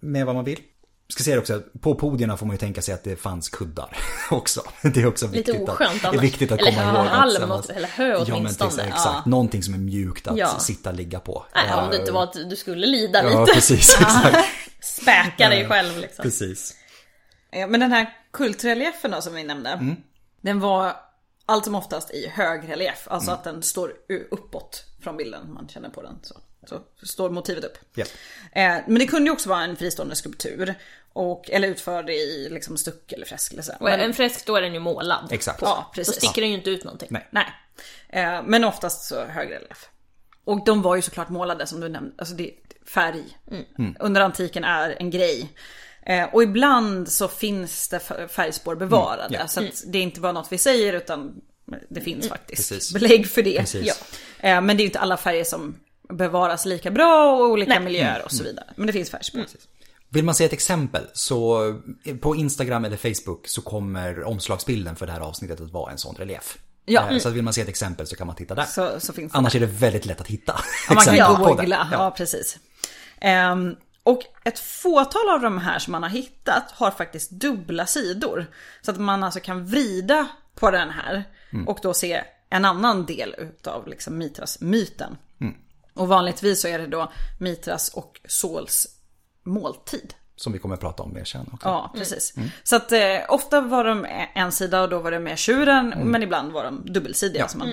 med 0.00 0.26
vad 0.26 0.34
man 0.34 0.44
vill. 0.44 0.58
Ska 1.08 1.24
säga 1.24 1.38
också 1.38 1.54
att 1.54 1.80
på 1.80 1.94
podierna 1.94 2.36
får 2.36 2.46
man 2.46 2.54
ju 2.54 2.58
tänka 2.58 2.82
sig 2.82 2.94
att 2.94 3.04
det 3.04 3.16
fanns 3.16 3.48
kuddar 3.48 3.96
också. 4.30 4.62
Det 4.82 5.00
är 5.00 5.06
också 5.06 5.26
Lite 5.26 5.52
viktigt, 5.52 5.68
oskönt 5.68 5.90
att, 5.94 6.00
det 6.02 6.06
är 6.06 6.08
annars. 6.10 6.22
viktigt 6.22 6.52
att 6.52 6.60
Eller 6.60 6.70
komma 6.72 6.82
ihåg. 6.98 7.06
halm 7.06 7.52
eller 7.76 7.88
hö 7.88 8.08
Ja 8.12 8.24
men 8.28 8.32
åtminstone. 8.36 8.70
till, 8.70 8.80
exakt, 8.80 9.26
någonting 9.26 9.62
som 9.62 9.74
är 9.74 9.78
mjukt 9.78 10.26
att 10.26 10.36
Ja. 10.38 10.58
sitta 10.58 10.90
och 10.90 10.96
ligga 10.96 11.20
på. 11.20 11.46
Nej, 11.54 11.74
om 11.84 11.90
det 11.90 11.96
inte 11.98 12.12
var 12.12 12.22
att 12.22 12.32
du 12.50 12.56
skulle 12.56 12.86
lida 12.86 13.22
Ja 13.32 13.40
lite. 13.40 13.52
precis, 13.54 13.96
exakt. 14.00 14.44
Späka 14.80 15.48
dig 15.48 15.68
själv 15.68 15.98
liksom. 15.98 16.22
precis. 16.22 16.74
Eh, 17.52 17.68
Men 17.68 17.80
den 17.80 17.92
här 17.92 18.12
kultreliefen 18.32 19.10
då 19.10 19.20
som 19.20 19.34
vi 19.34 19.44
nämnde. 19.44 19.96
Den 20.40 20.60
var 20.60 20.92
allt 21.46 21.64
som 21.64 21.74
oftast 21.74 22.10
i 22.10 22.28
hög 22.34 22.68
relief. 22.70 23.06
Alltså 23.10 23.30
att 23.30 23.44
den 23.44 23.62
står 23.62 23.92
uppåt 24.30 24.84
från 25.02 25.16
bilden. 25.16 25.52
Man 25.54 25.68
känner 25.68 25.88
på 25.88 26.02
den. 26.02 26.18
Så, 26.22 26.34
så 26.68 26.80
står 27.02 27.30
motivet 27.30 27.64
upp. 27.64 27.78
Ja. 27.94 28.04
Eh, 28.52 28.74
Men 28.86 28.94
det 28.98 29.06
kunde 29.06 29.28
ju 29.28 29.32
också 29.32 29.48
vara 29.48 29.62
en 29.62 29.76
fristående 29.76 30.16
skulptur. 30.16 30.74
Och, 31.12 31.50
eller 31.50 31.68
utförd 31.68 32.10
i 32.10 32.48
liksom 32.50 32.76
stuck 32.76 33.12
eller 33.12 33.26
fresk 33.26 33.52
eller 33.52 33.62
så. 33.62 33.72
Och 33.80 33.90
en 33.90 34.14
fresk 34.14 34.46
då 34.46 34.56
är 34.56 34.62
den 34.62 34.74
ju 34.74 34.80
målad. 34.80 35.28
Exakt. 35.32 35.60
På. 35.60 35.66
Ja, 35.66 35.86
Då 35.86 35.94
precis. 35.94 36.14
sticker 36.16 36.40
den 36.42 36.50
ju 36.50 36.56
inte 36.56 36.70
ut 36.70 36.84
någonting. 36.84 37.08
Nej. 37.10 37.26
Nej. 37.30 37.46
Eh, 38.08 38.42
Men 38.46 38.64
oftast 38.64 39.08
så 39.08 39.24
hög 39.24 39.50
relief. 39.50 39.88
Och 40.44 40.64
de 40.64 40.82
var 40.82 40.96
ju 40.96 41.02
såklart 41.02 41.28
målade 41.28 41.66
som 41.66 41.80
du 41.80 41.88
nämnde. 41.88 42.14
Alltså 42.18 42.34
det, 42.34 42.50
färg. 42.86 43.22
Under 44.00 44.20
antiken 44.20 44.64
är 44.64 44.96
en 44.98 45.10
grej. 45.10 45.52
Eh, 46.02 46.24
Och 46.34 46.42
ibland 46.42 47.08
så 47.12 47.28
finns 47.28 47.88
det 47.88 48.00
färgspår 48.28 48.76
bevarade. 48.76 49.34
Ja. 49.34 49.48
Så 49.48 49.60
att 49.64 49.82
det 49.86 49.98
är 49.98 50.02
inte 50.02 50.20
bara 50.20 50.32
något 50.32 50.52
vi 50.52 50.58
säger 50.58 50.92
utan 50.92 51.40
det 51.88 52.00
finns 52.00 52.28
faktiskt 52.28 52.68
Precis. 52.70 52.92
belägg 52.92 53.28
för 53.30 53.42
det. 53.42 53.74
Ja. 53.74 53.94
Eh, 54.40 54.60
Men 54.60 54.66
det 54.66 54.72
är 54.72 54.84
ju 54.84 54.86
inte 54.86 54.98
alla 54.98 55.16
färger 55.16 55.44
som 55.44 55.80
bevaras 56.08 56.64
lika 56.64 56.90
bra 56.90 57.36
och 57.36 57.46
olika 57.50 57.68
Nej. 57.74 57.80
miljöer 57.84 58.24
och 58.24 58.32
så 58.32 58.44
vidare. 58.44 58.66
Men 58.76 58.86
det 58.86 58.92
finns 58.92 59.10
färsk 59.10 59.32
på. 59.32 59.40
Vill 60.08 60.24
man 60.24 60.34
se 60.34 60.44
ett 60.44 60.52
exempel 60.52 61.06
så 61.12 61.74
på 62.20 62.36
Instagram 62.36 62.84
eller 62.84 62.96
Facebook 62.96 63.48
så 63.48 63.62
kommer 63.62 64.24
omslagsbilden 64.24 64.96
för 64.96 65.06
det 65.06 65.12
här 65.12 65.20
avsnittet 65.20 65.60
att 65.60 65.70
vara 65.72 65.92
en 65.92 65.98
sån 65.98 66.14
relief. 66.14 66.58
Ja. 66.84 67.10
Eh, 67.10 67.18
Så 67.18 67.28
att 67.28 67.34
vill 67.34 67.42
man 67.42 67.52
se 67.52 67.60
ett 67.60 67.68
exempel 67.68 68.06
så 68.06 68.16
kan 68.16 68.26
man 68.26 68.36
titta 68.36 68.54
där. 68.54 68.64
Så, 68.64 69.00
så 69.00 69.12
finns 69.12 69.32
det. 69.32 69.38
Annars 69.38 69.54
är 69.54 69.60
det 69.60 69.66
väldigt 69.66 70.06
lätt 70.06 70.20
att 70.20 70.26
hitta 70.26 70.60
Ja, 70.88 70.94
man 70.94 71.04
kan 71.04 71.14
exempel 71.14 71.44
på 71.44 71.50
det. 71.54 71.56
googla, 71.62 71.88
ja. 71.92 72.10
precis. 72.16 72.58
Ehm, 73.20 73.76
och 74.02 74.22
ett 74.44 74.58
fåtal 74.58 75.28
av 75.34 75.40
de 75.40 75.58
här 75.58 75.78
som 75.78 75.92
man 75.92 76.02
har 76.02 76.10
hittat 76.10 76.70
har 76.70 76.90
faktiskt 76.90 77.30
dubbla 77.30 77.86
sidor. 77.86 78.46
Så 78.82 78.90
att 78.90 78.98
man 79.00 79.22
alltså 79.24 79.40
kan 79.40 79.66
vrida 79.66 80.26
på 80.54 80.70
den 80.70 80.90
här 80.90 81.24
och 81.66 81.78
då 81.82 81.94
se 81.94 82.22
en 82.50 82.64
annan 82.64 83.06
del 83.06 83.34
utav 83.38 83.88
liksom 83.88 84.18
Mitras-myten. 84.18 85.16
Och 85.96 86.08
vanligtvis 86.08 86.60
så 86.60 86.68
är 86.68 86.78
det 86.78 86.86
då 86.86 87.12
Mitras 87.38 87.88
och 87.88 88.20
Sols 88.24 88.86
måltid. 89.42 90.14
Som 90.36 90.52
vi 90.52 90.58
kommer 90.58 90.74
att 90.74 90.80
prata 90.80 91.02
om 91.02 91.12
mer 91.14 91.24
sen 91.24 91.50
också. 91.52 91.68
Ja, 91.68 91.92
precis. 91.96 92.34
Så 92.62 92.76
att 92.76 92.92
eh, 92.92 93.18
ofta 93.28 93.60
var 93.60 93.84
de 93.84 94.06
en 94.34 94.52
sida 94.52 94.82
och 94.82 94.88
då 94.88 94.98
var 94.98 95.10
det 95.10 95.20
med 95.20 95.38
tjuren, 95.38 95.94
men 96.04 96.22
ibland 96.22 96.52
var 96.52 96.64
de 96.64 96.92
dubbelsidiga. 96.92 97.42
Ja. 97.42 97.48
Så 97.48 97.58
man, 97.58 97.72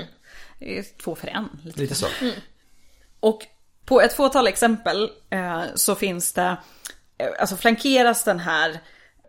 är 0.59 0.83
två 1.03 1.15
för 1.15 1.27
en. 1.27 1.49
Lite 1.63 1.79
Lite 1.79 1.95
så. 1.95 2.07
och 3.19 3.41
på 3.85 4.01
ett 4.01 4.13
fåtal 4.13 4.47
exempel 4.47 5.11
eh, 5.29 5.63
så 5.75 5.95
finns 5.95 6.33
det, 6.33 6.57
eh, 7.17 7.27
alltså 7.39 7.55
flankeras 7.55 8.23
den 8.23 8.39
här 8.39 8.79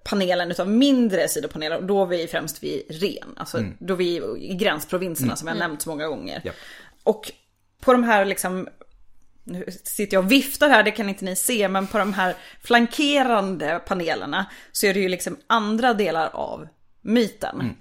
panelen 0.05 0.51
utav 0.51 0.69
mindre 0.69 1.29
sidopaneler 1.29 1.77
och 1.77 1.85
då 1.85 2.03
är 2.03 2.07
vi 2.07 2.27
främst 2.27 2.62
vid 2.62 2.83
ren, 2.89 3.35
alltså 3.37 3.65
då 3.79 3.95
är 3.95 3.99
vi 3.99 4.23
i 4.39 4.55
gränsprovinserna 4.55 5.37
som 5.37 5.49
jag 5.49 5.57
nämnt 5.57 5.83
så 5.83 5.89
många 5.89 6.09
gånger. 6.09 6.41
Ja. 6.45 6.53
Och 7.03 7.33
på 7.81 7.93
de 7.93 8.05
här 8.05 8.25
liksom, 8.25 8.69
nu 9.45 9.65
sitter 9.85 10.16
jag 10.16 10.25
och 10.25 10.33
viftar 10.33 10.69
här, 10.69 10.83
det 10.83 10.91
kan 10.91 11.09
inte 11.09 11.25
ni 11.25 11.37
se, 11.37 11.69
men 11.69 11.87
på 11.87 11.99
de 11.99 12.12
här 12.12 12.35
flankerande 12.62 13.81
panelerna 13.87 14.47
så 14.73 14.87
är 14.87 14.95
det 14.95 15.01
ju 15.01 15.09
liksom 15.09 15.37
andra 15.47 15.95
delar 15.95 16.31
av 16.33 16.69
myten. 17.03 17.77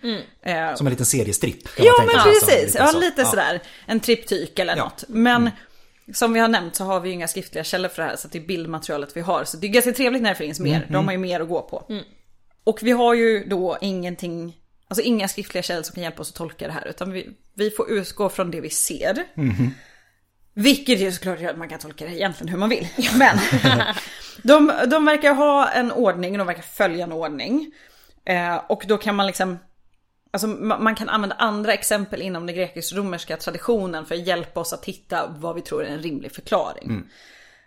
Eh, 0.45 0.75
Som 0.75 0.87
en 0.87 0.91
liten 0.91 1.05
seriestripp. 1.05 1.67
Ja 1.77 1.93
tänka 1.99 2.13
men 2.15 2.23
sig. 2.23 2.33
Som 2.33 2.39
precis, 2.49 2.73
lite 2.73 2.77
ja 2.93 2.99
lite 2.99 3.21
Ja. 3.21 3.27
sådär. 3.27 3.59
En 3.85 3.99
triptyk 3.99 4.59
eller 4.59 4.77
Ja. 4.77 4.83
något. 4.83 5.03
Men 5.07 5.49
som 6.13 6.33
vi 6.33 6.39
har 6.39 6.47
nämnt 6.47 6.75
så 6.75 6.83
har 6.83 6.99
vi 6.99 7.09
ju 7.09 7.13
inga 7.15 7.27
skriftliga 7.27 7.63
källor 7.63 7.89
för 7.89 8.01
det 8.03 8.09
här 8.09 8.15
så 8.15 8.27
det 8.27 8.37
är 8.37 8.41
bildmaterialet 8.45 9.17
vi 9.17 9.21
har. 9.21 9.43
Så 9.43 9.57
det 9.57 9.67
är 9.67 9.69
ganska 9.69 9.91
trevligt 9.91 10.21
när 10.21 10.29
det 10.29 10.35
finns 10.35 10.59
mer, 10.59 10.75
Mm, 10.77 10.91
de 10.93 11.05
har 11.05 11.11
ju 11.11 11.17
mer 11.17 11.39
att 11.39 11.49
gå 11.49 11.61
på. 11.61 11.93
Och 12.63 12.79
vi 12.83 12.91
har 12.91 13.13
ju 13.13 13.45
då 13.45 13.77
ingenting, 13.81 14.55
alltså 14.87 15.01
inga 15.03 15.27
skriftliga 15.27 15.61
källor 15.63 15.83
som 15.83 15.93
kan 15.93 16.03
hjälpa 16.03 16.21
oss 16.21 16.29
att 16.29 16.35
tolka 16.35 16.67
det 16.67 16.73
här 16.73 16.87
utan 16.87 17.11
vi, 17.11 17.29
vi 17.55 17.69
får 17.71 17.91
utgå 17.91 18.29
från 18.29 18.51
det 18.51 18.61
vi 18.61 18.69
ser. 18.69 19.23
Mhm. 19.35 19.73
Vilket 20.53 20.99
ju 20.99 21.11
såklart 21.11 21.39
gör 21.41 21.49
att 21.49 21.57
man 21.57 21.69
kan 21.69 21.79
tolka 21.79 22.05
det 22.05 22.11
egentligen 22.15 22.49
hur 22.51 22.57
man 22.57 22.69
vill. 22.69 22.87
Men 23.17 23.37
de, 24.43 24.71
de 24.87 25.05
verkar 25.05 25.33
ha 25.33 25.69
en 25.69 25.91
ordning, 25.91 26.37
de 26.37 26.47
verkar 26.47 26.61
följa 26.61 27.03
en 27.03 27.11
ordning. 27.11 27.71
Eh, 28.25 28.55
och 28.55 28.83
då 28.87 28.97
kan 28.97 29.15
man 29.15 29.27
liksom 29.27 29.59
Alltså 30.31 30.47
ma- 30.47 30.79
man 30.79 30.95
kan 30.95 31.09
använda 31.09 31.35
andra 31.35 31.73
exempel 31.73 32.21
inom 32.21 32.45
den 32.45 32.55
grekisk-romerska 32.55 33.37
traditionen 33.37 34.05
för 34.05 34.15
att 34.15 34.27
hjälpa 34.27 34.59
oss 34.59 34.73
att 34.73 34.85
hitta 34.85 35.27
vad 35.37 35.55
vi 35.55 35.61
tror 35.61 35.83
är 35.85 35.89
en 35.89 35.99
rimlig 36.01 36.31
förklaring. 36.31 37.03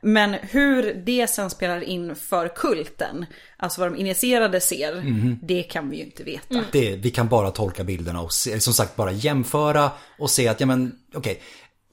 Men 0.03 0.35
hur 0.35 0.95
det 1.07 1.27
sen 1.27 1.51
spelar 1.51 1.81
in 1.85 2.15
för 2.15 2.49
kulten, 2.49 3.27
alltså 3.57 3.81
vad 3.81 3.93
de 3.93 3.99
initierade 3.99 4.61
ser, 4.61 5.03
det 5.43 5.63
kan 5.63 5.91
vi 5.91 5.97
ju 5.97 6.03
inte 6.05 6.23
veta. 6.25 6.65
Det, 6.73 6.97
vi 6.97 7.11
kan 7.11 7.29
bara 7.29 7.51
tolka 7.51 7.85
bilderna 7.85 8.21
och 8.21 8.33
se, 8.33 8.61
som 8.61 8.73
sagt 8.73 8.97
bara 8.97 9.13
jämföra 9.13 9.91
och 10.19 10.31
se 10.31 10.49
att, 10.49 10.61
ja 10.61 10.67
men 10.67 10.99
okej, 11.15 11.43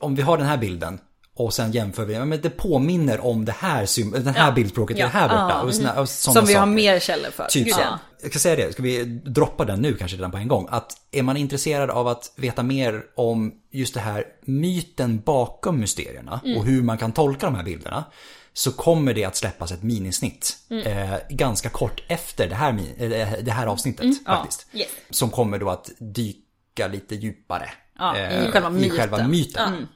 om 0.04 0.16
vi 0.16 0.22
har 0.22 0.38
den 0.38 0.48
här 0.48 0.58
bilden 0.58 1.00
och 1.36 1.54
sen 1.54 1.72
jämför 1.72 2.06
vi, 2.06 2.14
ja 2.14 2.26
men 2.26 2.42
det 2.42 2.50
påminner 2.50 3.26
om 3.26 3.46
det 3.46 3.52
här, 3.52 4.20
den 4.24 4.36
här 4.36 4.52
bildspråket 4.52 4.98
är 5.00 5.08
här 5.08 5.30
borta. 5.30 5.62
Och 5.62 5.76
såna, 5.76 6.02
och 6.02 6.10
Som 6.10 6.34
vi 6.34 6.40
har 6.54 6.62
saker. 6.62 6.66
mer 6.66 7.00
källor 7.00 7.32
för. 7.32 7.46
Typ 7.46 7.74
så. 7.74 7.80
Ja. 7.80 8.00
Jag 8.22 8.30
ska 8.32 8.40
säga 8.40 8.56
det, 8.56 8.74
ska 8.74 8.84
vi 8.84 9.04
droppa 9.26 9.66
den 9.66 9.80
nu 9.82 9.94
kanske 9.94 10.18
redan 10.18 10.32
på 10.32 10.38
en 10.38 10.48
gång? 10.48 10.68
Att 10.72 10.92
är 11.12 11.24
man 11.24 11.38
intresserad 11.38 11.90
av 11.90 12.08
att 12.08 12.34
veta 12.36 12.64
mer 12.64 13.02
om 13.16 13.54
just 13.72 13.94
det 13.94 14.00
här 14.00 14.26
myten 14.46 15.20
bakom 15.20 15.80
mysterierna 15.80 16.42
och 16.58 16.66
hur 16.66 16.82
man 16.84 16.98
kan 16.98 17.12
tolka 17.12 17.46
de 17.46 17.56
här 17.56 17.64
bilderna. 17.64 18.04
Så 18.56 18.72
kommer 18.72 19.14
det 19.14 19.26
att 19.26 19.36
släppas 19.36 19.72
ett 19.72 19.84
minisnitt 19.84 20.58
eh, 20.86 21.16
ganska 21.30 21.70
kort 21.70 22.04
efter 22.08 22.50
det 22.50 22.56
här, 22.56 22.80
eh, 22.98 23.28
det 23.44 23.52
här 23.52 23.68
avsnittet 23.68 24.26
faktiskt. 24.26 24.68
Yes. 24.74 24.88
Som 25.10 25.30
kommer 25.30 25.60
då 25.60 25.70
att 25.70 25.92
dyka 26.00 26.43
lite 26.78 27.16
djupare. 27.16 27.70
Ja, 28.00 28.18
eh, 28.18 28.48
i 28.48 28.52
själva 28.52 28.70
I 28.70 28.72
myten. 28.72 28.98
själva 28.98 29.28
myten. 29.28 29.88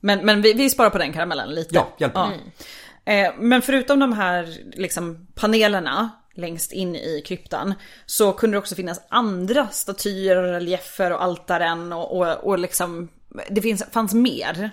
Men, 0.00 0.26
men 0.26 0.42
vi, 0.42 0.52
vi 0.52 0.70
sparar 0.70 0.90
på 0.90 0.98
den 0.98 1.12
karamellen 1.12 1.54
lite. 1.54 1.74
Ja, 1.74 1.88
hjälp. 1.98 2.16
Eh, 3.04 3.32
men 3.38 3.62
förutom 3.62 3.98
de 3.98 4.12
här 4.12 4.48
liksom, 4.72 5.26
panelerna 5.34 6.10
längst 6.34 6.72
in 6.72 6.96
i 6.96 7.22
kryptan 7.26 7.74
så 8.06 8.32
kunde 8.32 8.54
det 8.54 8.58
också 8.58 8.74
finnas 8.74 9.00
andra 9.08 9.68
statyer 9.68 10.36
och 10.36 10.44
reliefer 10.44 11.12
och 11.12 11.22
altaren 11.22 11.92
och, 11.92 12.16
och, 12.18 12.44
och 12.44 12.58
liksom 12.58 13.08
det 13.48 13.62
finns, 13.62 13.84
fanns 13.92 14.14
mer. 14.14 14.70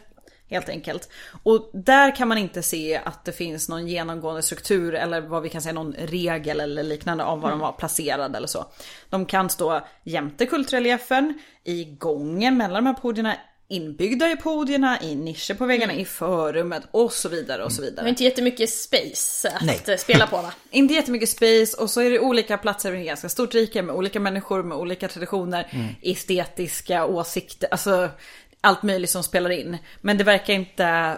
Helt 0.53 0.69
enkelt. 0.69 1.09
Och 1.43 1.69
där 1.73 2.15
kan 2.15 2.27
man 2.27 2.37
inte 2.37 2.63
se 2.63 3.01
att 3.05 3.25
det 3.25 3.31
finns 3.31 3.69
någon 3.69 3.87
genomgående 3.87 4.41
struktur 4.41 4.95
eller 4.95 5.21
vad 5.21 5.43
vi 5.43 5.49
kan 5.49 5.61
säga 5.61 5.73
någon 5.73 5.93
regel 5.93 6.59
eller 6.59 6.83
liknande 6.83 7.23
om 7.23 7.41
var 7.41 7.49
de 7.49 7.59
var 7.59 7.71
placerade 7.71 8.37
eller 8.37 8.47
så. 8.47 8.65
De 9.09 9.25
kan 9.25 9.49
stå 9.49 9.87
jämte 10.03 10.45
kultreliefen, 10.45 11.39
i 11.63 11.83
gången 11.83 12.57
mellan 12.57 12.83
de 12.83 12.87
här 12.89 12.93
podierna, 13.01 13.35
inbyggda 13.67 14.31
i 14.31 14.35
podierna, 14.35 15.01
i 15.01 15.15
nischer 15.15 15.53
på 15.53 15.65
väggarna, 15.65 15.93
i 15.93 16.05
förrummet 16.05 16.83
och 16.91 17.11
så 17.13 17.29
vidare 17.29 17.63
och 17.63 17.71
så 17.71 17.81
Det 17.81 17.89
vidare. 17.89 18.03
har 18.03 18.09
inte 18.09 18.23
jättemycket 18.23 18.69
space 18.69 19.49
att 19.49 19.61
Nej. 19.65 19.79
eh, 19.87 19.97
spela 19.97 20.27
på 20.27 20.35
va? 20.37 20.53
Inte 20.71 20.93
jättemycket 20.93 21.29
space 21.29 21.77
och 21.77 21.89
så 21.89 22.01
är 22.01 22.09
det 22.11 22.19
olika 22.19 22.57
platser 22.57 22.91
med 22.91 23.05
ganska 23.05 23.29
stort 23.29 23.53
rike 23.53 23.81
med 23.81 23.95
olika 23.95 24.19
människor 24.19 24.63
med 24.63 24.77
olika 24.77 25.07
traditioner, 25.07 25.95
estetiska 26.01 27.05
åsikter, 27.05 27.69
alltså 27.71 28.09
allt 28.63 28.83
möjligt 28.83 29.09
som 29.09 29.23
spelar 29.23 29.49
in. 29.49 29.77
Men 30.01 30.17
det 30.17 30.23
verkar 30.23 30.53
inte, 30.53 31.17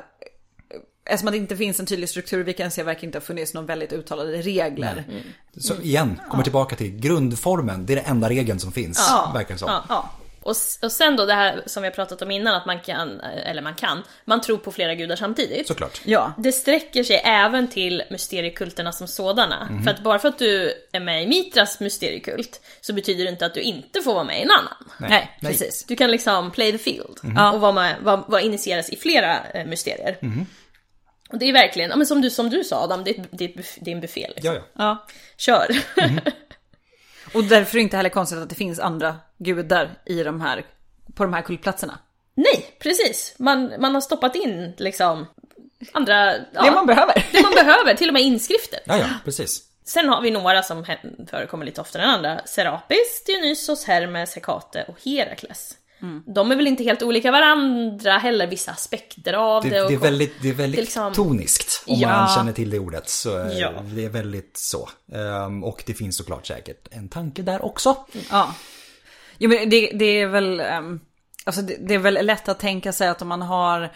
eftersom 1.05 1.31
det 1.31 1.37
inte 1.37 1.57
finns 1.57 1.79
en 1.79 1.85
tydlig 1.85 2.09
struktur 2.09 2.43
vi 2.43 2.53
kan 2.53 2.71
se 2.71 2.83
verkar 2.83 3.03
inte 3.03 3.17
ha 3.17 3.23
funnits 3.23 3.53
någon 3.53 3.65
väldigt 3.65 3.93
uttalade 3.93 4.41
regler. 4.41 5.23
Så 5.57 5.81
igen, 5.81 6.19
kommer 6.29 6.43
tillbaka 6.43 6.75
till 6.75 6.99
grundformen. 6.99 7.85
Det 7.85 7.93
är 7.93 7.95
den 7.97 8.05
enda 8.05 8.29
regeln 8.29 8.59
som 8.59 8.71
finns, 8.71 9.11
verkar 9.33 9.53
det 9.53 9.59
som. 9.59 9.81
Ja. 9.89 10.09
Och, 10.45 10.55
och 10.81 10.91
sen 10.91 11.15
då 11.15 11.25
det 11.25 11.33
här 11.33 11.63
som 11.65 11.83
vi 11.83 11.89
har 11.89 11.93
pratat 11.93 12.21
om 12.21 12.31
innan, 12.31 12.55
att 12.55 12.65
man 12.65 12.79
kan, 12.79 13.19
eller 13.21 13.61
man 13.61 13.75
kan, 13.75 14.03
man 14.25 14.41
tror 14.41 14.57
på 14.57 14.71
flera 14.71 14.95
gudar 14.95 15.15
samtidigt. 15.15 15.67
Såklart. 15.67 16.01
Ja. 16.05 16.33
Det 16.37 16.51
sträcker 16.51 17.03
sig 17.03 17.21
även 17.25 17.67
till 17.69 18.03
mysteriekulterna 18.09 18.91
som 18.91 19.07
sådana. 19.07 19.67
Mhm. 19.71 19.83
För 19.83 19.91
att 19.91 19.99
bara 19.99 20.19
för 20.19 20.27
att 20.29 20.39
du 20.39 20.73
är 20.91 20.99
med 20.99 21.23
i 21.23 21.27
Mitras 21.27 21.79
mysteriekult 21.79 22.61
så 22.81 22.93
betyder 22.93 23.23
det 23.23 23.29
inte 23.29 23.45
att 23.45 23.53
du 23.53 23.61
inte 23.61 24.01
får 24.01 24.13
vara 24.13 24.23
med 24.23 24.39
i 24.39 24.41
en 24.41 24.51
annan. 24.51 25.09
Nej, 25.09 25.37
precis. 25.41 25.85
Du 25.87 25.95
kan 25.95 26.11
liksom 26.11 26.51
play 26.51 26.71
the 26.71 26.77
field 26.77 27.19
Mhm. 27.23 27.53
och 27.53 27.61
vara, 27.61 27.71
med, 27.71 27.95
vara, 28.01 28.17
vara 28.27 28.41
initieras 28.41 28.89
i 28.89 28.95
flera 28.97 29.39
eh, 29.53 29.65
mysterier. 29.65 30.17
Mhm. 30.21 30.45
Och 31.29 31.37
det 31.39 31.49
är 31.49 31.53
verkligen, 31.53 31.89
ja, 31.89 31.95
men 31.95 32.07
som, 32.07 32.21
du, 32.21 32.29
som 32.29 32.49
du 32.49 32.63
sa 32.63 32.83
Adam, 32.83 33.03
det 33.03 33.17
är, 33.17 33.25
det 33.31 33.45
är, 33.45 33.49
ett 33.49 33.55
buff- 33.55 33.77
det 33.81 33.91
är 33.91 33.95
en 33.95 34.01
buffé. 34.01 34.27
Liksom. 34.35 34.53
Ja, 34.53 34.59
ja. 34.59 34.63
Ja. 34.77 35.05
Kör! 35.37 35.67
Och 37.33 37.43
därför 37.43 37.75
är 37.75 37.79
det 37.79 37.83
inte 37.83 37.97
heller 37.97 38.09
konstigt 38.09 38.39
att 38.39 38.49
det 38.49 38.55
finns 38.55 38.79
andra 38.79 39.15
gudar 39.37 39.89
i 40.05 40.23
de 40.23 40.41
här, 40.41 40.65
på 41.15 41.23
de 41.23 41.33
här 41.33 41.41
kultplatserna. 41.41 41.99
Nej, 42.35 42.75
precis! 42.79 43.35
Man, 43.39 43.73
man 43.79 43.93
har 43.93 44.01
stoppat 44.01 44.35
in 44.35 44.73
liksom 44.77 45.25
andra... 45.91 46.33
Ja, 46.35 46.63
Det 46.63 46.71
man 46.71 46.85
behöver. 46.85 47.25
det 47.31 47.41
man 47.41 47.51
behöver, 47.53 47.93
till 47.93 48.09
och 48.09 48.13
med 48.13 48.21
inskrifter. 48.23 48.79
ja, 48.85 48.97
ja 48.97 49.07
precis. 49.25 49.61
Sen 49.85 50.09
har 50.09 50.21
vi 50.21 50.31
några 50.31 50.63
som 50.63 50.85
förekommer 51.29 51.65
lite 51.65 51.81
oftare 51.81 52.03
än 52.03 52.09
andra. 52.09 52.41
Serapis, 52.45 53.23
Dionysos, 53.25 53.85
Hermes, 53.85 54.35
Hekate 54.35 54.85
och 54.87 54.97
Herakles. 55.05 55.77
Mm. 56.01 56.23
De 56.27 56.51
är 56.51 56.55
väl 56.55 56.67
inte 56.67 56.83
helt 56.83 57.03
olika 57.03 57.31
varandra 57.31 58.11
heller, 58.17 58.47
vissa 58.47 58.71
aspekter 58.71 59.33
av 59.33 59.63
Det, 59.63 59.69
det. 59.69 59.81
och 59.81 59.89
det 59.89 59.95
är 59.95 59.99
väldigt, 59.99 60.41
det 60.41 60.49
är 60.49 60.53
väldigt 60.53 60.77
det 60.77 60.81
liksom- 60.81 61.13
toniskt 61.13 61.83
om 61.87 61.95
Ja. 61.99 62.07
man 62.07 62.35
känner 62.35 62.53
till 62.53 62.69
det 62.69 62.79
ordet. 62.79 63.09
Så 63.09 63.39
eh, 63.41 63.59
Ja. 63.59 63.71
det 63.83 64.05
är 64.05 64.09
väldigt 64.09 64.57
så. 64.57 64.89
Ehm, 65.13 65.63
och 65.63 65.83
det 65.85 65.93
finns 65.93 66.17
såklart 66.17 66.47
säkert 66.47 66.87
en 66.91 67.09
tanke 67.09 67.41
där 67.41 67.65
också. 67.65 67.95
Ja. 68.31 68.55
Jo 69.37 69.49
men 69.49 69.69
det, 69.69 69.91
det 69.93 70.05
är 70.05 70.27
väl, 70.27 70.59
ehm, 70.59 70.99
alltså 71.43 71.61
det, 71.61 71.75
det 71.87 71.93
är 71.93 71.99
väl 71.99 72.25
lätt 72.25 72.49
att 72.49 72.59
tänka 72.59 72.91
sig 72.91 73.07
att 73.07 73.21
om 73.21 73.27
man 73.27 73.41
har 73.41 73.91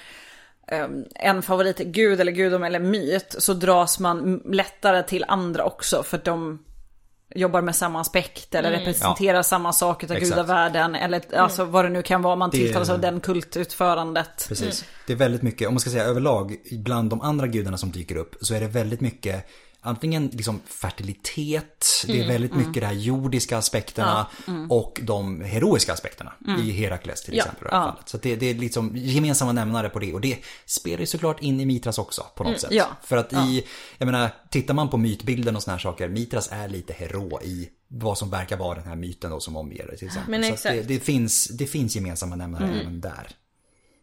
ehm, 0.67 1.03
en 1.15 1.41
favoritgud 1.41 2.21
eller 2.21 2.31
gudom 2.31 2.63
eller 2.63 2.79
myt 2.79 3.35
så 3.39 3.53
dras 3.53 3.99
man 3.99 4.41
lättare 4.45 5.03
till 5.03 5.25
andra 5.27 5.63
också 5.63 6.03
för 6.03 6.17
att 6.17 6.25
de 6.25 6.59
jobbar 7.35 7.61
med 7.61 7.75
samma 7.75 8.01
aspekt 8.01 8.55
eller 8.55 8.71
representerar 8.71 9.41
samma 9.41 9.73
sak 9.73 10.03
utav 10.03 10.17
Exakt. 10.17 10.31
gudavärlden 10.35 10.95
eller 10.95 11.35
alltså 11.35 11.65
vad 11.65 11.85
det 11.85 11.89
nu 11.89 12.01
kan 12.01 12.21
vara 12.21 12.35
man 12.35 12.49
Det- 12.49 12.57
tilltalas 12.57 12.89
av 12.89 12.99
den 13.01 13.19
kultutförandet. 13.19 14.45
Precis. 14.47 14.85
Det 15.07 15.13
är 15.13 15.17
väldigt 15.17 15.41
mycket, 15.41 15.67
om 15.67 15.73
man 15.73 15.79
ska 15.79 15.89
säga 15.89 16.03
överlag, 16.03 16.55
bland 16.71 17.09
de 17.09 17.21
andra 17.21 17.47
gudarna 17.47 17.77
som 17.77 17.91
dyker 17.91 18.15
upp 18.15 18.35
så 18.41 18.53
är 18.55 18.59
det 18.59 18.67
väldigt 18.67 19.01
mycket 19.01 19.45
antingen 19.81 20.27
liksom 20.27 20.59
fertilitet, 20.65 21.85
det 22.07 22.21
är 22.21 22.27
väldigt 22.27 22.53
mycket 22.55 22.73
de 22.73 22.85
här 22.85 22.93
jordiska 22.93 23.57
aspekterna 23.57 24.27
och 24.69 24.99
de 25.03 25.41
heroiska 25.41 25.93
aspekterna 25.93 26.33
i 26.63 26.71
Herakles 26.71 27.23
till 27.23 27.37
Ja, 27.37 27.43
exempel. 27.43 27.69
fallet. 27.69 28.09
Så 28.09 28.17
det, 28.17 28.35
det 28.35 28.45
är 28.45 28.53
liksom 28.53 28.91
gemensamma 28.95 29.51
nämnare 29.51 29.89
på 29.89 29.99
det 29.99 30.13
och 30.13 30.21
det 30.21 30.37
spelar 30.65 30.99
ju 30.99 31.05
såklart 31.05 31.41
in 31.41 31.59
i 31.59 31.65
Mitras 31.65 31.97
också 31.97 32.25
på 32.35 32.43
något 32.43 32.59
sätt. 32.59 32.71
ja, 32.71 32.87
För 33.03 33.17
att 33.17 33.33
i, 33.33 33.63
jag 33.97 34.05
menar, 34.05 34.29
tittar 34.51 34.73
man 34.73 34.89
på 34.89 34.97
mytbilden 34.97 35.55
och 35.55 35.63
såna 35.63 35.75
här 35.75 35.81
saker, 35.81 36.09
Mitras 36.09 36.49
är 36.51 36.67
lite 36.67 36.93
hero 36.93 37.41
i 37.43 37.69
vad 37.87 38.17
som 38.17 38.29
verkar 38.29 38.57
vara 38.57 38.75
den 38.79 38.87
här 38.87 38.95
myten 38.95 39.31
då 39.31 39.39
som 39.39 39.55
omger 39.57 39.87
det 39.87 39.97
till 39.97 40.07
exempel. 40.07 40.31
Men 40.39 40.57
Så 40.57 40.67
det, 40.67 40.81
det, 40.81 40.99
finns, 40.99 41.47
det 41.47 41.65
finns 41.67 41.95
gemensamma 41.95 42.35
nämnare 42.35 42.79
även 42.81 43.01
där. 43.01 43.27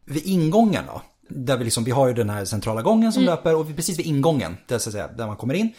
Vid 0.05 0.27
ingången 0.27 0.85
då, 0.87 1.03
där 1.29 1.57
vi 1.57 1.65
liksom, 1.65 1.85
vi 1.85 1.91
har 1.91 2.09
ju 2.09 2.15
den 2.15 2.31
här 2.31 2.45
centrala 2.45 2.83
gången 2.83 3.13
som 3.13 3.23
löper 3.23 3.55
och 3.55 3.71
vi- 3.71 3.75
precis 3.75 3.99
vid 3.99 4.07
ingången, 4.07 4.57
där, 4.67 4.79
så 4.79 4.89
att 4.89 4.93
säga, 4.93 5.09
där 5.09 5.27
man 5.27 5.37
kommer 5.37 5.55
in. 5.55 5.73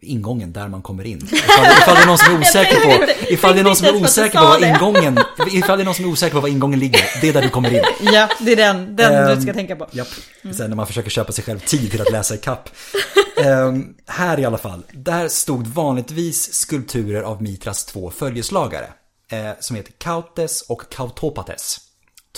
Ingången, 0.00 0.52
där 0.52 0.68
man 0.68 0.82
kommer 0.82 1.04
in. 1.04 1.16
Ifall, 1.32 1.66
ifall 1.66 1.94
det 1.94 2.02
är 2.02 2.06
någon 2.06 2.18
som 2.18 2.34
är 2.34 2.40
osäker 2.40 2.80
på, 2.80 3.04
ifall 3.32 3.54
det 3.54 3.60
är 3.60 3.64
någon 3.64 3.76
som 3.76 3.86
är 3.86 4.02
osäker 4.02 4.38
på 4.38 4.58
det. 4.60 4.68
ingången, 4.68 5.18
ifall 5.52 5.78
det 5.78 5.82
är 5.82 5.84
någon 5.84 5.94
som 5.94 6.04
är 6.04 6.08
osäker 6.08 6.34
på 6.34 6.40
var 6.40 6.48
ingången 6.48 6.78
ligger, 6.78 7.00
det 7.20 7.28
är 7.28 7.32
där 7.32 7.42
du 7.42 7.48
kommer 7.48 7.74
in. 7.74 7.82
Ja, 8.12 8.28
det 8.40 8.52
är 8.52 8.56
den, 8.56 8.96
den 8.96 9.12
Ehm, 9.14 9.36
du 9.36 9.42
ska 9.42 9.52
tänka 9.54 9.76
på. 9.76 9.86
Japp. 9.92 10.08
Sen 10.56 10.68
när 10.70 10.76
man 10.76 10.86
försöker 10.86 11.10
köpa 11.10 11.32
sig 11.32 11.44
själv 11.44 11.58
tid 11.58 11.90
till 11.90 12.00
att 12.00 12.12
läsa 12.12 12.34
ikapp. 12.34 12.68
Ehm, 13.44 13.94
här 14.06 14.40
i 14.40 14.44
alla 14.44 14.58
fall, 14.58 14.82
där 14.92 15.28
stod 15.28 15.66
vanligtvis 15.66 16.54
skulpturer 16.54 17.22
av 17.22 17.42
Mitras 17.42 17.84
två 17.84 18.10
följeslagare. 18.10 18.86
Eh, 19.32 19.50
som 19.60 19.76
heter 19.76 19.92
Kautes 19.98 20.62
och 20.62 20.82
Kautopates. 20.90 21.78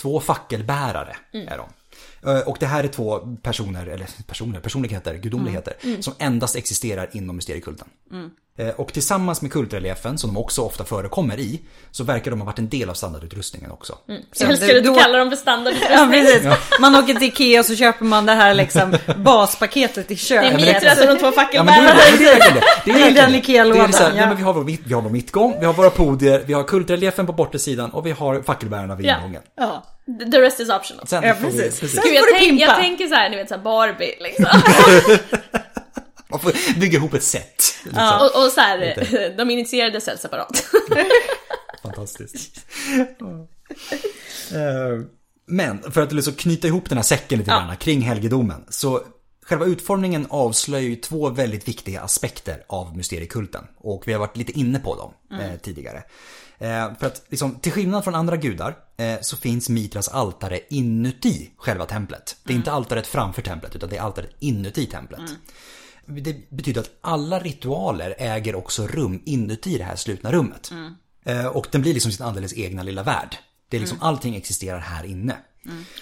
Två 0.01 0.19
fackelbärare 0.19 1.15
är 1.33 1.57
de. 1.57 1.69
Eh, 2.25 2.39
Och 2.39 2.57
det 2.59 2.65
här 2.65 2.83
är 2.83 2.87
två 2.87 3.19
personer, 3.43 3.85
eller 3.87 4.07
personer, 4.27 4.59
personligheter, 4.59 5.13
gudomligheter, 5.15 5.73
som 6.01 6.13
endast 6.19 6.55
existerar 6.55 7.09
inom 7.11 7.35
mysteriekulten. 7.35 7.87
Eh, 8.57 8.67
Och 8.69 8.93
tillsammans 8.93 9.41
med 9.41 9.51
kultreliefen, 9.51 10.17
som 10.17 10.33
de 10.33 10.39
också 10.39 10.61
ofta 10.61 10.83
förekommer 10.83 11.39
i, 11.39 11.61
så 11.91 12.03
verkar 12.03 12.31
de 12.31 12.39
ha 12.39 12.45
varit 12.45 12.59
en 12.59 12.69
del 12.69 12.89
av 12.89 12.93
standardutrustningen 12.93 13.71
också. 13.71 13.97
Jag 14.05 14.49
älskar 14.49 14.67
att 14.67 14.83
du 14.83 14.89
Då- 14.89 14.95
kallar 14.95 15.19
dem 15.19 15.29
för 15.29 15.37
standard. 15.37 15.73
Ja, 15.89 16.07
precis. 16.11 16.47
Man 16.79 16.95
åker 16.95 17.13
till 17.13 17.27
Ikea 17.27 17.59
och 17.59 17.65
så 17.65 17.75
köper 17.75 18.05
man 18.05 18.25
det 18.25 18.33
här 18.33 18.53
liksom 18.53 18.95
baspaketet 19.17 19.97
i 19.97 20.03
Det 20.07 20.13
är 20.13 20.17
köket. 20.17 20.55
Mitras 20.55 20.99
och 21.01 21.07
de 21.07 21.17
två 21.19 21.31
Ja 21.53 21.63
men 21.63 21.65
det 21.65 21.71
är, 21.71 21.87
fackelbärarna. 21.87 21.93
det 22.17 22.25
är 22.25 22.39
verkligen 22.39 22.55
det. 22.55 22.61
Det 22.85 22.91
är, 22.91 22.93
Det 22.95 22.99
är 23.01 23.03
verkligen 23.05 23.31
den 23.31 23.35
Ikea-lådan, 23.39 23.89
ja. 23.93 24.09
nej, 24.15 24.27
men 24.27 24.37
vi, 24.37 24.43
har 24.43 24.53
vår, 24.53 24.63
mitt- 24.63 24.81
vi 24.85 24.93
har 24.93 25.01
vår 25.01 25.09
mittgång, 25.09 25.55
vi 25.59 25.65
har 25.65 25.73
våra 25.73 25.89
podier, 25.89 26.43
vi 26.45 26.53
har 26.53 26.63
kultreliefen 26.63 27.25
på 27.25 27.33
bortesidan 27.33 27.89
och 27.89 28.05
vi 28.05 28.11
har 28.11 28.41
fackelbärarna 28.41 28.95
vid 28.95 29.05
Ja. 29.05 29.17
ingången. 29.17 29.41
Ja. 29.57 29.83
The 30.31 30.41
rest 30.41 30.59
is 30.59 30.69
optional. 30.69 31.07
Sen 31.07 31.23
Ja, 31.23 31.35
får 31.35 31.47
vi- 31.47 31.57
precis. 31.57 31.79
precis. 31.79 31.95
Sen 32.01 32.03
Gud, 32.05 32.15
jag, 32.15 32.25
tänk, 32.39 32.61
jag 32.61 32.75
tänker 32.75 33.07
så 33.07 33.15
här, 33.15 33.29
ni 33.29 33.35
vet 33.35 33.47
så 33.49 33.55
här 33.55 33.61
Barbie 33.63 34.15
liksom. 34.19 34.45
Man 36.31 36.39
får 36.39 36.79
bygga 36.79 36.97
ihop 36.97 37.13
ett 37.13 37.23
set. 37.23 37.63
Liksom. 37.83 38.19
och, 38.21 38.45
och 38.45 38.51
så 38.51 38.61
här, 38.61 39.33
de 39.37 39.49
initierade 39.49 40.01
säljs 40.01 40.21
separat. 40.21 40.63
Fantastiskt. 41.83 42.65
Eh, 44.53 45.03
Men 45.45 45.91
för 45.91 46.01
att 46.01 46.11
liksom 46.11 46.33
knyta 46.33 46.67
ihop 46.67 46.89
den 46.89 46.97
här 46.97 47.03
säcken 47.03 47.37
lite 47.39 47.51
grann 47.51 47.77
kring 47.77 48.01
helgedomen. 48.01 48.65
Så 48.69 49.01
själva 49.45 49.65
utformningen 49.65 50.27
avslöjar 50.29 50.83
ju 50.89 50.95
två 50.95 51.29
väldigt 51.29 51.67
viktiga 51.67 52.01
aspekter 52.01 52.63
av 52.67 52.97
mysteriekulten. 52.97 53.63
Och 53.77 54.03
vi 54.07 54.13
har 54.13 54.19
varit 54.19 54.37
lite 54.37 54.59
inne 54.59 54.79
på 54.79 54.95
dem 54.95 55.13
eh, 55.39 55.59
tidigare. 55.61 56.03
Eh, 56.59 56.93
för 56.99 57.07
att 57.07 57.21
liksom, 57.29 57.55
till 57.55 57.71
skillnad 57.71 58.03
från 58.03 58.15
andra 58.15 58.37
gudar 58.37 58.77
eh, 58.97 59.15
så 59.21 59.37
finns 59.37 59.69
Mitras 59.69 60.07
altare 60.07 60.59
inuti 60.69 61.49
själva 61.57 61.85
templet. 61.85 62.37
Det 62.43 62.53
är 62.53 62.57
inte 62.57 62.71
altaret 62.71 63.07
framför 63.07 63.41
templet 63.41 63.75
utan 63.75 63.89
det 63.89 63.97
är 63.97 64.01
altaret 64.01 64.29
inuti 64.39 64.85
templet. 64.85 65.21
Det 66.05 66.49
betyder 66.51 66.81
att 66.81 66.89
alla 67.01 67.39
ritualer 67.39 68.15
äger 68.17 68.55
också 68.55 68.87
rum 68.87 69.21
inuti 69.25 69.77
det 69.77 69.83
här 69.83 69.95
slutna 69.95 70.31
rummet. 70.31 70.71
Eh, 71.25 71.45
Och 71.45 71.67
den 71.71 71.81
blir 71.81 71.93
liksom 71.93 72.11
sin 72.11 72.25
alldeles 72.25 72.53
egna 72.53 72.83
lilla 72.83 73.03
värld. 73.03 73.35
Det 73.69 73.77
är 73.77 73.81
liksom 73.81 73.97
allting 74.01 74.35
existerar 74.35 74.79
här 74.79 75.03
inne. 75.03 75.37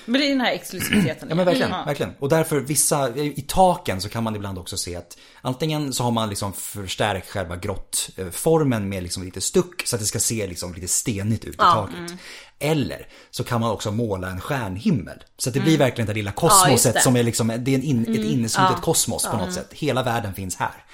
Men 0.06 0.22
det 0.22 0.27
är 0.27 0.30
den 0.30 0.41
här 0.41 0.52
exklusiviteten. 0.52 1.30
Ja 1.30 1.35
men 1.35 1.45
verkligen, 1.45 1.69
Ja. 1.72 1.84
verkligen. 1.85 2.14
Och 2.19 2.30
därför 2.30 2.60
vissa, 2.60 3.15
i 3.18 3.45
taken 3.48 4.02
så 4.02 4.10
kan 4.10 4.23
man 4.23 4.35
ibland 4.35 4.57
också 4.57 4.77
se 4.77 4.95
att 4.95 5.18
antingen 5.41 5.94
så 5.94 6.03
har 6.03 6.11
man 6.11 6.30
liksom 6.30 6.53
förstärkt 6.53 7.30
själva 7.30 7.56
grottformen 7.56 8.89
med 8.89 9.03
liksom 9.03 9.23
lite 9.23 9.41
stuck 9.41 9.81
så 9.88 9.95
att 9.95 9.99
det 9.99 10.06
ska 10.06 10.19
se 10.19 10.48
liksom 10.48 10.73
lite 10.73 10.88
stenigt 10.88 11.45
ut 11.45 11.53
i 11.56 11.57
taket. 11.57 12.11
Eller 12.60 13.07
så 13.31 13.44
kan 13.44 13.61
man 13.61 13.72
också 13.72 13.91
måla 13.91 14.30
en 14.30 14.41
stjärnhimmel. 14.41 15.23
Så 15.38 15.49
att 15.49 15.53
det 15.53 15.60
blir 15.60 15.77
verkligen 15.77 16.07
det 16.07 16.14
lilla 16.14 16.34
Ja, 16.35 16.48
kosmoset 16.49 16.94
det. 16.94 17.02
som 17.02 17.15
är 17.15 17.23
liksom, 17.23 17.48
det 17.60 17.72
är 17.72 17.76
en 17.76 17.84
in, 17.84 18.02
ett 18.02 18.26
inneslutet 18.26 18.81
kosmos 18.81 19.26
på 19.26 19.38
något 19.38 19.53
sätt. 19.53 19.68
Hela 19.73 20.03
världen 20.03 20.34
finns 20.34 20.56
här. 20.56 20.85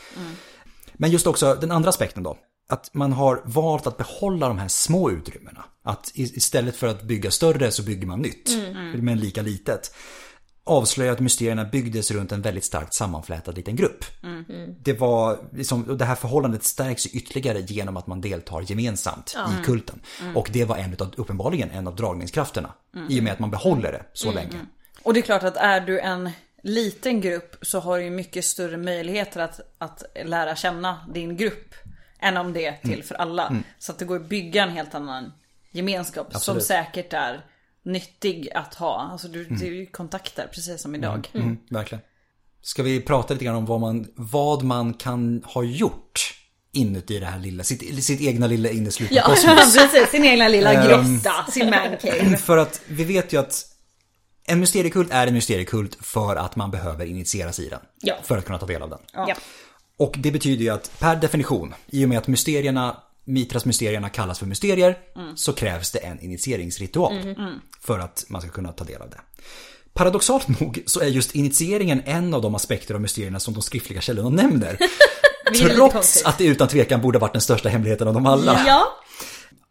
Men 0.94 1.12
just 1.12 1.28
också 1.28 1.56
den 1.62 1.72
andra 1.72 1.90
aspekten 1.90 2.24
då. 2.24 2.38
Att 2.70 2.90
man 2.94 3.14
har 3.14 3.41
valt 3.45 3.88
att 3.88 3.98
behålla 3.98 4.48
de 4.48 4.58
här 4.58 4.68
små 4.68 5.12
utrymmena. 5.12 5.66
Att 5.84 6.12
istället 6.14 6.76
för 6.76 6.88
att 6.88 7.04
bygga 7.04 7.32
större 7.32 7.72
så 7.72 7.84
bygger 7.84 8.08
man 8.08 8.22
nytt. 8.22 8.50
Men 8.96 9.20
lika 9.20 9.42
litet. 9.42 9.96
Avslöjar 10.66 11.14
att 11.14 11.20
mysterierna 11.20 11.66
byggdes 11.66 12.12
runt 12.12 12.32
en 12.32 12.42
väldigt 12.42 12.64
starkt 12.64 12.94
sammanflätad 12.94 13.56
liten 13.56 13.76
grupp. 13.76 14.06
Det 14.80 14.94
var 14.94 15.40
liksom, 15.54 15.84
och 15.84 15.98
det 15.98 16.06
här 16.06 16.16
förhållandet 16.16 16.64
stärks 16.64 17.06
ytterligare 17.06 17.62
genom 17.62 17.98
att 17.98 18.08
man 18.08 18.22
deltar 18.22 18.62
gemensamt 18.62 19.36
i 19.62 19.66
kulten. 19.66 20.00
Och 20.36 20.50
det 20.54 20.66
var 20.66 20.78
en 20.78 20.96
av, 21.00 21.14
uppenbarligen 21.18 21.72
en 21.72 21.88
av 21.88 21.96
dragningskrafterna. 21.96 22.74
I 23.10 23.20
och 23.20 23.24
med 23.24 23.34
att 23.34 23.40
man 23.40 23.52
behåller 23.52 23.92
det 23.92 24.06
så 24.14 24.32
länge. 24.32 24.60
Och 25.04 25.14
det 25.14 25.20
är 25.20 25.22
klart 25.22 25.44
att 25.44 25.58
är 25.58 25.82
du 25.82 26.00
en 26.00 26.30
liten 26.64 27.22
grupp 27.22 27.56
så 27.62 27.80
har 27.80 28.00
du 28.00 28.10
mycket 28.10 28.46
större 28.46 28.78
möjligheter 28.78 29.40
att, 29.40 29.60
att 29.78 30.04
lära 30.26 30.56
känna 30.56 31.08
din 31.14 31.38
grupp. 31.38 31.74
Än 32.20 32.38
om 32.38 32.54
det 32.54 32.66
är 32.66 32.78
till 32.78 32.94
Mm. 32.94 33.04
för 33.04 33.16
alla. 33.16 33.56
Så 33.80 33.92
att 33.92 34.00
det 34.00 34.06
går 34.06 34.16
att 34.16 34.30
bygga 34.30 34.64
en 34.64 34.70
helt 34.70 34.96
annan 34.96 35.32
gemenskap 35.74 36.28
Absolut. 36.36 36.64
som 36.64 36.68
säkert 36.76 37.14
är 37.14 37.45
nyttig 37.86 38.50
att 38.56 38.74
ha. 38.74 39.10
Alltså 39.12 39.28
du, 39.28 39.44
det 39.45 39.68
är 39.68 39.72
ju 39.72 39.86
kontakter 39.86 40.48
precis 40.54 40.82
som 40.82 40.95
idag. 40.95 41.30
Mm, 41.34 41.58
verkligen. 41.70 42.02
Ska 42.62 42.84
vi 42.84 43.02
prata 43.02 43.34
lite 43.34 43.45
grann 43.45 43.56
om 43.56 43.66
vad 43.66 43.80
man, 43.80 44.08
vad 44.16 44.64
man 44.64 44.94
kan 44.94 45.44
ha 45.45 45.64
gjort 45.64 46.34
inuti 46.72 47.20
det 47.20 47.26
här 47.26 47.40
lilla, 47.40 47.64
sitt, 47.64 48.04
sitt 48.06 48.22
egna 48.22 48.48
lilla 48.48 48.70
inneslutna 48.70 49.18
Ja. 49.18 49.24
kosmos. 49.26 49.76
precis, 49.78 50.10
sin 50.10 50.26
egna 50.26 50.48
lilla 50.48 50.74
Ehm, 50.74 50.88
grotta, 50.88 51.52
sin 51.52 51.70
mancave. 51.70 52.38
För 52.38 52.58
att 52.58 52.82
vi 52.88 53.04
vet 53.04 53.34
ju 53.34 53.40
att 53.40 53.66
en 54.45 54.60
mysteriekult 54.60 55.12
är 55.12 55.28
en 55.28 55.34
mysteriekult 55.34 55.98
för 56.02 56.36
att 56.36 56.56
man 56.56 56.72
behöver 56.72 57.06
initieras 57.06 57.60
i 57.60 57.70
den. 57.70 57.80
Ja. 58.02 58.16
För 58.24 58.38
att 58.38 58.45
kunna 58.45 58.58
ta 58.60 58.66
del 58.66 58.82
av 58.82 58.90
den. 58.90 59.00
Ja. 59.14 59.36
Och 59.98 60.16
det 60.18 60.32
betyder 60.32 60.64
ju 60.64 60.70
att 60.70 61.00
per 61.00 61.16
definition, 61.16 61.74
i 61.88 62.06
och 62.06 62.10
med 62.10 62.18
att 62.18 62.28
mysterierna, 62.28 62.98
Mitras 63.26 63.66
mysterierna 63.66 64.10
kallas 64.10 64.40
för 64.40 64.45
mysterier, 64.45 64.98
så 65.36 65.54
krävs 65.54 65.91
det 65.91 66.00
en 66.00 66.20
initieringsritual. 66.20 67.36
För 67.82 68.00
att 68.00 68.26
man 68.28 68.41
ska 68.41 68.50
kunna 68.52 68.72
ta 68.72 68.84
del 68.84 69.02
av 69.02 69.10
det. 69.10 69.20
Paradoxalt 69.94 70.60
nog 70.60 70.84
så 70.86 71.00
är 71.00 71.06
just 71.08 71.36
initieringen 71.36 72.02
en 72.06 72.34
av 72.34 72.41
de 72.41 72.56
aspekter 72.56 72.94
av 72.95 73.02
mysterierna 73.02 73.40
som 73.40 73.54
de 73.54 73.62
skriftliga 73.64 74.02
källorna 74.02 74.30
nämner. 74.30 74.78
Trots 75.76 76.24
att 76.26 76.38
det 76.38 76.45
utan 76.45 76.68
tvekan 76.68 77.02
borde 77.02 77.20
varit 77.20 77.32
den 77.34 77.41
största 77.41 77.70
hemligheten 77.70 78.08
av 78.08 78.14
dem 78.14 78.26
alla. 78.26 78.64
ja. 78.68 78.84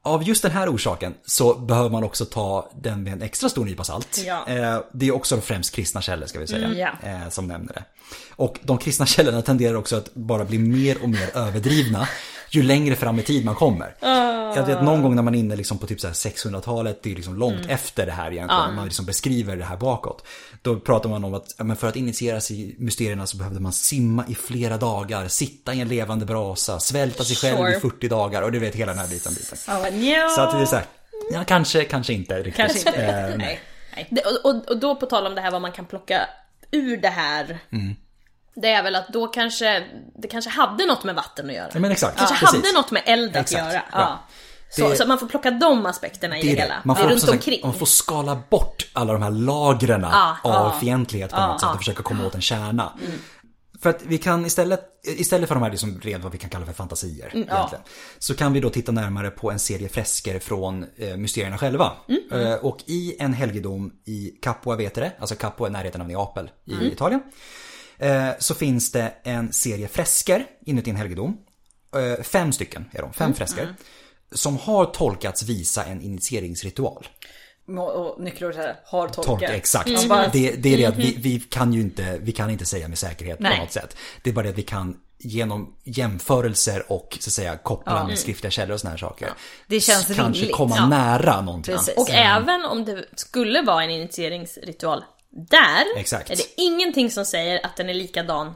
Av 0.05 0.23
just 0.23 0.43
den 0.43 0.53
här 0.53 0.75
orsaken 0.75 1.15
så 1.27 1.55
behöver 1.55 1.91
man 1.91 2.05
också 2.05 2.25
ta 2.25 2.71
den 2.83 3.03
med 3.03 3.13
en 3.13 3.23
extra 3.23 3.49
stor 3.49 3.65
nypa 3.65 3.85
salt. 3.85 4.23
Ja. 4.27 4.47
Eh, 4.49 4.81
Det 4.93 5.07
är 5.09 5.15
också 5.15 5.41
främst 5.41 5.75
kristna 5.75 6.03
källor 6.03 6.27
ska 6.27 6.39
vi 6.41 6.47
säga, 6.47 6.69
Mm, 7.03 7.23
eh, 7.23 7.29
som 7.29 7.47
nämner 7.49 7.73
det. 7.73 7.85
Och 8.31 8.59
de 8.63 8.79
kristna 8.79 9.07
källorna 9.07 9.43
tenderar 9.43 9.75
också 9.75 9.97
att 9.97 10.15
bara 10.15 10.45
bli 10.45 10.59
mer 10.59 11.03
och 11.03 11.09
mer 11.09 11.31
överdrivna 11.37 12.09
ju 12.55 12.63
längre 12.63 12.97
fram 12.97 13.19
i 13.19 13.23
tid 13.23 13.45
man 13.45 13.55
kommer. 13.55 13.95
Jag 14.57 14.67
vet 14.67 14.83
någon 14.83 15.03
gång 15.03 15.15
när 15.17 15.23
man 15.23 15.35
är 15.35 15.39
inne 15.39 15.57
liksom 15.57 15.79
på 15.79 15.87
typ 15.87 16.01
så 16.01 16.07
här 16.07 16.15
600-talet, 16.15 17.03
det 17.03 17.11
är 17.13 17.15
liksom 17.17 17.35
långt 17.37 17.57
Mm. 17.59 17.71
efter 17.71 18.07
det 18.07 18.13
här 18.13 18.33
egentligen, 18.33 18.75
man 18.75 18.85
liksom 18.85 19.05
beskriver 19.05 19.57
det 19.57 19.65
här 19.65 19.77
bakåt. 19.77 20.25
Då 20.63 20.81
pratar 20.81 21.09
man 21.11 21.25
om 21.25 21.35
att 21.35 21.55
men 21.59 21.77
för 21.77 21.89
att 21.89 21.97
initieras 21.97 22.51
i 22.51 22.75
mysterierna 22.79 23.27
så 23.27 23.37
behövde 23.37 23.61
man 23.61 23.73
simma 23.73 24.25
i 24.29 24.35
flera 24.35 24.77
dagar, 24.77 25.29
sitta 25.29 25.75
i 25.75 25.81
en 25.81 25.89
levande 25.89 26.27
brasa, 26.27 26.81
svälta 26.81 27.25
sig 27.25 27.37
själv 27.37 27.57
Sure. 27.57 27.77
i 27.77 27.81
40 27.81 28.09
dagar 28.09 28.43
och 28.43 28.53
du 28.53 28.59
vet 28.59 28.75
hela 28.75 28.93
den 28.93 29.01
här 29.01 29.09
biten. 29.09 29.35
biten. 29.35 29.59
Ja, 29.67 29.87
nja. 29.93 30.29
Så 30.29 30.41
att 30.41 30.53
det 30.57 30.63
är 30.63 30.67
så 30.67 30.77
här, 30.77 30.85
ja 31.33 31.45
kanske, 31.45 31.85
kanske 31.85 32.13
inte 32.13 32.35
riktigt. 32.37 32.55
Kanske 32.57 32.79
inte. 32.79 33.03
Eh, 33.03 33.37
Nej. 33.37 33.61
Nej. 33.97 34.23
Och, 34.45 34.51
och, 34.51 34.69
och 34.71 34.79
då 34.81 34.97
på 34.97 35.07
tal 35.07 35.27
om 35.27 35.35
det 35.35 35.41
här 35.41 35.51
vad 35.51 35.63
man 35.63 35.73
kan 35.73 35.85
plocka 35.85 36.21
ur 36.71 36.97
det 36.97 37.09
här. 37.09 37.59
Det 38.55 38.69
är 38.71 38.83
väl 38.83 38.95
att 38.97 39.09
då 39.09 39.27
kanske, 39.27 39.85
det 40.19 40.29
kanske 40.29 40.51
hade 40.51 40.87
något 40.87 41.05
med 41.05 41.15
vatten 41.15 41.51
att 41.51 41.57
göra. 41.57 41.71
Ja, 41.75 41.81
men 41.81 41.91
exakt. 41.91 42.19
kanske 42.19 42.37
precis. 42.47 42.63
hade 42.65 42.73
något 42.79 42.91
med 42.91 43.03
eld 43.07 43.31
att 43.31 43.43
Exakt. 43.43 43.63
göra. 43.63 43.73
Ja. 43.93 43.99
Ja. 43.99 44.19
Så, 44.71 44.89
Det- 44.89 44.97
så 44.97 45.03
att 45.03 45.09
man 45.09 45.19
får 45.19 45.27
plocka 45.27 45.51
de 45.51 45.87
aspekterna 45.87 46.39
i 46.39 46.43
det, 46.43 46.55
Det 46.55 46.61
hela. 46.63 46.75
Man 46.85 46.97
får, 46.97 47.09
runt 47.09 47.21
så 47.23 47.33
omkring. 47.33 47.61
man 47.65 47.75
får 47.75 47.87
skala 47.87 48.43
bort 48.51 48.91
alla 48.93 49.13
de 49.13 49.23
här 49.23 49.31
lagren 49.31 50.01
Ja, 50.03 50.37
av 50.43 50.79
fientlighet 50.81 51.31
på 51.31 51.41
något 51.41 51.61
sätt 51.61 51.71
och 51.71 51.79
försöka 51.79 52.03
komma 52.03 52.27
åt 52.27 52.35
en 52.35 52.41
kärna. 52.41 52.93
För 53.83 53.91
att 53.91 54.03
vi 54.03 54.19
kan 54.19 54.47
istället, 54.47 54.81
istället 55.07 55.49
för 55.49 55.55
de 55.55 55.63
här 55.63 55.71
liksom 55.71 56.01
rent 56.01 56.23
vad 56.23 56.33
vi 56.33 56.39
kan 56.39 56.51
kalla 56.51 56.67
för 56.67 56.73
fantasier 56.73 57.27
egentligen, 57.27 57.85
Så 58.19 58.35
kan 58.35 58.53
vi 58.53 58.61
då 58.61 58.71
titta 58.71 58.93
närmare 58.93 59.31
på 59.31 59.51
en 59.51 59.59
serie 59.59 59.89
fresker 59.89 60.39
från 60.39 60.87
eh, 60.97 61.17
mysterierna 61.17 61.59
själva. 61.59 61.93
Eh, 62.33 62.55
och 62.55 62.79
i 62.87 63.17
en 63.19 63.33
helgedom 63.35 63.93
i 64.07 64.31
Capua 64.43 64.77
Vetere, 64.77 65.13
alltså 65.19 65.35
Capua 65.35 65.67
är 65.67 65.71
närheten 65.71 66.01
av 66.01 66.09
Neapel 66.09 66.51
i 66.67 66.87
Italien. 66.87 67.21
Eh, 67.99 68.29
så 68.39 68.55
finns 68.55 68.93
det 68.93 69.15
en 69.25 69.53
serie 69.53 69.89
fresker 69.89 70.47
inuti 70.67 70.91
en 70.91 70.97
helgedom. 70.97 71.37
Eh, 71.97 72.23
fem 72.25 72.53
stycken 72.53 72.85
är 72.93 73.03
de, 73.03 73.13
fem 73.13 73.25
Mm, 73.25 73.37
fresker. 73.37 73.75
Som 74.33 74.59
har 74.59 74.85
tolkats 74.85 75.43
visa 75.43 75.85
en 75.85 76.03
initieringsritual. 76.03 77.07
Och 77.79 78.21
nyckelordet 78.23 78.57
här, 78.57 78.77
har 78.85 79.09
tolkat. 79.09 79.25
Tolka, 79.25 79.55
exakt. 79.55 79.91
Man 79.91 80.09
bara, 80.09 80.29
Det, 80.29 80.51
det 80.53 80.75
är 80.75 80.79
det 80.79 80.85
att 80.87 80.97
vi, 80.97 81.17
vi 81.19 81.41
kan 81.41 81.73
ju 81.75 81.81
inte, 81.81 82.19
vi 82.21 82.33
kan 82.33 82.51
inte 82.51 82.65
säga 82.65 82.89
med 82.89 82.99
säkerhet 82.99 83.41
Nej. 83.41 83.57
på 83.57 83.63
något 83.63 83.73
sätt. 83.73 83.97
Det 84.23 84.31
är 84.31 84.35
bara 84.35 84.43
det 84.43 84.49
att 84.51 84.59
vi 84.59 84.63
kan 84.63 84.97
genom 85.19 85.75
jämförelser 85.85 86.93
och 86.93 87.19
så 87.21 87.29
att 87.29 87.33
säga 87.33 87.57
koppla 87.57 88.07
med 88.07 88.19
skriftliga 88.19 88.51
källor 88.51 88.75
och 88.75 88.81
såna 88.81 88.91
här 88.91 88.99
saker. 88.99 89.31
Det 89.67 89.81
känns 89.81 90.07
Kanske 90.07 90.23
rimligt. 90.25 90.53
komma 90.57 90.77
Ja. 90.77 90.87
nära 90.87 91.41
någonting. 91.41 91.75
Precis. 91.77 91.95
Och 91.97 92.11
även 92.11 92.65
om 92.65 92.85
det 92.85 93.05
skulle 93.15 93.63
vara 93.63 93.85
en 93.85 93.91
initieringsritual 93.91 95.05
där, 95.33 95.85
Exakt. 95.97 96.31
är 96.31 96.37
det 96.37 96.63
ingenting 96.63 97.11
som 97.11 97.25
säger 97.25 97.67
att 97.67 97.77
den 97.77 97.89
är 97.89 97.95
likadan 97.95 98.55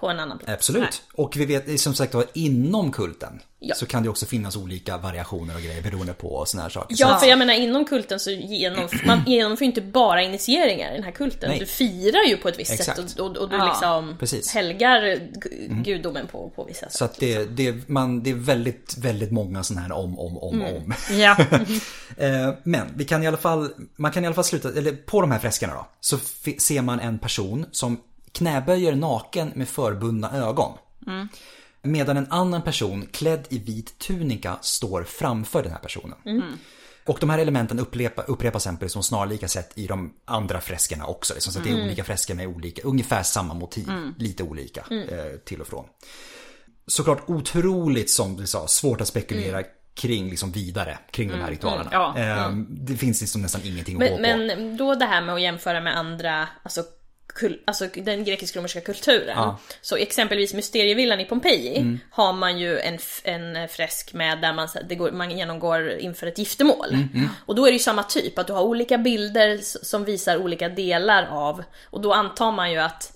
på 0.00 0.08
en 0.08 0.20
annan 0.20 0.38
plats. 0.38 0.52
Absolut. 0.52 1.02
Och 1.14 1.36
vi 1.36 1.44
vet 1.46 1.80
som 1.80 1.94
sagt 1.94 2.14
var 2.14 2.24
inom 2.34 2.92
kulten 2.92 3.40
Ja. 3.60 3.74
så 3.74 3.86
kan 3.86 4.02
det 4.02 4.08
också 4.08 4.26
finnas 4.26 4.56
olika 4.56 4.98
variationer 4.98 5.54
och 5.54 5.60
grejer 5.62 5.82
beroende 5.82 6.12
på 6.12 6.44
såna 6.46 6.62
här 6.62 6.70
saker. 6.70 6.96
Ja, 6.98 7.08
Så- 7.14 7.18
för 7.20 7.26
jag 7.26 7.38
menar 7.38 7.54
inom 7.54 7.84
kulten 7.84 8.20
så 8.20 8.30
genomför 8.30 9.06
man 9.06 9.22
genomför 9.26 9.64
inte 9.64 9.80
bara 9.80 10.22
initieringar 10.22 10.90
i 10.92 10.94
den 10.94 11.02
här 11.04 11.10
kulten. 11.12 11.50
Nej. 11.50 11.58
Du 11.58 11.66
firar 11.66 12.28
ju 12.28 12.36
på 12.36 12.48
ett 12.48 12.58
visst 12.58 12.72
Exakt. 12.72 12.98
sätt 13.10 13.18
och, 13.20 13.26
och, 13.30 13.36
och 13.36 13.50
du 13.50 13.56
Ja, 13.56 13.66
liksom 13.68 14.16
precis. 14.18 14.54
helgar 14.54 15.00
gu- 15.02 15.82
gudomen 15.82 16.26
på, 16.26 16.50
på 16.56 16.64
vissa 16.64 16.80
sätt. 16.80 16.92
Så 16.92 17.04
att 17.04 17.16
det, 17.18 17.44
det, 17.44 17.88
man, 17.88 18.22
det 18.22 18.30
är 18.30 18.34
väldigt, 18.34 18.94
väldigt 18.98 19.30
många 19.30 19.62
sådana 19.62 19.82
här 19.82 19.92
om, 19.92 20.18
om, 20.18 20.38
om, 20.38 20.60
Mm. 20.62 20.76
om. 20.76 20.94
Ja. 21.18 21.36
Eh, 22.16 22.54
Men 22.62 22.86
vi 22.96 23.04
kan 23.04 23.22
i 23.22 23.26
alla 23.26 23.36
fall, 23.36 23.70
man 23.96 24.12
kan 24.12 24.24
i 24.24 24.26
alla 24.26 24.34
fall 24.34 24.44
sluta, 24.44 24.68
eller 24.68 24.92
på 24.92 25.20
de 25.20 25.30
här 25.30 25.38
freskerna 25.38 25.74
då, 25.74 25.86
så 26.00 26.18
ser 26.58 26.82
man 26.82 27.00
en 27.00 27.18
person 27.18 27.66
som 27.72 28.00
knäböjer 28.38 28.94
naken 28.94 29.52
med 29.54 29.68
förbundna 29.68 30.32
ögon. 30.36 30.78
Medan 31.82 32.16
en 32.16 32.26
annan 32.32 32.62
person 32.62 33.06
klädd 33.12 33.46
i 33.48 33.58
vit 33.58 33.98
tunika 33.98 34.58
står 34.60 35.04
framför 35.04 35.62
den 35.62 35.72
här 35.72 35.78
personen. 35.78 36.18
Och 37.06 37.18
de 37.20 37.30
här 37.30 37.38
elementen 37.38 37.78
upprepa, 37.78 38.22
upprepas 38.22 38.62
sen 38.62 38.76
på 38.76 38.84
liksom 38.84 39.02
snarlika 39.02 39.48
sätt 39.48 39.72
i 39.74 39.86
de 39.86 40.14
andra 40.24 40.60
freskerna 40.60 41.06
också. 41.06 41.34
Liksom, 41.34 41.52
så 41.52 41.60
det 41.60 41.70
är 41.70 41.84
olika 41.84 42.04
fresker 42.04 42.34
med 42.34 42.46
olika, 42.46 42.82
ungefär 42.82 43.22
samma 43.22 43.54
motiv, 43.54 43.88
lite 44.18 44.42
olika 44.42 44.80
eh, 44.90 45.38
till 45.44 45.60
och 45.60 45.66
från. 45.66 45.84
Såklart 46.86 47.22
otroligt, 47.26 48.10
som 48.10 48.36
du 48.36 48.46
sa, 48.46 48.66
svårt 48.66 49.00
att 49.00 49.08
spekulera 49.08 49.62
kring 49.94 50.30
liksom 50.30 50.52
vidare 50.52 50.98
kring 51.10 51.28
de 51.28 51.36
här 51.40 51.50
ritualerna. 51.50 51.90
Ja. 51.92 52.18
Eh, 52.18 52.50
Det 52.68 52.96
finns 52.96 53.20
liksom 53.20 53.42
nästan 53.42 53.60
ingenting 53.64 54.02
att 54.02 54.10
gå 54.10 54.18
Men, 54.18 54.48
på. 54.48 54.56
men 54.56 54.76
då 54.76 54.94
det 54.94 55.04
här 55.06 55.22
med 55.22 55.34
att 55.34 55.42
jämföra 55.42 55.80
med 55.80 55.96
andra, 55.98 56.48
alltså, 56.62 56.82
kul, 57.34 57.60
alltså 57.64 57.86
den 57.94 58.24
grekisk-romerska 58.24 58.80
kulturen. 58.80 59.34
Ja. 59.36 59.42
Mm. 59.44 59.54
Så 59.80 59.96
exempelvis 59.96 60.54
Mysterievillan 60.54 61.20
i 61.20 61.24
Pompeji 61.24 61.98
har 62.10 62.32
man 62.32 62.58
ju 62.58 62.78
en, 62.78 62.98
en 63.24 63.68
fresk 63.68 64.12
med 64.12 64.40
där 64.40 64.52
man, 64.52 64.68
så- 64.68 64.78
det 64.88 64.94
går, 64.94 65.10
man 65.10 65.30
genomgår 65.38 65.90
inför 65.90 66.26
ett 66.26 66.38
giftermål. 66.38 66.88
Mm, 66.90 67.28
Och 67.46 67.54
då 67.54 67.66
är 67.66 67.70
det 67.70 67.72
ju 67.72 67.78
samma 67.78 68.02
typ, 68.02 68.38
att 68.38 68.46
du 68.46 68.52
har 68.52 68.62
olika 68.62 68.98
bilder 68.98 69.58
som 69.62 70.04
visar 70.04 70.36
olika 70.36 70.68
delar 70.68 71.26
av, 71.30 71.62
och 71.84 72.00
då 72.00 72.12
antar 72.12 72.52
man 72.52 72.72
ju 72.72 72.78
att 72.78 73.12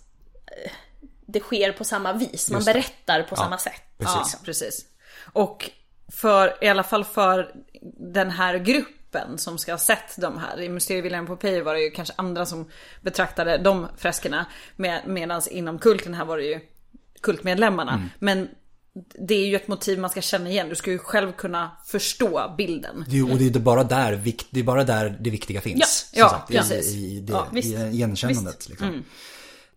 eh, 0.65 0.73
det 1.27 1.41
sker 1.41 1.73
på 1.73 1.85
samma 1.85 2.13
vis, 2.13 2.51
man 2.51 2.65
berättar 2.65 3.23
på 3.23 3.37
samma 3.37 3.59
sätt. 3.59 3.83
Precis. 3.99 4.33
Ja, 4.35 4.39
precis. 4.45 4.85
Och 5.33 5.71
för, 6.13 6.65
i 6.65 6.69
alla 6.69 6.83
fall 6.83 7.05
för 7.05 7.53
den 8.13 8.31
här 8.31 8.59
gruppen 8.59 8.97
som 9.39 9.59
ska 9.59 9.73
ha 9.73 9.79
sett 9.79 10.17
de 10.17 10.39
här. 10.39 10.61
I 10.61 10.69
Mysterievillan 10.69 11.27
på 11.27 11.31
Pompeji 11.37 11.61
var 11.61 11.75
det 11.75 11.81
ju 11.81 11.91
kanske 11.91 12.15
andra 12.17 12.47
som 12.47 12.69
betraktade 13.01 13.59
de 13.59 13.87
freskerna. 13.97 14.47
Med, 14.77 15.03
Medan 15.07 15.43
inom 15.51 15.79
kulten 15.79 16.15
här 16.15 16.25
var 16.25 16.37
det 16.37 16.45
ju 16.45 16.61
kultmedlemmarna. 17.21 17.93
Mm. 17.93 18.09
Men 18.19 18.49
det 19.29 19.35
är 19.35 19.47
ju 19.47 19.57
ett 19.57 19.69
motiv 19.69 19.99
man 19.99 20.11
ska 20.11 20.21
känna 20.21 20.51
igen. 20.51 20.69
Du 20.69 20.75
ska 20.75 20.91
ju 20.91 20.99
själv 20.99 21.33
kunna 21.33 21.71
förstå 21.87 22.55
bilden. 22.59 23.05
Är, 23.13 23.33
och 23.33 23.39
det 23.39 23.57
är 23.57 23.61
bara 23.61 23.85
där, 23.85 24.13
vik- 24.13 24.47
det 24.51 24.61
är 24.61 24.65
bara 24.65 24.85
där 24.85 25.17
det 25.21 25.31
viktiga 25.31 25.61
finns. 25.61 26.11
Ja, 26.13 26.19
ja, 26.21 26.29
sagt, 26.29 26.49
precis. 26.49 26.95
I, 26.95 27.17
i, 27.17 27.21
det, 27.21 27.33
Ja, 27.33 27.47
visst. 27.53 27.69
igenkännandet. 27.69 28.69
Liksom. 28.69 29.05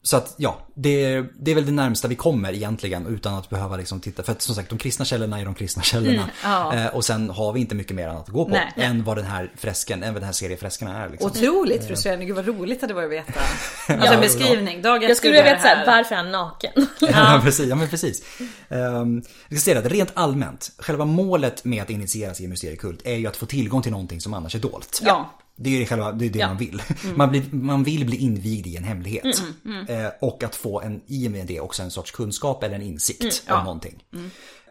Så 0.06 0.18
att 0.18 0.34
ja, 0.38 0.58
det 0.74 1.04
är, 1.04 1.26
det 1.40 1.52
är 1.52 1.56
väl 1.56 1.66
det 1.66 1.72
närmsta 1.72 2.08
vi 2.08 2.16
kommer 2.16 2.54
egentligen 2.54 3.08
utan 3.08 3.34
att 3.34 3.50
behöva 3.50 3.78
liksom 3.78 4.00
titta. 4.00 4.24
För 4.24 4.32
att 4.32 4.42
som 4.42 4.56
sagt, 4.56 4.70
de 4.70 4.78
kristna 4.78 5.06
källorna 5.06 5.40
är 5.40 5.46
de 5.46 5.56
kristna 5.56 5.84
källorna. 5.84 6.30
ja. 6.44 6.76
eh, 6.76 6.88
och 6.88 7.06
sen 7.06 7.30
har 7.30 7.54
vi 7.54 7.60
inte 7.60 7.76
mycket 7.76 7.96
mer 7.96 8.08
annat 8.08 8.24
att 8.24 8.30
gå 8.30 8.46
på 8.46 8.52
Nej. 8.52 8.74
än 8.76 9.04
vad 9.04 9.18
den 9.18 9.26
här 9.26 9.52
fresken, 9.58 10.04
än 10.04 10.14
vad 10.14 10.22
den 10.22 10.26
här 10.26 10.34
seriefreskerna 10.34 11.04
är. 11.04 11.10
Liksom. 11.10 11.32
Otroligt 11.32 11.88
frustrerande. 11.88 12.26
Gud 12.26 12.36
vad 12.36 12.48
roligt 12.48 12.82
det 12.82 12.94
var 12.94 13.04
att 13.04 13.12
veta. 13.12 13.34
Alltså 13.88 14.14
en 14.14 14.22
beskrivning. 14.22 14.82
Dag 14.82 15.04
ett 15.04 15.10
Jag 15.10 15.18
skulle 15.18 15.34
vilja 15.34 15.44
veta 15.44 15.56
det 15.56 15.62
såhär, 15.62 15.86
varför 15.86 16.16
är 16.16 16.18
han 16.18 16.32
naken? 16.32 16.72
Ja, 17.00 17.40
precis. 17.44 17.66
Ja, 17.66 17.76
men 17.76 17.88
precis. 17.88 18.24
Um, 18.70 19.24
vi 19.48 19.58
ska 19.58 19.64
säga 19.64 19.80
att 19.80 19.86
rent 19.86 20.12
allmänt, 20.14 20.72
själva 20.78 21.06
målet 21.06 21.66
med 21.66 21.84
att 21.84 21.90
initieras 21.90 22.42
i 22.42 22.44
en 22.44 22.50
mysteriekult 22.50 23.02
är 23.06 23.16
ju 23.16 23.28
att 23.28 23.38
få 23.38 23.46
tillgång 23.46 23.82
till 23.82 23.92
någonting 23.92 24.22
som 24.22 24.34
annars 24.34 24.56
är 24.56 24.60
dolt. 24.60 25.02
Ja. 25.04 25.32
Det 25.58 25.76
är 25.76 25.80
ju 25.80 25.86
själva, 25.86 26.12
det, 26.12 26.26
är 26.26 26.30
det 26.30 26.40
Ja. 26.40 26.48
man 26.48 26.58
vill. 26.58 26.82
Man, 27.16 27.30
blir, 27.30 27.44
man 27.52 27.84
vill 27.84 28.06
bli 28.06 28.18
invigd 28.18 28.68
i 28.68 28.76
en 28.78 28.84
hemlighet. 28.84 29.42
Mm, 29.66 29.86
Eh, 29.88 30.12
och 30.22 30.44
att 30.44 30.56
få 30.56 30.82
en, 30.82 31.02
i 31.08 31.28
och 31.28 31.32
med 31.32 31.48
det 31.48 31.60
också 31.60 31.84
en 31.84 31.92
sorts 31.92 32.12
kunskap 32.12 32.64
eller 32.64 32.76
en 32.76 32.82
insikt 32.82 33.44
Mm, 33.48 33.60
om 33.60 33.66
någonting. 33.66 34.04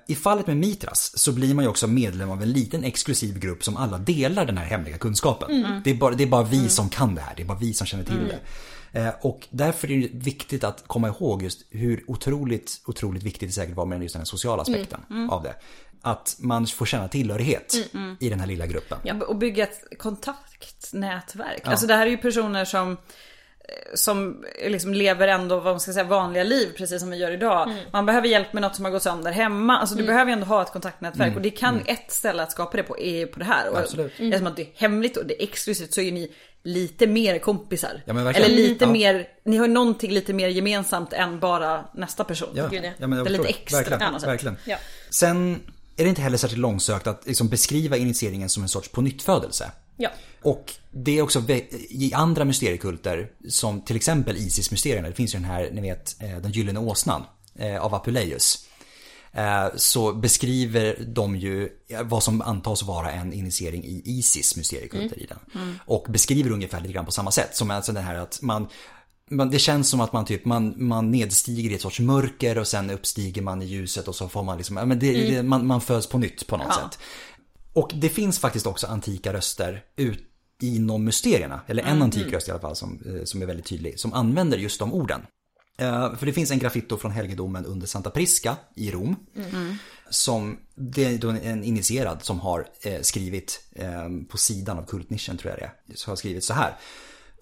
I 0.07 0.15
fallet 0.15 0.47
med 0.47 0.57
Mitras 0.57 1.19
så 1.19 1.33
blir 1.33 1.55
man 1.55 1.65
ju 1.65 1.69
också 1.71 1.87
medlem 1.87 2.31
av 2.31 2.43
en 2.43 2.53
liten 2.53 2.85
exklusiv 2.85 3.39
grupp 3.39 3.65
som 3.65 3.77
alla 3.77 3.99
delar 3.99 4.45
den 4.47 4.59
här 4.59 4.65
hemliga 4.67 4.99
kunskapen. 4.99 5.51
Mm. 5.65 5.81
Det, 5.85 5.91
är 5.91 5.95
bara, 5.95 6.15
det 6.15 6.25
är 6.25 6.29
bara 6.29 6.43
vi 6.45 6.69
som 6.69 6.89
kan 6.89 7.15
det 7.15 7.21
här, 7.21 7.33
det 7.37 7.43
är 7.43 7.47
bara 7.47 7.59
vi 7.59 7.75
som 7.75 7.87
känner 7.87 8.05
till 8.05 8.15
det. 8.29 8.39
Eh, 9.01 9.13
Och 9.23 9.47
därför 9.51 9.91
är 9.91 10.01
det 10.01 10.09
viktigt 10.13 10.65
att 10.65 10.85
komma 10.87 11.09
ihåg 11.09 11.43
just 11.43 11.63
hur 11.71 12.05
otroligt, 12.07 12.81
otroligt 12.87 13.23
viktigt 13.23 13.49
det 13.49 13.53
säkert 13.53 13.77
var 13.77 13.87
med 13.87 14.03
just 14.03 14.13
den 14.15 14.21
här 14.21 14.25
sociala 14.27 14.63
aspekten 14.63 15.01
av 15.31 15.43
det. 15.43 15.55
Att 16.05 16.37
man 16.39 16.67
får 16.67 16.87
känna 16.87 17.09
tillhörighet 17.09 17.75
i 18.21 18.29
den 18.29 18.41
här 18.41 18.47
lilla 18.47 18.67
gruppen. 18.67 18.99
Ja, 19.05 19.15
och 19.15 19.37
bygga 19.37 19.63
ett 19.65 19.99
kontaktnätverk. 19.99 21.61
Alltså 21.65 21.87
det 21.87 21.95
här 21.95 22.07
är 22.07 22.11
ju 22.11 22.17
personer 22.17 22.65
som 22.65 22.93
eh, 22.93 22.97
som 23.95 24.45
liksom 24.67 24.95
lever 24.95 25.29
ändå 25.29 25.61
vad 25.61 25.73
man 25.73 25.81
ska 25.81 25.93
säga 25.93 26.05
vanliga 26.05 26.45
liv 26.45 26.69
precis 26.77 27.01
som 27.01 27.11
vi 27.11 27.17
gör 27.17 27.31
idag. 27.31 27.73
Man 27.93 28.07
behöver 28.07 28.29
hjälp 28.29 28.53
med 28.53 28.63
något 28.63 28.77
som 28.77 28.85
har 28.85 28.93
gått 28.93 29.03
sönder 29.03 29.33
hemma. 29.33 29.79
Alltså 29.79 29.95
du 29.97 30.05
behöver 30.05 30.27
ju 30.27 30.33
ändå 30.33 30.47
ha 30.47 30.63
ett 30.63 30.73
kontaktnätverk 30.73 31.37
och 31.37 31.43
det 31.43 31.51
kan 31.51 31.81
ett 31.87 32.11
ställe 32.13 32.43
att 32.43 32.53
skapa 32.53 32.77
det 32.77 32.83
på 32.83 32.99
är 32.99 33.27
på 33.27 33.39
det 33.39 33.45
här. 33.45 33.71
Och 33.71 33.79
Absolut. 33.79 34.13
Eftersom 34.19 34.47
att 34.47 34.57
det 34.57 34.63
är 34.63 34.69
hemligt 34.75 35.17
och 35.17 35.27
det 35.27 35.43
är 35.43 35.49
exklusivt 35.49 35.95
så 35.95 36.01
är 36.01 36.13
ni 36.13 36.33
lite 36.63 37.07
mer 37.07 37.39
kompisar. 37.39 38.03
Ja. 38.07 38.31
Eller 38.33 38.49
lite 38.49 38.85
Ja. 38.85 38.91
mer, 38.91 39.29
ni 39.45 39.57
har 39.57 39.69
någonting 39.69 40.13
lite 40.13 40.33
mer 40.33 40.49
gemensamt 40.49 41.13
än 41.13 41.41
bara 41.41 41.85
nästa 41.95 42.25
person. 42.25 42.49
Ja, 42.55 42.69
ja. 42.73 42.83
ja 42.99 43.07
men 43.07 43.19
jag 43.19 43.27
Det 43.27 43.31
är 43.31 43.39
lite 43.39 43.49
extra 43.49 43.79
verkligen, 43.79 44.01
på 44.01 44.11
något 44.13 44.21
sätt. 44.21 44.31
verkligen. 44.31 44.57
Ja. 44.65 44.77
Sen 45.11 45.61
är 45.97 46.05
det 46.05 46.09
inte 46.09 46.23
heller 46.23 46.39
särskilt 46.39 46.61
långsökt 46.61 47.07
att 47.07 47.27
liksom 47.27 47.49
beskriva 47.49 47.97
initieringen 47.97 48.49
som 48.49 48.63
en 48.63 48.69
sorts 48.69 48.89
pånyttfödelse. 48.89 49.73
Ja. 49.97 50.11
Och 50.43 50.73
det 50.91 51.19
är 51.19 51.23
också 51.23 51.43
i 51.91 52.13
andra 52.15 52.45
mysteriekulter, 52.45 53.31
som 53.49 53.81
till 53.81 53.97
exempel 53.97 54.37
Isis-mysterierna, 54.37 55.09
det 55.09 55.15
finns 55.15 55.35
ju 55.35 55.39
den 55.39 55.49
här, 55.49 55.71
ni 55.73 55.81
vet, 55.81 56.17
eh, 56.23 56.37
den 56.37 56.53
gyllene 56.53 56.81
åsnan 56.81 57.23
eh, 57.59 57.85
av 57.85 57.95
Apuleius. 57.95 58.69
Eh, 59.33 59.67
Så 59.77 60.13
beskriver 60.13 61.05
de 61.07 61.37
ju 61.37 61.71
vad 62.05 62.23
som 62.23 62.43
antas 62.43 62.83
vara 62.83 63.13
en 63.13 63.33
initiering 63.33 63.85
i 63.85 64.03
Isis 64.05 64.57
mysteriekulter 64.57 65.19
i 65.19 65.27
den. 65.27 65.39
Och 65.87 66.07
beskriver 66.09 66.51
ungefär 66.51 66.81
lite 66.81 66.93
grann 66.93 67.07
på 67.07 67.13
samma 67.13 67.31
sätt. 67.31 67.57
Som 67.57 67.71
alltså 67.71 67.93
den 67.93 68.05
här 68.05 68.15
att 68.15 68.39
man 68.43 68.69
man, 69.37 69.51
det 69.51 69.59
känns 69.59 69.89
som 69.89 70.01
att 70.01 70.13
man 70.13 70.25
typ, 70.25 70.45
man, 70.45 70.75
man 70.77 71.11
nedstiger 71.11 71.71
i 71.71 71.75
ett 71.75 71.81
sorts 71.81 72.01
mörker 72.01 72.59
och 72.59 72.67
sen 72.69 72.91
uppstiger 72.91 73.43
man 73.43 73.63
i 73.63 73.65
ljuset 73.67 74.09
och 74.09 74.15
så 74.15 74.29
får 74.29 74.43
man 74.43 74.57
liksom, 74.57 74.75
men 74.75 74.99
det, 74.99 75.13
det, 75.31 75.43
man, 75.43 75.67
man 75.67 75.81
föds 75.81 76.07
på 76.07 76.19
nytt 76.19 76.47
på 76.47 76.57
något 76.57 76.67
Ja. 76.69 76.75
sätt. 76.91 76.99
Och 77.73 77.91
det 77.95 78.09
finns 78.09 78.39
faktiskt 78.39 78.67
också 78.67 78.87
antika 78.87 79.33
röster 79.33 79.83
ut 79.97 80.23
inom 80.63 81.05
mysterierna, 81.05 81.61
eller 81.67 81.83
en 81.83 82.03
antik 82.03 82.33
röst 82.33 82.49
i 82.49 82.51
alla 82.51 82.61
fall 82.61 82.77
som, 82.77 83.03
eh, 83.07 83.25
som 83.25 83.43
är 83.43 83.47
väldigt 83.47 83.67
tydlig, 83.67 84.01
som 84.01 84.13
använder 84.13 84.59
just 84.59 84.79
de 84.79 84.93
orden. 84.95 85.21
Eh, 85.79 86.15
För 86.17 86.27
det 86.27 86.33
finns 86.33 86.51
en 86.51 86.59
graffito 86.59 86.97
från 86.97 87.11
helgedomen 87.11 87.67
under 87.67 87.87
Santa 87.87 88.11
Prisca 88.11 88.57
i 88.77 88.91
Rom. 88.91 89.17
Som, 90.11 90.59
det 90.75 91.05
är 91.25 91.25
en 91.47 91.65
initierad 91.65 92.25
som 92.25 92.41
har 92.41 92.67
eh, 92.83 93.01
skrivit 93.01 93.61
på 94.29 94.37
sidan 94.39 94.79
av 94.79 94.85
kultnischen 94.87 95.37
tror 95.39 95.51
jag 95.51 95.61
det 95.61 95.93
är. 95.93 95.97
Så 95.97 96.11
har 96.11 96.17
skrivit 96.17 96.45
så 96.45 96.55
här. 96.55 96.77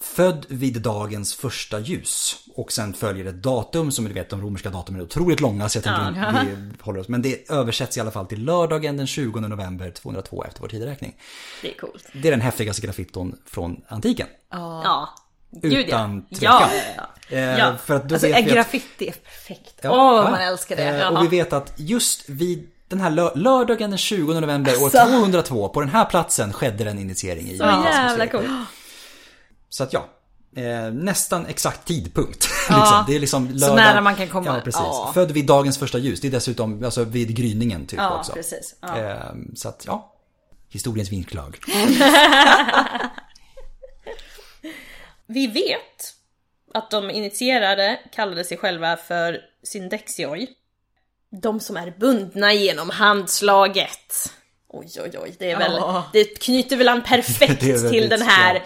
Född 0.03 0.47
vid 0.49 0.83
dagens 0.83 1.35
första 1.35 1.81
ljus. 1.81 2.37
Och 2.55 2.73
sen 2.73 2.95
följer 2.95 3.25
ett 3.25 3.43
datum 3.43 3.93
som 3.93 4.05
du 4.05 4.13
vet 4.13 4.31
de 4.31 4.41
romerska 4.43 4.71
datumen 4.71 5.01
är 5.01 5.05
otroligt 5.05 5.41
långa 5.41 5.69
så 5.69 5.77
jag 5.77 5.85
tänker 5.85 6.09
inte 6.09 6.47
vi 6.47 6.73
håller 6.83 7.01
oss. 7.01 7.09
Men 7.09 7.23
det 7.23 7.51
översätts 7.51 7.97
i 7.97 8.01
alla 8.01 8.11
fall 8.11 8.27
till 8.27 8.45
lördagen 8.45 8.97
den 8.97 9.07
20 9.07 9.41
november 9.41 9.91
202 9.91 10.45
efter 10.45 10.61
vår 10.61 10.69
tideräkning. 10.69 11.17
Det 11.63 11.73
är 11.75 11.79
coolt. 11.79 12.07
Det 12.13 12.29
är 12.29 12.33
den 12.33 12.41
häftigaste 12.41 12.83
graffiton 12.87 13.37
från 13.47 13.81
antiken. 13.89 14.27
Ja. 14.51 15.09
Gud, 15.51 15.73
Utan 15.73 16.27
ja. 16.29 16.37
tvekan. 16.39 16.69
Ja, 16.73 16.83
ja, 16.97 17.05
ja. 17.29 17.37
Eh, 17.37 17.59
Ja. 17.59 17.77
För 17.85 17.95
att 17.95 18.09
då 18.09 18.15
Alltså 18.15 18.29
vet 18.29 18.45
graffiti 18.53 19.09
är 19.09 19.13
perfekt. 19.13 19.75
Åh 19.85 19.91
Ja, 19.91 20.25
ja. 20.25 20.31
man 20.31 20.41
älskar 20.41 20.77
det. 20.77 21.01
Eh, 21.01 21.09
och 21.09 21.25
vi 21.25 21.29
vet 21.29 21.53
att 21.53 21.73
just 21.77 22.29
vid 22.29 22.69
den 22.89 23.01
här 23.01 23.11
lö- 23.11 23.37
lördagen 23.37 23.91
den 23.91 23.99
20 23.99 24.41
november 24.41 24.73
år 24.81 24.85
Alltså. 24.85 25.07
202 25.07 25.69
på 25.69 25.81
den 25.81 25.89
här 25.91 26.05
platsen 26.05 26.53
skedde 26.53 26.91
en 26.91 26.99
initiering 26.99 27.49
i 27.51 27.59
Så 27.59 27.65
jävla 27.65 28.27
coolt. 28.27 28.47
Så 29.73 29.83
att 29.83 29.93
ja, 29.93 30.09
eh, 30.57 30.93
nästan 30.93 31.47
exakt 31.47 31.85
tidpunkt. 31.87 32.49
liksom. 32.69 33.05
Det 33.07 33.17
är 33.17 33.21
liksom 33.21 33.49
lördag. 33.51 33.77
nära 33.77 34.01
man 34.01 34.17
kan 34.17 34.29
komma. 34.29 34.47
Ja, 34.47 34.61
precis. 34.65 34.81
Ja. 34.81 35.11
Född 35.15 35.31
vid 35.31 35.47
dagens 35.47 35.79
första 35.79 35.99
ljus. 35.99 36.21
Det 36.21 36.27
är 36.29 36.33
dessutom 36.33 36.85
alltså, 36.85 37.05
vid 37.05 37.37
gryningen 37.37 37.87
typ 37.87 37.99
Ja, 37.99 38.19
också. 38.19 38.33
precis. 38.33 38.75
Ja. 38.81 38.99
Eh, 38.99 39.17
så 39.55 39.69
att, 39.69 39.85
ja. 39.87 40.13
Historiens 40.69 41.13
vinklag. 41.13 41.59
Vi 45.27 45.47
vet 45.47 46.15
att 46.75 46.91
de 46.91 47.11
initierade 47.11 48.01
kallade 48.13 48.45
sig 48.45 48.57
själva 48.57 48.97
för 48.97 49.41
syndexioi. 49.63 50.49
De 51.43 51.61
som 51.61 51.77
är 51.77 51.95
bundna 51.99 52.53
genom 52.53 52.91
handslaget. 52.91 54.31
Oj, 54.69 54.91
oj, 55.05 55.19
oj, 55.19 55.37
det 55.39 55.51
är 55.51 55.59
väl, 55.59 55.73
Ja. 55.77 56.05
det 56.13 56.25
knyter 56.25 56.77
väl 56.77 56.89
an 56.89 57.03
perfekt 57.03 57.61
till 57.91 58.09
den 58.09 58.23
här 58.23 58.55
ja. 58.55 58.61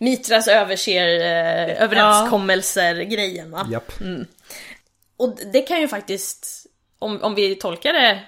Mitras 0.00 0.48
överser 0.48 1.20
eh, 1.20 1.82
överenskommelser-grejen 1.82 3.50
va? 3.50 3.66
Japp. 3.70 3.92
Och 5.16 5.38
det 5.52 5.62
kan 5.62 5.80
ju 5.80 5.88
faktiskt, 5.88 6.66
om, 6.98 7.22
om 7.22 7.34
vi 7.34 7.54
tolkar 7.54 7.92
det 7.92 8.22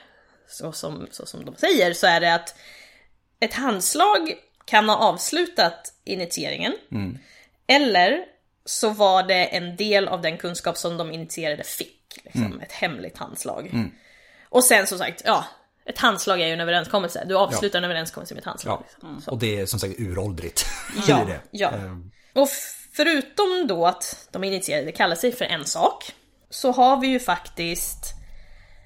så 0.48 0.72
som, 0.72 1.06
så 1.10 1.26
som 1.26 1.44
de 1.44 1.56
säger, 1.56 1.92
så 1.92 2.06
är 2.06 2.20
det 2.20 2.34
att 2.34 2.54
ett 3.40 3.54
handslag 3.54 4.32
kan 4.64 4.88
ha 4.88 4.96
avslutat 4.96 5.92
initieringen. 6.04 6.72
Eller 7.66 8.24
så 8.64 8.88
var 8.90 9.22
det 9.22 9.44
en 9.44 9.76
del 9.76 10.08
av 10.08 10.22
den 10.22 10.38
kunskap 10.38 10.76
som 10.76 10.96
de 10.96 11.12
initierade 11.12 11.64
fick. 11.64 12.20
Liksom, 12.24 12.60
Ett 12.60 12.72
hemligt 12.72 13.18
handslag. 13.18 13.70
Och 14.48 14.64
sen 14.64 14.86
som 14.86 14.98
sagt, 14.98 15.22
ja, 15.24 15.44
ett 15.84 15.98
handslag 15.98 16.40
är 16.40 16.46
ju 16.46 16.52
en 16.52 16.60
överenskommelse. 16.60 17.24
Du 17.28 17.36
avslutar 17.36 17.78
en 17.78 17.84
överenskommelse 17.84 18.34
med 18.34 18.40
ett 18.40 18.46
handslag. 18.46 18.78
Ja. 18.80 18.84
liksom. 18.92 19.20
Så. 19.20 19.30
Och 19.30 19.38
det 19.38 19.60
är 19.60 19.66
som 19.66 19.78
sagt 19.80 19.94
uråldrigt. 19.98 20.66
Ja, 21.09 21.24
det 21.26 21.40
ja. 21.50 21.68
Eh, 21.72 21.96
Och 22.42 22.48
förutom 22.92 23.66
då 23.68 23.86
att 23.86 24.28
de 24.30 24.44
initierade 24.44 24.92
kallar 24.92 25.16
sig 25.16 25.32
för 25.32 25.44
en 25.44 25.64
sak, 25.64 26.12
så 26.50 26.72
har 26.72 27.00
vi 27.00 27.06
ju 27.06 27.20
faktiskt 27.20 28.14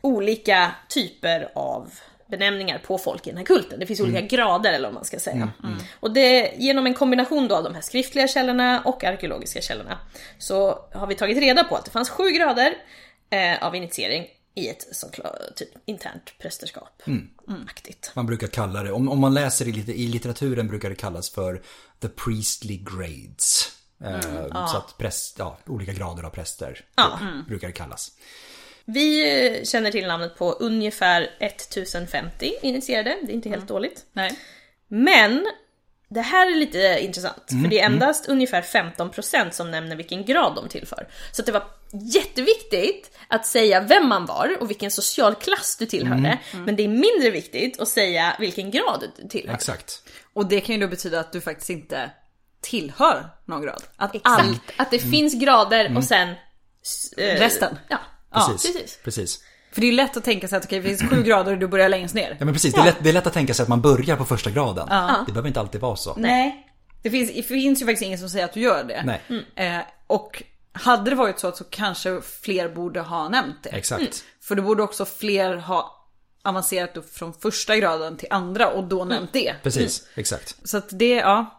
olika 0.00 0.70
typer 0.88 1.48
av 1.54 1.90
benämningar 2.30 2.78
på 2.78 2.98
folk 2.98 3.26
i 3.26 3.30
den 3.30 3.36
här 3.36 3.44
kulten. 3.44 3.80
Det 3.80 3.86
finns 3.86 4.00
olika 4.00 4.20
grader 4.20 4.72
eller 4.72 4.88
vad 4.88 4.94
man 4.94 5.04
ska 5.04 5.18
säga. 5.18 5.48
Och 6.00 6.10
det, 6.10 6.52
genom 6.56 6.86
en 6.86 6.94
kombination 6.94 7.48
då 7.48 7.56
av 7.56 7.64
de 7.64 7.74
här 7.74 7.80
skriftliga 7.82 8.28
källorna 8.28 8.82
och 8.84 9.04
arkeologiska 9.04 9.60
källorna 9.60 9.98
så 10.38 10.78
har 10.92 11.06
vi 11.06 11.14
tagit 11.14 11.38
reda 11.38 11.64
på 11.64 11.76
att 11.76 11.84
det 11.84 11.90
fanns 11.90 12.10
sju 12.10 12.30
grader 12.30 12.74
eh, 13.30 13.66
av 13.66 13.76
initiering 13.76 14.26
i 14.56 14.68
ett 14.68 14.88
så 14.96 15.08
klar, 15.10 15.38
typ 15.56 15.68
internt 15.84 16.32
prästerskap. 16.38 17.02
Aktigt. 17.70 18.10
Man 18.14 18.26
brukar 18.26 18.46
kalla 18.46 18.82
det, 18.82 18.92
om, 18.92 19.08
om 19.08 19.18
man 19.20 19.34
läser 19.34 19.68
i, 19.68 19.72
lit- 19.72 19.88
i 19.88 20.06
litteraturen 20.08 20.68
brukar 20.68 20.88
det 20.90 20.94
kallas 20.96 21.30
för 21.30 21.62
the 22.00 22.08
priestly 22.08 22.76
grades. 22.76 23.72
Eh, 24.04 24.66
Så 24.66 24.76
att 24.76 24.94
präst, 24.98 25.38
ja, 25.38 25.58
olika 25.66 25.92
grader 25.92 26.22
av 26.22 26.30
präster 26.30 26.84
Ja. 26.96 27.18
typ, 27.36 27.48
brukar 27.48 27.66
det 27.66 27.72
kallas. 27.72 28.12
Vi 28.84 29.22
eh, 29.58 29.64
känner 29.64 29.90
till 29.92 30.06
namnet 30.06 30.36
på 30.36 30.52
ungefär 30.52 31.30
1050 31.40 32.52
initierade, 32.62 33.16
det 33.22 33.32
är 33.32 33.34
inte 33.34 33.48
helt 33.48 33.68
dåligt. 33.68 34.04
Nej. 34.12 34.38
Men 34.88 35.46
det 36.08 36.20
här 36.20 36.52
är 36.52 36.56
lite 36.56 36.98
intressant, 37.00 37.42
för 37.48 37.68
det 37.68 37.80
är 37.80 37.86
endast 37.86 38.28
ungefär 38.28 38.62
15% 38.62 39.50
som 39.50 39.70
nämner 39.70 39.96
vilken 39.96 40.24
grad 40.24 40.54
de 40.54 40.68
tillför. 40.68 41.08
Så 41.32 41.42
att 41.42 41.46
det 41.46 41.52
var 41.52 41.64
jätteviktigt 41.92 43.10
att 43.28 43.46
säga 43.46 43.80
vem 43.80 44.08
man 44.08 44.26
var 44.26 44.56
och 44.60 44.70
vilken 44.70 44.90
social 44.90 45.34
klass 45.34 45.76
du 45.78 45.86
tillhörde, 45.86 46.38
men 46.52 46.76
det 46.76 46.84
är 46.84 46.88
mindre 46.88 47.30
viktigt 47.30 47.80
att 47.80 47.88
säga 47.88 48.36
vilken 48.40 48.70
grad 48.70 49.04
du 49.16 49.28
tillhör. 49.28 49.54
Exakt. 49.54 50.02
Och 50.32 50.46
det 50.46 50.60
kan 50.60 50.74
ju 50.74 50.80
då 50.80 50.88
betyda 50.88 51.20
att 51.20 51.32
du 51.32 51.40
faktiskt 51.40 51.70
inte 51.70 52.10
tillhör 52.60 53.30
någon 53.44 53.62
grad. 53.62 53.82
Att 53.96 54.14
Exakt, 54.14 54.40
all... 54.40 54.58
att 54.76 54.90
det 54.90 54.98
finns 54.98 55.34
grader 55.34 55.96
och 55.96 56.04
sen... 56.04 56.28
eh, 56.28 56.34
Resten. 57.16 57.78
Ja, 57.88 57.98
Precis. 58.32 58.72
precis. 58.72 58.98
precis. 59.04 59.40
För 59.76 59.80
det 59.80 59.88
är 59.88 59.92
lätt 59.92 60.16
att 60.16 60.24
tänka 60.24 60.48
sig 60.48 60.58
att 60.58 60.64
okej, 60.64 60.80
det 60.80 60.88
finns 60.88 61.10
sju 61.10 61.22
grader 61.22 61.52
och 61.52 61.58
du 61.58 61.66
börjar 61.66 61.88
längst 61.88 62.14
ner. 62.14 62.36
Ja 62.38 62.44
men 62.44 62.54
precis, 62.54 62.74
Det, 62.74 62.80
är 62.80 62.84
lätt, 62.84 62.96
det 63.00 63.08
är 63.08 63.12
lätt 63.12 63.26
att 63.26 63.32
tänka 63.32 63.54
sig 63.54 63.62
att 63.62 63.68
man 63.68 63.80
börjar 63.80 64.16
på 64.16 64.24
första 64.24 64.50
graden. 64.50 64.88
Det 65.26 65.32
behöver 65.32 65.48
inte 65.48 65.60
alltid 65.60 65.80
vara 65.80 65.96
så. 65.96 66.14
Nej. 66.16 66.66
Det 67.02 67.10
finns, 67.10 67.34
det 67.34 67.42
finns 67.42 67.82
ju 67.82 67.86
faktiskt 67.86 68.02
ingen 68.02 68.18
som 68.18 68.28
säger 68.30 68.44
att 68.44 68.52
du 68.52 68.60
gör 68.60 68.84
det. 68.84 69.02
Nej. 69.04 69.46
Eh, 69.56 69.80
och 70.06 70.42
hade 70.72 71.10
det 71.10 71.16
varit 71.16 71.38
så 71.38 71.52
så 71.52 71.64
kanske 71.64 72.20
fler 72.20 72.68
borde 72.68 73.00
ha 73.00 73.28
nämnt 73.28 73.56
det. 73.62 73.70
Exakt. 73.70 74.24
För 74.42 74.54
då 74.54 74.62
borde 74.62 74.82
också 74.82 75.04
fler 75.04 75.56
ha 75.56 76.08
avancerat 76.42 76.96
upp 76.96 77.14
från 77.14 77.32
första 77.32 77.76
graden 77.76 78.16
till 78.16 78.28
andra 78.30 78.68
och 78.68 78.84
då 78.84 79.04
nämnt 79.04 79.32
det. 79.32 79.54
Precis, 79.62 80.06
exakt. 80.14 80.56
Så 80.64 80.76
att 80.76 80.88
det, 80.90 81.14
ja. 81.14 81.55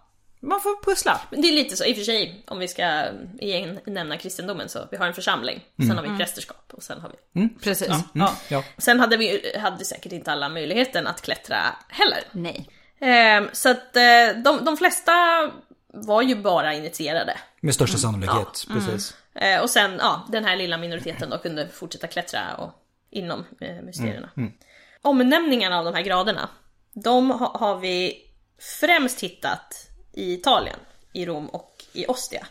Man 0.47 0.61
får 0.61 0.83
pussla. 0.83 1.21
Men 1.31 1.41
det 1.41 1.47
är 1.47 1.53
lite 1.53 1.77
så, 1.77 1.85
i 1.85 1.93
och 1.93 1.97
för 1.97 2.03
sig, 2.03 2.43
om 2.47 2.59
vi 2.59 2.67
ska 2.67 3.03
igen 3.39 3.79
nämna 3.85 4.17
kristendomen 4.17 4.69
så, 4.69 4.87
vi 4.91 4.97
har 4.97 5.07
en 5.07 5.13
församling, 5.13 5.65
sen 5.77 5.97
har 5.97 6.03
vi 6.03 6.17
prästerskap 6.17 6.73
och 6.73 6.83
sen 6.83 7.01
har 7.01 7.11
vi... 7.33 7.49
Precis. 7.63 7.89
Ja. 8.13 8.35
Ja. 8.47 8.63
Sen 8.77 8.99
hade 8.99 9.17
vi 9.17 9.53
hade 9.59 9.85
säkert 9.85 10.11
inte 10.11 10.31
alla 10.31 10.49
möjligheten 10.49 11.07
att 11.07 11.21
klättra 11.21 11.57
heller. 11.87 12.23
Nej. 12.31 12.69
Ehm, 12.99 13.49
så 13.53 13.69
att 13.69 13.95
eh, 13.95 14.41
de, 14.43 14.65
de 14.65 14.77
flesta 14.77 15.11
var 15.87 16.21
ju 16.21 16.35
bara 16.35 16.73
initierade. 16.73 17.37
Med 17.61 17.75
största 17.75 17.97
sannolikhet, 17.97 18.67
precis. 18.73 19.15
Eh, 19.35 19.61
och 19.61 19.69
sen, 19.69 19.97
ja, 19.99 20.27
den 20.29 20.45
här 20.45 20.55
lilla 20.55 20.77
minoriteten 20.77 21.29
då 21.29 21.37
kunde 21.37 21.67
fortsätta 21.67 22.07
klättra 22.07 22.55
och, 22.57 22.71
inom 23.09 23.45
eh, 23.61 23.81
mysterierna. 23.83 24.29
Omnämningarna 25.01 25.79
av 25.79 25.85
de 25.85 25.93
här 25.93 26.01
graderna, 26.01 26.49
de 26.93 27.31
ha, 27.31 27.57
har 27.57 27.79
vi 27.79 28.23
främst 28.79 29.23
hittat 29.23 29.86
i 30.17 30.33
Italien, 30.33 30.79
i 31.13 31.25
Rom 31.25 31.47
och 31.47 31.83
i 31.93 32.05
Ostia. 32.07 32.45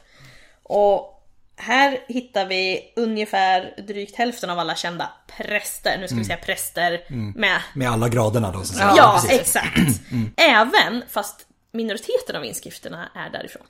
Och 0.63 1.13
här 1.57 1.99
hittar 2.09 2.47
vi 2.47 2.93
ungefär 2.97 3.75
drygt 3.87 4.17
hälften 4.17 4.51
av 4.51 4.59
alla 4.59 4.75
kända 4.75 5.11
präster, 5.37 5.99
nu 6.01 6.07
ska 6.09 6.17
vi 6.17 6.25
säga 6.25 6.37
präster 6.39 7.05
med 7.39 7.61
Med 7.75 7.91
alla 7.91 8.09
graderna 8.09 8.51
då 8.53 8.59
så 8.59 8.61
att 8.61 8.67
säga. 8.79 8.93
Ja, 8.97 9.21
precis. 9.23 9.41
exakt. 9.41 10.01
Även 10.37 11.03
fast 11.09 11.47
minoriteten 11.73 12.37
av 12.37 12.45
inskrifterna 12.45 13.09
är 13.15 13.31
därifrån. 13.31 13.67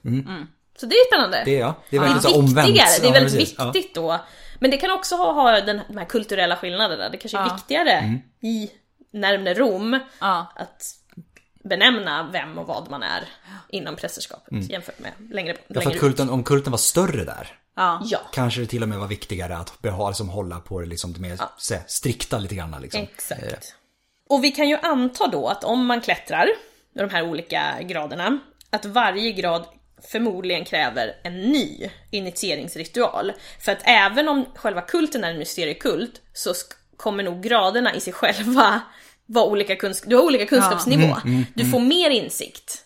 Så 0.80 0.86
det 0.86 0.94
är 0.94 1.06
spännande. 1.06 1.42
Det 1.44 1.56
är 1.56 1.60
ja. 1.60 1.74
Det 1.90 1.96
är 1.96 2.00
Det 2.00 2.06
är 2.06 2.10
verkligen 2.14 2.22
så 2.34 2.38
omvänt. 2.38 2.74
det 2.74 2.80
är 2.80 3.04
Ja, 3.04 3.10
väldigt. 3.12 3.54
Ja. 3.58 3.70
viktigt 3.72 3.94
då. 3.94 4.18
Men 4.58 4.70
det 4.70 4.76
kan 4.76 4.90
också 4.90 5.16
ha, 5.16 5.32
ha 5.32 5.60
den, 5.60 5.80
de 5.88 5.96
här 5.98 6.04
kulturella 6.04 6.56
skillnaderna. 6.56 7.08
Det 7.08 7.16
kanske 7.16 7.38
är 7.38 7.46
Ja. 7.46 7.54
viktigare 7.54 7.90
Mm. 7.92 8.18
i 8.42 8.70
närmare 9.12 9.54
Rom 9.54 10.00
Ja. 10.20 10.52
att 10.56 10.82
benämna 11.68 12.30
vem 12.32 12.58
och 12.58 12.66
vad 12.66 12.90
man 12.90 13.02
är 13.02 13.28
inom 13.68 13.96
prästerskapet 13.96 14.70
jämfört 14.70 14.98
med 14.98 15.12
längre, 15.30 15.52
Mm. 15.52 15.62
Ja, 15.68 15.80
för 15.80 15.90
att 15.90 15.98
kulten, 15.98 16.30
om 16.30 16.44
kulten 16.44 16.70
var 16.70 16.78
större 16.78 17.24
där, 17.24 17.58
Ja. 17.76 18.02
Ja, 18.04 18.18
kanske 18.32 18.60
det 18.60 18.66
till 18.66 18.82
och 18.82 18.88
med 18.88 18.98
var 18.98 19.06
viktigare 19.06 19.56
att 19.56 19.82
beha, 19.82 20.08
liksom, 20.08 20.28
hålla 20.28 20.60
på 20.60 20.80
det 20.80 20.86
liksom, 20.86 21.12
det 21.12 21.20
mer 21.20 21.38
så, 21.58 21.74
strikta 21.86 22.38
lite 22.38 22.54
grann. 22.54 22.76
Liksom. 22.80 23.02
exakt. 23.02 23.42
Eh, 23.42 23.58
Och 24.28 24.44
vi 24.44 24.50
kan 24.50 24.68
ju 24.68 24.78
anta 24.82 25.26
då 25.26 25.48
att 25.48 25.64
om 25.64 25.86
man 25.86 26.00
klättrar 26.00 26.48
med 26.92 27.04
de 27.04 27.10
här 27.14 27.22
olika 27.22 27.82
graderna, 27.82 28.38
att 28.70 28.84
varje 28.84 29.32
grad 29.32 29.64
förmodligen 30.12 30.64
kräver 30.64 31.16
en 31.22 31.40
ny 31.40 31.90
initieringsritual. 32.10 33.32
För 33.60 33.72
att 33.72 33.82
även 33.84 34.28
om 34.28 34.46
själva 34.54 34.80
kulten 34.80 35.24
är 35.24 35.30
en 35.30 35.38
mysteriekult 35.38 36.20
så 36.32 36.54
kommer 36.96 37.22
nog 37.22 37.42
graderna 37.42 37.94
i 37.94 38.00
sig 38.00 38.12
själva 38.12 38.80
vara 39.26 39.44
olika 39.44 39.74
kunsk- 39.74 40.04
du 40.06 40.16
har 40.16 40.22
olika 40.22 40.46
kunskapsnivå. 40.46 41.16
du 41.54 41.70
får 41.70 41.80
mer 41.80 42.10
insikt. 42.10 42.82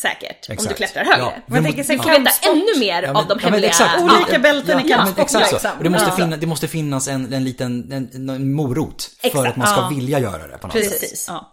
Säkert, 0.00 0.30
om 0.30 0.46
du 0.48 0.52
Exakt. 0.52 0.76
klättrar 0.76 1.04
högre. 1.04 1.20
Ja. 1.20 1.32
Men 1.46 1.54
jag 1.56 1.64
tänker 1.64 1.92
Du 1.92 1.96
så 1.98 2.02
får 2.02 2.10
veta 2.10 2.30
ännu 2.50 2.78
mer 2.80 3.02
Ja, 3.02 3.08
av 3.08 3.14
men- 3.14 3.28
de 3.28 3.28
ja, 3.28 3.34
men 3.34 3.52
hemliga... 3.52 3.70
exakt. 3.70 4.00
Olika 4.02 4.32
Ja. 4.32 4.38
bälten 4.38 4.86
i 4.86 4.88
kampsport 4.88 5.24
exakt 5.24 5.60
så. 5.60 5.68
Och 5.78 5.84
det 5.84 5.90
måste, 5.90 6.12
finna, 6.12 6.36
det 6.36 6.46
måste 6.46 6.68
finnas 6.68 7.08
en, 7.08 7.32
en 7.32 7.44
liten 7.44 7.92
en, 7.92 8.30
en 8.30 8.52
morot 8.52 9.10
för 9.20 9.26
Exakt. 9.28 9.46
att 9.48 9.56
man 9.56 9.66
ska 9.66 9.76
Ja. 9.80 9.88
vilja 9.88 10.18
göra 10.20 10.46
det 10.46 10.58
på 10.58 10.66
något 10.66 10.76
sätt. 10.76 11.00
Precis. 11.00 11.24
Ja. 11.28 11.52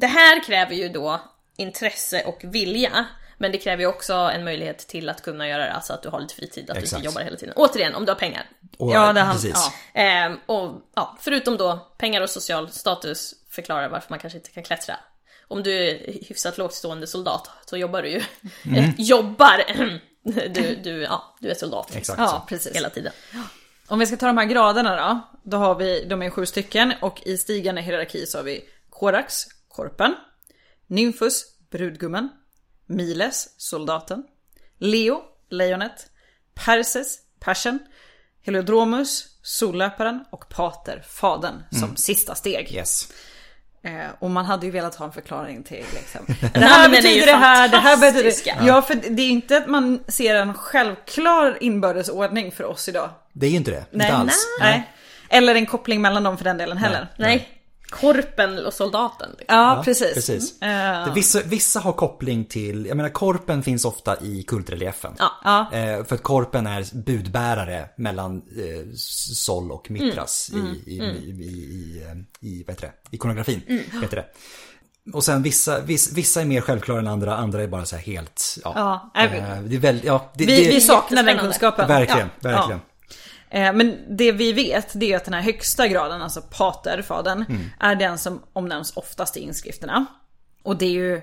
Det 0.00 0.06
här 0.06 0.44
kräver 0.44 0.74
ju 0.74 0.88
då 0.88 1.20
intresse 1.56 2.22
och 2.24 2.38
vilja. 2.42 3.06
Men 3.38 3.52
det 3.52 3.58
kräver 3.58 3.82
ju 3.82 3.86
också 3.88 4.14
en 4.14 4.44
möjlighet 4.44 4.78
till 4.78 5.08
att 5.08 5.22
kunna 5.22 5.48
göra 5.48 5.64
det, 5.64 5.72
alltså 5.72 5.92
att 5.92 6.02
du 6.02 6.08
har 6.08 6.20
lite 6.20 6.34
fritid, 6.34 6.70
att 6.70 6.76
du 6.76 6.82
Exakt. 6.82 6.98
inte 6.98 7.06
jobbar 7.06 7.22
hela 7.22 7.36
tiden. 7.36 7.54
Återigen, 7.56 7.94
om 7.94 8.04
du 8.04 8.12
har 8.12 8.18
pengar. 8.18 8.48
Och, 8.78 8.90
Ja, 8.90 9.12
det 9.12 9.20
han, 9.20 9.34
precis. 9.34 9.52
ja. 9.54 10.00
Ehm, 10.00 10.38
och 10.46 10.72
ja, 10.94 11.16
förutom 11.20 11.56
då 11.56 11.94
pengar 11.98 12.20
och 12.20 12.30
social 12.30 12.70
status 12.70 13.34
förklarar 13.50 13.88
varför 13.88 14.10
man 14.10 14.18
kanske 14.18 14.38
inte 14.38 14.50
kan 14.50 14.62
klättra. 14.62 14.96
Om 15.48 15.62
du 15.62 15.88
är 15.88 16.12
hyfsat 16.28 16.58
lågt 16.58 16.74
stående 16.74 17.06
soldat 17.06 17.50
så 17.66 17.76
jobbar 17.76 18.02
du 18.02 18.08
ju. 18.08 18.22
Mm. 18.64 18.90
jobbar! 18.98 19.64
du, 20.48 20.74
du, 20.74 21.02
ja, 21.02 21.36
du 21.40 21.50
är 21.50 21.54
soldat. 21.54 21.96
Exakt 21.96 22.18
ja, 22.18 22.28
så. 22.28 22.42
precis. 22.48 22.76
Hela 22.76 22.90
tiden. 22.90 23.12
Om 23.86 23.98
vi 23.98 24.06
ska 24.06 24.16
ta 24.16 24.26
de 24.26 24.38
här 24.38 24.44
graderna 24.44 24.96
då. 24.96 25.20
Då 25.50 25.56
har 25.56 25.74
vi, 25.74 26.04
de 26.04 26.22
är 26.22 26.30
sju 26.30 26.46
stycken 26.46 26.92
och 27.00 27.22
i 27.26 27.36
stigande 27.38 27.80
hierarki 27.80 28.26
så 28.26 28.38
har 28.38 28.42
vi 28.42 28.64
Korax, 28.90 29.44
korpen. 29.68 30.14
Nymfus, 30.86 31.44
brudgummen. 31.70 32.28
Miles, 32.86 33.48
soldaten. 33.56 34.24
Leo, 34.78 35.22
lejonet. 35.50 36.06
Perses, 36.54 37.18
persen. 37.40 37.78
Heliodromus, 38.42 39.26
sollöparen 39.42 40.24
och 40.30 40.48
Pater, 40.48 41.02
fadern, 41.08 41.62
som 41.70 41.96
sista 41.96 42.34
steg. 42.34 42.72
Yes. 42.72 43.08
Eh, 43.82 44.10
och 44.18 44.30
man 44.30 44.44
hade 44.44 44.66
ju 44.66 44.72
velat 44.72 44.94
ha 44.94 45.06
en 45.06 45.12
förklaring 45.12 45.62
till 45.62 45.84
liksom. 45.94 46.20
Det 46.54 46.60
här 46.64 46.88
betyder 46.88 47.26
det 47.26 47.32
här, 47.32 47.68
det 47.68 47.76
här 47.76 47.96
betyder 47.96 48.22
det. 48.24 48.66
Ja, 48.66 48.82
för 48.82 48.94
det 48.94 49.22
är 49.22 49.28
inte 49.30 49.56
att 49.56 49.66
man 49.66 50.04
ser 50.08 50.34
en 50.34 50.54
självklar 50.54 51.58
inbördesordning 51.60 52.52
för 52.52 52.64
oss 52.64 52.88
idag. 52.88 53.10
Det 53.32 53.46
är 53.46 53.50
ju 53.50 53.56
inte 53.56 53.70
det. 53.70 53.84
Nej, 53.90 54.06
inte 54.06 54.16
alls. 54.16 54.46
nej. 54.60 54.90
Eller 55.28 55.54
en 55.54 55.66
koppling 55.66 56.02
mellan 56.02 56.22
dem 56.22 56.36
för 56.36 56.44
den 56.44 56.58
delen 56.58 56.78
heller. 56.78 57.08
Nej. 57.16 57.53
Korpen 58.00 58.66
och 58.66 58.72
soldaten. 58.74 59.30
Liksom. 59.38 59.56
Ja, 59.58 59.82
precis. 59.84 60.14
precis. 60.14 60.62
Eh, 60.62 60.68
Det- 61.04 61.12
Vissa, 61.14 61.40
vissa 61.44 61.80
har 61.80 61.92
koppling 61.92 62.44
till, 62.44 62.86
jag 62.86 62.96
menar 62.96 63.10
korpen 63.10 63.62
finns 63.62 63.84
ofta 63.84 64.20
i 64.20 64.42
kultreliefen. 64.42 65.12
Ja. 65.44 65.68
Eh, 65.72 66.04
för 66.04 66.14
att 66.14 66.22
korpen 66.22 66.66
är 66.66 66.96
budbärare 66.96 67.88
mellan 67.96 68.36
eh, 68.36 68.92
Sol 69.34 69.72
och 69.72 69.90
Mitras 69.90 70.50
Mm. 70.54 70.66
i, 70.66 70.90
i, 70.90 70.98
i, 70.98 71.00
i, 71.00 71.48
i, 71.48 72.02
eh, 72.06 72.48
i, 72.48 72.64
vad 72.66 72.74
heter 72.76 72.86
det? 72.86 73.16
ikonografin. 73.16 73.62
Mm. 73.68 73.82
Heter 74.02 74.16
det. 74.16 74.26
Och 75.12 75.24
sen 75.24 75.42
vissa, 75.42 75.80
viss, 75.80 76.12
vissa 76.12 76.40
är 76.40 76.44
mer 76.44 76.60
självklara 76.60 76.98
än 76.98 77.06
andra, 77.08 77.36
andra 77.36 77.62
är 77.62 77.66
bara 77.66 77.84
så 77.84 77.96
här 77.96 78.02
helt, 78.02 78.58
ja. 78.64 79.10
Ja, 79.14 79.22
eh, 79.24 79.30
det 79.64 79.76
är 79.76 79.80
väldigt, 79.80 80.04
ja, 80.04 80.32
det, 80.34 80.46
Vi, 80.46 80.64
det, 80.64 80.70
vi 80.70 80.80
saknar 80.80 81.22
den 81.22 81.38
kunskapen. 81.38 81.88
Verkligen, 81.88 82.28
Ja, 82.40 82.48
verkligen. 82.50 82.80
Ja. 82.88 82.93
Eh, 83.54 83.72
Men 83.72 84.16
det 84.16 84.32
vi 84.32 84.52
vet 84.52 84.88
det 84.94 85.12
är 85.12 85.16
att 85.16 85.24
den 85.24 85.34
här 85.34 85.40
högsta 85.42 85.88
graden, 85.88 86.22
alltså 86.22 86.42
pater, 86.42 87.02
fadern, 87.02 87.44
Mm. 87.48 87.60
är 87.80 87.94
den 87.94 88.18
som 88.18 88.42
omnämns 88.52 88.96
oftast 88.96 89.36
i 89.36 89.40
inskrifterna. 89.40 90.06
Och 90.62 90.76
det 90.76 90.84
är 90.86 90.90
ju, 90.90 91.20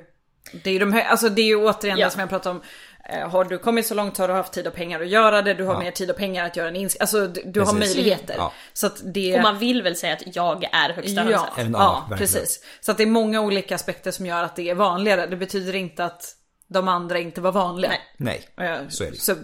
det 0.63 0.69
är 0.69 0.73
ju 0.73 0.79
de 0.79 0.93
här, 0.93 1.03
alltså 1.03 1.29
det 1.29 1.41
är 1.41 1.45
ju 1.45 1.55
återigen 1.55 1.97
Ja. 1.97 2.05
det 2.05 2.11
som 2.11 2.19
jag 2.19 2.29
pratade 2.29 2.55
om. 2.55 2.61
Eh, 3.09 3.29
Har 3.29 3.43
du 3.45 3.57
kommit 3.57 3.87
så 3.87 3.93
långt 3.93 4.17
har 4.17 4.27
du 4.27 4.33
haft 4.33 4.53
tid 4.53 4.67
och 4.67 4.73
pengar 4.75 5.01
att 5.01 5.07
göra 5.07 5.41
det, 5.41 5.53
du 5.53 5.63
har 5.63 5.79
mer 5.79 5.91
tid 5.91 6.09
och 6.11 6.17
pengar 6.17 6.45
att 6.45 6.55
göra 6.57 6.67
en 6.67 6.75
inskrivning. 6.75 7.01
Alltså 7.01 7.27
du, 7.27 7.51
du 7.51 7.61
har 7.61 7.73
möjligheter. 7.73 8.35
Ja. 8.37 8.53
Så 8.73 8.87
att 8.87 9.01
det... 9.13 9.35
Och 9.35 9.41
man 9.41 9.57
vill 9.59 9.83
väl 9.83 9.95
säga 9.95 10.13
att 10.13 10.35
jag 10.35 10.63
är 10.63 10.93
högsta 10.93 11.31
Ja, 11.31 11.47
ja, 11.57 12.07
ja 12.09 12.15
precis. 12.17 12.63
Så 12.81 12.91
att 12.91 12.97
det 12.97 13.03
är 13.03 13.07
många 13.07 13.41
olika 13.41 13.75
aspekter 13.75 14.11
som 14.11 14.25
gör 14.25 14.43
att 14.43 14.55
det 14.55 14.69
är 14.69 14.75
vanligare. 14.75 15.27
Det 15.27 15.35
betyder 15.37 15.75
inte 15.75 16.05
att 16.05 16.23
de 16.67 16.87
andra 16.87 17.19
inte 17.19 17.41
var 17.41 17.51
vanliga. 17.51 17.91
Nej. 18.17 18.41
Nej, 18.57 18.85
så 18.89 19.03
är 19.03 19.11
det. 19.11 19.17
Så 19.17 19.35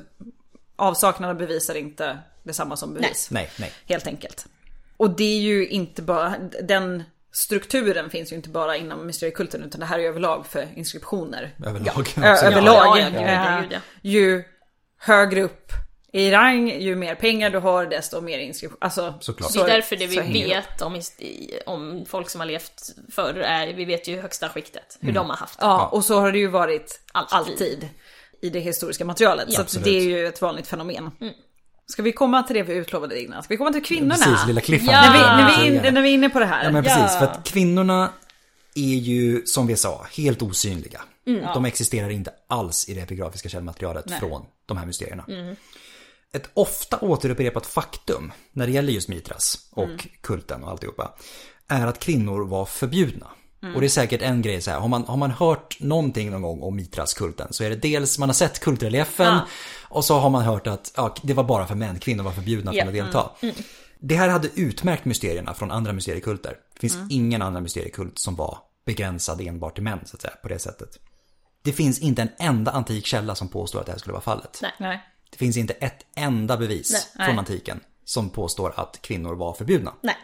avsaknad 0.76 1.30
av 1.30 1.38
bevis 1.38 1.70
är 1.70 1.76
inte 1.76 2.18
detsamma 2.48 2.78
som 2.78 2.94
bevis. 2.94 3.28
nej, 3.32 3.50
nej. 3.60 3.72
Helt 3.88 4.08
enkelt. 4.08 4.46
Och 4.98 5.10
det 5.10 5.24
är 5.38 5.40
ju 5.40 5.68
inte 5.68 6.02
bara, 6.02 6.36
den 6.64 7.04
strukturen 7.32 8.10
finns 8.10 8.32
ju 8.32 8.36
inte 8.36 8.50
bara 8.50 8.78
inom 8.78 9.08
mysteriekulten 9.08 9.64
utan 9.64 9.80
det 9.80 9.86
här 9.86 9.98
är 10.00 10.04
ju 10.04 10.08
överlag 10.08 10.46
för 10.48 10.68
inskriptioner. 10.76 11.56
Överlag. 11.66 12.14
Ö- 12.18 12.22
Absolut. 12.32 12.52
överlag. 12.54 12.98
Ja, 13.00 13.10
ja, 13.16 13.22
ja, 13.22 13.64
ja. 13.72 13.80
Ju 14.02 14.44
högre 15.00 15.42
upp 15.44 15.72
i 16.14 16.32
rang, 16.32 16.70
ju 16.82 16.96
mer 16.96 17.16
pengar 17.16 17.50
du 17.50 17.60
har 17.60 17.86
desto 17.86 18.22
mer 18.22 18.40
inskription. 18.40 18.78
Alltså, 18.82 19.14
Såklart. 19.20 19.54
Det 19.54 19.60
är 19.60 19.68
därför 19.68 19.96
det 19.96 20.08
vi 20.08 20.16
så 20.16 20.22
vet 20.22 20.82
om, 20.82 21.02
om 21.66 22.06
folk 22.08 22.30
som 22.30 22.42
har 22.42 22.46
levt 22.48 22.90
förr 23.12 23.34
är, 23.34 23.74
vi 23.74 23.86
vet 23.86 24.08
ju 24.08 24.22
högsta 24.22 24.50
skiktet, 24.50 24.98
Mm. 25.02 25.08
hur 25.14 25.20
de 25.22 25.30
har 25.30 25.38
haft 25.38 25.60
det. 25.60 25.66
Ja, 25.66 25.88
och 25.88 26.06
så 26.06 26.20
har 26.20 26.32
det 26.32 26.40
ju 26.40 26.48
varit 26.48 27.02
Alltid. 27.12 27.38
alltid, 27.38 27.90
i 28.42 28.50
det 28.50 28.60
historiska 28.60 29.06
materialet. 29.06 29.70
så 29.70 29.80
det 29.80 29.98
är 29.98 30.04
ju 30.04 30.28
ett 30.28 30.42
vanligt 30.42 30.68
fenomen. 30.68 31.12
Ska 31.92 32.02
vi 32.02 32.12
komma 32.12 32.44
till 32.44 32.56
det 32.56 32.64
vi 32.64 32.74
utlovade 32.74 33.22
innan? 33.22 33.44
Ska 33.44 33.54
vi 33.54 33.58
komma 33.58 33.72
till 33.72 33.84
kvinnorna? 33.84 34.16
Precis, 34.16 34.48
lilla 34.48 34.62
cliffhanger. 34.62 34.94
Ja. 34.94 35.38
När, 35.38 35.64
vi, 35.64 35.72
när, 35.72 35.82
vi 35.82 35.92
när 35.92 36.02
vi 36.02 36.10
är 36.10 36.14
inne 36.14 36.30
på 36.30 36.40
det 36.40 36.46
här. 36.46 36.64
Ja 36.64 36.72
men 36.72 36.84
precis, 36.84 37.18
för 37.18 37.26
att 37.26 37.44
kvinnorna 37.44 38.10
är 38.76 38.96
ju 38.96 39.46
som 39.46 39.68
vi 39.68 39.78
sa 39.78 40.06
helt 40.18 40.42
osynliga. 40.42 41.02
De 41.54 41.66
existerar 41.66 42.10
inte 42.10 42.32
alls 42.48 42.90
i 42.90 42.94
det 42.94 43.02
epigrafiska 43.02 43.50
källmaterialet 43.50 44.12
från 44.20 44.46
de 44.66 44.78
här 44.78 44.86
mysterierna. 44.86 45.26
Ett 46.34 46.50
ofta 46.54 46.98
återupprepat 47.00 47.66
faktum 47.66 48.32
när 48.52 48.66
det 48.66 48.72
gäller 48.72 48.94
just 48.94 49.10
Mitras 49.10 49.58
och 49.72 50.08
kulten 50.22 50.64
och 50.64 50.72
alltihopa 50.72 51.16
är 51.68 51.88
att 51.88 52.00
kvinnor 52.00 52.48
var 52.48 52.66
förbjudna. 52.66 53.28
Och 53.76 53.82
det 53.82 53.88
är 53.88 53.90
säkert 53.90 54.22
en 54.22 54.42
grej 54.42 54.62
så 54.62 54.72
här, 54.72 54.80
har 54.80 54.88
man, 54.88 55.04
har 55.04 55.18
man 55.18 55.32
hört 55.32 55.80
någonting 55.80 56.32
någon 56.32 56.42
gång 56.42 56.62
om 56.62 56.76
Mitras-kulten 56.76 57.48
så 57.52 57.64
är 57.64 57.70
det 57.70 57.76
dels, 57.76 58.20
man 58.20 58.30
har 58.30 58.34
sett 58.34 58.60
kultreliefen 58.60 59.40
och 59.90 60.06
så 60.06 60.20
har 60.20 60.30
man 60.30 60.44
hört 60.44 60.68
att 60.68 60.94
ja, 60.96 61.16
det 61.24 61.34
var 61.34 61.44
bara 61.44 61.68
för 61.68 61.76
män, 61.76 62.00
kvinnor 62.00 62.24
var 62.24 62.32
förbjudna 62.32 62.74
Ja. 62.74 62.86
att 62.88 62.94
delta. 62.94 63.32
Det 64.00 64.16
här 64.16 64.30
hade 64.30 64.50
utmärkt 64.56 65.06
mysterierna 65.06 65.54
från 65.54 65.72
andra 65.72 65.94
mysteriekulter. 65.94 66.56
Det 66.74 66.80
finns 66.80 66.98
ingen 67.12 67.42
annan 67.42 67.64
mysteriekult 67.64 68.20
som 68.20 68.36
var 68.36 68.58
begränsad 68.86 69.42
enbart 69.42 69.74
till 69.76 69.84
män, 69.84 70.00
så 70.06 70.16
att 70.16 70.22
säga, 70.22 70.34
på 70.42 70.48
det 70.48 70.60
sättet. 70.60 70.90
Det 71.64 71.72
finns 71.74 72.00
inte 72.00 72.22
en 72.22 72.30
enda 72.40 72.72
antik 72.72 73.06
källa 73.06 73.36
som 73.36 73.48
påstår 73.48 73.80
att 73.80 73.86
det 73.86 73.92
här 73.92 74.00
skulle 74.00 74.14
vara 74.14 74.22
fallet. 74.24 74.60
Nej. 74.62 74.72
Nej. 74.80 75.02
Det 75.32 75.38
finns 75.38 75.58
inte 75.58 75.74
ett 75.74 76.06
enda 76.16 76.58
bevis 76.58 77.08
Nej. 77.16 77.28
från 77.28 77.40
antiken 77.40 77.80
som 78.06 78.30
påstår 78.30 78.74
att 78.76 79.00
kvinnor 79.02 79.36
var 79.36 79.54
förbjudna. 79.54 79.94
Nej. 80.02 80.16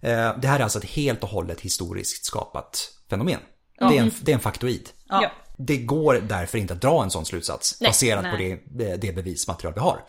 Eh, 0.00 0.38
Det 0.38 0.48
här 0.48 0.58
är 0.58 0.62
alltså 0.62 0.78
ett 0.78 0.84
helt 0.84 1.22
och 1.22 1.28
hållet 1.28 1.60
historiskt 1.60 2.24
skapat 2.24 2.92
fenomen. 3.10 3.40
Det, 3.78 3.84
är 3.84 4.02
en, 4.02 4.12
det 4.22 4.32
är 4.32 4.34
en 4.34 4.40
faktoid. 4.40 4.88
Ja. 5.08 5.32
Det 5.56 5.76
går 5.76 6.14
därför 6.14 6.58
inte 6.58 6.74
att 6.74 6.80
dra 6.80 7.02
en 7.02 7.10
sån 7.10 7.26
slutsats 7.26 7.80
Nej, 7.80 7.88
baserat 7.88 8.24
på 8.24 8.30
nej. 8.30 8.62
det, 8.70 8.96
det 8.96 9.12
bevismaterial 9.12 9.74
vi 9.74 9.80
har. 9.80 10.04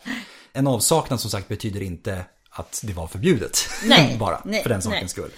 En 0.52 0.66
avsaknad 0.66 1.20
som 1.20 1.30
sagt 1.30 1.48
betyder 1.48 1.82
inte 1.82 2.24
att 2.50 2.80
det 2.84 2.92
var 2.92 3.06
förbjudet. 3.06 3.58
Nej, 3.84 4.16
Bara 4.20 4.42
nej, 4.44 4.62
för 4.62 4.68
den 4.70 4.82
sakens 4.82 5.10
skull. 5.10 5.30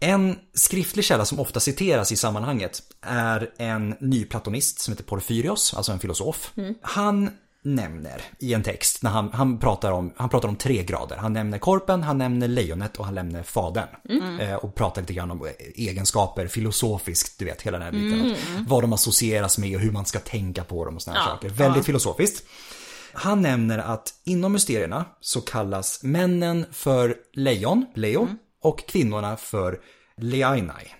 En 0.00 0.38
skriftlig 0.54 1.04
källa 1.04 1.24
som 1.24 1.40
ofta 1.40 1.60
citeras 1.60 2.12
i 2.12 2.16
sammanhanget 2.16 2.82
är 3.02 3.50
en 3.56 3.96
nyplatonist 4.00 4.80
som 4.80 4.92
heter 4.92 5.04
Porfyrios, 5.04 5.74
alltså 5.74 5.92
en 5.92 5.98
filosof. 5.98 6.52
Mm. 6.56 6.74
Han 6.82 7.30
nämner 7.62 8.22
i 8.38 8.54
en 8.54 8.62
text, 8.62 9.02
när 9.02 9.10
han, 9.10 9.30
han, 9.32 9.58
pratar 9.58 9.92
om, 9.92 10.12
han 10.16 10.28
pratar 10.28 10.48
om 10.48 10.56
tre 10.56 10.82
grader. 10.82 11.16
Han 11.16 11.32
nämner 11.32 11.58
korpen, 11.58 12.02
han 12.02 12.18
nämner 12.18 12.48
lejonet 12.48 12.96
och 12.96 13.04
han 13.04 13.14
nämner 13.14 13.42
fadern. 13.42 13.88
Mm. 14.08 14.40
Eh, 14.40 14.54
och 14.54 14.74
pratar 14.74 15.02
lite 15.02 15.12
grann 15.12 15.30
om 15.30 15.48
egenskaper 15.74 16.46
filosofiskt, 16.46 17.38
du 17.38 17.44
vet 17.44 17.62
hela 17.62 17.78
den 17.78 17.84
här 17.84 17.92
biten. 17.92 18.20
Mm. 18.20 18.64
Vad 18.68 18.82
de 18.82 18.92
associeras 18.92 19.58
med 19.58 19.76
och 19.76 19.82
hur 19.82 19.90
man 19.90 20.06
ska 20.06 20.18
tänka 20.18 20.64
på 20.64 20.84
dem 20.84 20.96
och 20.96 21.02
sådana 21.02 21.20
här 21.20 21.28
Ja, 21.28 21.34
saker. 21.34 21.48
Väldigt 21.48 21.86
filosofiskt. 21.86 22.46
Han 23.12 23.42
nämner 23.42 23.78
att 23.78 24.14
inom 24.24 24.52
mysterierna 24.52 25.04
så 25.20 25.40
kallas 25.40 26.02
männen 26.02 26.66
för 26.72 27.16
lejon, 27.32 27.86
leo, 27.94 28.28
och 28.62 28.88
kvinnorna 28.88 29.36
för 29.36 29.80
leainai. 30.16 30.94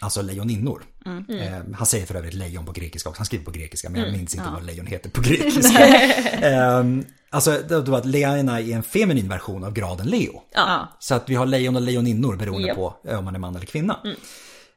Alltså 0.00 0.22
lejoninnor. 0.22 0.84
Eh, 1.28 1.74
han 1.74 1.86
säger 1.86 2.06
för 2.06 2.14
övrigt 2.14 2.34
lejon 2.34 2.64
på 2.66 2.72
grekiska 2.72 3.08
också. 3.08 3.18
Han 3.20 3.26
skriver 3.26 3.44
på 3.44 3.50
grekiska 3.50 3.90
men 3.90 4.00
jag 4.00 4.12
minns 4.12 4.34
inte 4.34 4.50
vad 4.54 4.66
lejon 4.66 4.86
heter 4.86 5.10
på 5.10 5.20
grekiska. 5.20 5.86
eh, 6.40 6.84
alltså 7.30 7.58
det 7.68 7.80
var 7.88 7.98
att 7.98 8.06
leainai 8.06 8.72
är 8.72 8.76
en 8.76 8.82
feminin 8.82 9.28
version 9.28 9.64
av 9.64 9.72
graden 9.72 10.06
leo. 10.06 10.42
Ja. 10.54 10.88
Så 10.98 11.14
att 11.14 11.28
vi 11.30 11.34
har 11.34 11.46
lejon 11.46 11.76
och 11.76 11.82
lejoninnor 11.82 12.36
beroende 12.36 12.68
Ja. 12.68 12.74
på 12.74 12.96
om 13.18 13.24
man 13.24 13.34
är 13.34 13.38
man 13.38 13.56
eller 13.56 13.66
kvinna. 13.66 13.96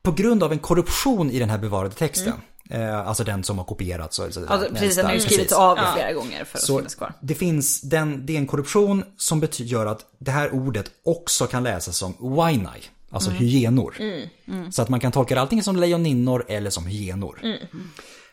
På 0.04 0.12
grund 0.12 0.44
av 0.44 0.52
en 0.52 0.60
korruption 0.60 1.32
i 1.32 1.40
den 1.40 1.50
här 1.50 1.58
bevarade 1.58 1.96
texten, 1.96 2.34
eh, 2.70 3.08
alltså 3.08 3.24
den 3.24 3.44
som 3.44 3.58
har 3.58 3.66
kopierats. 3.66 4.20
Och, 4.20 4.26
Alltså, 4.26 4.46
precis, 4.74 4.96
den 4.96 5.06
har 5.06 5.14
ju 5.14 5.20
skrivits 5.20 5.54
av 5.54 5.78
Ja. 5.78 5.92
flera 5.96 6.14
gånger 6.14 6.44
för 6.46 6.58
att 6.58 6.64
Så 6.64 6.78
finnas 6.78 6.96
kvar. 6.96 7.14
det 7.22 7.36
finns, 7.36 7.82
den, 7.82 8.26
det 8.26 8.34
är 8.34 8.38
en 8.38 8.48
korruption 8.48 9.04
som 9.18 9.40
betyder 9.40 9.72
gör 9.72 9.86
att 9.86 10.00
det 10.20 10.32
här 10.32 10.54
ordet 10.54 10.92
också 11.06 11.48
kan 11.48 11.64
läsas 11.64 11.98
som 11.98 12.14
wainai, 12.20 12.82
alltså 13.12 13.30
hyenor. 13.32 13.96
Så 14.72 14.82
att 14.82 14.90
man 14.90 15.00
kan 15.00 15.12
tolka 15.12 15.36
det 15.36 15.42
antingen 15.42 15.64
som 15.64 15.76
lejoninnor 15.76 16.46
eller 16.48 16.70
som 16.70 16.86
hyenor. 16.86 17.40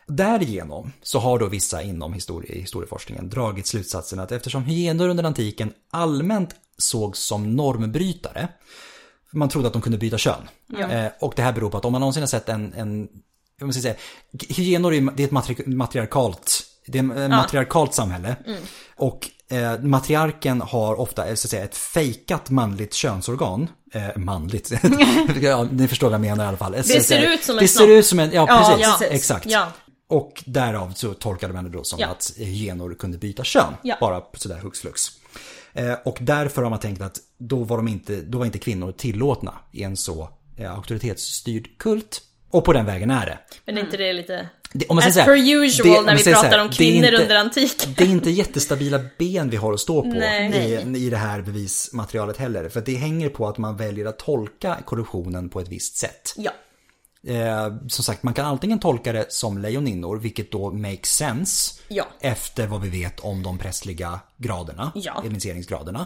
Därigenom 0.07 0.91
så 1.01 1.19
har 1.19 1.39
då 1.39 1.47
vissa 1.47 1.81
inom 1.81 2.13
historie, 2.13 2.59
historieforskningen 2.59 3.29
dragit 3.29 3.67
slutsatsen 3.67 4.19
att 4.19 4.31
eftersom 4.31 4.63
hyenor 4.63 5.09
under 5.09 5.23
antiken 5.23 5.73
allmänt 5.91 6.55
sågs 6.77 7.19
som 7.19 7.55
normbrytare, 7.55 8.47
man 9.33 9.49
trodde 9.49 9.67
att 9.67 9.73
de 9.73 9.81
kunde 9.81 9.97
byta 9.97 10.17
kön. 10.17 10.49
Eh, 10.91 11.11
och 11.19 11.33
det 11.35 11.41
här 11.41 11.53
beror 11.53 11.69
på 11.69 11.77
att 11.77 11.85
om 11.85 11.91
man 11.91 12.01
någonsin 12.01 12.23
har 12.23 12.27
sett 12.27 12.49
en, 12.49 12.73
en 12.73 13.07
ska 13.73 13.81
säga, 13.81 13.95
hyenor 14.49 14.93
är, 14.93 15.01
det 15.15 15.23
är 15.23 15.27
ett 15.27 15.33
matri- 15.33 15.67
matriarkalt, 15.67 16.61
det 16.87 16.99
är 16.99 17.03
ett 17.25 17.29
matriarkalt 17.29 17.93
samhälle. 17.93 18.35
Och 18.95 19.29
eh, 19.49 19.79
matriarken 19.79 20.61
har 20.61 20.99
ofta 20.99 21.27
eh, 21.27 21.35
så 21.35 21.45
att 21.45 21.51
säga, 21.51 21.63
ett 21.63 21.75
fejkat 21.77 22.49
manligt 22.49 22.93
könsorgan. 22.93 23.67
Eh, 23.93 24.17
manligt, 24.17 24.71
ja, 25.41 25.67
ni 25.71 25.87
förstår 25.87 26.07
vad 26.07 26.13
jag 26.13 26.21
menar 26.21 26.45
i 26.45 26.47
alla 26.47 26.57
fall. 26.57 26.71
Det 26.71 26.83
ser 26.83 27.33
ut 27.33 27.43
som 27.43 27.57
en 27.57 27.61
Det 27.63 27.67
ser 27.67 27.87
ut 27.87 28.05
som 28.05 28.19
en, 28.19 28.31
ja 28.31 28.45
Ja, 28.49 28.75
precis, 28.77 28.99
precis. 28.99 29.15
exakt. 29.15 29.45
Ja. 29.45 29.67
Och 30.09 30.43
därav 30.45 30.93
så 30.95 31.13
tolkade 31.13 31.53
man 31.53 31.63
det 31.63 31.69
då 31.69 31.83
som 31.83 31.99
Ja. 31.99 32.07
att 32.07 32.31
hyenor 32.37 32.95
kunde 32.99 33.17
byta 33.17 33.43
kön. 33.43 33.73
Ja. 33.81 33.97
Bara 34.01 34.21
sådär 34.33 34.57
hux 34.57 34.79
flux. 34.79 35.01
Eh, 35.73 35.93
och 36.05 36.17
därför 36.21 36.61
har 36.63 36.69
man 36.69 36.79
tänkt 36.79 37.01
att 37.01 37.17
då 37.37 37.63
var, 37.63 37.77
de 37.77 37.87
inte, 37.87 38.21
då 38.21 38.37
var 38.37 38.45
inte 38.45 38.59
kvinnor 38.59 38.91
tillåtna 38.91 39.53
i 39.71 39.83
en 39.83 39.97
så 39.97 40.29
eh, 40.57 40.75
auktoritetsstyrd 40.75 41.77
kult. 41.77 42.21
Och 42.51 42.65
på 42.65 42.73
den 42.73 42.85
vägen 42.85 43.11
är 43.11 43.25
det. 43.25 43.39
Men 43.65 43.77
är 43.77 43.81
inte 43.81 43.97
det 43.97 44.13
lite... 44.13 44.49
det 44.73 44.85
om 44.87 44.95
man 44.95 45.05
As 45.07 45.13
säger 45.13 45.25
per 45.25 45.35
här, 45.35 45.63
usual 45.65 45.89
det- 45.89 46.01
när 46.11 46.15
vi 46.17 46.23
pratar 46.23 46.49
här, 46.49 46.61
om 46.61 46.69
kvinnor 46.69 47.05
inte- 47.07 47.21
under 47.21 47.35
antiken. 47.35 47.93
Det 47.97 48.03
är 48.03 48.07
inte 48.07 48.29
jättestabila 48.29 48.99
ben 49.17 49.49
vi 49.49 49.57
har 49.57 49.73
att 49.73 49.79
stå 49.79 50.01
på 50.01 50.07
i, 50.17 50.83
i 50.97 51.09
det 51.09 51.17
här 51.17 51.41
bevismaterialet 51.41 52.37
heller. 52.37 52.69
För 52.69 52.81
det 52.81 52.95
hänger 52.95 53.29
på 53.29 53.47
att 53.47 53.57
man 53.57 53.77
väljer 53.77 54.05
att 54.05 54.19
tolka 54.19 54.77
korruptionen 54.85 55.49
på 55.49 55.59
ett 55.59 55.67
visst 55.67 55.97
sätt. 55.97 56.33
Ja. 56.37 56.51
Eh, 57.27 57.67
som 57.87 58.03
sagt, 58.03 58.23
man 58.23 58.33
kan 58.33 58.45
antingen 58.45 58.79
tolka 58.79 59.11
det 59.11 59.25
som 59.33 59.57
lejoninnor, 59.57 60.17
vilket 60.19 60.51
då 60.51 60.71
makes 60.71 61.09
sense. 61.15 61.73
Ja. 61.87 62.07
Efter 62.21 62.67
vad 62.67 62.81
vi 62.81 62.89
vet 62.89 63.19
om 63.19 63.43
de 63.43 63.57
prästliga 63.57 64.19
graderna, 64.37 64.91
Ja. 64.95 65.23
initieringsgraderna. 65.25 66.05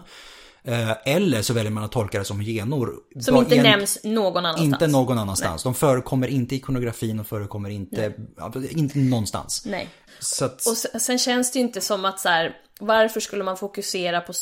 Eh, 0.65 0.91
eller 1.05 1.41
så 1.41 1.53
väljer 1.53 1.71
man 1.71 1.83
att 1.83 1.91
tolka 1.91 2.19
det 2.19 2.25
som 2.25 2.41
genor. 2.41 2.95
Som 3.19 3.37
inte 3.37 3.55
en- 3.55 3.63
nämns 3.63 3.99
någon 4.03 4.45
annanstans. 4.45 4.73
Inte 4.73 4.87
någon 4.87 5.17
annanstans. 5.17 5.63
De 5.63 5.75
förekommer 5.75 6.27
inte 6.27 6.55
i 6.55 6.57
ikonografin 6.57 7.19
och 7.19 7.27
förekommer 7.27 7.69
inte, 7.69 8.13
ja, 8.37 8.53
inte 8.69 8.99
någonstans. 8.99 9.63
Nej. 9.65 9.89
Att, 10.41 10.65
Och 10.67 11.01
sen, 11.01 11.19
känns 11.19 11.51
det 11.51 11.59
ju 11.59 11.65
inte 11.65 11.81
som 11.81 12.05
att 12.05 12.19
så 12.19 12.29
här, 12.29 12.55
varför 12.79 13.19
skulle 13.19 13.43
man 13.43 13.57
fokusera 13.57 14.21
på, 14.21 14.33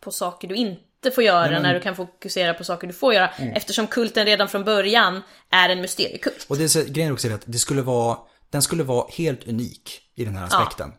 på 0.00 0.10
saker 0.10 0.48
du 0.48 0.54
inte 0.54 1.10
får 1.14 1.24
göra 1.24 1.60
när 1.60 1.74
du 1.74 1.80
kan 1.80 1.96
fokusera 1.96 2.54
på 2.54 2.64
saker 2.64 2.86
du 2.86 2.92
får 2.92 3.14
göra? 3.14 3.28
Mm. 3.28 3.52
Eftersom 3.54 3.86
kulten 3.86 4.26
redan 4.26 4.48
från 4.48 4.64
början 4.64 5.22
är 5.50 5.68
en 5.68 5.80
mysteriekult. 5.80 6.46
Och 6.48 6.56
det 6.56 6.64
är 6.64 6.68
så, 6.68 6.82
grejen 6.86 7.12
också 7.12 7.28
är 7.28 7.34
att 7.34 7.42
det 7.44 7.58
skulle 7.58 7.82
vara, 7.82 8.18
den 8.50 8.62
skulle 8.62 8.82
vara 8.82 9.06
helt 9.10 9.48
unik 9.48 10.00
i 10.14 10.24
den 10.24 10.36
här 10.36 10.44
aspekten. 10.44 10.92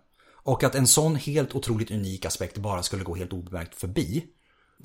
Och 0.44 0.64
att 0.64 0.76
en 0.76 0.88
sån 0.88 1.16
helt 1.16 1.56
otroligt 1.56 1.92
unik 1.92 2.26
aspekt 2.26 2.58
bara 2.58 2.84
skulle 2.84 3.04
gå 3.04 3.16
helt 3.16 3.34
obemärkt 3.34 3.76
förbi. 3.76 4.26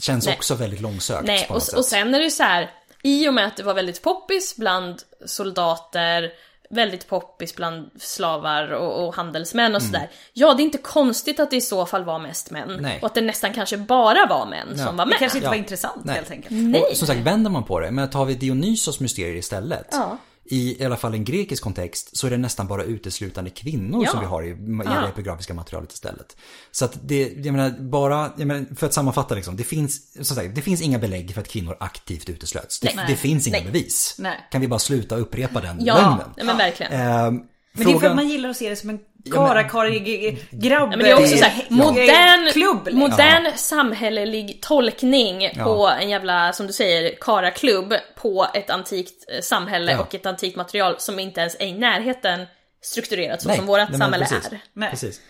Känns 0.00 0.26
Nej. 0.26 0.34
också 0.36 0.54
väldigt 0.54 0.80
långsökt 0.80 1.26
Nej, 1.26 1.46
och, 1.50 1.56
och 1.56 1.84
sen 1.84 2.14
är 2.14 2.18
det 2.18 2.24
ju 2.24 2.30
så 2.30 2.42
här, 2.42 2.70
i 3.02 3.28
och 3.28 3.34
med 3.34 3.46
att 3.46 3.56
det 3.56 3.62
var 3.62 3.74
väldigt 3.74 4.02
poppis 4.02 4.56
bland 4.56 5.02
soldater, 5.26 6.32
väldigt 6.70 7.08
poppis 7.08 7.54
bland 7.56 7.90
slavar 7.98 8.68
och, 8.72 9.06
och 9.06 9.14
handelsmän 9.14 9.74
och 9.74 9.80
Mm. 9.80 9.92
sådär. 9.92 10.10
Ja, 10.32 10.54
det 10.54 10.62
är 10.62 10.64
inte 10.64 10.78
konstigt 10.78 11.40
att 11.40 11.50
det 11.50 11.56
i 11.56 11.60
så 11.60 11.86
fall 11.86 12.04
var 12.04 12.18
mest 12.18 12.50
män. 12.50 12.78
Nej. 12.80 12.98
Och 13.02 13.06
att 13.06 13.14
det 13.14 13.20
nästan 13.20 13.52
kanske 13.52 13.76
bara 13.76 14.26
var 14.26 14.46
män 14.46 14.78
som 14.78 14.96
var 14.96 15.04
Det 15.04 15.08
med. 15.10 15.18
kanske 15.18 15.38
inte 15.38 15.46
Ja. 15.46 15.50
var 15.50 15.56
intressant 15.56 16.04
Nej. 16.04 16.14
helt 16.14 16.30
enkelt. 16.30 16.50
Nej. 16.62 16.82
Och 16.90 16.96
som 16.96 17.06
sagt, 17.06 17.20
vänder 17.20 17.50
man 17.50 17.64
på 17.64 17.80
det, 17.80 17.90
men 17.90 18.10
tar 18.10 18.24
vi 18.24 18.34
Dionysos 18.34 19.00
mysterier 19.00 19.36
istället. 19.36 19.88
Ja. 19.92 20.18
I, 20.46 20.82
I 20.82 20.84
alla 20.84 20.96
fall 20.96 21.14
en 21.14 21.24
grekisk 21.24 21.62
kontext 21.62 22.16
så 22.16 22.26
är 22.26 22.30
det 22.30 22.36
nästan 22.36 22.66
bara 22.66 22.82
uteslutande 22.84 23.50
kvinnor 23.50 24.04
Ja. 24.04 24.10
som 24.10 24.20
vi 24.20 24.26
har 24.26 24.42
i, 24.42 24.48
i 24.48 24.52
det 24.54 24.82
Ja. 24.84 25.08
epigrafiska 25.08 25.54
materialet 25.54 25.92
istället. 25.92 26.36
Så 26.70 26.84
att 26.84 26.98
det, 27.02 27.32
jag 27.44 27.52
menar, 27.52 27.70
bara, 27.70 28.32
jag 28.36 28.46
menar, 28.46 28.66
för 28.76 28.86
att 28.86 28.94
sammanfatta 28.94 29.34
liksom, 29.34 29.56
det 29.56 29.64
finns, 29.64 30.12
som 30.26 30.36
sagt, 30.36 30.54
det 30.54 30.62
finns 30.62 30.80
inga 30.82 30.98
belägg 30.98 31.34
för 31.34 31.40
att 31.40 31.48
kvinnor 31.48 31.76
aktivt 31.80 32.28
uteslöts. 32.28 32.80
Det, 32.80 33.04
det 33.08 33.16
finns 33.16 33.46
inga 33.46 33.56
Nej. 33.56 33.66
bevis. 33.66 34.16
Nej. 34.18 34.48
Kan 34.50 34.60
vi 34.60 34.68
bara 34.68 34.78
sluta 34.78 35.16
upprepa 35.16 35.60
den 35.60 35.84
Ja, 35.84 35.94
lögnen? 35.94 36.28
nej, 36.36 36.46
men 36.46 36.56
verkligen. 36.56 36.92
Ehm, 36.92 37.40
Men 37.76 37.86
det 37.86 37.90
är 37.90 37.92
för 37.92 37.96
att 37.96 38.00
frågan- 38.00 38.16
man 38.16 38.28
gillar 38.28 38.48
att 38.48 38.56
se 38.56 38.68
det 38.70 38.76
som 38.76 38.90
en 38.90 38.98
karakarig 39.32 40.04
grabb... 40.50 40.82
Ja, 40.92 40.96
men 40.96 40.98
det 40.98 41.10
är 41.10 41.14
också 41.20 41.36
så 41.36 41.44
här, 41.44 41.66
modern, 41.68 42.52
klubb. 42.52 42.84
liksom. 42.84 43.00
modern 43.00 43.52
samhällelig 43.56 44.58
tolkning 44.62 45.50
på 45.64 45.88
en 46.00 46.10
jävla, 46.10 46.52
som 46.52 46.66
du 46.66 46.72
säger, 46.72 47.14
karaklubb 47.20 47.94
på 48.16 48.46
ett 48.54 48.70
antikt 48.70 49.24
eh, 49.34 49.40
samhälle 49.40 49.92
Ja. 49.92 50.00
och 50.00 50.14
ett 50.14 50.26
antikt 50.26 50.56
material 50.56 50.94
som 50.98 51.18
inte 51.18 51.40
ens 51.40 51.56
är 51.58 51.66
i 51.66 51.72
närheten 51.78 52.46
strukturerat 52.82 53.42
så 53.42 53.48
Nej, 53.48 53.56
som 53.56 53.66
vårt 53.66 53.88
samhälle 53.98 54.26
precis. 54.30 54.52
är. 54.52 54.58
Nej. 54.72 54.90
Precis. 54.90 55.20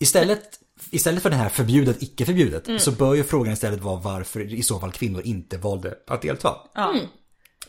Istället, 0.00 0.58
istället 0.90 1.22
för 1.22 1.30
det 1.30 1.36
här 1.36 1.48
förbjudet, 1.48 2.02
icke 2.02 2.24
förbjudet, 2.24 2.66
Mm. 2.68 2.78
så 2.78 2.90
bör 2.90 3.14
ju 3.14 3.24
frågan 3.24 3.52
istället 3.52 3.80
vara 3.80 4.00
varför 4.00 4.40
i 4.54 4.62
så 4.62 4.78
fall 4.80 4.92
kvinnor 4.92 5.22
inte 5.24 5.56
valde 5.58 5.94
att 6.06 6.22
delta. 6.22 6.54
Ja. 6.74 6.90
Mm. 6.90 7.06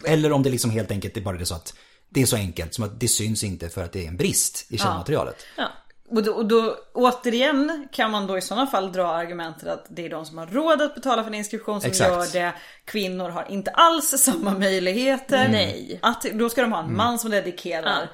Eller 0.06 0.32
om 0.32 0.44
det 0.44 0.50
liksom 0.50 0.72
helt 0.72 0.92
enkelt 0.92 1.18
är 1.18 1.22
bara 1.22 1.38
det 1.38 1.46
så 1.46 1.56
att 1.56 1.74
det 2.10 2.22
är 2.22 2.26
så 2.26 2.36
enkelt 2.36 2.74
som 2.74 2.84
att 2.84 3.00
det 3.00 3.08
syns 3.08 3.44
inte 3.44 3.70
för 3.70 3.84
att 3.84 3.92
det 3.92 4.04
är 4.04 4.08
en 4.08 4.18
brist 4.18 4.66
i 4.70 4.78
källmaterialet. 4.78 5.46
Ja. 5.58 5.68
Och 6.10 6.24
då, 6.24 6.32
och 6.32 6.46
då 6.46 6.76
återigen 6.94 7.88
kan 7.92 8.12
man 8.12 8.28
då 8.28 8.38
i 8.38 8.42
sådana 8.42 8.68
fall 8.68 8.92
dra 8.92 9.08
argumentet 9.08 9.68
att 9.68 9.86
det 9.90 10.06
är 10.06 10.10
de 10.10 10.26
som 10.26 10.38
har 10.38 10.48
råd 10.48 10.82
att 10.82 10.96
betala 10.96 11.24
för 11.24 11.28
en 11.30 11.34
inskription 11.36 11.82
som 11.82 11.90
Exakt. 11.90 12.10
gör 12.12 12.42
det. 12.42 12.54
Kvinnor 12.86 13.30
har 13.30 13.46
inte 13.52 13.72
alls 13.72 14.10
samma 14.10 14.52
möjligheter. 14.58 15.48
Nej. 15.52 16.00
Att, 16.02 16.22
då 16.34 16.50
ska 16.50 16.62
de 16.62 16.72
ha 16.72 16.80
en 16.80 16.86
Mm. 16.86 16.98
man 16.98 17.20
som 17.20 17.32
dedikerar 17.32 18.10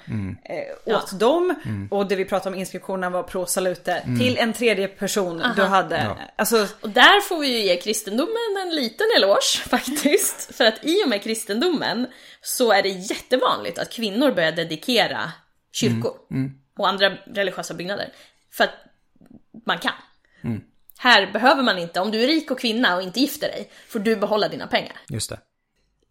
eh, 0.85 0.95
åt 0.95 1.19
dem. 1.19 1.55
Och 1.91 2.05
det 2.07 2.15
vi 2.15 2.25
pratade 2.25 2.55
om 2.55 2.59
inskriptionen 2.59 3.11
var 3.11 3.23
pro 3.23 3.45
salute 3.45 3.91
Mm. 3.93 4.19
till 4.19 4.37
en 4.37 4.53
tredje 4.53 4.87
person 4.87 5.43
du 5.55 5.61
hade. 5.63 6.15
Alltså, 6.35 6.67
Och 6.81 6.89
där 6.89 7.21
får 7.21 7.39
vi 7.39 7.47
ju 7.47 7.65
ge 7.65 7.77
kristendomen 7.81 8.57
en 8.67 8.75
liten 8.75 9.07
eloge 9.17 9.41
faktiskt. 9.69 10.55
För 10.55 10.65
att 10.65 10.75
i 10.85 11.03
och 11.05 11.09
med 11.09 11.23
kristendomen 11.23 12.07
så 12.41 12.71
är 12.71 12.83
det 12.83 12.89
jättevanligt 12.89 13.79
att 13.79 13.91
kvinnor 13.91 14.31
börjar 14.31 14.51
dedikera 14.51 15.31
kyrkor 15.71 16.13
och 16.77 16.89
andra 16.89 17.09
religiösa 17.09 17.73
byggnader. 17.73 18.13
För 18.51 18.63
att 18.63 18.73
man 19.65 19.79
kan. 19.79 19.93
Här 20.97 21.31
behöver 21.33 21.63
man 21.63 21.77
inte, 21.77 21.99
om 21.99 22.11
du 22.11 22.23
är 22.23 22.27
rik 22.27 22.51
och 22.51 22.59
kvinna 22.59 22.95
och 22.95 23.01
inte 23.01 23.19
gifter 23.19 23.47
dig, 23.47 23.71
får 23.87 23.99
du 23.99 24.15
behålla 24.15 24.49
dina 24.49 24.67
pengar. 24.67 24.97
Just 25.09 25.29
det. 25.29 25.39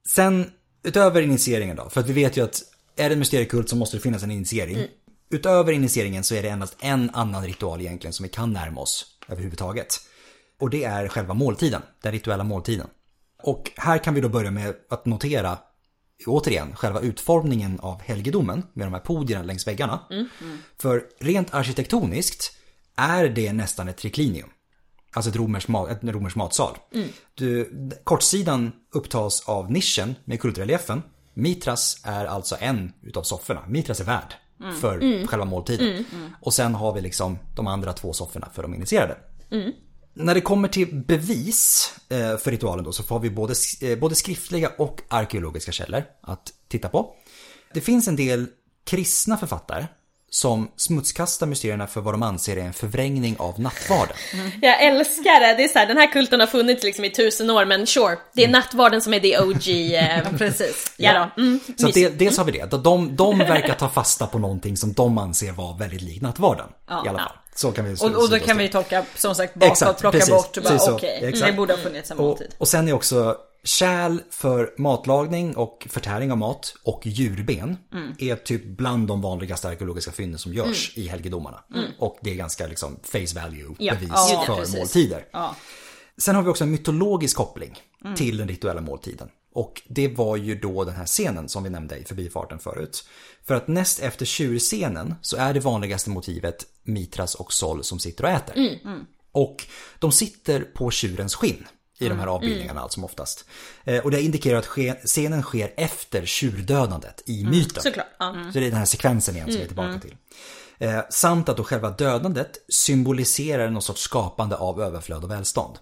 Sen, 0.09 0.53
utöver 0.83 1.23
initieringen 1.23 1.77
då, 1.77 1.91
för 1.91 2.01
att 2.01 2.07
vi 2.07 2.13
vet 2.13 2.37
ju 2.37 2.45
att 2.45 2.63
är 2.97 3.09
det 3.09 3.15
en 3.15 3.19
mysteriekult 3.19 3.69
så 3.69 3.77
måste 3.77 3.97
det 3.97 4.01
finnas 4.01 4.23
en 4.23 4.31
initiering. 4.31 4.77
Mm. 4.77 4.89
Utöver 5.31 5.73
initieringen 5.73 6.25
så 6.25 6.35
är 6.35 6.43
det 6.43 6.49
endast 6.49 6.77
en 6.81 7.11
annan 7.11 7.47
ritual 7.47 7.81
egentligen 7.81 8.13
som 8.13 8.23
vi 8.23 8.29
kan 8.29 8.53
närma 8.53 8.81
oss 8.81 9.07
överhuvudtaget. 9.29 9.97
Och 10.61 10.71
det 10.71 10.85
är 10.85 11.09
själva 11.09 11.35
måltiden, 11.35 11.83
den 12.03 12.13
rituella 12.13 12.45
måltiden. 12.45 12.87
Och 13.43 13.71
här 13.77 13.99
kan 13.99 14.15
vi 14.15 14.21
då 14.21 14.29
börja 14.29 14.51
med 14.51 14.75
att 14.91 15.07
notera, 15.07 15.59
återigen, 16.27 16.77
själva 16.77 17.01
utformningen 17.01 17.81
av 17.81 18.01
helgedomen 18.03 18.63
med 18.73 18.87
de 18.87 18.93
här 18.93 19.01
podierna 19.01 19.45
längs 19.45 19.67
väggarna. 19.67 20.01
För 20.79 21.05
rent 21.21 21.55
arkitektoniskt 21.55 22.53
är 22.97 23.29
det 23.29 23.53
nästan 23.53 23.89
ett 23.89 23.97
triklinium. 23.97 24.49
Alltså 25.13 25.31
ett 25.31 25.37
romerskt, 25.37 25.69
ma- 25.69 25.91
ett 25.91 25.99
romerskt 26.15 26.37
matsal. 26.37 26.77
Du, 27.35 27.71
kortsidan 28.05 28.73
upptas 28.93 29.49
av 29.49 29.71
nischen 29.73 30.15
med 30.25 30.41
kultreliefen. 30.41 31.03
Mitras 31.35 32.01
är 32.05 32.25
alltså 32.27 32.57
en 32.61 32.93
utav 33.03 33.23
sofforna. 33.23 33.61
Mitras 33.69 34.01
är 34.01 34.05
värd 34.05 34.35
för 34.81 35.27
själva 35.27 35.45
måltiden. 35.45 36.05
Och 36.41 36.55
sen 36.55 36.75
har 36.75 36.93
vi 36.95 37.01
liksom 37.01 37.39
de 37.57 37.67
andra 37.67 37.93
två 37.93 38.13
sofforna 38.13 38.49
för 38.55 38.63
de 38.63 38.75
initierade. 38.75 39.17
När 40.15 40.35
det 40.35 40.41
kommer 40.41 40.69
till 40.69 40.95
bevis 40.95 41.95
eh, 42.09 42.37
för 42.37 42.51
ritualen 42.51 42.85
då 42.85 42.93
så 42.93 43.03
får 43.03 43.21
vi 43.21 43.31
både, 43.31 43.55
eh, 43.83 43.99
både 43.99 44.15
skriftliga 44.15 44.71
och 44.79 45.01
arkeologiska 45.09 45.73
källor 45.73 46.03
att 46.21 46.53
titta 46.69 46.89
på. 46.89 47.15
Det 47.75 47.81
finns 47.81 48.09
en 48.09 48.17
del 48.17 48.47
kristna 48.85 49.37
författare 49.37 49.87
som 50.33 50.71
smutskastar 50.77 51.47
mysterierna 51.47 51.87
för 51.87 52.01
vad 52.01 52.15
de 52.15 52.23
anser 52.23 52.57
är 52.57 52.61
en 52.61 52.73
förvrängning 52.73 53.37
av 53.39 53.61
nattvarden. 53.61 54.17
Jag 54.63 54.83
älskar 54.83 55.41
det, 55.41 55.55
det 55.55 55.65
är 55.65 55.69
så 55.69 55.79
här, 55.79 55.87
den 55.87 55.97
här 55.97 56.13
kulten 56.13 56.41
har 56.41 56.47
funnits 56.47 56.85
liksom 56.85 57.05
i 57.05 57.11
tusen 57.11 57.51
år 57.51 57.65
men 57.65 57.87
sure, 57.87 58.19
det 58.35 58.45
är 58.45 58.49
nattvarden 58.49 59.03
som 59.03 59.15
är 59.15 59.21
det 59.21 59.39
OG. 59.41 59.95
Eh, 59.95 60.33
precis. 60.39 60.93
ja 60.97 61.31
då. 61.37 61.43
Mm, 61.43 61.61
Så 61.77 61.87
det, 61.87 62.09
dels 62.09 62.39
har 62.39 62.45
vi 62.45 62.53
det. 62.53 62.71
De, 62.71 63.17
de 63.17 63.39
verkar 63.39 63.75
ta 63.75 63.89
fasta 63.89 64.27
på 64.27 64.39
någonting 64.39 64.77
som 64.77 64.93
de 64.93 65.19
anser 65.19 65.53
vara 65.53 65.77
väldigt 65.77 66.03
likt 66.03 66.23
nattvarden. 66.23 66.69
I 67.05 67.09
alla 67.09 67.19
fall. 67.19 67.37
Så 67.61 67.73
kan 67.73 67.85
vi 67.85 67.95
Och, 67.95 68.23
och 68.23 68.31
då 68.31 68.39
kan 68.39 68.59
vi 68.59 68.69
tolka 68.69 69.05
som 69.17 69.35
sagt 69.35 69.55
bakåt, 69.55 69.73
Exakt, 69.73 70.01
plocka 70.01 70.19
precis, 70.19 70.35
bort 70.35 70.57
och 70.57 70.63
bara 70.63 70.93
okej, 70.95 71.21
Exakt. 71.23 71.47
det 71.53 71.57
borde 71.57 71.73
ha 71.73 71.81
funnits 71.81 72.11
en 72.11 72.19
och, 72.19 72.25
måltid. 72.25 72.55
och 72.59 72.69
sen 72.69 72.89
är 72.89 72.93
också 72.93 73.37
kärl 73.65 74.19
för 74.31 74.75
matlagning 74.79 75.57
och 75.57 75.87
förtäring 75.91 76.33
av 76.33 76.39
mat 76.39 76.75
och 76.85 77.07
djurben 77.07 77.77
Mm. 77.93 78.15
är 78.19 78.37
typ 78.37 78.65
bland 78.65 79.09
de 79.09 79.21
vanligaste 79.21 79.69
arkeologiska 79.69 80.13
fynden 80.13 80.39
som 80.39 80.55
görs 80.55 80.93
i 80.99 81.09
helgedomarna. 81.09 81.61
Och 81.99 82.19
det 82.21 82.31
är 82.31 82.35
ganska 82.35 82.67
liksom 82.67 82.97
face 83.03 83.41
value 83.41 83.63
Mm. 83.65 83.75
Ja, 83.79 83.95
bevis 83.95 84.11
ja, 84.13 84.43
för 84.47 84.57
precis. 84.57 84.77
måltider. 84.77 85.25
Ja. 85.33 85.57
Sen 86.19 86.35
har 86.35 86.43
vi 86.43 86.49
också 86.49 86.65
en 86.65 86.71
mytologisk 86.71 87.37
koppling 87.37 87.79
Mm. 88.05 88.17
till 88.17 88.37
den 88.37 88.49
rituella 88.49 88.81
måltiden. 88.81 89.29
Och 89.55 89.83
det 89.89 90.09
var 90.09 90.37
ju 90.37 90.55
då 90.61 90.85
den 90.85 90.95
här 90.95 91.07
scenen 91.07 91.49
som 91.49 91.63
vi 91.63 91.71
nämnde 91.71 91.97
i 91.97 92.05
förbifarten 92.05 92.59
förut. 92.59 93.05
För 93.51 93.55
att 93.55 93.69
näst 93.69 94.01
efter 94.01 94.27
tjurscenen 94.27 95.15
så 95.21 95.37
är 95.37 95.55
det 95.55 95.61
vanligaste 95.61 96.11
motivet 96.11 96.67
Mitras 96.83 97.35
och 97.35 97.53
Sol 97.53 97.85
som 97.85 97.99
sitter 97.99 98.25
och 98.25 98.31
äter. 98.31 98.57
Mm. 98.57 99.07
Och 99.33 99.67
de 99.99 100.13
sitter 100.13 100.61
på 100.61 100.91
tjurens 100.91 101.35
skinn 101.35 101.67
i 101.99 102.09
de 102.09 102.19
här 102.19 102.27
avbildningarna 102.27 102.81
allt 102.81 102.93
som 102.93 103.05
oftast. 103.05 103.45
Eh, 103.85 104.05
Och 104.05 104.11
det 104.11 104.23
indikerar 104.23 104.59
att 104.59 104.69
scenen 105.05 105.43
sker 105.43 105.75
efter 105.77 106.27
tjurdödandet 106.27 107.23
i 107.27 107.45
myten. 107.45 107.83
Såklart. 107.83 108.07
Så 108.53 108.59
det 108.59 108.67
är 108.67 108.71
den 108.71 108.79
här 108.79 108.85
sekvensen 108.85 109.37
igen 109.37 109.49
som 109.49 109.57
vi 109.57 109.63
är 109.63 109.67
tillbaka 109.67 109.99
till. 109.99 110.17
Eh, 110.79 111.01
samt 111.11 111.49
att 111.49 111.57
då 111.57 111.65
själva 111.65 111.91
dödandet 111.91 112.59
symboliserar 112.69 113.71
någon 113.71 113.83
sorts 113.83 114.03
skapande 114.03 114.57
av 114.57 114.83
överflöd 114.83 115.25
och 115.25 115.31
välstånd. 115.31 115.79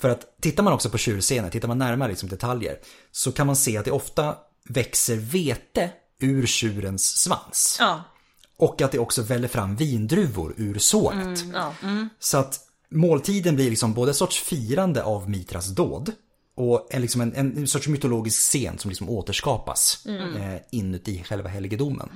För 0.00 0.08
att 0.08 0.40
tittar 0.40 0.62
man 0.62 0.72
också 0.72 0.90
på 0.90 0.98
tjurscenen, 0.98 1.50
tittar 1.50 1.68
man 1.68 1.78
närmare 1.78 2.08
liksom 2.08 2.28
detaljer, 2.28 2.78
så 3.12 3.32
kan 3.32 3.46
man 3.46 3.56
se 3.56 3.76
att 3.76 3.84
det 3.84 3.90
ofta 3.90 4.36
växer 4.68 5.16
vete 5.16 5.90
ur 6.20 6.46
tjurens 6.46 7.18
svans. 7.22 7.76
Ja. 7.80 8.02
Och 8.58 8.82
att 8.82 8.92
det 8.92 8.98
också 8.98 9.22
väller 9.22 9.48
fram 9.48 9.76
vindruvor 9.76 10.54
ur 10.56 10.78
såret. 10.78 11.44
ja. 11.54 11.74
Så 12.18 12.38
att 12.38 12.60
måltiden 12.90 13.54
blir 13.54 13.70
liksom 13.70 13.94
både 13.94 14.10
ett 14.10 14.16
sorts 14.16 14.38
firande 14.38 15.02
av 15.02 15.30
Mitras 15.30 15.66
dåd 15.66 16.12
och 16.56 16.88
en, 16.90 17.02
liksom 17.02 17.20
en, 17.20 17.34
en 17.34 17.66
sorts 17.66 17.88
mytologisk 17.88 18.40
scen 18.40 18.78
som 18.78 18.88
liksom 18.88 19.08
återskapas 19.10 20.06
eh, 20.06 20.60
inuti 20.70 21.24
själva 21.24 21.48
helgedomen. 21.48 22.08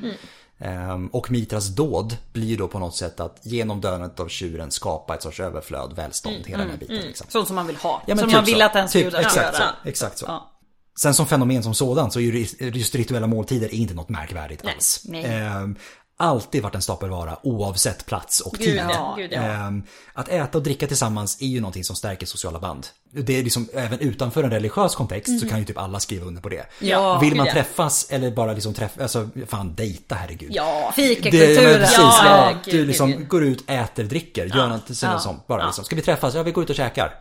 Ehm, 0.59 1.07
och 1.07 1.31
Mitras 1.31 1.69
dåd 1.69 2.17
blir 2.33 2.59
då 2.59 2.69
på 2.69 2.79
något 2.79 2.97
sätt 2.97 3.21
att 3.21 3.39
genom 3.43 3.81
dödandet 3.81 4.21
av 4.21 4.29
tjuren 4.29 4.71
skapa 4.71 5.15
ett 5.15 5.23
sorts 5.23 5.41
överflöd, 5.41 5.93
välstånd, 5.97 6.47
hela 6.47 6.63
den 6.63 6.71
här 6.71 6.79
biten. 6.79 6.97
Liksom. 6.97 7.27
Sånt 7.31 7.47
som 7.47 7.57
man 7.57 7.67
vill 7.67 7.77
ha. 7.77 8.03
Ja, 8.07 8.17
som 8.17 8.29
typ 8.29 8.37
man 8.37 8.45
vill 8.45 8.59
så. 8.59 8.65
att 8.65 8.77
ens 8.77 8.93
typ, 8.93 9.05
gudar 9.05 9.21
ska 9.23 9.29
exakt 9.29 9.59
göra. 9.59 9.75
så, 9.83 9.89
exakt 9.89 10.19
så. 10.19 10.25
Ja. 10.29 10.51
Sen 10.99 11.15
som 11.15 11.27
fenomen 11.27 11.63
som 11.63 11.75
sådant 11.75 12.13
så 12.13 12.19
är 12.21 12.23
ju 12.23 12.47
just 12.73 12.95
rituella 12.95 13.27
måltider 13.27 13.75
inte 13.75 13.95
något 13.95 14.09
märkvärdigt 14.09 14.65
alls. 14.67 15.01
nej. 15.05 15.25
Ehm, 15.25 15.77
alltid 16.17 16.63
varit 16.63 16.75
en 16.75 16.83
stapelvara 16.83 17.39
oavsett 17.43 18.07
plats 18.07 18.41
och 18.41 18.55
tid. 18.59 18.81
ja. 18.91 19.19
Ehm, 19.33 19.83
Att 20.13 20.29
äta 20.29 20.59
och 20.59 20.65
dricka 20.65 20.87
tillsammans 20.87 21.43
är 21.43 21.47
ju 21.47 21.61
någonting 21.61 21.85
som 21.85 21.97
stärker 21.97 22.27
sociala 22.27 22.59
band. 22.59 22.87
Det 23.13 23.39
är 23.39 23.43
liksom, 23.45 23.69
även 23.75 23.99
utanför 24.01 24.45
en 24.45 24.51
religiös 24.51 24.95
kontext 24.95 25.41
så 25.41 25.49
kan 25.49 25.59
ju 25.59 25.65
typ 25.65 25.79
alla 25.79 26.01
skriva 26.01 26.27
under 26.27 26.43
på 26.43 26.49
det. 26.49 26.67
Ja, 26.81 27.19
Vill 27.19 27.35
man 27.35 27.47
träffas 27.47 28.07
eller 28.11 28.31
bara 28.31 28.53
liksom 28.53 28.75
träffa, 28.75 29.03
alltså 29.03 29.29
fan 29.47 29.75
dejta 29.75 30.15
herregud. 30.15 30.51
Ja, 30.55 30.93
Fikakulturen. 30.97 31.81
precis, 31.81 31.99
Ja, 31.99 32.51
ja, 32.51 32.53
gud, 32.65 32.75
du 32.75 32.85
liksom 32.87 33.11
gud. 33.13 33.29
går 33.29 33.45
ut, 33.45 33.65
äter, 33.71 34.05
dricker, 34.05 34.47
gör 34.57 34.69
något 34.69 35.03
Ja. 35.03 35.19
som 35.19 35.41
bara 35.49 35.67
liksom, 35.67 35.85
ska 35.85 35.97
vi 35.97 36.03
träffas? 36.03 36.35
Ja, 36.35 36.43
vi 36.43 36.53
går 36.53 36.65
ut 36.65 36.71
och 36.71 36.77
käkar. 36.77 37.15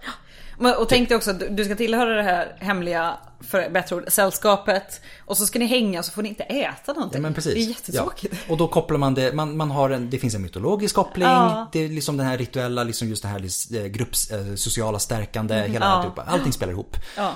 Och 0.80 0.90
tänk 0.90 1.10
dig 1.10 1.18
också 1.18 1.32
att 1.32 1.58
du- 1.58 1.66
ska 1.66 1.76
tillhöra 1.76 2.16
det 2.16 2.24
här 2.24 2.56
hemliga, 2.60 3.18
för 3.42 3.70
bättre 3.70 3.96
ord, 3.96 4.04
sällskapet. 4.08 5.02
Och 5.26 5.38
så 5.38 5.46
ska 5.46 5.60
ni 5.60 5.66
hänga 5.66 6.04
så 6.04 6.12
får 6.12 6.22
ni 6.22 6.30
inte 6.30 6.44
äta 6.44 6.94
någonting. 6.94 7.18
Ja, 7.18 7.22
men 7.22 7.34
precis. 7.34 7.54
Det 7.54 7.60
är 7.60 7.64
jättetråkigt. 7.70 8.34
Ja. 8.48 8.52
Och 8.54 8.58
då 8.58 8.68
kopplar 8.68 8.98
man 8.98 9.14
det, 9.14 9.34
man, 9.36 9.58
man 9.58 9.72
har 9.72 9.90
en, 9.90 10.10
det 10.10 10.18
finns 10.20 10.36
en 10.36 10.42
mytologisk 10.42 10.96
koppling, 10.96 11.28
Ja. 11.28 11.70
det 11.72 11.80
är 11.80 11.90
liksom 11.90 12.18
den 12.18 12.26
här 12.28 12.38
rituella, 12.38 12.84
liksom 12.84 13.08
just 13.08 13.22
det 13.22 13.28
här 13.30 13.40
eh, 13.76 13.86
grupps, 13.86 14.32
eh, 14.32 14.56
sociala 14.56 15.00
stärkande, 15.00 15.56
hela 15.56 15.86
Ja. 15.86 15.92
alltihopa. 15.92 16.24
Allting 16.28 16.54
spelar 16.54 16.74
ihop. 16.74 16.96
Ja. 17.18 17.34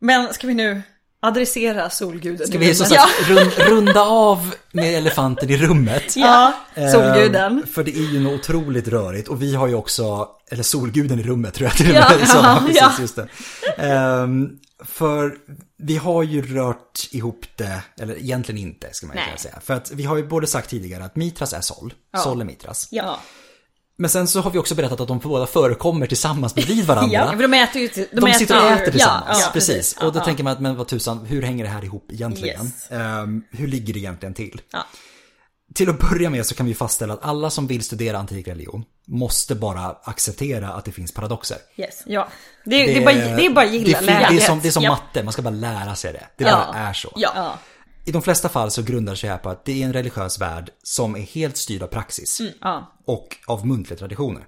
Men 0.00 0.34
ska 0.34 0.46
vi 0.46 0.54
nu 0.54 0.82
adressera 1.22 1.90
solguden 1.90 2.46
Ska 2.46 2.58
vi 2.58 2.74
så 2.74 2.84
rummet? 2.84 3.00
sagt 3.00 3.28
rund, 3.28 3.50
runda 3.70 4.00
av 4.02 4.54
med 4.72 4.94
elefanten 4.94 5.50
i 5.50 5.56
rummet? 5.56 6.16
Ja, 6.16 6.52
solguden. 6.92 7.52
Ehm, 7.52 7.66
för 7.66 7.84
det 7.84 7.90
är 7.96 8.12
ju 8.12 8.20
något 8.20 8.40
otroligt 8.40 8.88
rörigt 8.88 9.28
och 9.28 9.42
vi 9.42 9.54
har 9.54 9.66
ju 9.68 9.74
också, 9.74 10.28
eller 10.50 10.62
solguden 10.62 11.20
i 11.20 11.22
rummet 11.22 11.54
tror 11.54 11.68
jag 11.68 11.76
till 11.76 11.90
och 11.90 11.96
Ja, 11.96 12.10
med. 12.10 12.28
ja, 12.34 12.62
precis, 12.66 12.80
ja. 12.80 12.92
Just 13.00 13.16
det. 13.16 13.28
Ehm, 13.76 14.48
för 14.84 15.34
vi 15.78 15.96
har 15.96 16.22
ju 16.22 16.54
rört 16.56 17.08
ihop 17.10 17.44
det, 17.56 17.82
eller 18.00 18.18
egentligen 18.18 18.60
inte 18.60 18.88
ska 18.92 19.06
man 19.06 19.16
ju 19.16 19.22
kunna 19.24 19.36
säga. 19.36 19.54
För 19.62 19.74
att 19.74 19.90
vi 19.90 20.04
har 20.04 20.16
ju 20.16 20.26
både 20.26 20.46
sagt 20.46 20.70
tidigare 20.70 21.04
att 21.04 21.16
Mitras 21.16 21.52
är 21.52 21.60
Sol, 21.60 21.94
Sol 22.24 22.40
är 22.40 22.44
Mitras. 22.44 22.88
ja. 22.90 23.20
Men 23.96 24.10
sen 24.10 24.28
så 24.28 24.40
har 24.40 24.50
vi 24.50 24.58
också 24.58 24.74
berättat 24.74 25.00
att 25.00 25.08
de 25.08 25.18
båda 25.18 25.46
förekommer 25.46 26.06
tillsammans 26.06 26.54
bredvid 26.54 26.84
varandra. 26.86 27.12
Ja, 27.18 27.32
för 27.32 27.42
de 27.48 27.54
äter 27.54 27.82
ju 27.82 27.88
de, 28.12 28.20
De 28.20 28.32
sitter 28.34 28.64
och 28.64 28.70
äter 28.70 28.92
tillsammans, 28.92 29.38
Ja, 29.38 29.40
ja, 29.40 29.50
precis. 29.52 29.96
Ja, 30.00 30.06
Och 30.06 30.12
då 30.12 30.18
ja. 30.18 30.24
tänker 30.24 30.44
man 30.44 30.52
att, 30.52 30.60
men 30.60 30.76
vad 30.76 30.88
tusan, 30.88 31.26
hur 31.26 31.42
hänger 31.42 31.64
det 31.64 31.70
här 31.70 31.84
ihop 31.84 32.12
egentligen? 32.12 32.64
Yes. 32.66 32.90
Ehm, 32.90 33.42
hur 33.50 33.66
ligger 33.66 33.94
det 33.94 33.98
egentligen 34.00 34.34
till? 34.34 34.60
Till 35.74 35.88
att 35.90 35.98
börja 36.10 36.30
med 36.30 36.46
så 36.46 36.54
kan 36.54 36.66
vi 36.66 36.74
fastställa 36.74 37.14
att 37.14 37.24
alla 37.24 37.50
som 37.50 37.66
vill 37.66 37.82
studera 37.82 38.18
antik 38.18 38.48
religion 38.48 38.84
måste 39.06 39.54
bara 39.54 39.96
acceptera 40.04 40.68
att 40.72 40.84
det 40.84 40.92
finns 40.92 41.12
paradoxer. 41.14 41.56
Yes. 41.76 42.02
Ja, 42.06 42.28
det, 42.64 42.76
är- 42.82 42.86
det, 42.86 42.96
är 43.00 43.04
bara, 43.04 43.36
det 43.36 43.46
är 43.46 43.50
bara 43.50 43.64
gilla 43.66 44.00
det, 44.00 44.06
fin- 44.06 44.16
det 44.36 44.42
är 44.42 44.46
som, 44.46 44.60
det 44.60 44.68
är 44.68 44.72
som 44.72 44.82
matte, 44.82 45.22
man 45.22 45.32
ska 45.32 45.42
bara 45.42 45.50
lära 45.50 45.94
sig 45.94 46.12
det. 46.12 46.26
Det 46.36 46.44
bara 46.44 46.74
är 46.74 46.92
så. 46.92 47.12
Ja. 47.16 47.58
I 48.04 48.12
de 48.12 48.22
flesta 48.22 48.48
fall 48.48 48.70
så 48.70 48.82
grundar 48.82 49.14
sig 49.14 49.30
här 49.30 49.38
på 49.38 49.48
att 49.48 49.64
det 49.64 49.82
är 49.82 49.86
en 49.86 49.92
religiös 49.92 50.40
värld 50.40 50.70
som 50.82 51.16
är 51.16 51.20
helt 51.20 51.56
styrd 51.56 51.82
av 51.82 51.86
praxis. 51.86 52.40
Ja. 52.60 52.92
Och 53.04 53.36
av 53.46 53.66
muntliga 53.66 53.98
traditioner. 53.98 54.46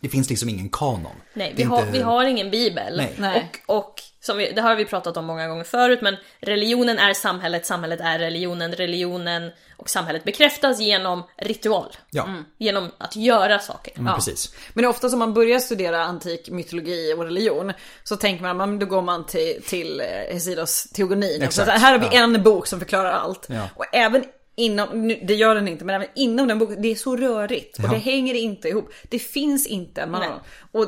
Det 0.00 0.08
finns 0.08 0.30
liksom 0.30 0.48
ingen 0.48 0.68
kanon. 0.68 1.00
Mm. 1.06 1.16
Nej, 1.32 1.52
vi 1.56 1.62
har, 1.62 1.80
inte- 1.80 1.92
vi 1.92 2.00
har 2.02 2.24
ingen 2.24 2.50
bibel. 2.50 2.96
Nej. 2.96 3.14
Nej. 3.18 3.50
Och, 3.66 3.76
och 3.76 3.94
som 4.20 4.36
vi, 4.36 4.52
det 4.52 4.60
har 4.60 4.76
vi 4.76 4.84
pratat 4.84 5.16
om 5.16 5.24
många 5.24 5.48
gånger 5.48 5.64
förut, 5.64 5.98
men 6.02 6.16
religionen 6.40 6.98
är 6.98 7.14
samhället, 7.14 7.66
samhället 7.66 8.00
är 8.00 8.18
religionen, 8.18 8.72
religionen 8.72 9.50
och 9.76 9.90
samhället 9.90 10.24
bekräftas 10.24 10.80
genom 10.80 11.22
ritual. 11.36 11.96
Ja, 12.10 12.28
Genom 12.58 12.90
att 12.98 13.16
göra 13.16 13.58
saker. 13.58 13.92
men 13.96 14.14
precis. 14.14 14.54
Men 14.74 14.84
ofta 14.84 15.08
som 15.08 15.18
man 15.18 15.34
börjar 15.34 15.58
studera 15.58 16.04
antik 16.04 16.50
mytologi 16.50 17.14
och 17.18 17.24
religion 17.24 17.72
så 18.04 18.16
tänker 18.16 18.42
man, 18.42 18.56
men 18.56 18.78
då 18.78 18.86
går 18.86 19.02
man 19.02 19.26
till, 19.26 19.62
till 19.66 20.00
eh, 20.00 20.06
Hesidos 20.34 20.84
teogonin. 20.84 21.46
Och 21.46 21.52
så 21.52 21.62
Exakt, 21.62 21.66
så 21.80 21.86
här 21.86 21.92
har 21.92 21.98
vi 21.98 22.16
ja. 22.16 22.22
en 22.22 22.42
bok 22.42 22.66
som 22.66 22.78
förklarar 22.78 23.12
allt. 23.12 23.46
Ja. 23.48 23.68
Och 23.76 23.84
även 23.92 24.24
inom, 24.56 25.06
nu- 25.08 25.20
det 25.22 25.34
gör 25.34 25.54
den 25.54 25.68
inte, 25.68 25.84
men 25.84 25.94
även 25.94 26.08
inom 26.14 26.48
den 26.48 26.58
boken, 26.58 26.82
det 26.82 26.88
är 26.90 26.94
så 26.94 27.16
rörigt. 27.16 27.78
Och 27.78 27.84
Ja. 27.84 27.88
det 27.88 27.96
hänger 27.98 28.34
inte 28.34 28.68
ihop. 28.68 28.90
Det 29.08 29.18
finns 29.18 29.66
inte 29.66 30.02
en 30.02 30.10
manual. 30.10 30.40
Och 30.72 30.86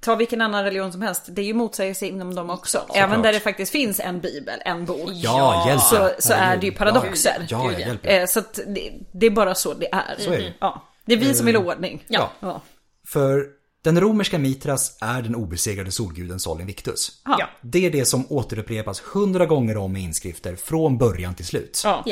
ta 0.00 0.14
vilken 0.14 0.40
annan 0.40 0.64
religion 0.64 0.92
som 0.92 1.02
helst, 1.02 1.22
det 1.28 1.42
är 1.42 1.46
ju 1.46 1.54
motsägelse 1.54 2.06
inom 2.06 2.34
dem 2.34 2.50
också. 2.50 2.86
Även 2.94 3.22
där 3.22 3.32
det 3.32 3.40
faktiskt 3.40 3.72
finns 3.72 4.00
en 4.00 4.20
bibel, 4.20 4.60
en 4.64 4.84
bok. 4.84 5.10
Ja, 5.12 5.64
hjälp 5.68 5.80
Så, 5.80 6.10
så 6.18 6.32
är 6.32 6.56
det 6.56 6.66
ju 6.66 6.72
paradoxer. 6.72 7.46
Ja, 7.48 7.70
ja. 7.78 8.10
Eh, 8.10 8.26
Så 8.26 8.38
att 8.38 8.60
det, 8.66 8.92
det 9.12 9.26
är 9.26 9.30
bara 9.30 9.54
så 9.54 9.74
det 9.74 9.88
är. 9.92 10.14
Så 10.18 10.32
är 10.32 10.38
det. 10.38 10.52
Ja. 10.60 10.88
Det 11.04 11.14
är 11.14 11.18
vi 11.18 11.34
som 11.34 11.46
vill 11.46 11.56
ha 11.56 11.64
ordning. 11.74 12.04
Ja. 12.08 12.30
Ja. 12.40 12.62
För 13.06 13.46
den 13.82 14.00
romerska 14.00 14.38
Mitras 14.38 14.98
är 15.00 15.22
den 15.22 15.34
obesegrade 15.34 15.90
solguden 15.90 16.40
Sol 16.40 16.60
Invictus. 16.60 17.20
Ja. 17.24 17.48
Det 17.60 17.86
är 17.86 17.90
det 17.90 18.04
som 18.04 18.26
återupprepas 18.32 19.00
hundra 19.00 19.46
gånger 19.46 19.76
om 19.76 19.96
i 19.96 20.00
inskrifter 20.00 20.56
från 20.56 20.98
början 20.98 21.34
till 21.34 21.46
slut. 21.46 21.80
Ja. 21.84 22.04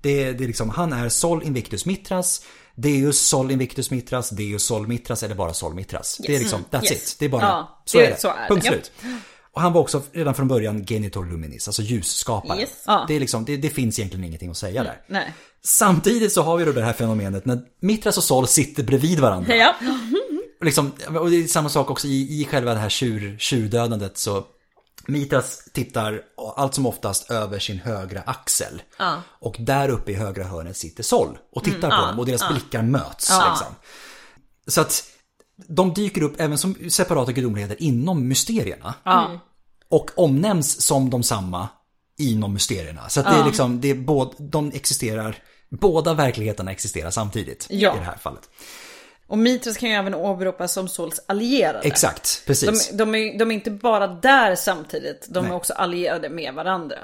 Det, 0.00 0.32
det 0.32 0.44
är 0.44 0.46
liksom, 0.48 0.70
han 0.70 0.92
är 0.92 1.08
Sol 1.08 1.42
Invictus 1.42 1.86
Mitras, 1.86 2.42
Deus 2.74 3.20
Sol 3.20 3.50
Invictus 3.50 3.90
Mitras, 3.90 4.30
Deus 4.30 4.62
Sol 4.66 4.86
Mitras 4.86 5.22
eller 5.22 5.34
bara 5.34 5.54
Sol 5.54 5.74
Mitras. 5.74 6.18
Det 6.26 6.34
är 6.36 6.38
liksom, 6.38 6.64
that's 6.70 6.82
Yes. 6.84 6.92
it. 6.92 7.16
Det 7.18 7.24
är 7.24 7.28
bara, 7.28 7.42
Ja, 7.42 7.82
så 7.84 7.98
det- 7.98 8.06
är 8.06 8.10
det. 8.10 8.20
så 8.20 8.28
är 8.28 8.42
det. 8.42 8.48
Punkt 8.48 8.64
Ja. 8.66 8.72
slut. 8.72 8.92
Och 9.52 9.60
han 9.60 9.72
var 9.72 9.80
också 9.80 10.02
redan 10.12 10.34
från 10.34 10.48
början 10.48 10.84
Genitor 10.84 11.24
Luminis, 11.24 11.68
alltså 11.68 11.82
ljusskapare. 11.82 12.60
Yes. 12.60 12.70
Ja. 12.86 13.04
Det, 13.08 13.14
är 13.14 13.20
liksom, 13.20 13.44
det, 13.44 13.56
det 13.56 13.70
finns 13.70 13.98
egentligen 13.98 14.24
ingenting 14.24 14.50
att 14.50 14.56
säga 14.56 14.82
där. 14.82 15.00
Nej. 15.08 15.32
Samtidigt 15.64 16.32
så 16.32 16.42
har 16.42 16.56
vi 16.56 16.64
då 16.64 16.72
det 16.72 16.82
här 16.84 16.92
fenomenet 16.92 17.44
när 17.44 17.60
Mitras 17.80 18.18
och 18.18 18.24
Sol 18.24 18.46
sitter 18.46 18.82
bredvid 18.82 19.20
varandra. 19.20 19.56
Ja. 19.56 19.74
Liksom, 20.64 20.92
och 21.20 21.30
det 21.30 21.36
är 21.36 21.46
samma 21.46 21.68
sak 21.68 21.90
också 21.90 22.06
i, 22.06 22.40
i 22.40 22.44
själva 22.50 22.74
det 22.74 22.80
här 22.80 22.88
tjur, 22.88 23.36
tjurdödandet 23.38 24.18
så 24.18 24.44
Mitras 25.08 25.64
tittar 25.72 26.22
allt 26.56 26.74
som 26.74 26.86
oftast 26.86 27.30
över 27.30 27.58
sin 27.58 27.78
högra 27.78 28.22
axel. 28.26 28.82
Ja. 28.98 29.22
Och 29.28 29.56
där 29.58 29.88
uppe 29.88 30.12
i 30.12 30.14
högra 30.14 30.44
hörnet 30.44 30.76
sitter 30.76 31.02
Sol 31.02 31.38
och 31.52 31.64
tittar 31.64 31.90
på 31.90 32.06
dem 32.06 32.18
och 32.18 32.26
deras 32.26 32.48
blickar 32.48 32.82
möts. 32.82 33.30
Liksom. 33.30 33.74
Så 34.66 34.80
att 34.80 35.04
de 35.68 35.94
dyker 35.94 36.22
upp 36.22 36.40
även 36.40 36.58
som 36.58 36.90
separata 36.90 37.32
gudomligheter 37.32 37.82
inom 37.82 38.28
mysterierna. 38.28 38.94
Ja. 39.04 39.40
Och 39.88 40.10
omnämns 40.16 40.80
som 40.82 41.10
de 41.10 41.22
samma 41.22 41.68
inom 42.18 42.54
mysterierna. 42.54 43.08
Så 43.08 43.20
att 43.20 43.26
det 43.26 43.32
är 43.32 43.44
liksom, 43.44 43.80
det 43.80 43.88
är 43.88 43.94
både, 43.94 44.32
de 44.38 44.72
existerar, 44.74 45.36
båda 45.68 46.14
verkligheterna 46.14 46.70
existerar 46.72 47.10
samtidigt 47.10 47.66
Ja. 47.70 47.94
i 47.96 47.98
det 47.98 48.04
här 48.04 48.18
fallet. 48.18 48.50
Och 49.28 49.38
Mitras 49.38 49.76
kan 49.76 49.88
ju 49.88 49.94
även 49.94 50.14
åberopas 50.14 50.72
som 50.72 50.88
Sols 50.88 51.20
allierade. 51.26 51.78
Exakt, 51.88 52.42
precis. 52.46 52.90
De, 52.90 52.96
de, 52.96 53.14
är, 53.14 53.38
de 53.38 53.50
är 53.50 53.54
inte 53.54 53.70
bara 53.70 54.06
där 54.06 54.54
samtidigt, 54.54 55.26
de 55.30 55.44
är 55.44 55.48
Nej. 55.48 55.56
också 55.56 55.72
allierade 55.72 56.28
med 56.28 56.54
varandra. 56.54 56.96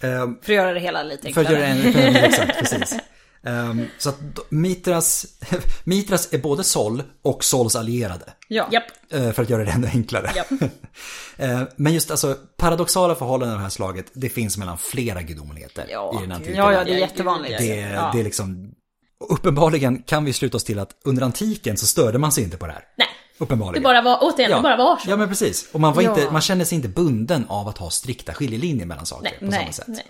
Ehm, 0.00 0.38
För 0.42 0.52
att 0.52 0.56
göra 0.56 0.72
det 0.74 0.80
hela 0.80 1.02
lite 1.02 1.32
För 1.32 1.40
att 1.40 1.46
enklare. 1.46 1.60
göra 1.60 1.68
en, 1.68 1.92
för 1.92 2.00
en 2.00 2.16
exakt, 2.16 2.58
precis. 2.58 2.94
Ehm, 3.42 3.86
så 3.98 4.08
att 4.08 4.18
Mitras, 4.48 5.26
Mitras 5.84 6.32
är 6.32 6.38
både 6.38 6.64
Sol 6.64 7.02
och 7.22 7.44
Sols 7.44 7.76
allierade. 7.76 8.24
Ja. 8.48 8.68
Eh, 9.10 9.32
För 9.32 9.42
att 9.42 9.50
göra 9.50 9.64
det 9.64 9.70
ännu 9.70 9.86
enklare. 9.86 10.30
Eh, 11.40 11.62
Men 11.76 11.94
just 11.94 12.10
alltså 12.10 12.36
paradoxala 12.56 13.14
förhållanden 13.14 13.50
av 13.54 13.58
det 13.58 13.62
här 13.62 13.70
slaget, 13.70 14.06
det 14.12 14.28
finns 14.28 14.58
mellan 14.58 14.78
flera 14.78 15.22
gudomligheter 15.22 15.86
Ja, 15.90 16.18
i 16.18 16.22
den 16.22 16.32
antika 16.32 16.54
ja, 16.56 16.72
ja, 16.72 16.84
det 16.84 16.94
är 16.94 16.98
jättevanligt. 16.98 17.58
Det, 17.58 17.66
ja. 17.66 18.10
det 18.14 18.20
är 18.20 18.24
liksom, 18.24 18.72
uppenbarligen 19.28 20.02
kan 20.02 20.24
vi 20.24 20.32
sluta 20.32 20.56
oss 20.56 20.64
till 20.64 20.78
att 20.78 20.90
under 21.04 21.22
antiken 21.22 21.76
så 21.76 21.86
störde 21.86 22.18
man 22.18 22.32
sig 22.32 22.44
inte 22.44 22.56
på 22.56 22.66
det 22.66 22.72
här. 22.72 22.84
Nej. 22.96 23.08
Det 23.38 23.44
Uppenbarligen. 23.44 23.82
bara 23.82 24.02
var, 24.02 24.18
återigen, 24.22 24.50
det 24.56 24.62
bara 24.62 24.76
var 24.76 24.96
så. 24.96 25.10
Ja 25.10 25.16
men 25.16 25.28
precis. 25.28 25.68
Och 25.72 25.80
man, 25.80 25.94
var 25.94 26.02
Ja. 26.02 26.10
inte, 26.10 26.30
man 26.32 26.40
kände 26.40 26.64
sig 26.64 26.76
inte 26.76 26.88
bunden 26.88 27.46
av 27.48 27.68
att 27.68 27.78
ha 27.78 27.90
strikta 27.90 28.34
skiljelinjer 28.34 28.86
mellan 28.86 29.06
saker 29.06 29.22
Nej, 29.24 29.38
på 29.38 29.44
nej, 29.44 29.58
samma 29.60 29.72
sätt. 29.72 29.84
Nej. 29.88 30.06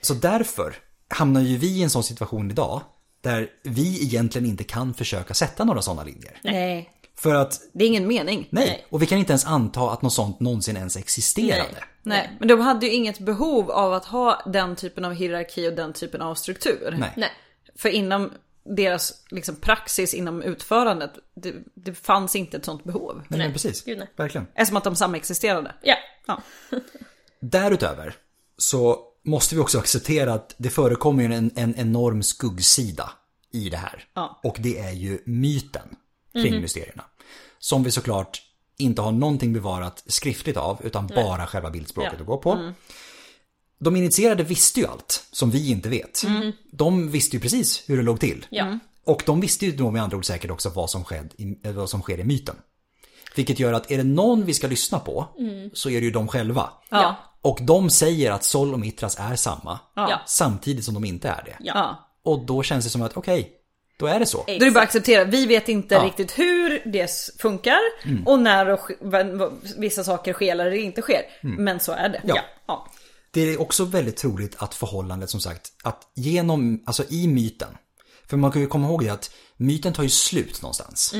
Så 0.00 0.14
därför 0.14 0.74
hamnar 1.08 1.40
ju 1.40 1.56
vi 1.56 1.66
i 1.66 1.82
en 1.82 1.90
sån 1.90 2.02
situation 2.02 2.50
idag 2.50 2.80
där 3.22 3.48
vi 3.62 4.02
egentligen 4.02 4.46
inte 4.48 4.64
kan 4.64 4.94
försöka 4.94 5.34
sätta 5.34 5.64
några 5.64 5.82
sådana 5.82 6.04
linjer. 6.04 6.40
Nej. 6.44 6.90
För 7.18 7.34
att, 7.34 7.60
Det 7.72 7.84
är 7.84 7.88
ingen 7.88 8.06
mening. 8.06 8.48
nej, 8.50 8.66
Nej. 8.66 8.86
och 8.90 9.02
vi 9.02 9.06
kan 9.06 9.18
inte 9.18 9.32
ens 9.32 9.46
anta 9.46 9.90
att 9.90 10.02
något 10.02 10.12
sånt 10.12 10.40
någonsin 10.40 10.76
ens 10.76 10.96
existerade. 10.96 11.64
Nej. 11.72 11.82
Nej. 12.02 12.36
Men 12.38 12.48
de 12.48 12.60
hade 12.60 12.86
ju 12.86 12.92
inget 12.92 13.18
behov 13.18 13.70
av 13.70 13.92
att 13.92 14.04
ha 14.04 14.42
den 14.46 14.76
typen 14.76 15.04
av 15.04 15.12
hierarki 15.12 15.68
och 15.68 15.72
den 15.72 15.92
typen 15.92 16.22
av 16.22 16.34
struktur. 16.34 16.96
Nej. 16.98 17.12
Nej. 17.16 17.30
För 17.80 17.88
inom 17.88 18.32
deras 18.76 19.24
liksom, 19.30 19.56
praxis 19.56 20.14
inom 20.14 20.42
utförandet, 20.42 21.10
det, 21.34 21.54
det 21.74 21.94
fanns 21.94 22.36
inte 22.36 22.56
ett 22.56 22.64
sånt 22.64 22.84
behov. 22.84 23.22
Nej, 23.28 23.38
men 23.38 23.52
precis. 23.52 23.84
Gud, 23.84 23.98
nej. 23.98 24.10
Verkligen. 24.16 24.46
Eftersom 24.54 24.76
att 24.76 24.84
de 24.84 24.96
samexisterade. 24.96 25.74
Ja. 25.82 25.96
Ja. 26.26 26.42
Därutöver 27.40 28.14
så 28.56 28.98
måste 29.24 29.54
vi 29.54 29.60
också 29.60 29.78
acceptera 29.78 30.34
att 30.34 30.54
det 30.58 30.70
förekommer 30.70 31.30
en, 31.30 31.50
en 31.56 31.74
enorm 31.76 32.22
skuggsida 32.22 33.10
i 33.52 33.68
det 33.70 33.76
här. 33.76 34.04
Ja. 34.14 34.40
Och 34.42 34.56
det 34.58 34.78
är 34.78 34.92
ju 34.92 35.22
myten 35.26 35.96
kring 36.32 36.60
mysterierna. 36.60 37.04
Som 37.58 37.82
vi 37.82 37.90
såklart 37.90 38.42
inte 38.78 39.02
har 39.02 39.12
någonting 39.12 39.52
bevarat 39.52 40.04
skriftligt 40.06 40.56
av, 40.56 40.80
utan 40.84 41.06
bara 41.06 41.46
själva 41.46 41.70
bildspråket 41.70 42.12
Ja. 42.16 42.20
att 42.20 42.26
gå 42.26 42.38
på. 42.38 42.72
De 43.80 43.96
initierade 43.96 44.42
visste 44.42 44.80
ju 44.80 44.86
allt 44.86 45.24
som 45.32 45.50
vi 45.50 45.70
inte 45.70 45.88
vet. 45.88 46.22
De 46.72 47.10
visste 47.10 47.36
ju 47.36 47.40
precis 47.42 47.82
hur 47.86 47.96
det 47.96 48.02
låg 48.02 48.20
till. 48.20 48.46
Ja. 48.50 48.78
Och 49.04 49.22
de 49.26 49.40
visste 49.40 49.66
ju 49.66 49.72
då 49.72 49.90
med 49.90 50.02
andra 50.02 50.16
ord 50.16 50.24
säkert 50.24 50.50
också 50.50 50.68
vad 50.68 50.90
som, 50.90 51.04
sked, 51.04 51.34
i- 51.38 51.58
eh, 51.68 51.72
vad 51.72 51.90
som 51.90 52.02
sker 52.02 52.18
i 52.20 52.24
myten. 52.24 52.56
Vilket 53.36 53.58
gör 53.58 53.72
att 53.72 53.90
är 53.90 53.96
det 53.96 54.04
någon 54.04 54.44
vi 54.46 54.54
ska 54.54 54.66
lyssna 54.66 54.98
på 54.98 55.26
så 55.74 55.90
är 55.90 56.00
det 56.00 56.04
ju 56.04 56.10
de 56.10 56.28
själva. 56.28 56.70
Ja. 56.90 57.16
Och 57.42 57.58
de 57.62 57.90
säger 57.90 58.30
att 58.30 58.44
Sol 58.44 58.72
och 58.74 58.80
Mitras 58.80 59.16
är 59.20 59.36
samma. 59.36 59.78
Ja. 59.96 60.20
Samtidigt 60.26 60.84
som 60.84 60.94
de 60.94 61.04
inte 61.04 61.28
är 61.28 61.42
det. 61.44 61.56
Ja. 61.60 62.08
Och 62.24 62.44
då 62.46 62.62
känns 62.62 62.84
det 62.84 62.90
som 62.90 63.02
att 63.02 63.16
okej, 63.16 63.52
då 63.98 64.06
är 64.06 64.18
det 64.20 64.26
så. 64.26 64.44
Då 64.46 64.52
är 64.52 64.58
det 64.58 64.70
bara 64.70 64.78
att 64.80 64.84
acceptera, 64.88 65.24
vi 65.24 65.46
vet 65.46 65.68
inte 65.68 65.94
Ja. 65.94 66.04
riktigt 66.04 66.38
hur 66.38 66.82
det 66.92 67.10
funkar 67.38 67.78
och 68.26 68.38
när 68.38 68.68
och 68.68 68.80
vissa 69.76 70.04
saker 70.04 70.32
sker 70.32 70.52
eller 70.52 70.70
inte 70.70 71.02
sker. 71.02 71.22
Men 71.42 71.80
så 71.80 71.92
är 71.92 72.08
det. 72.08 72.20
Ja. 72.24 72.38
Ja. 72.66 72.86
Det 73.30 73.40
är 73.40 73.60
också 73.60 73.84
väldigt 73.84 74.16
troligt 74.16 74.56
att 74.58 74.74
förhållandet 74.74 75.30
som 75.30 75.40
sagt, 75.40 75.72
att 75.82 76.12
genom, 76.14 76.82
alltså 76.86 77.04
i 77.08 77.28
myten, 77.28 77.76
för 78.26 78.36
man 78.36 78.52
kan 78.52 78.62
ju 78.62 78.68
komma 78.68 78.88
ihåg 78.88 79.04
det 79.04 79.10
att 79.10 79.30
myten 79.56 79.92
tar 79.92 80.02
ju 80.02 80.08
slut 80.08 80.62
någonstans. 80.62 81.14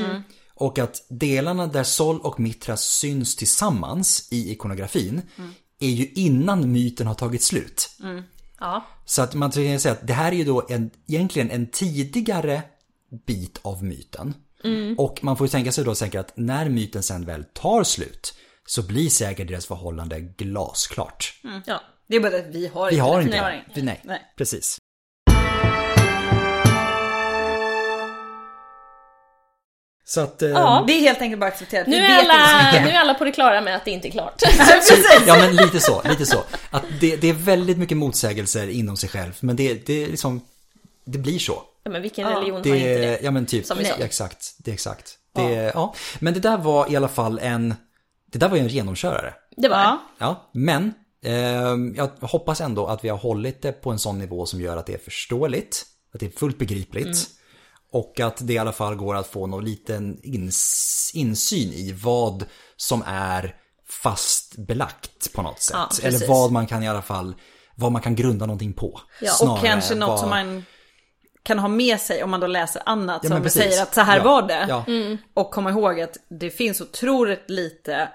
Och 0.53 0.79
att 0.79 1.05
delarna 1.09 1.67
där 1.67 1.83
Sol 1.83 2.19
och 2.19 2.39
Mitras 2.39 2.83
syns 2.83 3.35
tillsammans 3.35 4.27
i 4.31 4.51
ikonografin 4.51 5.21
är 5.79 5.89
ju 5.89 6.07
innan 6.15 6.71
myten 6.71 7.07
har 7.07 7.13
tagit 7.13 7.43
slut. 7.43 7.89
Ja. 8.59 8.85
Så 9.05 9.21
att 9.21 9.33
man 9.33 9.51
kan 9.51 9.79
säga 9.79 9.93
att 9.93 10.07
det 10.07 10.13
här 10.13 10.31
är 10.31 10.35
ju 10.35 10.43
då 10.43 10.67
en, 10.69 10.91
egentligen 11.07 11.51
en 11.51 11.67
tidigare 11.71 12.61
bit 13.25 13.59
av 13.61 13.83
myten. 13.83 14.33
Och 14.97 15.23
man 15.23 15.37
får 15.37 15.47
ju 15.47 15.51
tänka 15.51 15.71
sig 15.71 15.83
då 15.83 15.95
säkert 15.95 16.19
att 16.19 16.37
när 16.37 16.69
myten 16.69 17.03
sen 17.03 17.25
väl 17.25 17.43
tar 17.53 17.83
slut 17.83 18.33
så 18.65 18.83
blir 18.83 19.09
säkert 19.09 19.47
deras 19.47 19.65
förhållande 19.65 20.19
glasklart. 20.19 21.33
ja. 21.65 21.81
Det 22.11 22.17
är 22.17 22.21
bara 22.21 22.35
att 22.37 22.45
vi 22.47 22.67
har 22.67 22.89
Vi 22.89 22.97
har 22.99 23.11
den 23.17 23.21
inte 23.21 23.31
förklaringen. 23.31 23.65
det. 23.73 23.81
Nej, 23.83 24.01
Nej. 24.03 24.21
precis. 24.37 24.77
Så 30.05 30.21
att... 30.21 30.41
eh, 30.41 30.49
Ja. 30.49 30.83
Det 30.87 30.93
är 30.93 30.99
helt 31.01 31.21
enkelt 31.21 31.39
bara 31.39 31.47
att 31.47 31.53
acceptera 31.53 31.81
att 31.81 31.87
vi 31.87 31.91
Nu, 31.91 31.97
är 31.97 32.19
inte 32.21 32.31
alla, 32.33 32.71
nu 32.85 32.89
är 32.91 32.99
alla 32.99 33.13
på 33.13 33.23
det 33.25 33.31
klara 33.31 33.61
med 33.61 33.75
att 33.75 33.85
det 33.85 33.91
inte 33.91 34.07
är 34.07 34.11
klart. 34.11 34.41
Ja 35.27 35.35
men 35.37 35.55
lite 35.55 35.79
så, 35.79 36.01
lite 36.05 36.25
så. 36.25 36.43
Att 36.71 36.83
det, 36.99 37.15
det 37.15 37.29
är 37.29 37.33
väldigt 37.33 37.77
mycket 37.77 37.97
motsägelser 37.97 38.67
inom 38.67 38.97
sig 38.97 39.09
själv. 39.09 39.37
Men 39.39 39.55
det, 39.55 39.85
det 39.85 40.03
är 40.03 40.07
liksom, 40.07 40.41
det 41.05 41.17
blir 41.17 41.39
så. 41.39 41.63
ja, 41.83 41.91
men 41.91 42.01
vilken 42.01 42.27
religion 42.27 42.61
Det, 42.61 42.69
har 42.69 42.77
inte 42.77 42.97
det? 42.97 43.19
Ja 43.21 43.31
men 43.31 43.45
typ, 43.45 43.65
Som 43.65 43.77
ja, 43.81 43.95
exakt. 43.99 44.55
Det 44.57 44.71
är 44.71 44.73
exakt. 44.73 45.17
Det, 45.35 45.71
ja. 45.75 45.93
Men 46.19 46.33
det 46.33 46.39
där 46.39 46.57
var 46.57 46.91
i 46.91 46.95
alla 46.95 47.07
fall 47.07 47.39
en, 47.39 47.75
det 48.31 48.39
där 48.39 48.49
var 48.49 48.57
ju 48.57 48.63
en 48.63 48.67
genomkörare. 48.69 49.33
Det 49.57 49.67
var 49.69 49.77
Ja. 49.77 50.01
Ja, 50.17 50.49
men 50.53 50.93
jag 51.95 52.09
hoppas 52.21 52.61
ändå 52.61 52.85
att 52.87 53.03
vi 53.03 53.09
har 53.09 53.17
hållit 53.17 53.61
det 53.61 53.71
på 53.71 53.91
en 53.91 53.99
sån 53.99 54.19
nivå 54.19 54.45
som 54.45 54.61
gör 54.61 54.77
att 54.77 54.85
det 54.85 54.93
är 54.93 54.97
förståeligt, 54.97 55.85
att 56.13 56.19
det 56.19 56.25
är 56.25 56.29
fullt 56.39 56.57
begripligt. 56.57 57.27
Och 57.93 58.19
att 58.19 58.47
det 58.47 58.53
i 58.53 58.57
alla 58.57 58.71
fall 58.71 58.95
går 58.95 59.15
att 59.15 59.27
få 59.27 59.47
någon 59.47 59.65
liten 59.65 60.19
ins 60.23 61.11
insyn 61.13 61.73
i 61.73 61.91
vad 62.03 62.45
som 62.77 63.03
är 63.07 63.55
fast 63.89 64.57
belagt 64.57 65.33
på 65.33 65.41
något 65.41 65.61
sätt. 65.61 65.75
Ja, 65.77 66.07
Eller 66.07 66.27
vad 66.27 66.51
man 66.51 66.67
kan 66.67 66.83
i 66.83 66.89
alla 66.89 67.01
fall, 67.01 67.35
vad 67.75 67.91
man 67.91 68.01
kan 68.01 68.15
grunda 68.15 68.45
någonting 68.45 68.73
på. 68.73 69.01
Ja, 69.21 69.31
och 69.41 69.59
kanske 69.59 69.95
något 69.95 70.09
vad- 70.09 70.19
som 70.19 70.29
man 70.29 70.65
kan 71.43 71.59
ha 71.59 71.67
med 71.67 71.99
sig 71.99 72.23
om 72.23 72.29
man 72.31 72.39
då 72.39 72.47
läser 72.47 72.81
annat 72.85 73.19
Ja, 73.23 73.29
som 73.29 73.41
precis. 73.43 73.61
säger 73.61 73.81
att 73.83 73.93
så 73.93 74.01
här 74.01 74.17
Ja, 74.17 74.23
var 74.23 74.41
det. 74.47 74.65
ja. 74.69 74.85
Och 75.33 75.51
komma 75.51 75.69
ihåg 75.69 76.01
att 76.01 76.17
det 76.39 76.49
finns 76.49 76.81
otroligt 76.81 77.49
lite 77.49 78.09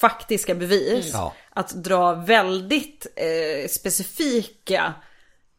faktiska 0.00 0.54
bevis. 0.54 1.10
Ja. 1.12 1.34
Att 1.50 1.70
dra 1.84 2.14
väldigt 2.14 3.06
eh, 3.16 3.68
specifika 3.68 4.94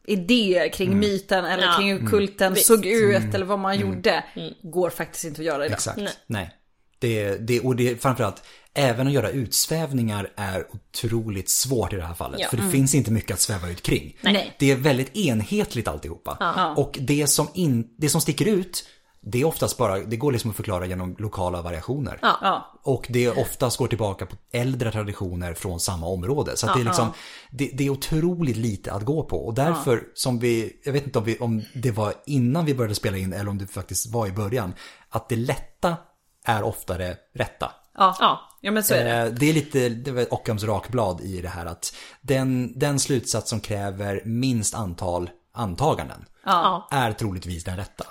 idéer 0.06 0.68
kring 0.68 0.88
Mm. 0.88 1.00
myten 1.00 1.44
eller 1.44 1.64
Ja. 1.66 1.74
kring 1.78 1.92
hur 1.92 2.06
kulten 2.06 2.54
Visst. 2.54 2.66
såg 2.66 2.86
ut 2.86 3.34
eller 3.34 3.46
vad 3.46 3.58
man 3.58 3.78
gjorde. 3.78 4.24
Mm. 4.34 4.54
Går 4.62 4.90
faktiskt 4.90 5.24
inte 5.24 5.40
att 5.40 5.46
göra 5.46 5.66
idag. 5.66 5.74
Exakt. 5.76 5.96
Nej. 5.98 6.12
Nej. 6.26 6.50
Det, 6.98 7.36
det, 7.36 7.60
och 7.60 7.76
det, 7.76 8.02
framförallt, 8.02 8.42
även 8.74 9.06
att 9.06 9.12
göra 9.12 9.30
utsvävningar 9.30 10.32
är 10.36 10.66
otroligt 10.74 11.50
svårt 11.50 11.92
i 11.92 11.96
det 11.96 12.02
här 12.02 12.14
fallet. 12.14 12.40
Ja. 12.40 12.48
För 12.48 12.56
det 12.56 12.70
finns 12.70 12.94
inte 12.94 13.10
mycket 13.12 13.34
att 13.34 13.40
sväva 13.40 13.68
ut 13.70 13.82
kring. 13.82 14.16
Nej. 14.20 14.56
Det 14.58 14.70
är 14.70 14.76
väldigt 14.76 15.16
enhetligt 15.16 15.88
alltihopa. 15.88 16.36
Ja. 16.40 16.74
Och 16.76 16.98
det 17.00 17.26
som, 17.26 17.48
in, 17.54 17.88
det 17.96 18.08
som 18.08 18.20
sticker 18.20 18.46
ut, 18.48 18.84
det 19.22 19.40
är 19.40 19.44
oftast 19.44 19.76
bara, 19.78 19.98
det 19.98 20.16
går 20.16 20.32
liksom 20.32 20.50
att 20.50 20.56
förklara 20.56 20.86
genom 20.86 21.16
lokala 21.18 21.62
variationer. 21.62 22.18
Ja. 22.22 22.38
Ja. 22.42 22.80
Och 22.82 23.06
det 23.08 23.30
oftast 23.30 23.76
går 23.78 23.86
tillbaka 23.86 24.26
på 24.26 24.36
äldre 24.52 24.92
traditioner 24.92 25.54
från 25.54 25.80
samma 25.80 26.06
område. 26.06 26.56
Så 26.56 26.66
att 26.66 26.74
det 26.74 26.80
är 26.80 26.84
liksom, 26.84 27.08
det, 27.50 27.70
det 27.74 27.86
är 27.86 27.90
otroligt 27.90 28.56
lite 28.56 28.92
att 28.92 29.04
gå 29.04 29.22
på. 29.24 29.46
Och 29.46 29.54
därför 29.54 30.02
som 30.14 30.38
vi, 30.38 30.80
jag 30.84 30.92
vet 30.92 31.04
inte 31.04 31.18
om, 31.18 31.24
vi, 31.24 31.38
om 31.38 31.62
det 31.74 31.90
var 31.90 32.14
innan 32.26 32.64
vi 32.64 32.74
började 32.74 32.94
spela 32.94 33.16
in 33.16 33.32
eller 33.32 33.50
om 33.50 33.58
det 33.58 33.66
faktiskt 33.66 34.12
var 34.12 34.26
i 34.26 34.32
början, 34.32 34.74
att 35.08 35.28
det 35.28 35.36
lätta 35.36 35.96
är 36.44 36.62
oftare 36.62 37.16
rätta. 37.34 37.72
Ja. 37.98 38.16
Ja. 38.20 38.40
ja, 38.60 38.70
men 38.70 38.84
så 38.84 38.94
är 38.94 39.04
det. 39.04 39.16
Eh, 39.16 39.26
Det 39.26 39.48
är 39.48 39.52
lite 39.52 39.88
det 39.88 40.10
var 40.12 40.34
Ockhams 40.34 40.64
rakblad 40.64 41.20
i 41.20 41.40
det 41.40 41.48
här 41.48 41.66
att 41.66 41.94
den, 42.20 42.78
den 42.78 42.98
slutsats 43.00 43.50
som 43.50 43.60
kräver 43.60 44.22
minst 44.24 44.74
antal 44.74 45.30
antaganden 45.54 46.24
Ja. 46.44 46.88
är 46.90 47.12
troligtvis 47.12 47.64
den 47.64 47.76
rätta. 47.76 48.04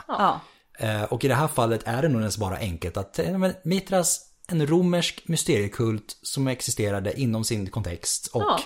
Eh, 0.80 1.04
Och 1.04 1.24
i 1.26 1.28
det 1.28 1.36
här 1.36 1.48
fallet 1.48 1.82
är 1.86 2.02
det 2.02 2.08
nog 2.08 2.22
ens 2.22 2.38
bara 2.38 2.58
enkelt 2.58 2.98
att 2.98 3.20
eh, 3.20 3.48
Mitras, 3.64 4.22
en 4.48 4.68
romersk 4.68 5.22
mysteriekult 5.28 6.18
som 6.22 6.48
existerade 6.48 7.20
inom 7.22 7.44
sin 7.44 7.70
kontext. 7.70 8.28
Och 8.34 8.42
Ja. 8.42 8.60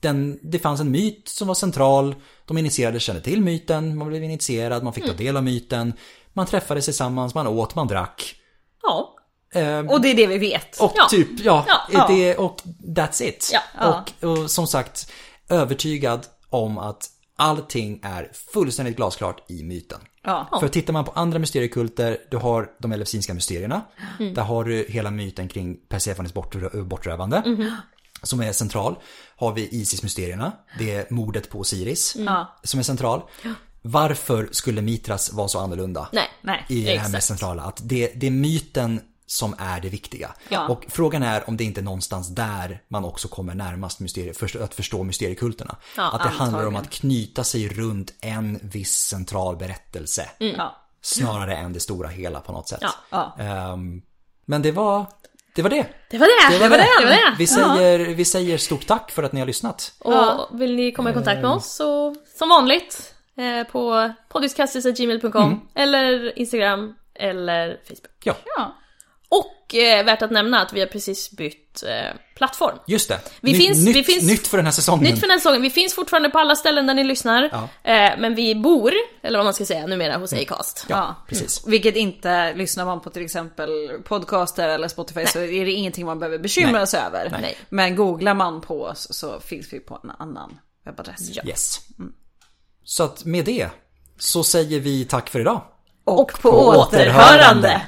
den, 0.00 0.38
det 0.42 0.58
fanns 0.58 0.80
en 0.80 0.90
myt 0.90 1.28
som 1.28 1.48
var 1.48 1.54
central. 1.54 2.14
De 2.46 2.58
initierade 2.58 3.00
kände 3.00 3.20
till 3.22 3.40
myten, 3.40 3.96
man 3.96 4.08
blev 4.08 4.24
initierad, 4.24 4.82
man 4.82 4.92
fick 4.92 5.04
Mm. 5.04 5.16
ta 5.16 5.22
del 5.22 5.36
av 5.36 5.44
myten. 5.44 5.92
Man 6.32 6.46
träffades 6.46 6.84
tillsammans, 6.84 7.34
man 7.34 7.46
åt, 7.46 7.74
man 7.74 7.86
drack. 7.88 8.34
Ja. 8.82 9.16
Eh, 9.54 9.78
Och 9.78 10.00
det 10.00 10.08
är 10.10 10.14
det 10.14 10.26
vi 10.26 10.38
vet. 10.38 10.80
och 10.80 10.92
Ja. 10.96 11.06
typ, 11.10 11.28
ja, 11.40 11.66
Ja. 11.92 12.06
Det, 12.08 12.36
och 12.36 12.62
that's 12.86 13.22
it. 13.22 13.50
Ja. 13.78 14.04
Och, 14.22 14.28
och 14.28 14.50
som 14.50 14.66
sagt, 14.66 15.12
övertygad 15.48 16.26
om 16.48 16.78
att 16.78 17.08
allting 17.36 18.00
är 18.02 18.30
fullständigt 18.52 18.96
glasklart 18.96 19.50
i 19.50 19.62
myten. 19.62 20.00
Ja. 20.24 20.58
För 20.60 20.68
tittar 20.68 20.92
man 20.92 21.04
på 21.04 21.10
andra 21.10 21.38
mysteriekulter, 21.38 22.18
du 22.30 22.36
har 22.36 22.70
de 22.78 22.92
elefsinska 22.92 23.34
mysterierna. 23.34 23.82
Mm. 24.18 24.34
Där 24.34 24.42
har 24.42 24.64
du 24.64 24.86
hela 24.88 25.10
myten 25.10 25.48
kring 25.48 25.76
Persefones 25.88 26.34
bortrö- 26.34 26.82
bortrövande. 26.84 27.42
Mm-hmm. 27.46 27.70
Som 28.22 28.40
är 28.40 28.52
central. 28.52 28.96
Har 29.36 29.52
vi 29.52 29.68
Isis-mysterierna. 29.72 30.52
Det 30.78 30.94
är 30.94 31.06
mordet 31.10 31.50
på 31.50 31.58
Osiris. 31.58 32.16
Mm. 32.16 32.44
Som 32.62 32.80
är 32.80 32.84
central. 32.84 33.22
Varför 33.82 34.48
skulle 34.52 34.82
Mitras 34.82 35.32
vara 35.32 35.48
så 35.48 35.58
annorlunda? 35.58 36.08
Nej. 36.12 36.28
Nej. 36.42 36.64
i 36.68 36.80
det 36.82 36.88
här 36.88 36.94
Exakt. 36.96 37.12
mest 37.12 37.28
centrala. 37.28 37.62
Att 37.62 37.80
det, 37.84 38.12
det 38.16 38.26
är 38.26 38.30
myten 38.30 39.00
som 39.30 39.54
är 39.58 39.80
det 39.80 39.88
viktiga. 39.88 40.34
Ja. 40.48 40.68
Och 40.68 40.86
frågan 40.88 41.22
är 41.22 41.48
om 41.48 41.56
det 41.56 41.64
inte 41.64 41.80
är 41.80 41.82
någonstans 41.82 42.28
där 42.28 42.82
man 42.88 43.04
också 43.04 43.28
kommer 43.28 43.54
närmast 43.54 44.00
mysterie, 44.00 44.34
först, 44.34 44.56
att 44.56 44.74
förstå 44.74 45.02
mysteriekulterna. 45.02 45.76
Ja, 45.96 46.10
att 46.12 46.22
det 46.22 46.28
handlar 46.28 46.58
om 46.58 46.66
antagligen. 46.66 46.84
att 46.84 46.90
knyta 46.90 47.44
sig 47.44 47.68
runt 47.68 48.12
en 48.20 48.58
viss 48.62 48.94
central 48.94 49.56
berättelse. 49.56 50.28
Ja. 50.38 50.76
Snarare 51.02 51.56
än 51.56 51.72
det 51.72 51.80
stora 51.80 52.08
hela 52.08 52.40
på 52.40 52.52
något 52.52 52.68
sätt. 52.68 52.80
Ja. 52.82 52.92
Ja. 53.10 53.44
Ehm, 53.44 54.02
men 54.44 54.62
det 54.62 54.72
var 54.72 55.06
det. 55.54 55.62
Var 55.62 55.70
det. 55.70 55.86
Det 56.10 56.18
var 56.18 56.26
det! 56.26 56.58
Det 56.58 56.58
var 56.58 56.68
det. 56.68 56.84
det, 56.98 57.04
var 57.04 57.10
det. 57.10 57.34
Vi, 57.38 57.46
säger, 57.46 57.98
vi 57.98 58.24
säger 58.24 58.58
stort 58.58 58.86
tack 58.86 59.10
för 59.10 59.22
att 59.22 59.32
ni 59.32 59.40
har 59.40 59.46
lyssnat. 59.46 59.92
Och 59.98 60.60
vill 60.60 60.76
ni 60.76 60.92
komma 60.92 61.10
i 61.10 61.14
kontakt 61.14 61.42
med 61.42 61.50
oss 61.50 61.72
så 61.72 62.14
som 62.38 62.48
vanligt 62.48 63.14
eh, 63.36 63.66
på 63.72 64.12
poddiskastis.gmail.com 64.28 65.68
eller 65.74 66.38
Instagram 66.38 66.94
eller 67.14 67.80
Facebook. 67.88 68.20
Ja, 68.24 68.34
Ja. 68.56 68.76
Och 69.32 69.74
eh, 69.74 70.04
värt 70.04 70.22
att 70.22 70.30
nämna 70.30 70.60
att 70.62 70.72
vi 70.72 70.80
har 70.80 70.86
precis 70.86 71.30
bytt 71.30 71.82
eh, 71.82 72.16
plattform. 72.36 72.78
just 72.86 73.08
det. 73.08 73.20
Vi 73.40 73.52
nytt, 73.52 73.62
finns- 73.66 73.84
nytt, 73.86 73.96
vi 73.96 74.04
finns- 74.04 74.22
nytt 74.30 74.46
för 74.46 74.56
den 74.56 74.66
här 74.66 74.72
säsongen. 74.72 75.04
Nytt 75.04 75.14
för 75.14 75.20
den 75.20 75.30
här 75.30 75.38
säsongen, 75.38 75.62
vi 75.62 75.70
finns 75.70 75.94
fortfarande 75.94 76.30
på 76.30 76.38
alla 76.38 76.56
ställen 76.56 76.86
där 76.86 76.94
ni 76.94 77.04
lyssnar. 77.04 77.48
Ja. 77.52 77.90
Eh, 77.92 78.18
men 78.18 78.34
vi 78.34 78.54
bor, 78.54 78.92
eller 79.22 79.38
vad 79.38 79.46
man 79.46 79.54
ska 79.54 79.64
säga 79.66 79.86
numera, 79.86 80.16
hos 80.16 80.32
Acast. 80.32 80.86
Ja, 80.88 80.96
Ja. 80.96 81.24
precis. 81.28 81.66
Vilket 81.66 81.96
inte, 81.96 82.54
lyssnar 82.54 82.84
man 82.84 83.00
på 83.00 83.10
till 83.10 83.24
exempel 83.24 83.70
podcaster 84.04 84.68
eller 84.68 84.88
Spotify 84.88 85.26
så 85.26 85.38
är 85.38 85.64
det 85.64 85.72
ingenting 85.72 86.06
man 86.06 86.18
behöver 86.18 86.38
bekymra 86.38 86.72
Nej. 86.78 86.86
sig 86.86 87.00
över. 87.00 87.38
Nej. 87.40 87.56
Men 87.68 87.96
googlar 87.96 88.34
man 88.34 88.60
på 88.60 88.82
oss 88.82 89.06
så 89.10 89.40
finns 89.40 89.72
vi 89.72 89.80
på 89.80 90.00
en 90.04 90.10
annan 90.18 90.58
webbadress. 90.86 91.30
Ja. 91.36 91.42
Yes. 91.46 91.80
Så 92.84 93.02
att 93.04 93.24
med 93.24 93.44
det 93.44 93.68
så 94.18 94.44
säger 94.44 94.80
vi 94.80 95.04
tack 95.04 95.28
för 95.30 95.40
idag. 95.40 95.62
Och, 96.04 96.32
på, 96.42 96.48
återhörande. 96.50 97.82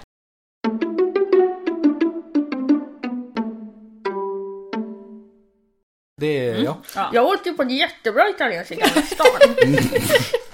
Det 6.20 6.48
är, 6.48 6.62
ja. 6.94 7.10
Jag 7.12 7.26
åt 7.26 7.47
ju 7.47 7.52
på 7.52 7.62
en 7.62 7.70
jättebra 7.70 8.28
italiensk 8.28 8.70
i 8.72 8.74
Gamla 8.74 9.02
stan. 9.02 9.26